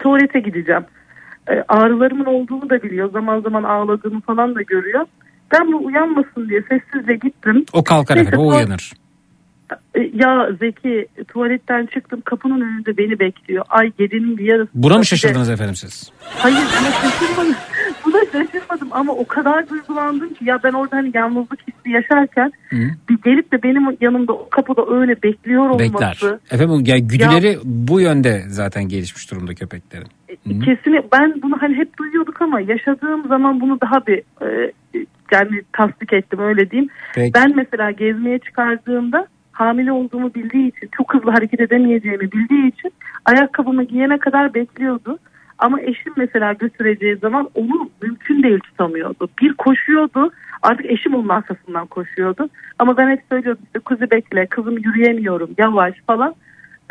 Tuvalete 0.00 0.40
gideceğim. 0.40 0.84
E, 1.48 1.64
ağrılarımın 1.68 2.24
olduğunu 2.24 2.70
da 2.70 2.82
biliyor. 2.82 3.10
Zaman 3.10 3.40
zaman 3.40 3.62
ağladığımı 3.62 4.20
falan 4.20 4.54
da 4.54 4.62
görüyor. 4.62 5.06
Ben 5.52 5.72
bu 5.72 5.84
uyanmasın 5.84 6.48
diye 6.48 6.62
sessizce 6.62 7.14
gittim. 7.14 7.64
O 7.72 7.84
kalkar 7.84 8.16
Neyse, 8.16 8.28
efendim. 8.28 8.46
O 8.46 8.48
uyanır. 8.56 8.92
E, 9.94 10.00
Ya 10.14 10.48
Zeki 10.58 11.06
tuvaletten 11.28 11.86
çıktım 11.86 12.20
kapının 12.24 12.60
önünde 12.60 12.96
beni 12.98 13.18
bekliyor. 13.18 13.64
Ay 13.68 13.92
gecenin 13.98 14.38
bir 14.38 14.44
yarısı. 14.44 14.70
Buna 14.74 14.98
mı 14.98 15.04
şaşırdınız 15.04 15.50
efendim 15.50 15.74
siz? 15.74 16.12
Hayır 16.20 16.56
buna 16.56 16.90
şaşırmadım. 16.90 17.54
buna 18.04 18.18
şaşırmadım 18.32 18.88
ama 18.90 19.12
o 19.12 19.26
kadar 19.26 19.68
duygulandım 19.68 20.34
ki 20.34 20.44
ya 20.44 20.58
ben 20.64 20.72
orada 20.72 20.96
hani 20.96 21.10
yalnızlık 21.14 21.60
hissi 21.60 21.90
yaşarken 21.90 22.52
bir 23.08 23.18
gelip 23.24 23.52
de 23.52 23.62
benim 23.62 23.96
yanımda 24.00 24.32
o 24.32 24.48
kapıda 24.48 24.82
öyle 25.00 25.22
bekliyor 25.22 25.68
olması. 25.70 25.92
Bekler. 25.94 26.18
Efendim 26.50 26.82
yani 26.86 27.06
güdüleri 27.08 27.58
bu 27.64 28.00
yönde 28.00 28.42
zaten 28.48 28.88
gelişmiş 28.88 29.30
durumda 29.30 29.54
köpeklerin. 29.54 30.08
Kesin 30.44 30.94
ben 31.12 31.42
bunu 31.42 31.56
hani 31.60 31.74
hep 31.76 31.98
duyuyorduk 31.98 32.42
ama 32.42 32.60
yaşadığım 32.60 33.28
zaman 33.28 33.60
bunu 33.60 33.78
daha 33.80 34.06
bir 34.06 34.18
e, 34.18 34.72
yani 35.32 35.62
tasdik 35.72 36.12
ettim 36.12 36.38
öyle 36.38 36.70
diyeyim. 36.70 36.90
Peki. 37.14 37.34
Ben 37.34 37.56
mesela 37.56 37.90
gezmeye 37.90 38.38
çıkardığımda 38.38 39.26
hamile 39.56 39.92
olduğumu 39.92 40.34
bildiği 40.34 40.68
için 40.68 40.88
çok 40.96 41.14
hızlı 41.14 41.30
hareket 41.30 41.60
edemeyeceğimi 41.60 42.32
bildiği 42.32 42.68
için 42.68 42.92
ayakkabımı 43.24 43.84
giyene 43.84 44.18
kadar 44.18 44.54
bekliyordu. 44.54 45.18
Ama 45.58 45.80
eşim 45.80 46.12
mesela 46.16 46.52
götüreceği 46.52 47.16
zaman 47.16 47.48
onu 47.54 47.90
mümkün 48.02 48.42
değil 48.42 48.60
tutamıyordu. 48.60 49.28
Bir 49.40 49.54
koşuyordu 49.54 50.30
artık 50.62 50.86
eşim 50.86 51.14
onun 51.14 51.28
arkasından 51.28 51.86
koşuyordu. 51.86 52.48
Ama 52.78 52.96
ben 52.96 53.10
hep 53.10 53.22
söylüyordum 53.28 53.64
işte 53.66 53.78
kızı 53.78 54.10
bekle 54.10 54.46
kızım 54.46 54.78
yürüyemiyorum 54.78 55.50
yavaş 55.58 55.94
falan. 56.06 56.34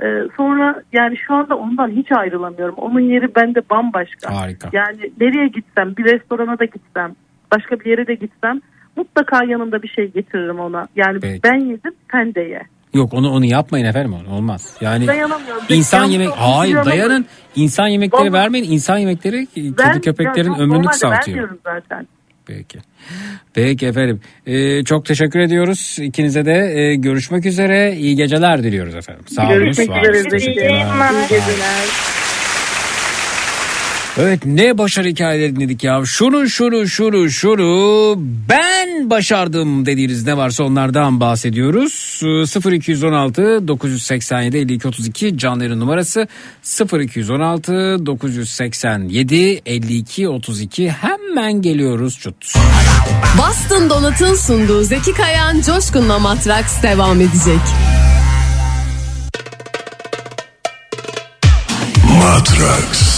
Ee, 0.03 0.23
sonra 0.37 0.83
yani 0.93 1.17
şu 1.17 1.33
anda 1.33 1.57
ondan 1.57 1.89
hiç 1.89 2.11
ayrılamıyorum. 2.11 2.75
Onun 2.75 2.99
yeri 2.99 3.35
bende 3.35 3.61
bambaşka. 3.69 4.35
Harika. 4.35 4.69
Yani 4.73 5.11
nereye 5.21 5.47
gitsem 5.47 5.95
bir 5.97 6.03
restorana 6.03 6.59
da 6.59 6.65
gitsem 6.65 7.15
başka 7.51 7.79
bir 7.79 7.85
yere 7.85 8.07
de 8.07 8.15
gitsem 8.15 8.61
mutlaka 8.95 9.43
yanımda 9.45 9.83
bir 9.83 9.87
şey 9.87 10.11
getiririm 10.11 10.59
ona. 10.59 10.87
Yani 10.95 11.19
Peki. 11.19 11.43
ben 11.43 11.55
yedim 11.59 11.91
sen 12.11 12.35
de 12.35 12.41
ye. 12.41 12.61
Yok 12.93 13.13
onu 13.13 13.29
onu 13.31 13.45
yapmayın 13.45 13.85
efendim 13.85 14.13
olmaz. 14.31 14.77
Yani 14.81 15.07
Dayanamıyorum. 15.07 15.63
insan 15.69 16.05
yemek 16.05 16.29
hayır 16.29 16.85
dayanın. 16.85 17.25
İnsan 17.55 17.87
yemekleri 17.87 18.21
Vallahi- 18.21 18.33
vermeyin. 18.33 18.71
İnsan 18.71 18.97
yemekleri 18.97 19.45
kedi 19.45 19.77
Ben- 19.77 20.01
köpeklerin 20.01 20.51
ya, 20.53 20.59
ömrünü 20.59 20.85
kısaltıyor. 20.85 21.37
vermiyorum 21.37 21.59
zaten. 21.63 22.07
Peki. 22.47 22.79
Peki 23.53 23.85
efendim. 23.87 24.21
Ee, 24.45 24.83
çok 24.83 25.05
teşekkür 25.05 25.39
ediyoruz. 25.39 25.97
İkinize 26.01 26.45
de 26.45 26.53
e, 26.53 26.95
görüşmek 26.95 27.45
üzere. 27.45 27.95
İyi 27.95 28.15
geceler 28.15 28.63
diliyoruz 28.63 28.95
efendim. 28.95 29.23
Sağ 29.27 29.41
olun. 29.47 29.53
Görüşmek 29.53 29.89
üzere. 29.89 30.37
İyi 30.39 30.55
geceler. 31.29 31.85
Evet 34.19 34.45
ne 34.45 34.77
başarı 34.77 35.07
hikayeleri 35.07 35.55
dinledik 35.55 35.83
ya. 35.83 36.01
Şunu 36.05 36.49
şunu 36.49 36.87
şunu 36.87 37.29
şunu 37.29 38.13
ben 38.49 39.09
başardım 39.09 39.85
dediğiniz 39.85 40.25
ne 40.25 40.37
varsa 40.37 40.63
onlardan 40.63 41.19
bahsediyoruz. 41.19 42.21
Ee, 42.23 42.75
0216 42.75 43.67
987 43.67 44.57
52 44.57 44.87
32 44.87 45.37
canların 45.37 45.79
numarası 45.79 46.27
0216 46.93 48.05
987 48.05 49.61
52 49.65 50.29
32 50.29 50.89
hemen 50.89 51.61
geliyoruz 51.61 52.19
çut. 52.19 52.53
Boston 53.37 53.89
Donat'ın 53.89 54.35
sunduğu 54.35 54.83
Zeki 54.83 55.13
Kayan 55.13 55.61
Coşkun'la 55.61 56.19
Matraks 56.19 56.83
devam 56.83 57.21
edecek. 57.21 57.61
Matrax. 62.21 63.14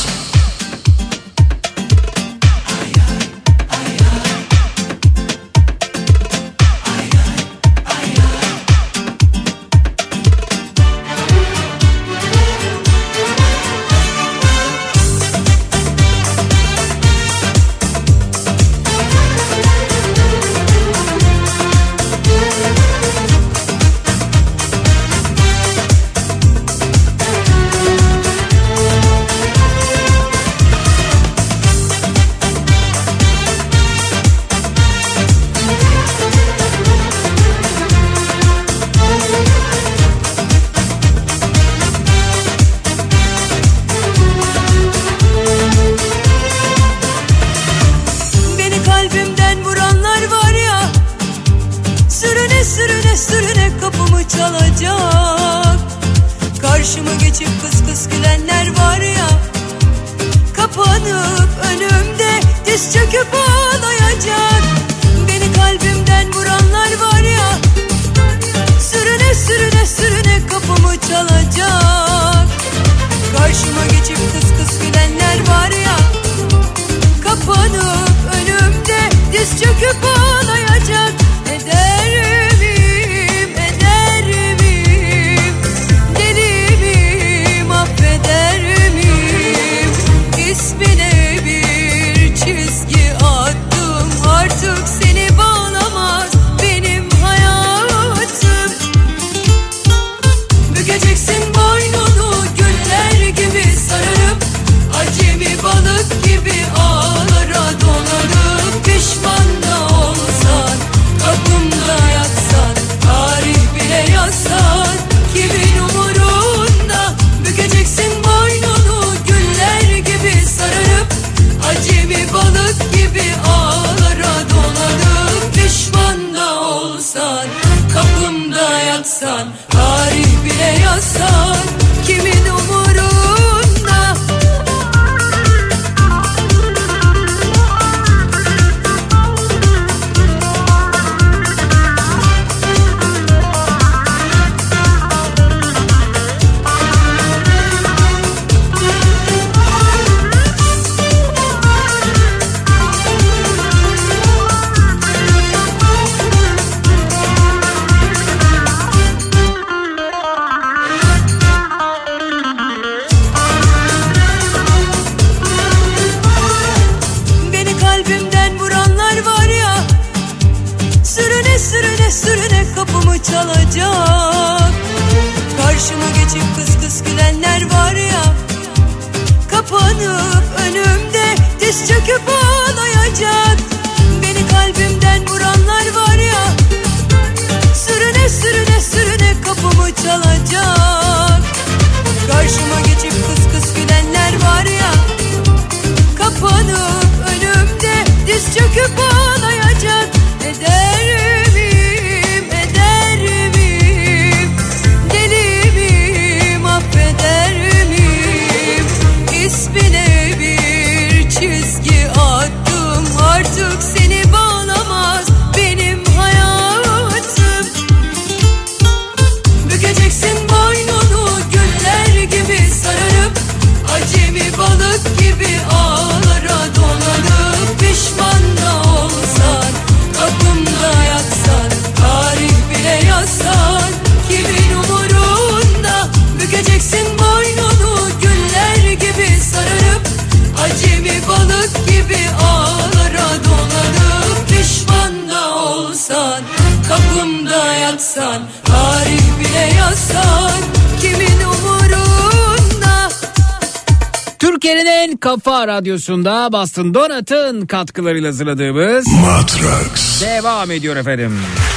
Radyosu'nda 255.77 256.51
Bastın 256.51 256.93
Donat'ın 256.93 257.65
katkılarıyla 257.65 258.27
hazırladığımız 258.29 259.07
Matrax 259.07 260.21
devam 260.21 260.71
ediyor 260.71 260.95
efendim. 260.95 261.31
Matrax. 261.31 261.76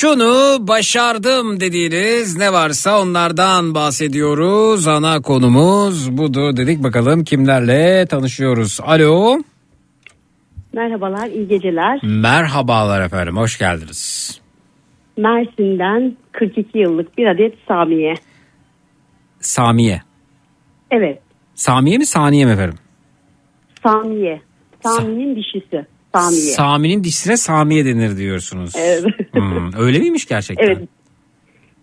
Şunu 0.00 0.58
başardım 0.68 1.60
dediğiniz 1.60 2.36
ne 2.38 2.52
varsa 2.52 3.02
onlardan 3.02 3.74
bahsediyoruz. 3.74 4.88
Ana 4.88 5.20
konumuz 5.22 6.18
budur 6.18 6.56
dedik 6.56 6.82
bakalım 6.82 7.24
kimlerle 7.24 8.06
tanışıyoruz. 8.06 8.80
Alo. 8.82 9.38
Merhabalar, 10.72 11.26
iyi 11.26 11.48
geceler. 11.48 12.00
Merhabalar 12.02 13.00
efendim 13.00 13.36
hoş 13.36 13.58
geldiniz. 13.58 14.40
Mersin'den 15.16 16.16
42 16.32 16.78
yıllık 16.78 17.18
bir 17.18 17.26
adet 17.26 17.54
Samiye. 17.68 18.14
Samiye. 19.40 20.02
Evet, 20.90 21.18
Samiye 21.54 21.98
mi 21.98 22.06
saniye 22.06 22.44
mi 22.44 22.52
efendim? 22.52 22.78
Samiye. 23.82 24.40
Sami'nin 24.82 25.36
dişisi. 25.36 25.86
Samiye. 26.14 26.40
Sami'nin 26.40 27.04
dişine 27.04 27.36
Samiye 27.36 27.84
denir 27.84 28.16
diyorsunuz. 28.16 28.72
Evet. 28.76 29.04
Hmm, 29.32 29.70
öyle 29.78 29.98
miymiş 29.98 30.26
gerçekten? 30.26 30.66
evet. 30.66 30.78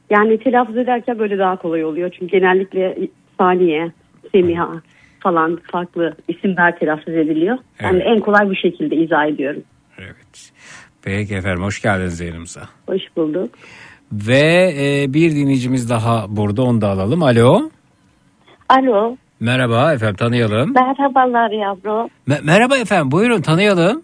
Yani 0.10 0.38
telaffuz 0.40 0.78
ederken 0.78 1.20
böyle 1.20 1.38
daha 1.38 1.56
kolay 1.56 1.86
oluyor. 1.86 2.12
Çünkü 2.20 2.32
genellikle 2.32 2.98
Saniye, 3.38 3.92
Semiha 4.32 4.70
falan 5.20 5.60
farklı 5.72 6.16
isimler 6.28 6.80
telaffuz 6.80 7.14
ediliyor. 7.14 7.58
Yani 7.82 8.00
en 8.04 8.20
kolay 8.20 8.50
bu 8.50 8.56
şekilde 8.56 8.96
izah 8.96 9.26
ediyorum. 9.26 9.64
Peki 11.02 11.36
efendim 11.36 11.64
hoş 11.64 11.82
geldiniz 11.82 12.20
yayınımıza. 12.20 12.62
Hoş 12.88 13.02
bulduk. 13.16 13.50
Ve 14.12 14.74
e, 14.80 15.14
bir 15.14 15.32
dinleyicimiz 15.32 15.90
daha 15.90 16.26
burada 16.30 16.62
onu 16.64 16.82
da 16.82 16.90
alalım. 16.90 17.24
Alo. 17.24 17.70
Alo. 18.70 19.18
Merhaba 19.40 19.94
efendim 19.94 20.16
tanıyalım. 20.16 20.74
Merhabalar 20.74 21.52
yavrum. 21.52 22.10
Me- 22.28 22.42
merhaba 22.44 22.78
efendim 22.78 23.12
buyurun 23.12 23.42
tanıyalım. 23.42 24.04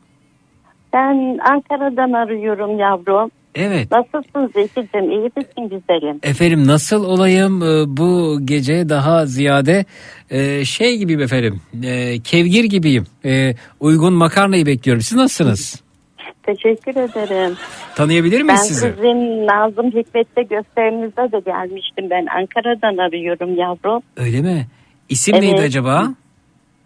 Ben 0.94 1.38
Ankara'dan 1.52 2.12
arıyorum 2.12 2.80
yavrum. 2.80 3.32
Evet. 3.56 3.88
Nasılsın 3.92 4.52
Zeki'cim? 4.54 5.12
İyi 5.12 5.32
misin 5.38 5.64
güzelim? 5.70 6.20
Efendim 6.24 6.68
nasıl 6.68 7.06
olayım 7.06 7.62
e, 7.64 7.98
bu 7.98 8.40
gece 8.46 8.90
daha 8.90 9.26
ziyade 9.26 9.86
e, 10.30 10.66
şey 10.66 10.98
gibiyim 10.98 11.22
efendim 11.22 11.62
e, 11.84 12.20
kevgir 12.20 12.64
gibiyim 12.64 13.06
uygun 13.80 14.14
makarnayı 14.14 14.66
bekliyorum 14.66 15.02
siz 15.02 15.18
nasılsınız 15.18 15.84
Teşekkür 16.44 16.92
ederim. 16.92 17.58
tanıyabilir 17.96 18.40
Ben 18.40 18.46
miyiz 18.46 18.62
sizi 18.62 18.80
sizin 18.96 19.48
Nazım 19.48 19.86
Hikmet'te 19.88 20.42
gösterinize 20.44 21.32
de 21.32 21.40
gelmiştim. 21.46 22.10
Ben 22.10 22.26
Ankara'dan 22.38 22.98
arıyorum 22.98 23.56
yavrum. 23.56 24.02
öyle 24.18 24.42
mi 24.42 24.68
İsim 25.10 25.36
neydi 25.36 25.48
Evet. 25.56 25.60
acaba 25.60 26.08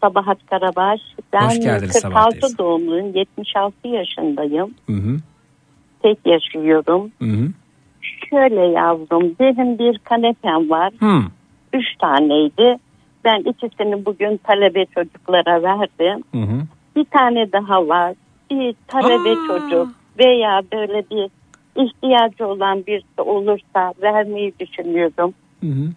Sabahat 0.01 0.37
Karabaş. 0.49 1.01
Ben 1.33 1.47
Hoş 1.47 1.59
geldiniz 1.59 1.91
Sabahat 1.91 2.25
46 2.25 2.39
teyze. 2.39 2.57
doğumluyum. 2.57 3.13
76 3.15 3.87
yaşındayım. 3.87 4.73
Hı 4.87 4.93
hı. 4.93 5.17
Tek 6.03 6.17
yaşıyorum. 6.25 7.11
Hı 7.21 7.25
hı. 7.25 7.47
Şöyle 8.29 8.61
yavrum 8.61 9.35
benim 9.39 9.79
bir 9.79 9.97
kanepem 9.97 10.69
var. 10.69 10.93
Hı. 10.99 11.19
Üç 11.73 11.85
taneydi. 11.99 12.77
Ben 13.25 13.39
ikisini 13.39 14.05
bugün 14.05 14.37
talebe 14.37 14.85
çocuklara 14.85 15.63
verdim. 15.63 16.23
Hı 16.31 16.41
hı. 16.41 16.61
Bir 16.95 17.05
tane 17.05 17.51
daha 17.51 17.87
var. 17.87 18.13
Bir 18.51 18.75
talebe 18.87 19.33
çocuk 19.47 19.87
veya 20.19 20.61
böyle 20.73 21.03
bir 21.11 21.29
ihtiyacı 21.83 22.47
olan 22.47 22.85
birisi 22.85 23.21
olursa 23.21 23.93
vermeyi 24.01 24.53
düşünüyorum. 24.59 25.33
Hı 25.61 25.67
hı. 25.67 25.89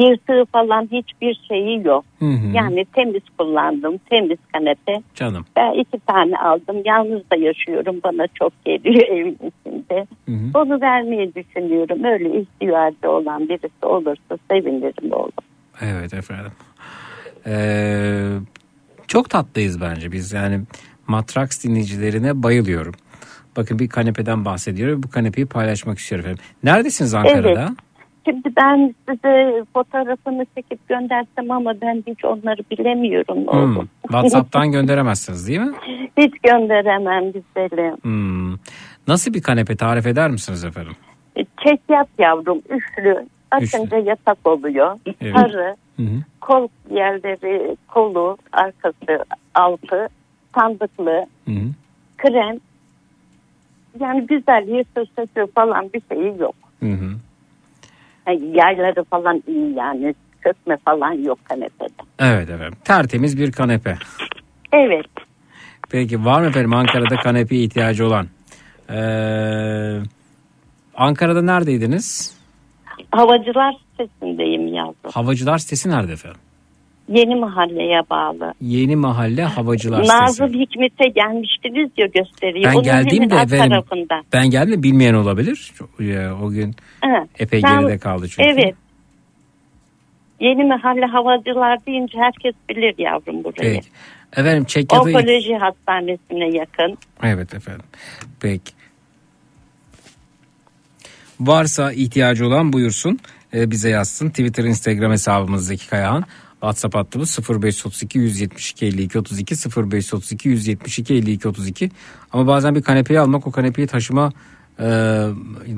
Yırtığı 0.00 0.44
falan 0.52 0.88
hiçbir 0.92 1.40
şeyi 1.48 1.86
yok. 1.86 2.04
Hı 2.18 2.24
hı. 2.24 2.56
Yani 2.56 2.86
temiz 2.94 3.22
kullandım. 3.38 3.98
Temiz 4.10 4.38
kanepe. 4.52 5.02
Canım. 5.14 5.44
Ben 5.56 5.72
iki 5.72 5.98
tane 6.06 6.38
aldım. 6.38 6.76
Yalnız 6.84 7.30
da 7.30 7.36
yaşıyorum. 7.36 8.00
Bana 8.04 8.26
çok 8.34 8.64
geliyor 8.64 9.08
evin 9.08 9.34
içinde. 9.34 10.06
Hı 10.26 10.32
hı. 10.32 10.58
Onu 10.58 10.80
vermeyi 10.80 11.34
düşünüyorum. 11.34 12.04
Öyle 12.04 12.40
ihtiyacı 12.40 13.10
olan 13.10 13.48
birisi 13.48 13.86
olursa 13.86 14.38
sevinirim 14.50 15.12
oğlum. 15.12 15.32
Evet 15.80 16.14
efendim. 16.14 16.52
Ee, 17.46 18.28
çok 19.08 19.30
tatlıyız 19.30 19.80
bence 19.80 20.12
biz 20.12 20.32
yani 20.32 20.60
Matrax 21.06 21.64
dinleyicilerine 21.64 22.42
bayılıyorum. 22.42 22.94
Bakın 23.56 23.78
bir 23.78 23.88
kanepeden 23.88 24.44
bahsediyor. 24.44 25.02
Bu 25.02 25.10
kanepeyi 25.10 25.46
paylaşmak 25.46 25.98
istiyorum 25.98 26.26
efendim. 26.26 26.44
Neredesiniz 26.62 27.14
Ankara'da? 27.14 27.60
Evet. 27.60 27.78
Şimdi 28.30 28.56
ben 28.56 28.94
size 29.08 29.64
fotoğrafını 29.74 30.46
çekip 30.54 30.88
göndersem 30.88 31.50
ama 31.50 31.74
ben 31.82 32.04
hiç 32.06 32.24
onları 32.24 32.60
bilemiyorum 32.70 33.46
Hmm. 33.46 33.86
WhatsApp'tan 34.02 34.72
gönderemezsiniz 34.72 35.48
değil 35.48 35.60
mi? 35.60 35.72
hiç 36.16 36.34
gönderemem 36.42 37.32
güzelim. 37.32 37.96
Hmm. 38.02 38.54
Nasıl 39.08 39.34
bir 39.34 39.42
kanepe 39.42 39.76
tarif 39.76 40.06
eder 40.06 40.30
misiniz 40.30 40.64
efendim? 40.64 40.92
Çekyat 41.66 42.08
yavrum 42.18 42.58
üflü. 42.58 43.26
Açınca 43.50 43.96
yatak 43.96 44.38
oluyor. 44.44 44.98
Evet. 45.20 45.34
Sarı. 45.36 45.76
Hı 45.96 46.02
hı. 46.02 46.22
Kol 46.40 46.68
yerleri, 46.90 47.76
kolu, 47.88 48.36
arkası, 48.52 49.24
altı, 49.54 50.08
sandıklı, 50.54 51.26
Hı 51.44 51.50
hı. 51.50 51.64
krem. 52.18 52.56
Yani 54.00 54.26
güzel 54.26 54.84
sökür 54.94 55.46
falan 55.54 55.90
bir 55.94 56.02
şeyi 56.08 56.40
yok. 56.40 56.54
Hı 56.80 56.86
hı. 56.86 57.10
Yayları 58.28 59.04
falan 59.04 59.42
iyi 59.48 59.74
yani. 59.74 60.14
Sökme 60.44 60.76
falan 60.84 61.12
yok 61.12 61.38
kanepede. 61.44 61.88
Evet 62.18 62.50
efendim. 62.50 62.78
Tertemiz 62.84 63.38
bir 63.38 63.52
kanepe. 63.52 63.96
Evet. 64.72 65.06
Peki 65.90 66.24
var 66.24 66.40
mı 66.40 66.46
efendim 66.46 66.72
Ankara'da 66.74 67.16
kanepeye 67.16 67.62
ihtiyacı 67.62 68.06
olan? 68.06 68.26
Ee, 68.90 70.02
Ankara'da 70.94 71.42
neredeydiniz? 71.42 72.36
Havacılar 73.10 73.74
sitesindeyim 73.90 74.74
yavrum. 74.74 75.10
Havacılar 75.12 75.58
sitesi 75.58 75.90
nerede 75.90 76.12
efendim? 76.12 76.40
Yeni 77.10 77.34
mahalleye 77.34 78.00
bağlı. 78.10 78.54
Yeni 78.60 78.96
Mahalle 78.96 79.42
Havacılar 79.44 80.02
sitesi. 80.02 80.22
Nazım 80.22 80.48
Hikmet'e 80.60 81.08
gelmiştiniz 81.08 81.90
ya 81.96 82.06
gösteriye. 82.06 82.64
Ben 82.64 82.72
Onun 82.74 82.82
geldiğimde 82.82 83.34
efendim 83.34 83.68
tarafında. 83.70 84.22
ben 84.32 84.50
geldim 84.50 84.78
de 84.78 84.82
bilmeyen 84.82 85.14
olabilir. 85.14 85.72
Ya, 85.98 86.36
O 86.42 86.50
gün 86.50 86.74
Ha, 87.00 87.26
epey 87.38 87.62
ben- 87.62 87.80
geride 87.80 87.98
kaldı 87.98 88.28
çünkü. 88.28 88.50
Evet. 88.50 88.74
Yeni 90.40 90.64
mahalle 90.64 91.06
havacılar 91.06 91.86
deyince 91.86 92.18
herkes 92.18 92.54
bilir 92.68 92.94
yavrum 92.98 93.44
burayı. 93.44 93.74
Peki. 93.74 93.88
Efendim 94.36 94.64
Çekyat'a... 94.64 95.08
Onkoloji 95.08 95.56
hastanesine 95.56 96.56
yakın. 96.58 96.98
Evet 97.22 97.54
efendim. 97.54 97.86
Peki. 98.40 98.72
Varsa 101.40 101.92
ihtiyacı 101.92 102.46
olan 102.46 102.72
buyursun 102.72 103.18
e, 103.54 103.70
bize 103.70 103.90
yazsın. 103.90 104.28
Twitter, 104.30 104.64
Instagram 104.64 105.12
hesabımız 105.12 105.66
Zeki 105.66 105.88
Kayağan. 105.88 106.24
WhatsApp 106.60 106.94
hattımız 106.94 107.38
0532 107.50 108.18
172 108.18 108.86
52 108.86 109.18
32 109.18 109.54
0532 109.54 110.48
172 110.48 111.14
52 111.14 111.48
32. 111.48 111.90
Ama 112.32 112.46
bazen 112.46 112.74
bir 112.74 112.82
kanepeyi 112.82 113.20
almak 113.20 113.46
o 113.46 113.50
kanepeyi 113.52 113.88
taşıma 113.88 114.32
e, 114.78 114.84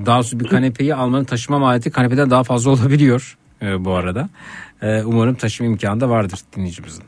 daha 0.06 0.16
doğrusu 0.16 0.40
bir 0.40 0.46
kanepeyi 0.46 0.94
almanın 0.94 1.24
taşıma 1.24 1.58
maliyeti 1.58 1.90
kanepeden 1.90 2.30
daha 2.30 2.44
fazla 2.44 2.70
olabiliyor 2.70 3.38
e, 3.62 3.84
bu 3.84 3.92
arada. 3.94 4.28
E, 4.82 5.02
umarım 5.02 5.34
taşıma 5.34 5.70
imkanı 5.70 6.00
da 6.00 6.08
vardır 6.10 6.40
dinleyicimizin. 6.56 7.04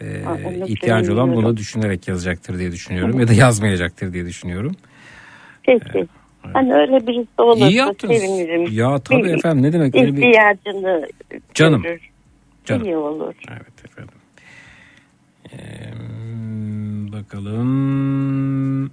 E, 0.00 0.22
onu 0.46 0.66
ihtiyacı 0.66 1.12
olan 1.14 1.32
bunu 1.36 1.56
düşünerek 1.56 2.08
yazacaktır 2.08 2.58
diye 2.58 2.72
düşünüyorum 2.72 3.20
ya 3.20 3.28
da 3.28 3.32
yazmayacaktır 3.32 4.12
diye 4.12 4.26
düşünüyorum. 4.26 4.72
Peki. 5.62 6.06
Hani 6.52 6.74
öyle 6.74 7.06
birisi 7.06 7.28
olursa 7.38 7.68
İyi 7.68 7.76
yaptınız. 7.76 8.16
sevinirim. 8.16 8.72
Ya 8.72 8.98
tabii 8.98 9.24
Bir- 9.24 9.34
efendim 9.34 9.62
ne 9.62 9.72
demek 9.72 9.94
öyle 9.94 10.16
bir 10.16 10.22
İhtiyacını 10.22 11.06
Canım. 11.54 11.82
görür. 11.82 12.00
Canım. 12.64 12.84
İyi 12.84 12.96
olur. 12.96 13.34
Evet 13.50 13.84
efendim. 13.84 14.14
Ee, 15.52 15.92
bakalım. 17.12 18.90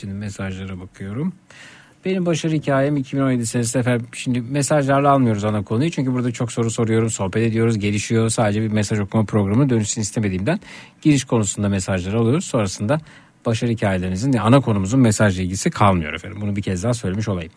Şimdi 0.00 0.14
mesajlara 0.14 0.80
bakıyorum. 0.80 1.32
Benim 2.04 2.26
başarı 2.26 2.52
hikayem 2.52 2.96
2017 2.96 3.46
senesinde 3.46 3.80
efendim 3.80 4.06
şimdi 4.12 4.40
mesajlarla 4.40 5.10
almıyoruz 5.10 5.44
ana 5.44 5.64
konuyu. 5.64 5.90
Çünkü 5.90 6.12
burada 6.12 6.32
çok 6.32 6.52
soru 6.52 6.70
soruyorum, 6.70 7.10
sohbet 7.10 7.46
ediyoruz, 7.48 7.78
gelişiyor. 7.78 8.28
Sadece 8.28 8.62
bir 8.62 8.72
mesaj 8.72 9.00
okuma 9.00 9.24
programı 9.24 9.70
dönüşsün 9.70 10.00
istemediğimden 10.00 10.60
giriş 11.02 11.24
konusunda 11.24 11.68
mesajları 11.68 12.18
alıyoruz. 12.18 12.44
Sonrasında 12.44 13.00
başarı 13.46 13.70
hikayelerinizin 13.70 14.32
ana 14.32 14.60
konumuzun 14.60 15.00
mesajla 15.00 15.42
ilgisi 15.42 15.70
kalmıyor 15.70 16.12
efendim. 16.12 16.40
Bunu 16.40 16.56
bir 16.56 16.62
kez 16.62 16.84
daha 16.84 16.94
söylemiş 16.94 17.28
olayım. 17.28 17.52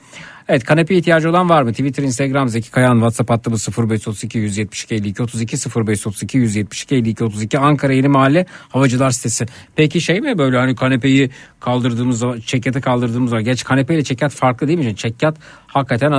Evet 0.50 0.64
kanepeye 0.64 1.00
ihtiyacı 1.00 1.30
olan 1.30 1.50
var 1.50 1.62
mı? 1.64 1.72
Twitter, 1.72 2.04
Instagram, 2.04 2.50
Zeki 2.50 2.72
Kayan, 2.72 2.94
WhatsApp 2.96 3.30
hattımız 3.30 3.68
0532 3.78 4.38
172 4.40 4.96
52 4.96 5.24
32 5.24 5.58
0532 5.76 6.38
172 6.38 6.96
52 6.96 7.24
32 7.24 7.60
Ankara 7.60 7.94
Yeni 7.94 8.08
Mahalle 8.08 8.46
Havacılar 8.70 9.12
sitesi. 9.12 9.46
Peki 9.76 10.02
şey 10.02 10.22
mi 10.22 10.38
böyle 10.38 10.58
hani 10.58 10.76
kanepeyi 10.76 11.30
kaldırdığımız 11.60 12.20
zaman 12.20 12.40
çekyatı 12.40 12.82
kaldırdığımız 12.82 13.30
zaman. 13.30 13.44
Geç 13.46 13.64
kanepeyle 13.64 14.04
çekyat 14.04 14.32
farklı 14.32 14.68
değil 14.68 14.80
mi? 14.80 14.84
Çünkü 14.86 14.96
Çekyat 14.98 15.38
hakikaten 15.68 16.12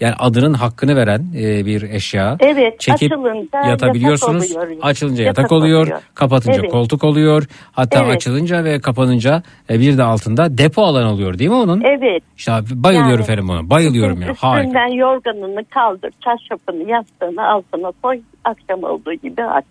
yani 0.00 0.14
adının 0.18 0.54
hakkını 0.54 0.96
veren 0.96 1.26
e, 1.36 1.66
bir 1.66 1.82
eşya. 1.82 2.36
Evet, 2.40 2.80
Çekip 2.80 3.12
açılınca 3.12 3.68
yatabiliyorsunuz. 3.68 4.50
yatak 4.50 4.64
oluyor. 4.66 4.78
Açılınca 4.82 5.24
yatak, 5.24 5.38
Yatak 5.42 5.52
oluyor, 5.52 5.82
oluyor. 5.82 6.00
kapatınca 6.14 6.60
Evet. 6.60 6.70
koltuk 6.72 7.04
oluyor. 7.04 7.44
Hatta 7.72 8.04
Evet. 8.04 8.16
açılınça 8.16 8.64
ve 8.64 8.80
kapanınca 8.80 9.42
e, 9.70 9.80
bir 9.80 9.98
de 9.98 10.02
altında 10.02 10.58
depo 10.58 10.82
alan 10.82 11.06
oluyor 11.06 11.38
değil 11.38 11.50
mi 11.50 11.56
onun? 11.56 11.80
Evet. 11.80 12.22
İşte 12.36 12.52
bayılıyorum 12.70 13.10
Yani- 13.12 13.22
efendim 13.22 13.50
ona. 13.50 13.70
Bayılıyorum 13.76 14.22
ya. 14.22 14.34
Harika. 14.38 14.60
Üstünden 14.68 14.96
yorganını 14.96 15.64
kaldır, 15.64 16.10
çarşafını, 16.24 16.90
yastığını 16.90 17.46
altına 17.48 17.92
koy. 18.02 18.20
Akşam 18.44 18.82
olduğu 18.84 19.12
gibi 19.14 19.44
aç. 19.44 19.64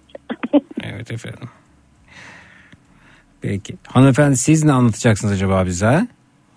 Evet 0.83 1.11
efendim. 1.11 1.49
Peki. 3.41 3.73
Hanımefendi 3.87 4.37
siz 4.37 4.63
ne 4.63 4.71
anlatacaksınız 4.71 5.33
acaba 5.33 5.65
bize? 5.65 6.07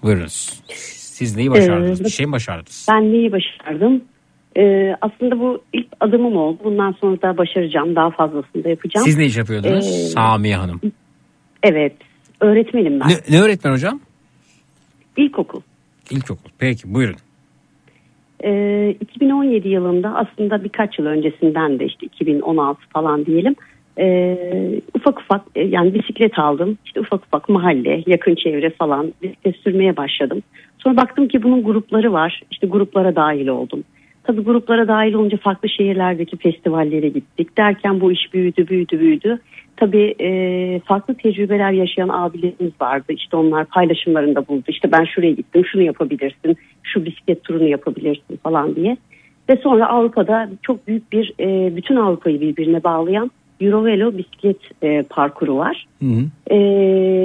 Buyurunuz. 0.02 0.62
Siz 0.96 1.36
neyi 1.36 1.50
başardınız? 1.50 2.00
Ee, 2.00 2.04
Bir 2.04 2.10
şey 2.10 2.26
mi 2.26 2.32
başardınız? 2.32 2.86
Ben 2.90 3.12
neyi 3.12 3.32
başardım? 3.32 4.04
Ee, 4.58 4.96
aslında 5.00 5.38
bu 5.40 5.62
ilk 5.72 5.86
adımım 6.00 6.36
oldu. 6.36 6.58
Bundan 6.64 6.92
sonra 7.00 7.22
da 7.22 7.36
başaracağım. 7.38 7.96
Daha 7.96 8.10
fazlasını 8.10 8.64
da 8.64 8.68
yapacağım. 8.68 9.04
Siz 9.06 9.18
ne 9.18 9.24
iş 9.26 9.36
yapıyordunuz? 9.36 9.86
Ee, 9.86 9.90
Samiye 10.08 10.56
Hanım. 10.56 10.80
Evet. 11.62 11.96
Öğretmenim 12.40 13.00
ben. 13.00 13.08
Ne, 13.08 13.14
ne 13.30 13.40
öğretmen 13.42 13.72
hocam? 13.72 14.00
İlkokul. 15.16 15.60
İlkokul. 16.10 16.50
Peki 16.58 16.94
buyurun. 16.94 17.16
Ee, 18.44 18.96
2017 19.00 19.68
yılında 19.68 20.14
aslında 20.14 20.64
birkaç 20.64 20.98
yıl 20.98 21.06
öncesinden 21.06 21.78
de 21.78 21.84
işte 21.84 22.06
2016 22.06 22.80
falan 22.92 23.26
diyelim. 23.26 23.54
Ee, 23.98 24.80
ufak 24.94 25.20
ufak 25.20 25.42
e, 25.54 25.62
yani 25.62 25.94
bisiklet 25.94 26.38
aldım. 26.38 26.78
İşte 26.84 27.00
ufak 27.00 27.24
ufak 27.26 27.48
mahalle, 27.48 28.02
yakın 28.06 28.34
çevre 28.34 28.70
falan 28.70 29.12
bisiklet 29.22 29.56
sürmeye 29.56 29.96
başladım. 29.96 30.42
Sonra 30.78 30.96
baktım 30.96 31.28
ki 31.28 31.42
bunun 31.42 31.64
grupları 31.64 32.12
var. 32.12 32.42
İşte 32.50 32.66
gruplara 32.66 33.16
dahil 33.16 33.48
oldum. 33.48 33.84
Tabii 34.24 34.42
gruplara 34.42 34.88
dahil 34.88 35.14
olunca 35.14 35.36
farklı 35.36 35.68
şehirlerdeki 35.68 36.36
festivallere 36.36 37.08
gittik. 37.08 37.56
Derken 37.56 38.00
bu 38.00 38.12
iş 38.12 38.34
büyüdü, 38.34 38.68
büyüdü, 38.68 39.00
büyüdü. 39.00 39.40
Tabii 39.76 40.14
e, 40.20 40.80
farklı 40.80 41.14
tecrübeler 41.14 41.72
yaşayan 41.72 42.08
abilerimiz 42.08 42.72
vardı. 42.80 43.12
İşte 43.12 43.36
onlar 43.36 43.64
paylaşımlarında 43.64 44.48
buldu. 44.48 44.64
İşte 44.68 44.92
ben 44.92 45.04
şuraya 45.04 45.32
gittim, 45.32 45.64
şunu 45.72 45.82
yapabilirsin, 45.82 46.56
şu 46.82 47.04
bisiklet 47.04 47.44
turunu 47.44 47.68
yapabilirsin 47.68 48.36
falan 48.42 48.76
diye. 48.76 48.96
Ve 49.48 49.56
sonra 49.56 49.88
Avrupa'da 49.88 50.50
çok 50.62 50.88
büyük 50.88 51.12
bir, 51.12 51.32
e, 51.40 51.76
bütün 51.76 51.96
Avrupa'yı 51.96 52.40
birbirine 52.40 52.84
bağlayan 52.84 53.30
Eurovelo 53.60 54.18
bisiklet 54.18 54.56
e, 54.82 55.02
parkuru 55.02 55.56
var. 55.56 55.86
E, 56.50 56.56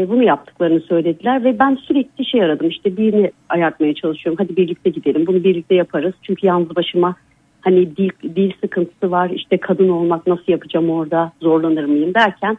bunu 0.10 0.24
yaptıklarını 0.24 0.80
söylediler 0.80 1.44
ve 1.44 1.60
ben 1.60 1.76
sürekli 1.76 2.26
şey 2.26 2.44
aradım 2.44 2.70
işte 2.70 2.98
birini 2.98 3.32
ayartmaya 3.50 3.94
çalışıyorum 3.94 4.38
hadi 4.44 4.58
birlikte 4.58 4.90
gidelim 4.90 5.28
bunu 5.28 5.44
birlikte 5.44 5.76
yaparız 5.76 6.14
çünkü 6.24 6.48
yalnız 6.48 6.76
başıma 6.76 7.16
hani 7.62 7.98
dil, 7.98 8.10
dil 8.36 8.52
sıkıntısı 8.62 9.12
var 9.12 9.30
işte 9.30 9.58
kadın 9.58 9.90
olmak 9.90 10.28
nasıl 10.28 10.44
yapacağım 10.48 10.90
orada 10.90 11.32
zorlanır 11.42 11.86
mıyım 11.86 12.14
derken 12.14 12.58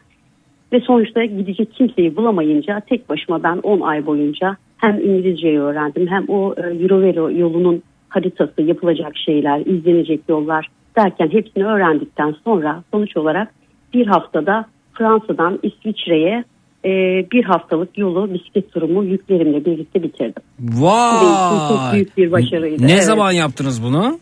ve 0.73 0.79
sonuçta 0.79 1.25
gidecek 1.25 1.73
kimseyi 1.73 2.15
bulamayınca 2.15 2.81
tek 2.89 3.09
başıma 3.09 3.43
ben 3.43 3.57
10 3.57 3.81
ay 3.81 4.05
boyunca 4.05 4.57
hem 4.77 4.99
İngilizceyi 4.99 5.59
öğrendim 5.59 6.07
hem 6.07 6.25
o 6.27 6.55
e, 6.57 6.61
Eurovelo 6.61 7.31
yolunun 7.31 7.83
haritası 8.09 8.61
yapılacak 8.61 9.17
şeyler 9.17 9.59
izlenecek 9.59 10.21
yollar 10.29 10.67
derken 10.97 11.29
hepsini 11.31 11.65
öğrendikten 11.65 12.35
sonra 12.43 12.83
sonuç 12.93 13.17
olarak 13.17 13.47
bir 13.93 14.07
haftada 14.07 14.65
Fransa'dan 14.93 15.59
İsviçre'ye 15.63 16.43
e, 16.85 16.89
bir 17.31 17.43
haftalık 17.43 17.97
yolu 17.97 18.33
bisiklet 18.33 18.73
turumu 18.73 19.03
yüklerimle 19.03 19.65
birlikte 19.65 20.03
bitirdim. 20.03 20.43
İçin 20.59 21.67
çok 21.67 21.79
Vay. 21.79 21.93
büyük 21.93 22.17
bir 22.17 22.31
başarıydı. 22.31 22.87
Ne 22.87 22.91
Evet. 22.91 23.03
zaman 23.03 23.31
yaptınız 23.31 23.83
bunu? 23.83 24.19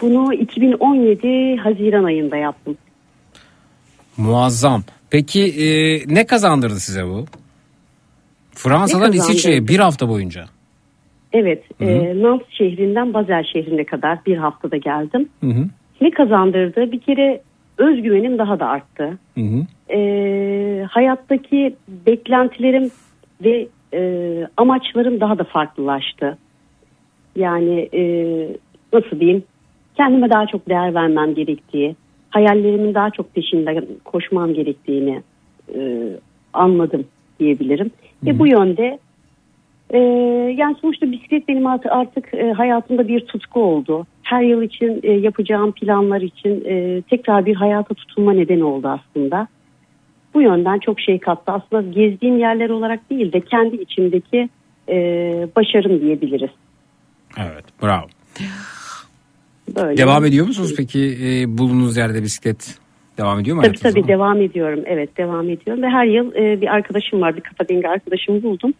Bunu 0.00 0.34
2017 0.34 1.56
Haziran 1.56 2.04
ayında 2.04 2.36
yaptım. 2.36 2.76
Muazzam. 4.16 4.82
Peki 5.10 5.42
e, 5.42 5.66
ne 6.14 6.26
kazandırdı 6.26 6.80
size 6.80 7.04
bu? 7.04 7.24
Fransa'dan? 8.52 9.12
İsviçre'ye 9.12 9.68
bir 9.68 9.78
hafta 9.78 10.08
boyunca. 10.08 10.44
Evet, 11.32 11.62
Hı 11.78 11.84
hı. 11.84 11.88
e, 11.88 12.22
Nantes 12.22 12.48
şehrinden 12.50 13.14
Basel 13.14 13.44
şehrine 13.52 13.84
kadar 13.84 14.18
bir 14.26 14.36
haftada 14.36 14.76
geldim. 14.76 15.28
Hı 15.40 15.46
hı. 15.46 15.66
Ne 16.00 16.10
kazandırdı? 16.10 16.92
Bir 16.92 17.00
kere 17.00 17.40
özgüvenim 17.78 18.38
daha 18.38 18.60
da 18.60 18.66
arttı. 18.66 19.18
Hı 19.34 19.40
hı. 19.40 19.94
E, 19.96 20.84
hayattaki 20.90 21.76
beklentilerim 21.88 22.90
ve 23.44 23.66
e, 23.94 24.00
amaçlarım 24.56 25.20
daha 25.20 25.38
da 25.38 25.44
farklılaştı. 25.44 26.38
Yani 27.36 27.88
e, 27.94 28.02
nasıl 28.92 29.20
diyeyim? 29.20 29.44
Kendime 29.96 30.30
daha 30.30 30.46
çok 30.46 30.68
değer 30.68 30.94
vermem 30.94 31.34
gerektiği, 31.34 31.96
hayallerimin 32.30 32.94
daha 32.94 33.10
çok 33.10 33.34
peşinden 33.34 33.86
koşmam 34.04 34.54
gerektiğini 34.54 35.22
e, 35.74 36.08
anladım 36.52 37.06
diyebilirim. 37.40 37.90
Ve 38.26 38.38
bu 38.38 38.46
yönde 38.46 38.98
e, 39.90 39.98
yani 40.56 40.76
sonuçta 40.80 41.12
bisiklet 41.12 41.48
benim 41.48 41.66
artık, 41.66 41.92
artık 41.92 42.34
e, 42.34 42.52
hayatımda 42.52 43.08
bir 43.08 43.20
tutku 43.20 43.62
oldu. 43.62 44.06
Her 44.22 44.42
yıl 44.42 44.62
için 44.62 45.00
e, 45.02 45.12
yapacağım 45.12 45.72
planlar 45.72 46.20
için 46.20 46.64
e, 46.66 47.02
tekrar 47.02 47.46
bir 47.46 47.54
hayata 47.54 47.94
tutunma 47.94 48.32
nedeni 48.32 48.64
oldu 48.64 48.88
aslında. 48.88 49.48
Bu 50.34 50.42
yönden 50.42 50.78
çok 50.78 51.00
şey 51.00 51.18
kattı. 51.18 51.52
Aslında 51.52 51.82
gezdiğim 51.82 52.38
yerler 52.38 52.70
olarak 52.70 53.10
değil 53.10 53.32
de 53.32 53.40
kendi 53.40 53.76
içimdeki 53.76 54.48
e, 54.88 54.96
başarım 55.56 56.00
diyebiliriz. 56.00 56.50
Evet 57.38 57.64
bravo. 57.82 58.06
Böyle. 59.76 59.96
Devam 59.96 60.24
ediyor 60.24 60.46
musunuz 60.46 60.74
peki 60.76 61.18
e, 61.22 61.58
bulunduğunuz 61.58 61.96
yerde 61.96 62.22
bisiklet 62.22 62.78
devam 63.18 63.40
ediyor 63.40 63.56
mu 63.56 63.62
Tabii 63.62 63.78
tabii 63.78 64.08
devam 64.08 64.42
ediyorum. 64.42 64.80
Evet 64.86 65.16
devam 65.16 65.50
ediyorum. 65.50 65.82
Ve 65.82 65.88
her 65.88 66.06
yıl 66.06 66.34
e, 66.34 66.60
bir 66.60 66.66
arkadaşım 66.66 67.20
var. 67.20 67.36
Bir 67.36 67.40
kafa 67.40 67.68
dengi 67.68 67.88
arkadaşımı 67.88 68.42
buldum. 68.42 68.74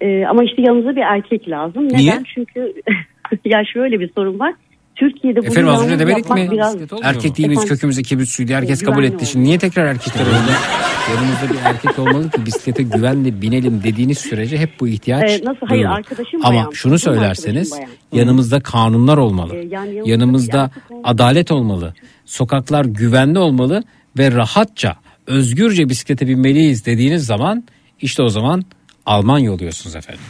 E, 0.00 0.24
ama 0.26 0.44
işte 0.44 0.62
yanınıza 0.62 0.96
bir 0.96 1.00
erkek 1.00 1.48
lazım. 1.48 1.84
Neden? 1.84 1.98
Niye? 1.98 2.22
Çünkü 2.34 2.74
ya 3.44 3.62
şöyle 3.72 4.00
bir 4.00 4.10
sorun 4.16 4.38
var. 4.38 4.54
Türkiye'de 4.96 5.38
bunu 5.40 5.46
Efendim 5.46 5.68
az 5.68 5.82
önce 5.84 5.98
demedik 5.98 6.30
mi? 6.30 6.48
biraz... 6.52 6.76
Erkek 7.02 7.38
değiliz 7.38 7.56
Efendim? 7.58 7.68
kökümüzde 7.74 8.02
kibrit 8.02 8.28
suydu. 8.28 8.52
Herkes 8.52 8.82
kabul 8.82 9.04
etti. 9.04 9.26
Şimdi 9.26 9.44
niye 9.44 9.58
tekrar 9.58 9.84
erkekler 9.86 10.20
oldu? 10.26 10.30
Yanımızda 11.14 11.50
bir 11.50 11.58
erkek 11.64 11.98
olmalı 11.98 12.30
ki 12.30 12.46
bisiklete 12.46 12.82
güvenle 12.82 13.42
binelim 13.42 13.82
dediğiniz 13.82 14.18
sürece 14.18 14.58
hep 14.58 14.80
bu 14.80 14.88
ihtiyaç 14.88 15.30
E, 15.30 15.44
nasıl? 15.44 15.66
Hayır, 15.66 15.82
duyulur. 15.82 15.96
arkadaşım 15.96 16.40
Ama 16.44 16.50
bayan. 16.50 16.70
şunu 16.70 16.98
söylerseniz 16.98 17.72
yanımızda 18.12 18.60
kanunlar 18.60 19.16
olmalı. 19.18 19.54
E, 19.56 19.58
yani 19.58 19.68
yanımızda 19.94 20.10
yanımızda 20.10 20.70
adalet 21.04 21.50
olmalı. 21.52 21.94
Sokaklar 22.24 22.84
güvenli 22.84 23.38
olmalı 23.38 23.82
ve 24.18 24.32
rahatça, 24.32 24.96
özgürce 25.26 25.88
bisiklete 25.88 26.26
binmeliyiz 26.28 26.86
dediğiniz 26.86 27.26
zaman 27.26 27.64
işte 28.00 28.22
o 28.22 28.28
zaman 28.28 28.64
Almanya 29.06 29.52
oluyorsunuz 29.52 29.96
efendim. 29.96 30.22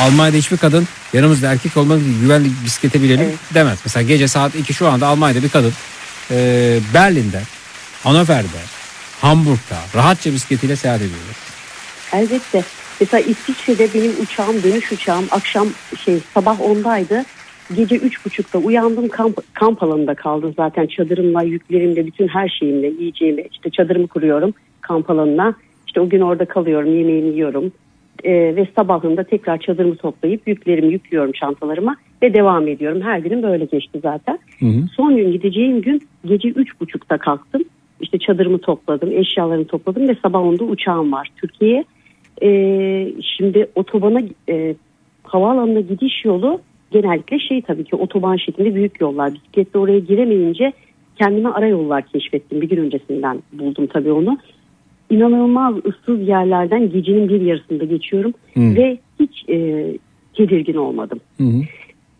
Almanya'da 0.00 0.36
hiçbir 0.36 0.56
kadın 0.56 0.84
yanımızda 1.12 1.52
erkek 1.52 1.76
olmalı 1.76 2.00
güvenli 2.22 2.48
bisiklete 2.64 3.02
binelim 3.02 3.32
demez. 3.54 3.78
Mesela 3.84 4.08
gece 4.08 4.28
saat 4.28 4.54
2 4.54 4.74
şu 4.74 4.88
anda 4.88 5.06
Almanya'da 5.06 5.42
bir 5.42 5.48
kadın 5.48 5.72
e, 6.30 6.78
Berlin'de, 6.94 7.40
Hannover'de, 8.04 8.62
Hamburg'da 9.20 9.78
rahatça 9.94 10.32
bisikletiyle 10.32 10.76
seyahat 10.76 11.00
ediyor. 11.00 11.20
Elbette. 12.12 12.64
Mesela 13.00 13.20
İsviçre'de 13.20 13.94
benim 13.94 14.12
uçağım 14.22 14.62
dönüş 14.62 14.92
uçağım 14.92 15.26
akşam 15.30 15.68
şey 16.04 16.18
sabah 16.34 16.60
10'daydı. 16.60 17.24
Gece 17.76 17.96
üç 17.96 18.26
buçukta 18.26 18.58
uyandım 18.58 19.08
kamp, 19.08 19.54
kamp 19.54 19.82
alanında 19.82 20.14
kaldım 20.14 20.54
zaten 20.56 20.86
çadırımla 20.86 21.42
yüklerimle 21.42 22.06
bütün 22.06 22.28
her 22.28 22.48
şeyimle 22.48 22.86
yiyeceğimi 22.86 23.44
işte 23.52 23.70
çadırımı 23.70 24.08
kuruyorum 24.08 24.54
kamp 24.80 25.10
alanına. 25.10 25.54
İşte 25.86 26.00
o 26.00 26.08
gün 26.08 26.20
orada 26.20 26.44
kalıyorum 26.44 26.98
yemeğimi 26.98 27.28
yiyorum. 27.28 27.72
Ee, 28.24 28.32
ve 28.32 28.66
sabahında 28.76 29.24
tekrar 29.24 29.58
çadırımı 29.58 29.96
toplayıp 29.96 30.48
yüklerimi 30.48 30.92
yüklüyorum 30.92 31.32
çantalarıma 31.32 31.96
ve 32.22 32.34
devam 32.34 32.68
ediyorum. 32.68 33.00
Her 33.00 33.18
günüm 33.18 33.42
böyle 33.42 33.64
geçti 33.64 34.00
zaten. 34.02 34.38
Son 34.96 35.16
gün 35.16 35.32
gideceğim 35.32 35.82
gün 35.82 36.02
gece 36.24 36.48
üç 36.48 36.80
buçukta 36.80 37.18
kalktım. 37.18 37.62
İşte 38.00 38.18
çadırımı 38.18 38.58
topladım, 38.58 39.12
eşyalarımı 39.12 39.66
topladım 39.66 40.08
ve 40.08 40.16
sabah 40.22 40.40
onda 40.40 40.64
uçağım 40.64 41.12
var 41.12 41.28
Türkiye'ye. 41.36 41.84
Ee, 42.42 43.12
şimdi 43.36 43.68
otobana 43.74 44.20
e, 44.48 44.74
havaalanına 45.22 45.80
gidiş 45.80 46.24
yolu 46.24 46.60
genellikle 46.90 47.38
şey 47.38 47.62
tabii 47.62 47.84
ki 47.84 47.96
otoban 47.96 48.36
şeklinde 48.36 48.74
büyük 48.74 49.00
yollar. 49.00 49.34
Bisikletle 49.34 49.78
oraya 49.78 49.98
giremeyince 49.98 50.72
kendime 51.18 51.48
ara 51.48 51.66
yollar 51.68 52.06
keşfettim. 52.06 52.60
Bir 52.60 52.68
gün 52.68 52.76
öncesinden 52.76 53.42
buldum 53.52 53.86
tabii 53.86 54.12
onu. 54.12 54.38
İnanılmaz 55.10 55.74
ıssız 55.86 56.28
yerlerden 56.28 56.90
gecenin 56.92 57.28
bir 57.28 57.40
yarısında 57.40 57.84
geçiyorum 57.84 58.32
Hmm. 58.54 58.76
ve 58.76 58.98
hiç 59.20 59.48
e, 59.48 59.86
tedirgin 60.36 60.74
olmadım. 60.74 61.20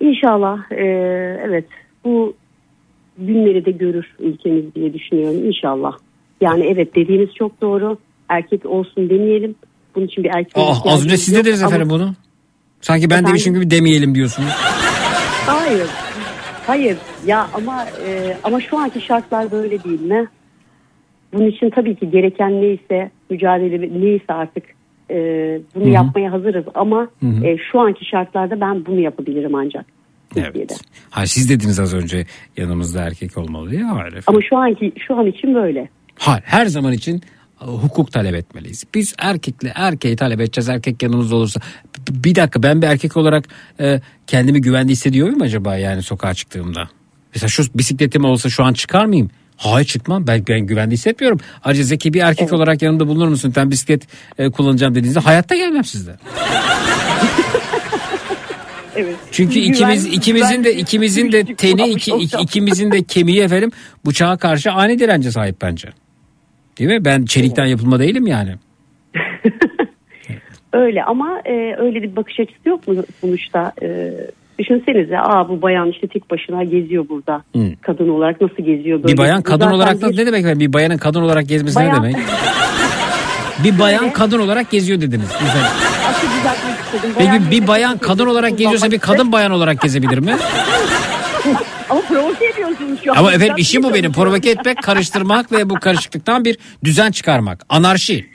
İnşallah 0.00 0.73
e, 0.73 0.84
evet 1.49 1.65
bu 2.05 2.34
günleri 3.18 3.65
de 3.65 3.70
görür 3.70 4.07
ülkemiz 4.18 4.75
diye 4.75 4.94
düşünüyorum 4.94 5.44
inşallah. 5.47 5.92
Yani 6.41 6.67
evet 6.67 6.94
dediğiniz 6.94 7.34
çok 7.34 7.60
doğru. 7.60 7.99
Erkek 8.28 8.67
olsun 8.67 9.10
demeyelim. 9.10 9.55
Bunun 9.94 10.07
için 10.07 10.25
bir 10.25 10.31
erkek 10.34 10.52
Ah, 10.57 10.86
az 10.86 11.05
önce 11.05 11.17
siz 11.17 11.34
dediniz 11.36 11.62
efendim 11.62 11.91
bunu. 11.91 12.15
Sanki 12.81 13.02
ben 13.10 13.15
Efendim? 13.15 13.28
demişim 13.28 13.55
gibi 13.55 13.70
demeyelim 13.70 14.15
diyorsunuz. 14.15 14.49
Hayır. 15.47 15.86
Hayır. 16.67 16.97
Ya 17.26 17.49
ama 17.55 17.84
e, 18.07 18.36
ama 18.44 18.60
şu 18.60 18.78
anki 18.78 19.00
şartlar 19.00 19.50
böyle 19.50 19.84
değil 19.84 20.00
mi? 20.00 20.26
Bunun 21.32 21.47
için 21.47 21.70
tabii 21.70 21.97
ki 21.97 22.10
gereken 22.10 22.62
neyse 22.62 23.10
mücadele 23.31 24.00
neyse 24.00 24.32
artık 24.32 24.65
e, 25.10 25.15
bunu 25.74 25.84
Hı 25.84 25.89
hı. 25.89 25.92
yapmaya 25.92 26.32
hazırız 26.32 26.65
ama 26.74 27.08
e, 27.44 27.57
şu 27.73 27.81
anki 27.81 28.05
şartlarda 28.05 28.60
ben 28.60 28.86
bunu 28.86 29.00
yapabilirim 29.00 29.55
ancak. 29.55 29.86
Türkiye'de. 30.34 30.74
Ha 31.10 31.26
siz 31.26 31.50
dediniz 31.50 31.81
az 31.81 31.94
önce 31.94 32.26
yanımızda 32.57 33.02
erkek 33.02 33.39
olmalı 33.39 33.70
diye. 33.70 33.82
Hayır 33.82 34.07
efendim. 34.07 34.24
Ama 34.26 34.40
şu 34.48 34.57
anki 34.57 34.92
şu 35.07 35.16
an 35.16 35.26
için 35.26 35.55
böyle. 35.55 35.89
Hayır 36.18 36.42
her 36.47 36.66
zaman 36.66 36.92
için 36.92 37.23
e, 37.62 37.65
hukuk 37.65 38.12
talep 38.12 38.34
etmeliyiz. 38.34 38.84
Biz 38.94 39.15
erkekle 39.18 39.73
erkeği 39.74 40.16
talep 40.16 40.40
edeceğiz. 40.40 40.68
Erkek 40.68 41.02
yanımızda 41.02 41.36
olursa. 41.36 41.60
Bir 42.10 42.34
dakika 42.34 42.62
ben 42.62 42.82
bir 42.82 42.86
erkek 42.86 43.16
olarak 43.16 43.44
e, 43.81 44.00
kendimi 44.26 44.60
güvende 44.60 44.92
hissediyor 44.92 45.26
muyum 45.26 45.42
acaba 45.42 45.76
yani 45.76 46.02
sokağa 46.02 46.34
çıktığımda? 46.34 46.89
Mesela 47.34 47.48
şu 47.48 47.62
bisikletim 47.74 48.24
olsa 48.24 48.48
şu 48.48 48.65
an 48.65 48.73
çıkar 48.73 49.05
mıyım? 49.05 49.31
Hayır 49.59 49.87
çıkmam. 49.87 50.27
Ben, 50.27 50.45
ben 50.49 50.61
güvende 50.61 50.95
hissetmiyorum. 50.95 51.41
Ayrıca 51.65 51.83
Zeki 51.85 52.15
bir 52.15 52.20
erkek 52.20 52.53
olarak 52.53 52.83
yanımda 52.83 53.09
bulunur 53.09 53.28
musun? 53.28 53.53
Ben 53.57 53.70
bisiklet 53.70 54.03
e, 54.39 54.51
kullanacağım 54.51 54.95
dediğinizde 54.95 55.20
hayatta 55.20 55.57
gelmem 55.57 55.85
sizde. 55.85 56.17
Evet. 58.97 59.17
Çünkü 59.33 59.55
Güven- 59.61 59.73
ikimiz 59.73 60.07
ikimizin 60.07 60.65
de 60.65 60.75
ikimizin 60.75 61.33
de 61.33 61.45
teni 61.55 61.89
iki, 61.89 62.11
iki- 62.12 62.37
ikimizin 62.43 62.93
de 62.93 63.03
kemiği 63.03 63.41
efendim 63.43 63.70
bıçağa 64.07 64.37
karşı 64.37 64.73
ani 64.73 64.99
dirence 64.99 65.31
sahip 65.31 65.57
bence. 65.62 65.89
Değil 66.78 66.91
mi? 66.91 67.05
Ben 67.05 67.25
çelikten 67.25 67.67
yapılma 67.67 68.01
değilim 68.01 68.27
yani. 68.27 68.55
Öyle 70.73 71.05
ama 71.05 71.41
e, 71.45 71.75
öyle 71.78 72.03
bir 72.03 72.17
bakış 72.17 72.41
açısı 72.41 72.69
yok 72.69 72.89
mu 72.89 73.05
sonuçta? 73.20 73.73
E, 73.83 74.12
düşünsenize 74.59 75.19
aa 75.19 75.49
bu 75.49 75.62
bayan 75.62 75.91
işte 75.91 76.07
tek 76.09 76.31
başına 76.31 76.65
geziyor 76.65 77.09
burada. 77.09 77.43
Hı. 77.57 77.61
Kadın 77.83 78.09
olarak 78.09 78.41
nasıl 78.41 78.62
geziyor 78.62 79.03
böyle? 79.03 79.12
Bir 79.12 79.19
bayan 79.19 79.43
kadın 79.43 79.65
zaten 79.65 79.77
olarak 79.77 80.01
da 80.01 80.11
bir- 80.11 80.17
ne 80.17 80.27
demek? 80.27 80.59
Bir 80.59 80.73
bayanın 80.73 80.99
kadın 80.99 81.23
olarak 81.23 81.49
gezmesi 81.49 81.77
Bayan- 81.77 81.93
ne 81.93 81.97
demek? 81.97 82.17
Bir 83.65 83.78
bayan 83.78 84.12
kadın 84.12 84.39
olarak 84.39 84.70
geziyor 84.70 85.01
dediniz. 85.01 85.28
Güzel. 85.41 85.65
Peki 87.19 87.51
bir 87.51 87.67
bayan 87.67 87.99
kadın 87.99 88.27
olarak 88.27 88.59
geziyorsa 88.59 88.91
bir 88.91 88.99
kadın 88.99 89.33
bayan 89.33 89.53
olarak 89.53 89.81
gezebilir 89.81 90.19
mi? 90.19 90.37
Ama 91.91 92.01
provoke 92.01 92.47
ediyorsunuz 92.47 93.01
şu 93.05 93.12
an. 93.12 93.17
Ama 93.17 93.33
efendim 93.33 93.55
işim 93.59 93.83
bu 93.83 93.95
benim. 93.95 94.12
Provoke 94.12 94.51
etmek, 94.51 94.83
karıştırmak 94.83 95.53
ve 95.53 95.70
bu 95.70 95.75
karışıklıktan 95.75 96.45
bir 96.45 96.59
düzen 96.85 97.11
çıkarmak. 97.11 97.65
Anarşi. 97.69 98.27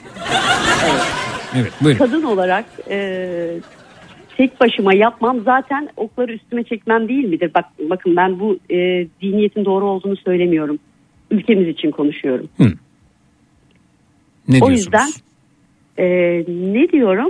Evet 1.55 1.71
buyurun. 1.81 1.97
Kadın 1.97 2.23
olarak 2.23 2.65
e, 2.89 3.47
tek 4.37 4.59
başıma 4.61 4.93
yapmam 4.93 5.41
zaten 5.45 5.89
okları 5.97 6.33
üstüme 6.33 6.63
çekmem 6.63 7.09
değil 7.09 7.25
midir? 7.25 7.51
Bak 7.55 7.65
bakın 7.89 8.15
ben 8.15 8.39
bu 8.39 8.57
e, 8.69 8.75
diniyetin 9.21 9.65
doğru 9.65 9.85
olduğunu 9.85 10.15
söylemiyorum. 10.15 10.79
Ülkemiz 11.31 11.67
için 11.67 11.91
konuşuyorum. 11.91 12.49
Ne 14.47 14.47
o 14.47 14.51
diyorsunuz? 14.67 14.79
yüzden 14.79 15.09
e, 15.97 16.05
ne 16.73 16.89
diyorum? 16.91 17.29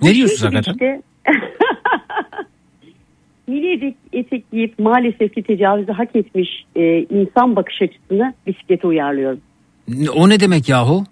Bu 0.00 0.06
Ne 0.06 0.14
diyorsunuz 0.14 0.40
çünkü 0.40 0.54
hakikaten? 0.56 0.96
işte- 0.96 1.02
etek, 3.74 3.94
etek 4.12 4.50
giyip 4.50 4.78
maalesef 4.78 5.34
ki 5.34 5.42
tecavüzü 5.42 5.92
hak 5.92 6.16
etmiş 6.16 6.48
e, 6.76 6.98
insan 7.02 7.56
bakış 7.56 7.82
açısını 7.82 8.34
bisiklete 8.46 8.86
uyarlıyorum. 8.86 9.40
O 10.14 10.28
ne 10.28 10.40
demek 10.40 10.68
yahu? 10.68 11.04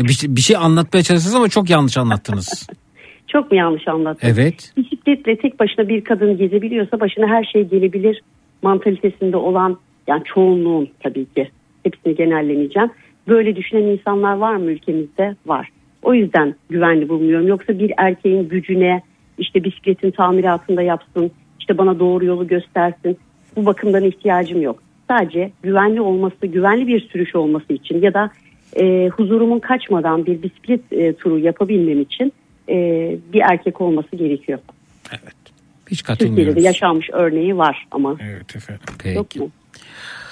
Bir, 0.00 0.12
şey- 0.12 0.36
bir 0.36 0.40
şey 0.40 0.56
anlatmaya 0.56 1.02
çalıştınız 1.02 1.34
ama 1.34 1.48
çok 1.48 1.70
yanlış 1.70 1.98
anlattınız. 1.98 2.68
Çok 3.32 3.50
mu 3.50 3.58
yanlış 3.58 3.88
anlattım? 3.88 4.30
Evet. 4.34 4.72
Bisikletle 4.76 5.36
tek 5.36 5.60
başına 5.60 5.88
bir 5.88 6.04
kadın 6.04 6.36
gezebiliyorsa 6.36 7.00
başına 7.00 7.26
her 7.26 7.44
şey 7.44 7.64
gelebilir 7.64 8.22
mantalitesinde 8.62 9.36
olan 9.36 9.78
yani 10.06 10.22
çoğunluğun 10.24 10.88
tabii 11.00 11.24
ki 11.24 11.50
hepsini 11.82 12.14
genellemeyeceğim. 12.14 12.90
Böyle 13.28 13.56
düşünen 13.56 13.82
insanlar 13.82 14.36
var 14.36 14.56
mı 14.56 14.70
ülkemizde? 14.70 15.36
Var. 15.46 15.68
O 16.02 16.14
yüzden 16.14 16.54
güvenli 16.70 17.08
bulmuyorum. 17.08 17.46
Yoksa 17.46 17.78
bir 17.78 17.92
erkeğin 17.96 18.48
gücüne 18.48 19.02
işte 19.38 19.64
bisikletin 19.64 20.10
tamiratında 20.10 20.82
yapsın, 20.82 21.30
işte 21.60 21.78
bana 21.78 21.98
doğru 21.98 22.24
yolu 22.24 22.46
göstersin. 22.46 23.18
Bu 23.56 23.66
bakımdan 23.66 24.04
ihtiyacım 24.04 24.62
yok. 24.62 24.82
Sadece 25.08 25.50
güvenli 25.62 26.00
olması, 26.00 26.46
güvenli 26.46 26.86
bir 26.86 27.00
sürüş 27.00 27.34
olması 27.34 27.72
için 27.72 28.02
ya 28.02 28.14
da 28.14 28.30
e, 28.80 29.08
huzurumun 29.08 29.58
kaçmadan 29.58 30.26
bir 30.26 30.42
bisiklet 30.42 30.92
e, 30.92 31.12
turu 31.12 31.38
yapabilmem 31.38 32.00
için 32.00 32.32
e, 32.70 32.76
bir 33.32 33.40
erkek 33.40 33.80
olması 33.80 34.16
gerekiyor. 34.16 34.58
Hiç 35.90 36.02
Türkiye'de 36.02 36.20
de 36.20 36.34
katılmıyoruz. 36.34 36.64
yaşanmış 36.64 37.10
örneği 37.12 37.56
var 37.56 37.86
ama. 37.90 38.16
Evet 38.20 38.56
efendim. 38.56 38.82
Yok 39.14 39.26
Peki. 39.30 39.38
mu? 39.40 39.50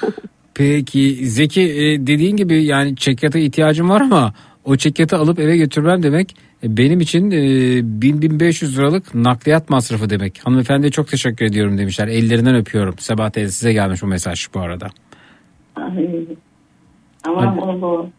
Peki 0.54 1.26
Zeki 1.26 1.62
e, 1.62 2.06
dediğin 2.06 2.36
gibi 2.36 2.64
yani 2.64 2.96
çekyata 2.96 3.38
ihtiyacım 3.38 3.90
var 3.90 4.00
ama 4.00 4.34
o 4.64 4.76
çekyatı 4.76 5.16
alıp 5.16 5.38
eve 5.38 5.56
götürmem 5.56 6.02
demek 6.02 6.36
e, 6.62 6.76
benim 6.76 7.00
için 7.00 7.30
e, 7.30 7.36
1000-1500 7.36 8.76
liralık 8.76 9.14
nakliyat 9.14 9.70
masrafı 9.70 10.10
demek. 10.10 10.46
Hanımefendiye 10.46 10.90
çok 10.90 11.08
teşekkür 11.08 11.44
ediyorum 11.44 11.78
demişler. 11.78 12.08
Ellerinden 12.08 12.54
öpüyorum. 12.54 12.94
Sabah 12.98 13.30
teyze 13.30 13.52
size 13.52 13.72
gelmiş 13.72 14.02
bu 14.02 14.06
mesaj 14.06 14.46
bu 14.54 14.60
arada. 14.60 14.88
Tamam 17.22 17.58
oldu. 17.58 18.10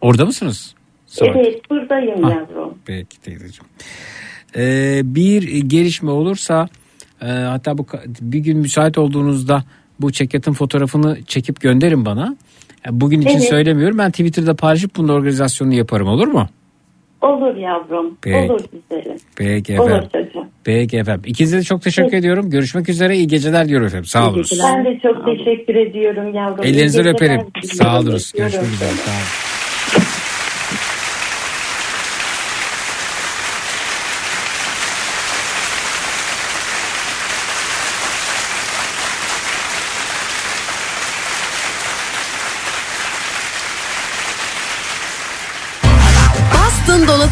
Orada 0.00 0.24
mısınız? 0.24 0.74
Sabah. 1.14 1.36
Evet 1.36 1.70
buradayım 1.70 2.22
Ha. 2.22 2.30
yavrum. 2.30 2.74
Peki 2.86 3.20
teyzeciğim. 3.20 3.64
Ee, 4.56 5.00
bir 5.04 5.42
gelişme 5.60 6.10
olursa 6.10 6.68
e, 7.22 7.26
hatta 7.26 7.78
bu 7.78 7.86
bir 8.20 8.38
gün 8.38 8.58
müsait 8.58 8.98
olduğunuzda 8.98 9.64
bu 10.00 10.12
çekyatın 10.12 10.52
fotoğrafını 10.52 11.18
çekip 11.26 11.60
gönderin 11.60 12.04
bana. 12.04 12.36
Yani 12.86 13.00
bugün 13.00 13.20
için 13.20 13.38
Evet. 13.38 13.48
söylemiyorum. 13.48 13.98
Ben 13.98 14.10
Twitter'da 14.10 14.54
paylaşıp 14.54 14.96
bunun 14.96 15.08
organizasyonunu 15.08 15.74
yaparım 15.74 16.08
olur 16.08 16.26
mu? 16.26 16.48
Olur 17.22 17.56
yavrum. 17.56 18.18
Peki. 18.22 18.52
Olur 18.52 18.60
güzelim. 18.72 19.16
Peki 19.36 19.80
Olur 19.80 19.90
efendim. 19.90 20.08
çocuğum. 20.12 20.46
Peki 20.64 20.96
efendim. 20.98 21.22
İkinize 21.26 21.58
de 21.58 21.62
çok 21.62 21.82
teşekkür 21.82 22.10
Peki. 22.10 22.16
ediyorum. 22.18 22.50
Görüşmek 22.50 22.88
üzere. 22.88 23.16
İyi 23.16 23.26
geceler 23.26 23.68
diyorum 23.68 23.86
efendim. 23.86 24.04
Sağ 24.06 24.30
olun. 24.30 24.44
Ben 24.64 24.84
de 24.84 25.00
çok 25.02 25.24
teşekkür 25.26 25.74
ediyorum 25.74 26.34
yavrum. 26.34 26.64
Ellerinizden 26.64 27.04
İyi 27.04 27.08
öperim. 27.08 27.40
Sağ 27.62 27.98
olun. 27.98 28.10
Görüşmek 28.10 28.46
üzere. 28.74 28.90
Sağ 28.90 29.10
olun. 29.10 29.43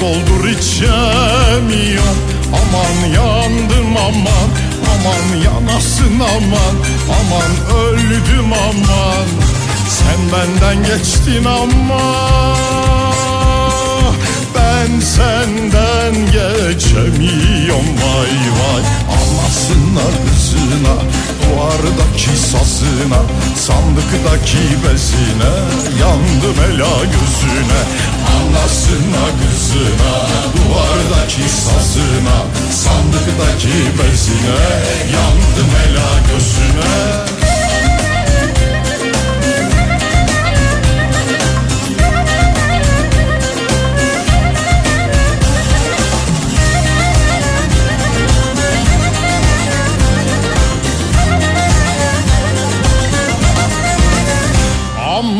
Doldur 0.00 0.48
içemiyorum 0.48 2.18
Aman 2.52 3.08
yandım 3.14 3.96
aman, 3.96 4.50
aman 4.92 5.26
yanasın 5.44 6.20
aman 6.20 6.76
Aman 7.08 7.52
öldüm 7.78 8.52
aman, 8.52 9.28
sen 9.88 10.20
benden 10.32 10.84
geçtin 10.84 11.44
aman 11.44 12.70
ben 14.90 15.00
senden 15.00 16.14
geçemiyorum 16.14 17.86
vay 18.02 18.34
vay. 18.58 18.82
Anasına 19.16 20.06
kızına 20.50 20.96
Duvardaki 21.42 22.36
sazına 22.36 23.22
Sandıktaki 23.56 24.58
bezine 24.58 25.54
Yandım 26.00 26.64
ela 26.64 27.04
gözüne 27.04 27.80
Anasına 28.36 29.26
kızına 29.40 30.14
Duvardaki 30.56 31.48
sazına 31.48 32.38
sandıktaki 32.72 33.78
bezine 33.98 34.60
Yandım 35.14 35.70
ela 35.86 36.10
gözüne 36.28 37.59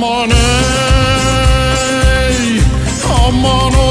Aman 0.00 0.30
ey, 0.30 0.40
aman 3.26 3.74
o. 3.74 3.90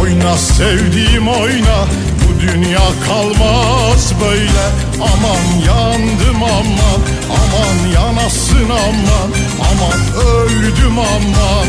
Oyna 0.00 0.36
sevdiğim 0.36 1.28
oyna. 1.28 1.86
Bu 2.22 2.40
dünya 2.40 2.86
kalmaz 3.06 4.12
böyle. 4.20 4.64
Aman 5.00 5.44
yandım 5.66 6.42
aman. 6.42 7.00
Aman 7.30 7.76
yanasın 7.94 8.68
aman. 8.70 9.30
Aman 9.70 10.00
öldüm 10.26 10.98
aman. 10.98 11.68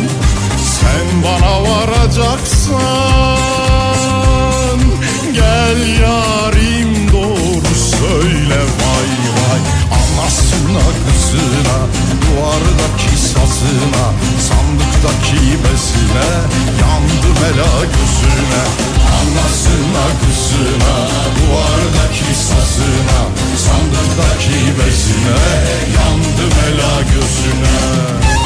Sen 0.57 1.07
bana 1.23 1.53
varacaksan 1.63 2.79
Gel 5.33 5.79
yarim 6.01 6.52
Kızına 10.73 11.77
Duvardaki 12.21 13.17
sazına 13.17 14.05
Sandıktaki 14.39 15.41
bezine 15.63 16.29
Yandım 16.81 17.37
ela 17.49 17.85
gözüne 17.85 18.63
Anasına 19.17 20.05
kızına 20.21 20.95
Duvardaki 21.35 22.35
sazına 22.35 23.21
Sandıktaki 23.57 24.59
bezine 24.79 25.39
Yandım 25.97 26.57
ela 26.67 27.01
gözüne 27.01 28.42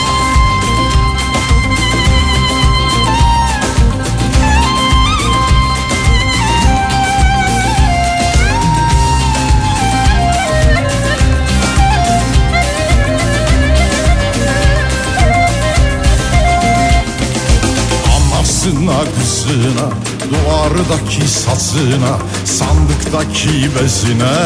Anasına 18.67 18.99
kızına 18.99 19.89
Duvardaki 20.29 21.27
sazına 21.27 22.17
Sandıktaki 22.45 23.49
bezine 23.49 24.37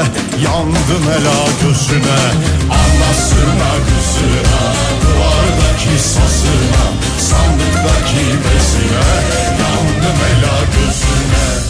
Yandım 0.44 1.06
ela 1.18 1.46
gözüne. 1.62 2.22
Anasına 2.70 3.72
kızına 3.88 4.62
Duvardaki 5.02 6.04
sazına 6.04 6.86
Sandıktaki 7.20 8.26
bezine 8.26 9.12
Yandım 9.60 10.20
ela 10.32 10.58
gözüne 10.76 11.61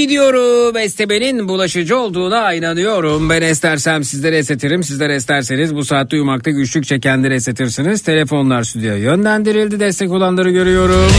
gidiyorum. 0.00 0.76
Estebe'nin 0.76 1.48
bulaşıcı 1.48 1.98
olduğuna 1.98 2.54
inanıyorum. 2.54 3.30
Ben 3.30 3.42
estersem 3.42 4.04
sizlere 4.04 4.36
esetirim. 4.36 4.82
Sizler 4.82 5.10
esterseniz 5.10 5.74
bu 5.74 5.84
saatte 5.84 6.16
uyumakta 6.16 6.50
güçlük 6.50 6.86
çekenleri 6.86 7.34
esetirsiniz. 7.34 8.02
Telefonlar 8.02 8.62
stüdyoya 8.62 8.96
yönlendirildi. 8.96 9.80
Destek 9.80 10.10
olanları 10.10 10.50
görüyorum. 10.50 11.12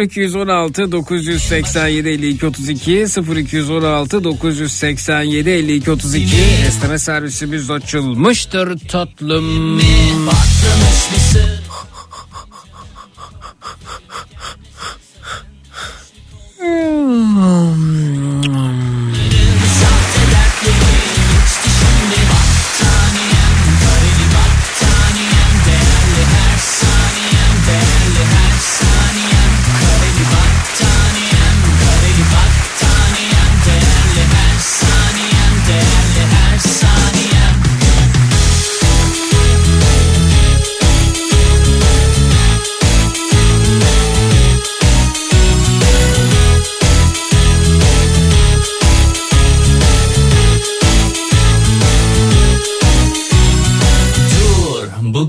0216 0.00 0.92
987 0.92 2.08
52 2.08 2.46
32 2.46 3.06
0216 3.36 4.24
987 4.24 5.50
52 5.50 5.90
32 5.90 6.36
Esneme 6.66 6.98
servisimiz 6.98 7.70
açılmıştır 7.70 8.78
tatlım. 8.88 9.80
Patlamış 16.62 17.72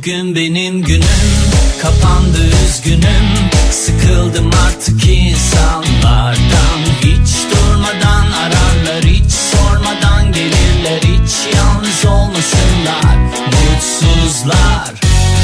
bugün 0.04 0.36
benim 0.36 0.82
günüm 0.82 1.04
Kapandı 1.82 2.38
üzgünüm. 2.66 3.50
Sıkıldım 3.72 4.52
artık 4.68 5.06
insanlardan. 5.08 6.80
Hiç 7.00 7.52
durmadan 7.52 8.32
ararlar 8.32 9.04
Hiç 9.04 9.32
sormadan 9.32 10.32
gelirler. 10.32 11.02
Hiç 11.02 11.56
yalnız 11.56 12.06
olmasınlar 12.06 13.16
Mutsuzlar. 13.46 14.94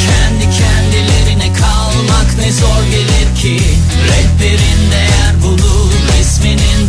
Kendi 0.05 0.43
kendilerine 0.43 1.53
kalmak 1.53 2.37
ne 2.39 2.51
zor 2.51 2.83
gelir 2.91 3.35
ki. 3.41 3.63
Rehberin 4.07 4.91
değer 4.91 5.43
bulur 5.43 5.88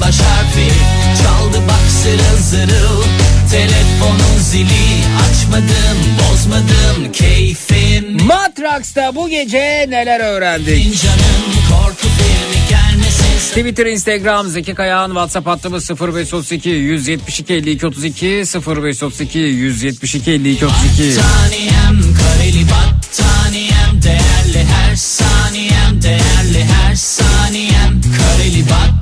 baş 0.01 0.20
harfi. 0.20 0.69
Çaldı 1.23 1.59
bak 1.69 1.91
zırıl 2.03 2.43
zırıl. 2.43 3.03
Telefonun 3.51 4.39
zili. 4.41 5.05
Açmadım 5.31 5.99
bozmadım. 6.20 7.12
Keyfim. 7.12 8.27
Matraks'ta 8.27 9.15
bu 9.15 9.29
gece 9.29 9.87
neler 9.89 10.20
öğrendik? 10.20 11.03
Canım 11.03 11.45
korku 11.70 12.07
filmi 12.09 12.69
gelmesin. 12.69 13.49
Twitter, 13.49 13.87
Instagram, 13.87 14.49
Zeki 14.49 14.75
Kayağan, 14.75 15.09
WhatsApp 15.09 15.47
hattımız 15.47 15.91
0532 15.91 16.69
172 16.69 17.55
52 17.55 17.87
32 17.87 18.27
0532 18.27 19.39
172 19.39 20.31
52 20.31 20.67
32. 20.67 21.19
Battaniyem 21.19 22.15
kareli 22.15 22.67
battaniyem 22.70 24.03
Değerli 24.03 24.67
her 24.69 24.97
saniyem 24.97 26.03
değerli 26.03 26.65
her 26.65 26.95
saniyem 26.95 28.01
Kareli 28.19 28.62
battaniyem 28.62 29.00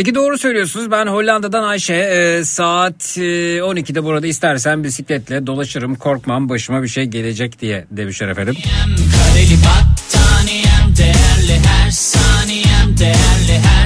Zeki 0.00 0.14
doğru 0.14 0.38
söylüyorsunuz. 0.38 0.90
Ben 0.90 1.06
Hollanda'dan 1.06 1.62
Ayşe 1.62 1.94
e, 1.94 2.44
saat 2.44 3.18
e, 3.18 3.58
12'de 3.58 4.04
burada 4.04 4.26
istersen 4.26 4.84
bisikletle 4.84 5.46
dolaşırım. 5.46 5.94
Korkmam 5.94 6.48
başıma 6.48 6.82
bir 6.82 6.88
şey 6.88 7.04
gelecek 7.04 7.60
diye 7.60 7.86
demişler 7.90 8.28
efendim. 8.28 8.56
Kareli 8.94 9.56
battaniyem 9.56 10.96
değerli 10.98 11.66
her 11.66 11.90
saniyem 11.90 12.98
değerli 12.98 13.66
her 13.66 13.79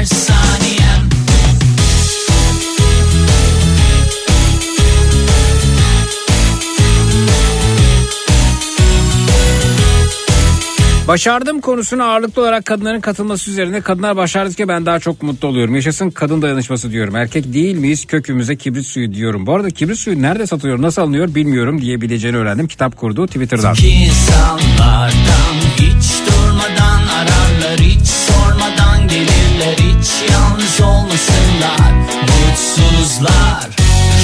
Başardım 11.08 11.60
konusuna 11.60 12.04
ağırlıklı 12.04 12.42
olarak 12.42 12.64
kadınların 12.64 13.00
katılması 13.00 13.50
üzerine 13.50 13.80
kadınlar 13.80 14.16
başardıkça 14.16 14.68
ben 14.68 14.86
daha 14.86 15.00
çok 15.00 15.22
mutlu 15.22 15.48
oluyorum. 15.48 15.74
Yaşasın 15.74 16.10
kadın 16.10 16.42
dayanışması 16.42 16.90
diyorum. 16.90 17.16
Erkek 17.16 17.52
değil 17.52 17.76
miyiz 17.76 18.04
kökümüze 18.04 18.56
kibrit 18.56 18.86
suyu 18.86 19.14
diyorum. 19.14 19.46
Bu 19.46 19.54
arada 19.54 19.70
kibrit 19.70 19.98
suyu 19.98 20.22
nerede 20.22 20.46
satılıyor 20.46 20.82
nasıl 20.82 21.02
alınıyor 21.02 21.34
bilmiyorum 21.34 21.80
diyebileceğini 21.80 22.36
öğrendim. 22.36 22.68
Kitap 22.68 22.96
kurdu 22.96 23.26
Twitter'dan. 23.26 23.74
İnsanlardan 23.74 25.56
hiç 25.76 26.06
durmadan 26.26 27.02
ararlar 27.06 27.80
hiç 27.80 28.06
sormadan 28.06 29.08
gelirler 29.08 29.74
hiç 29.74 30.30
yalnız 30.30 30.80
olmasınlar 30.80 31.92
mutsuzlar 32.22 33.70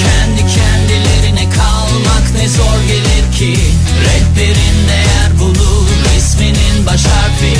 kendi 0.03 0.41
kendilerine 0.41 1.49
kalmak 1.49 2.33
ne 2.37 2.47
zor 2.47 2.87
gelir 2.87 3.37
ki 3.37 3.61
bulur 4.01 5.10
isminin 6.81 6.85
baş 6.85 7.05
harfi 7.05 7.53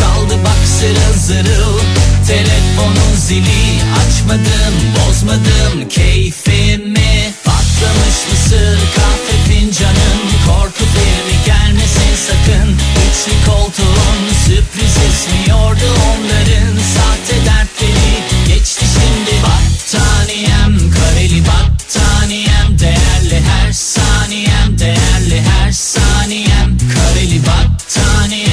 çaldı 0.00 0.44
bak 0.44 0.66
zırıl 0.66 1.18
zırıl. 1.18 1.78
Telefonun 2.26 3.16
zili 3.16 3.82
açmadım 4.00 4.74
bozmadım. 4.96 5.88
Keyfimi 5.88 7.34
patlamış 7.44 8.18
mısır 8.30 8.78
kahve 8.96 9.36
fincanın 9.48 10.20
korku 10.46 10.84
filmi 10.94 11.44
gelmesin 11.46 12.14
sakın. 12.26 12.68
Üçlü 12.72 13.50
koltuğun 13.50 14.20
sürpriz 14.46 14.96
esmiyordu 15.08 15.94
onların. 16.10 16.78
Sahte 16.94 17.46
dertleri 17.46 18.12
geçti 18.48 18.84
şimdi 18.94 19.42
battaniyem. 19.42 20.90
Kareli 20.90 21.42
battaniyem 21.46 22.78
değerli 22.78 23.40
her 23.50 23.72
saniyem 23.72 24.78
değerli 24.78 25.42
her 25.42 25.72
saniyem. 25.72 26.78
Kareli 26.94 27.40
battaniyem 27.46 28.51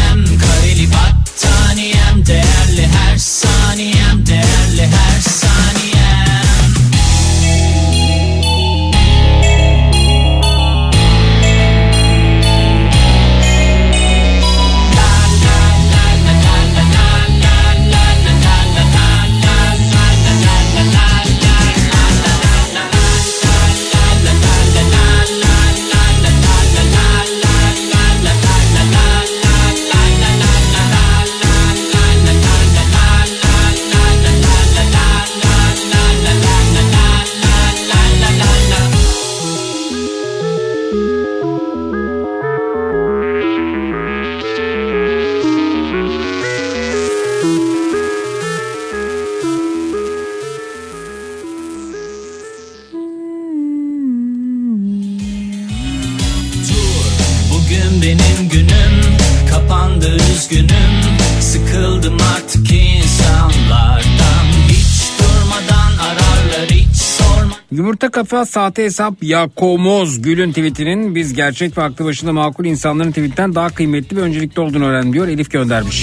Yumurta 67.79 68.11
kafa 68.11 68.45
sahte 68.45 68.83
hesap 68.83 69.13
Yakomoz 69.23 70.21
Gül'ün 70.21 70.49
tweetinin 70.49 71.15
biz 71.15 71.33
gerçek 71.33 71.77
ve 71.77 71.81
aklı 71.83 72.05
başında 72.05 72.33
makul 72.33 72.65
insanların 72.65 73.11
tweetten 73.11 73.55
daha 73.55 73.69
kıymetli 73.69 74.17
ve 74.17 74.21
öncelikli 74.21 74.59
olduğunu 74.59 74.85
öğrendim 74.85 75.13
diyor. 75.13 75.27
Elif 75.27 75.51
göndermiş. 75.51 76.01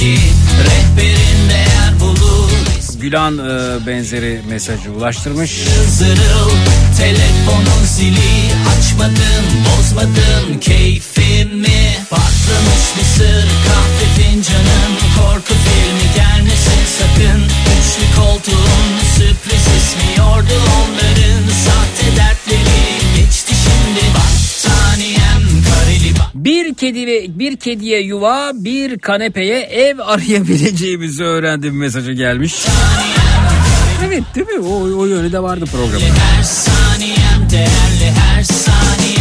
ki 0.00 0.16
e, 3.38 3.86
benzeri 3.86 4.40
mesajı 4.48 4.92
ulaştırmış. 4.92 5.50
zırıl 5.88 6.50
telefonun 6.98 7.84
zili 7.84 8.52
açmadım 8.78 9.46
bozmadım 9.66 10.60
keyfimi 10.60 11.96
patlamış 12.10 12.84
mısır 12.98 13.48
kahve 13.66 14.22
fincanım 14.22 14.92
korku 15.18 15.54
filmi 15.54 16.14
gelmesin 16.16 16.35
sakın 17.16 17.42
üçlü 17.42 18.20
koltuğun 18.20 18.98
sürpriz 19.16 19.66
ismiyordu 19.76 20.54
onların 20.78 21.48
sahte 21.64 22.16
dertleri 22.16 23.16
geçti 23.16 23.54
şimdi 23.54 24.00
battaniyem 24.14 25.42
kareli 25.64 26.14
Bir 26.34 26.74
kedi 26.74 27.06
ve 27.06 27.38
bir 27.38 27.56
kediye 27.56 28.00
yuva, 28.00 28.52
bir 28.54 28.98
kanepeye 28.98 29.60
ev 29.60 29.98
arayabileceğimizi 29.98 31.24
öğrendim 31.24 31.78
mesajı 31.78 32.12
gelmiş. 32.12 32.54
Evet 34.08 34.22
değil 34.34 34.46
mi? 34.46 34.58
O, 34.58 34.98
o 35.00 35.06
yönü 35.06 35.32
de 35.32 35.42
vardı 35.42 35.64
programın. 35.72 36.00
her 36.00 36.42
saniyem 36.42 37.50
değerli 37.50 38.10
her 38.20 38.42
saniyem 38.42 39.15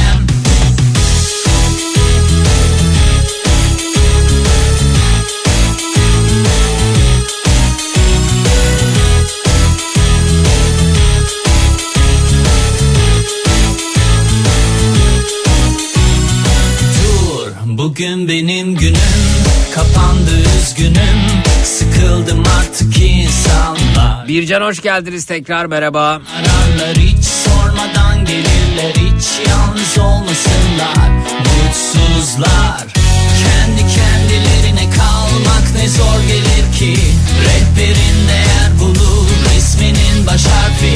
bugün 17.96 18.28
benim 18.28 18.76
günüm 18.76 18.96
kapandı 19.76 20.32
üzgünüm 20.60 21.44
sıkıldım 21.64 22.44
artık 22.60 22.98
insanlar. 22.98 24.28
Bircan 24.28 24.62
hoş 24.62 24.82
geldiniz 24.82 25.26
tekrar 25.26 25.66
merhaba. 25.66 26.02
Ararlar 26.02 26.98
hiç 26.98 27.26
sormadan 27.26 28.26
gelirler 28.26 28.94
hiç 28.96 29.48
yalnız 29.50 29.98
olmasınlar. 29.98 31.10
Mutsuzlar 31.40 32.86
kendi 33.44 33.82
kendilerine 33.96 34.90
kalmak 34.90 35.64
ne 35.76 35.90
zor 35.90 36.22
gelir 36.28 36.80
ki? 36.80 37.00
Rehberin 37.46 38.28
değer 38.28 38.36
bulur 38.36 38.55
isminin 38.55 38.55
baş 40.28 40.46
harfi 40.46 40.94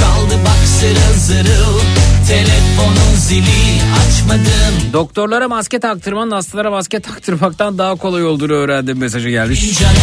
Çaldı 0.00 0.34
bak 0.44 0.66
zırıl 0.66 1.14
zırıl 1.18 1.80
telefonun 2.28 3.14
zili 3.16 3.80
açmadım 4.06 4.92
Doktorlara 4.92 5.48
maske 5.48 5.80
taktırmanın 5.80 6.30
hastalara 6.30 6.70
maske 6.70 7.00
taktırmaktan 7.00 7.78
daha 7.78 7.94
kolay 7.94 8.24
olduğunu 8.24 8.52
öğrendim 8.52 8.98
mesajı 8.98 9.30
gelmiş. 9.30 9.78
Canım 9.78 9.96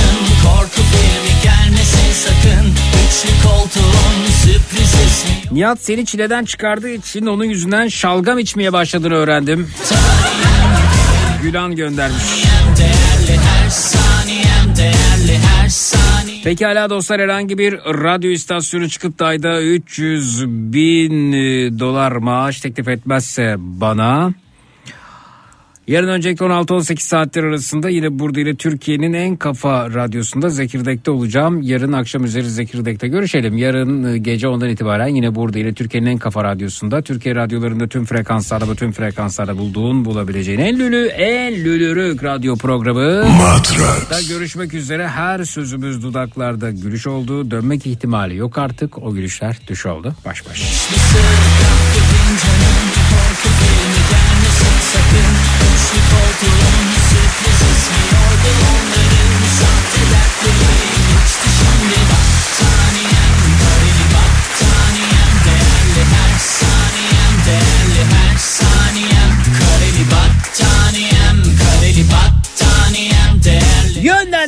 korku 0.43 0.82
filmi 0.82 1.43
gelmesin 1.43 2.14
sakın 2.14 2.68
Üçlü 3.08 3.50
koltuğun 3.50 4.32
sürpriz 4.43 4.93
ismi 4.93 5.58
Nihat 5.58 5.82
seni 5.82 6.06
çileden 6.06 6.45
çıkardığı 6.45 6.90
için 6.90 7.26
onun 7.26 7.43
yüzünden 7.45 7.88
şalgam 7.88 8.40
içmeye 8.40 8.74
başladığını 8.74 9.14
öğrendim. 9.14 9.72
Gülan 11.42 11.76
göndermiş. 11.76 12.24
Değerli 12.77 13.40
her 13.40 13.69
saniyem 13.69 14.76
değerli 14.77 15.40
her 15.40 15.69
saniyem 15.69 16.12
Pekala 16.44 16.90
dostlar 16.90 17.22
herhangi 17.22 17.58
bir 17.58 17.74
radyo 17.74 18.32
istasyonu 18.32 18.90
çıkıp 18.90 19.20
da 19.20 19.26
ayda 19.26 19.62
300 19.62 20.48
bin 20.48 21.32
e, 21.32 21.80
dolar 21.80 22.12
maaş 22.12 22.60
teklif 22.60 22.88
etmezse 22.88 23.56
bana 23.58 24.34
Yarın 25.88 26.08
öncelikle 26.08 26.45
16-18 26.45 27.00
saatler 27.00 27.44
arasında 27.44 27.90
yine 27.90 28.20
burada 28.20 28.40
ile 28.40 28.56
Türkiye'nin 28.56 29.14
en 29.14 29.36
kafa 29.36 29.94
radyosunda 29.94 30.50
Zekirdek'te 30.50 31.12
olacağım. 31.12 31.62
Yarın 31.62 31.92
akşam 31.92 32.24
üzeri 32.24 32.50
Zekirdek'te 32.50 33.08
görüşelim. 33.08 33.58
Yarın 33.58 34.03
e, 34.03 34.18
gece 34.18 34.48
ondan 34.48 34.70
itibaren 34.70 35.08
yine 35.08 35.36
burada 35.36 35.60
ile 35.60 35.74
Türkiye'nin 35.74 36.10
en 36.10 36.18
kafa 36.18 36.44
radyosunda. 36.44 37.02
Türkiye 37.02 37.36
radyolarında 37.36 37.88
tüm 37.88 38.06
frekanslarda 38.06 38.70
ve 38.70 38.76
tüm 38.76 38.92
frekanslarda 38.92 39.58
bulduğun 39.58 40.06
bulabileceğin 40.06 40.60
en 40.60 40.80
lülü 40.80 41.06
en 41.08 41.53
lülürük 41.53 42.24
radyo 42.24 42.56
programı. 42.56 43.24
Matrax. 43.26 44.30
Görüşmek 44.30 44.74
üzere 44.74 45.08
her 45.08 45.44
sözümüz 45.44 46.03
dudaklarda 46.03 46.72
gülüş 46.72 47.08
oldu. 47.08 47.52
Dönmek 47.52 47.86
ihtimali 47.88 48.36
yok 48.36 48.58
artık. 48.58 48.98
O 48.98 49.14
gülüşler 49.14 49.58
düş 49.68 49.86
oldu. 49.86 50.16
Baş 50.26 50.50
baş. 50.50 50.88
Üçlü 55.94 56.02
koltuğun 56.02 56.54
sürpriz 56.74 56.93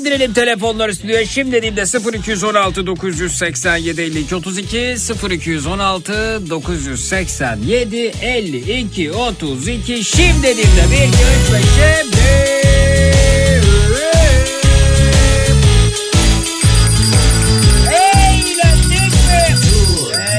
Yönlendirelim 0.05 0.33
telefonları 0.33 0.95
stüdyoya. 0.95 1.25
Şimdi 1.25 1.51
dediğimde 1.51 2.17
0216 2.17 2.87
987 2.87 4.01
52 4.01 4.35
32 4.35 4.95
0216 5.31 6.49
987 6.49 7.97
52 8.21 9.11
32 9.11 10.03
şimdi 10.03 10.43
dediğimde 10.43 10.81
1 10.91 10.95
2 10.95 11.07
3 11.07 11.13
ve 11.53 11.59
şimdi 11.75 12.25
Eğlendik 17.91 19.13
mi? 19.13 19.55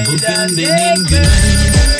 Bugün 0.07 0.57
benim 0.57 1.07
günüm 1.07 1.27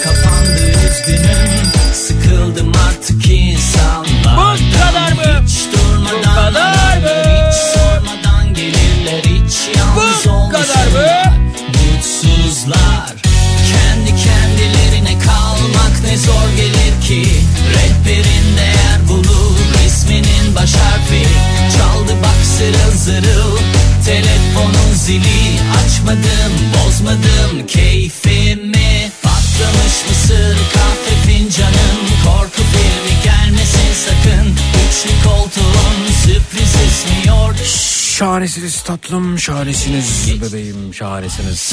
kapandı 0.05 0.63
üzgünüm 0.63 1.93
Sıkıldım 1.93 2.73
artık 2.89 3.31
insanlardan 3.31 4.59
Bu 4.59 4.79
kadar 4.79 5.13
mı? 5.13 5.43
Hiç 5.47 5.59
durmadan 5.73 6.21
Bu 6.21 6.35
kadar 6.35 6.76
gelir 17.09 17.25
ki 17.25 17.31
Rehberin 17.75 18.57
değer 18.57 19.09
bulur. 19.09 19.59
Resminin 19.85 20.55
baş 20.55 20.75
harfi 20.75 21.27
Çaldı 21.77 22.13
bak 22.23 22.45
zırıl 22.45 22.97
zırıl. 22.97 23.59
Telefonun 24.05 24.95
zili 24.95 25.61
açmadım 25.85 26.53
bozmadım. 26.75 27.67
Keyfimi 27.67 29.13
Patlamış 29.23 29.97
mısır 30.09 30.57
kahve 30.75 31.27
fincanım. 31.27 31.99
Korku 32.25 32.63
filmi 32.73 33.23
gelmesin 33.25 33.93
sakın. 34.07 34.53
Üçlü 34.89 35.29
koltuğun 35.29 36.13
sürpriz 36.25 36.75
ismiyor 36.89 37.55
Şahanesiniz 38.17 38.83
tatlım, 38.83 39.39
şahanesiniz 39.39 40.43
bebeğim, 40.43 40.95
şahanesiniz. 40.95 41.73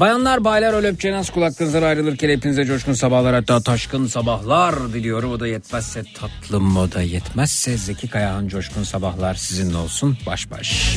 Bayanlar 0.00 0.44
baylar 0.44 0.74
öyle 0.74 0.88
öpçenaz 0.88 1.30
kulaklarınızdan 1.30 1.82
ayrılırken 1.82 2.28
hepinize 2.28 2.64
coşkun 2.64 2.92
sabahlar 2.92 3.34
hatta 3.34 3.60
taşkın 3.60 4.06
sabahlar 4.06 4.92
diliyorum. 4.92 5.32
O 5.32 5.40
da 5.40 5.46
yetmezse 5.46 6.04
tatlım 6.14 6.76
o 6.76 6.92
da 6.92 7.02
yetmezse 7.02 7.76
Zeki 7.76 8.08
Kayahan 8.08 8.48
coşkun 8.48 8.82
sabahlar 8.82 9.34
sizinle 9.34 9.76
olsun 9.76 10.18
baş 10.26 10.50
baş. 10.50 10.96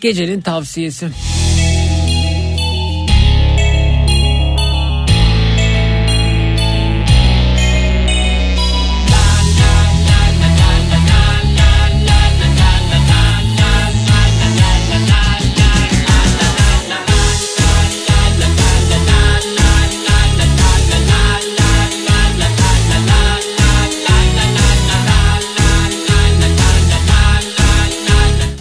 Gecenin 0.00 0.40
tavsiyesi. 0.40 1.08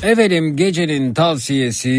Efendim 0.09 0.55
gecenin 0.55 1.13
tavsiyesi 1.13 1.89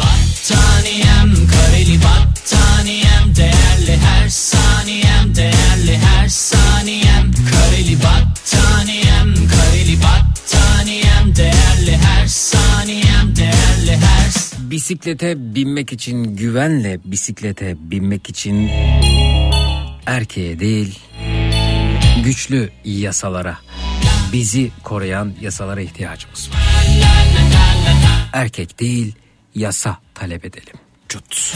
Battaniyem 0.00 1.30
kareli 1.48 1.98
battaniyem 1.98 3.36
Değerli 3.36 3.96
her 4.02 4.28
saniyem 4.28 5.34
değerli 5.36 5.98
her 5.98 6.28
saniyem. 6.28 7.30
Kareli 7.50 7.96
battaniyem 7.96 9.34
kareli 9.34 9.96
battaniyem 10.02 11.36
Değerli 11.36 11.96
her 11.96 12.26
saniyem 12.26 13.36
değerli 13.36 13.96
her 13.96 14.32
bisiklete 14.70 15.54
binmek 15.54 15.92
için 15.92 16.36
güvenle 16.36 17.00
bisiklete 17.04 17.76
binmek 17.78 18.30
için 18.30 18.70
erkeğe 20.06 20.60
değil 20.60 20.98
güçlü 22.24 22.70
yasalara 22.84 23.58
bizi 24.34 24.70
koruyan 24.84 25.32
yasalara 25.40 25.80
ihtiyacımız 25.80 26.50
var. 26.50 26.86
Erkek 28.32 28.80
değil 28.80 29.14
yasa 29.54 29.98
talep 30.14 30.44
edelim. 30.44 30.74
Cut. 31.08 31.54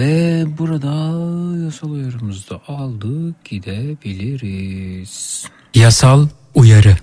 Ve 0.00 0.44
burada 0.58 0.86
yasal 1.64 1.90
uyarımızı 1.90 2.50
da 2.50 2.60
aldık 2.68 3.44
gidebiliriz. 3.44 5.44
Yasal 5.74 6.28
uyarı. 6.54 6.96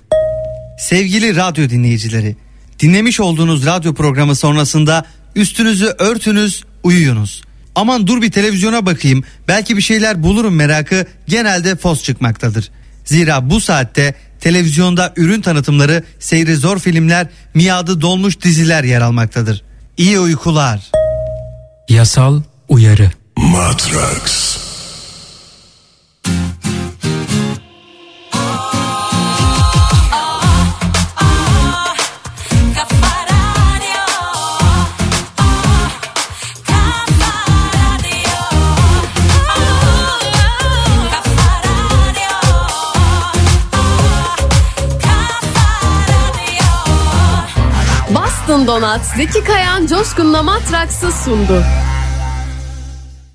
Sevgili 0.80 1.36
radyo 1.36 1.70
dinleyicileri, 1.70 2.36
dinlemiş 2.80 3.20
olduğunuz 3.20 3.66
radyo 3.66 3.94
programı 3.94 4.36
sonrasında 4.36 5.06
üstünüzü 5.36 5.86
örtünüz, 5.86 6.64
uyuyunuz. 6.84 7.44
Aman 7.76 8.08
dur 8.08 8.22
bir 8.22 8.32
televizyona 8.32 8.86
bakayım, 8.86 9.24
belki 9.48 9.78
bir 9.78 9.82
şeyler 9.82 10.24
bulurum 10.24 10.56
merakı 10.56 11.06
genelde 11.28 11.76
fos 11.76 12.04
çıkmaktadır. 12.04 12.72
Zira 13.06 13.50
bu 13.50 13.62
saatte 13.62 14.16
televizyonda 14.40 15.14
ürün 15.16 15.42
tanıtımları, 15.42 16.04
seyri 16.20 16.56
zor 16.56 16.80
filmler, 16.80 17.28
miadı 17.54 18.02
dolmuş 18.02 18.42
diziler 18.42 18.84
yer 18.84 19.02
almaktadır. 19.02 19.64
İyi 19.98 20.20
uykular. 20.20 20.92
Yasal 21.90 22.42
uyarı. 22.70 23.12
Matrax. 23.38 24.58
Boston 48.10 48.68
Donat 48.68 49.06
Zeki 49.06 49.44
Kayan 49.44 49.88
Coşkun'la 49.88 50.44
Matraks'ı 50.44 51.12
sundu. 51.12 51.64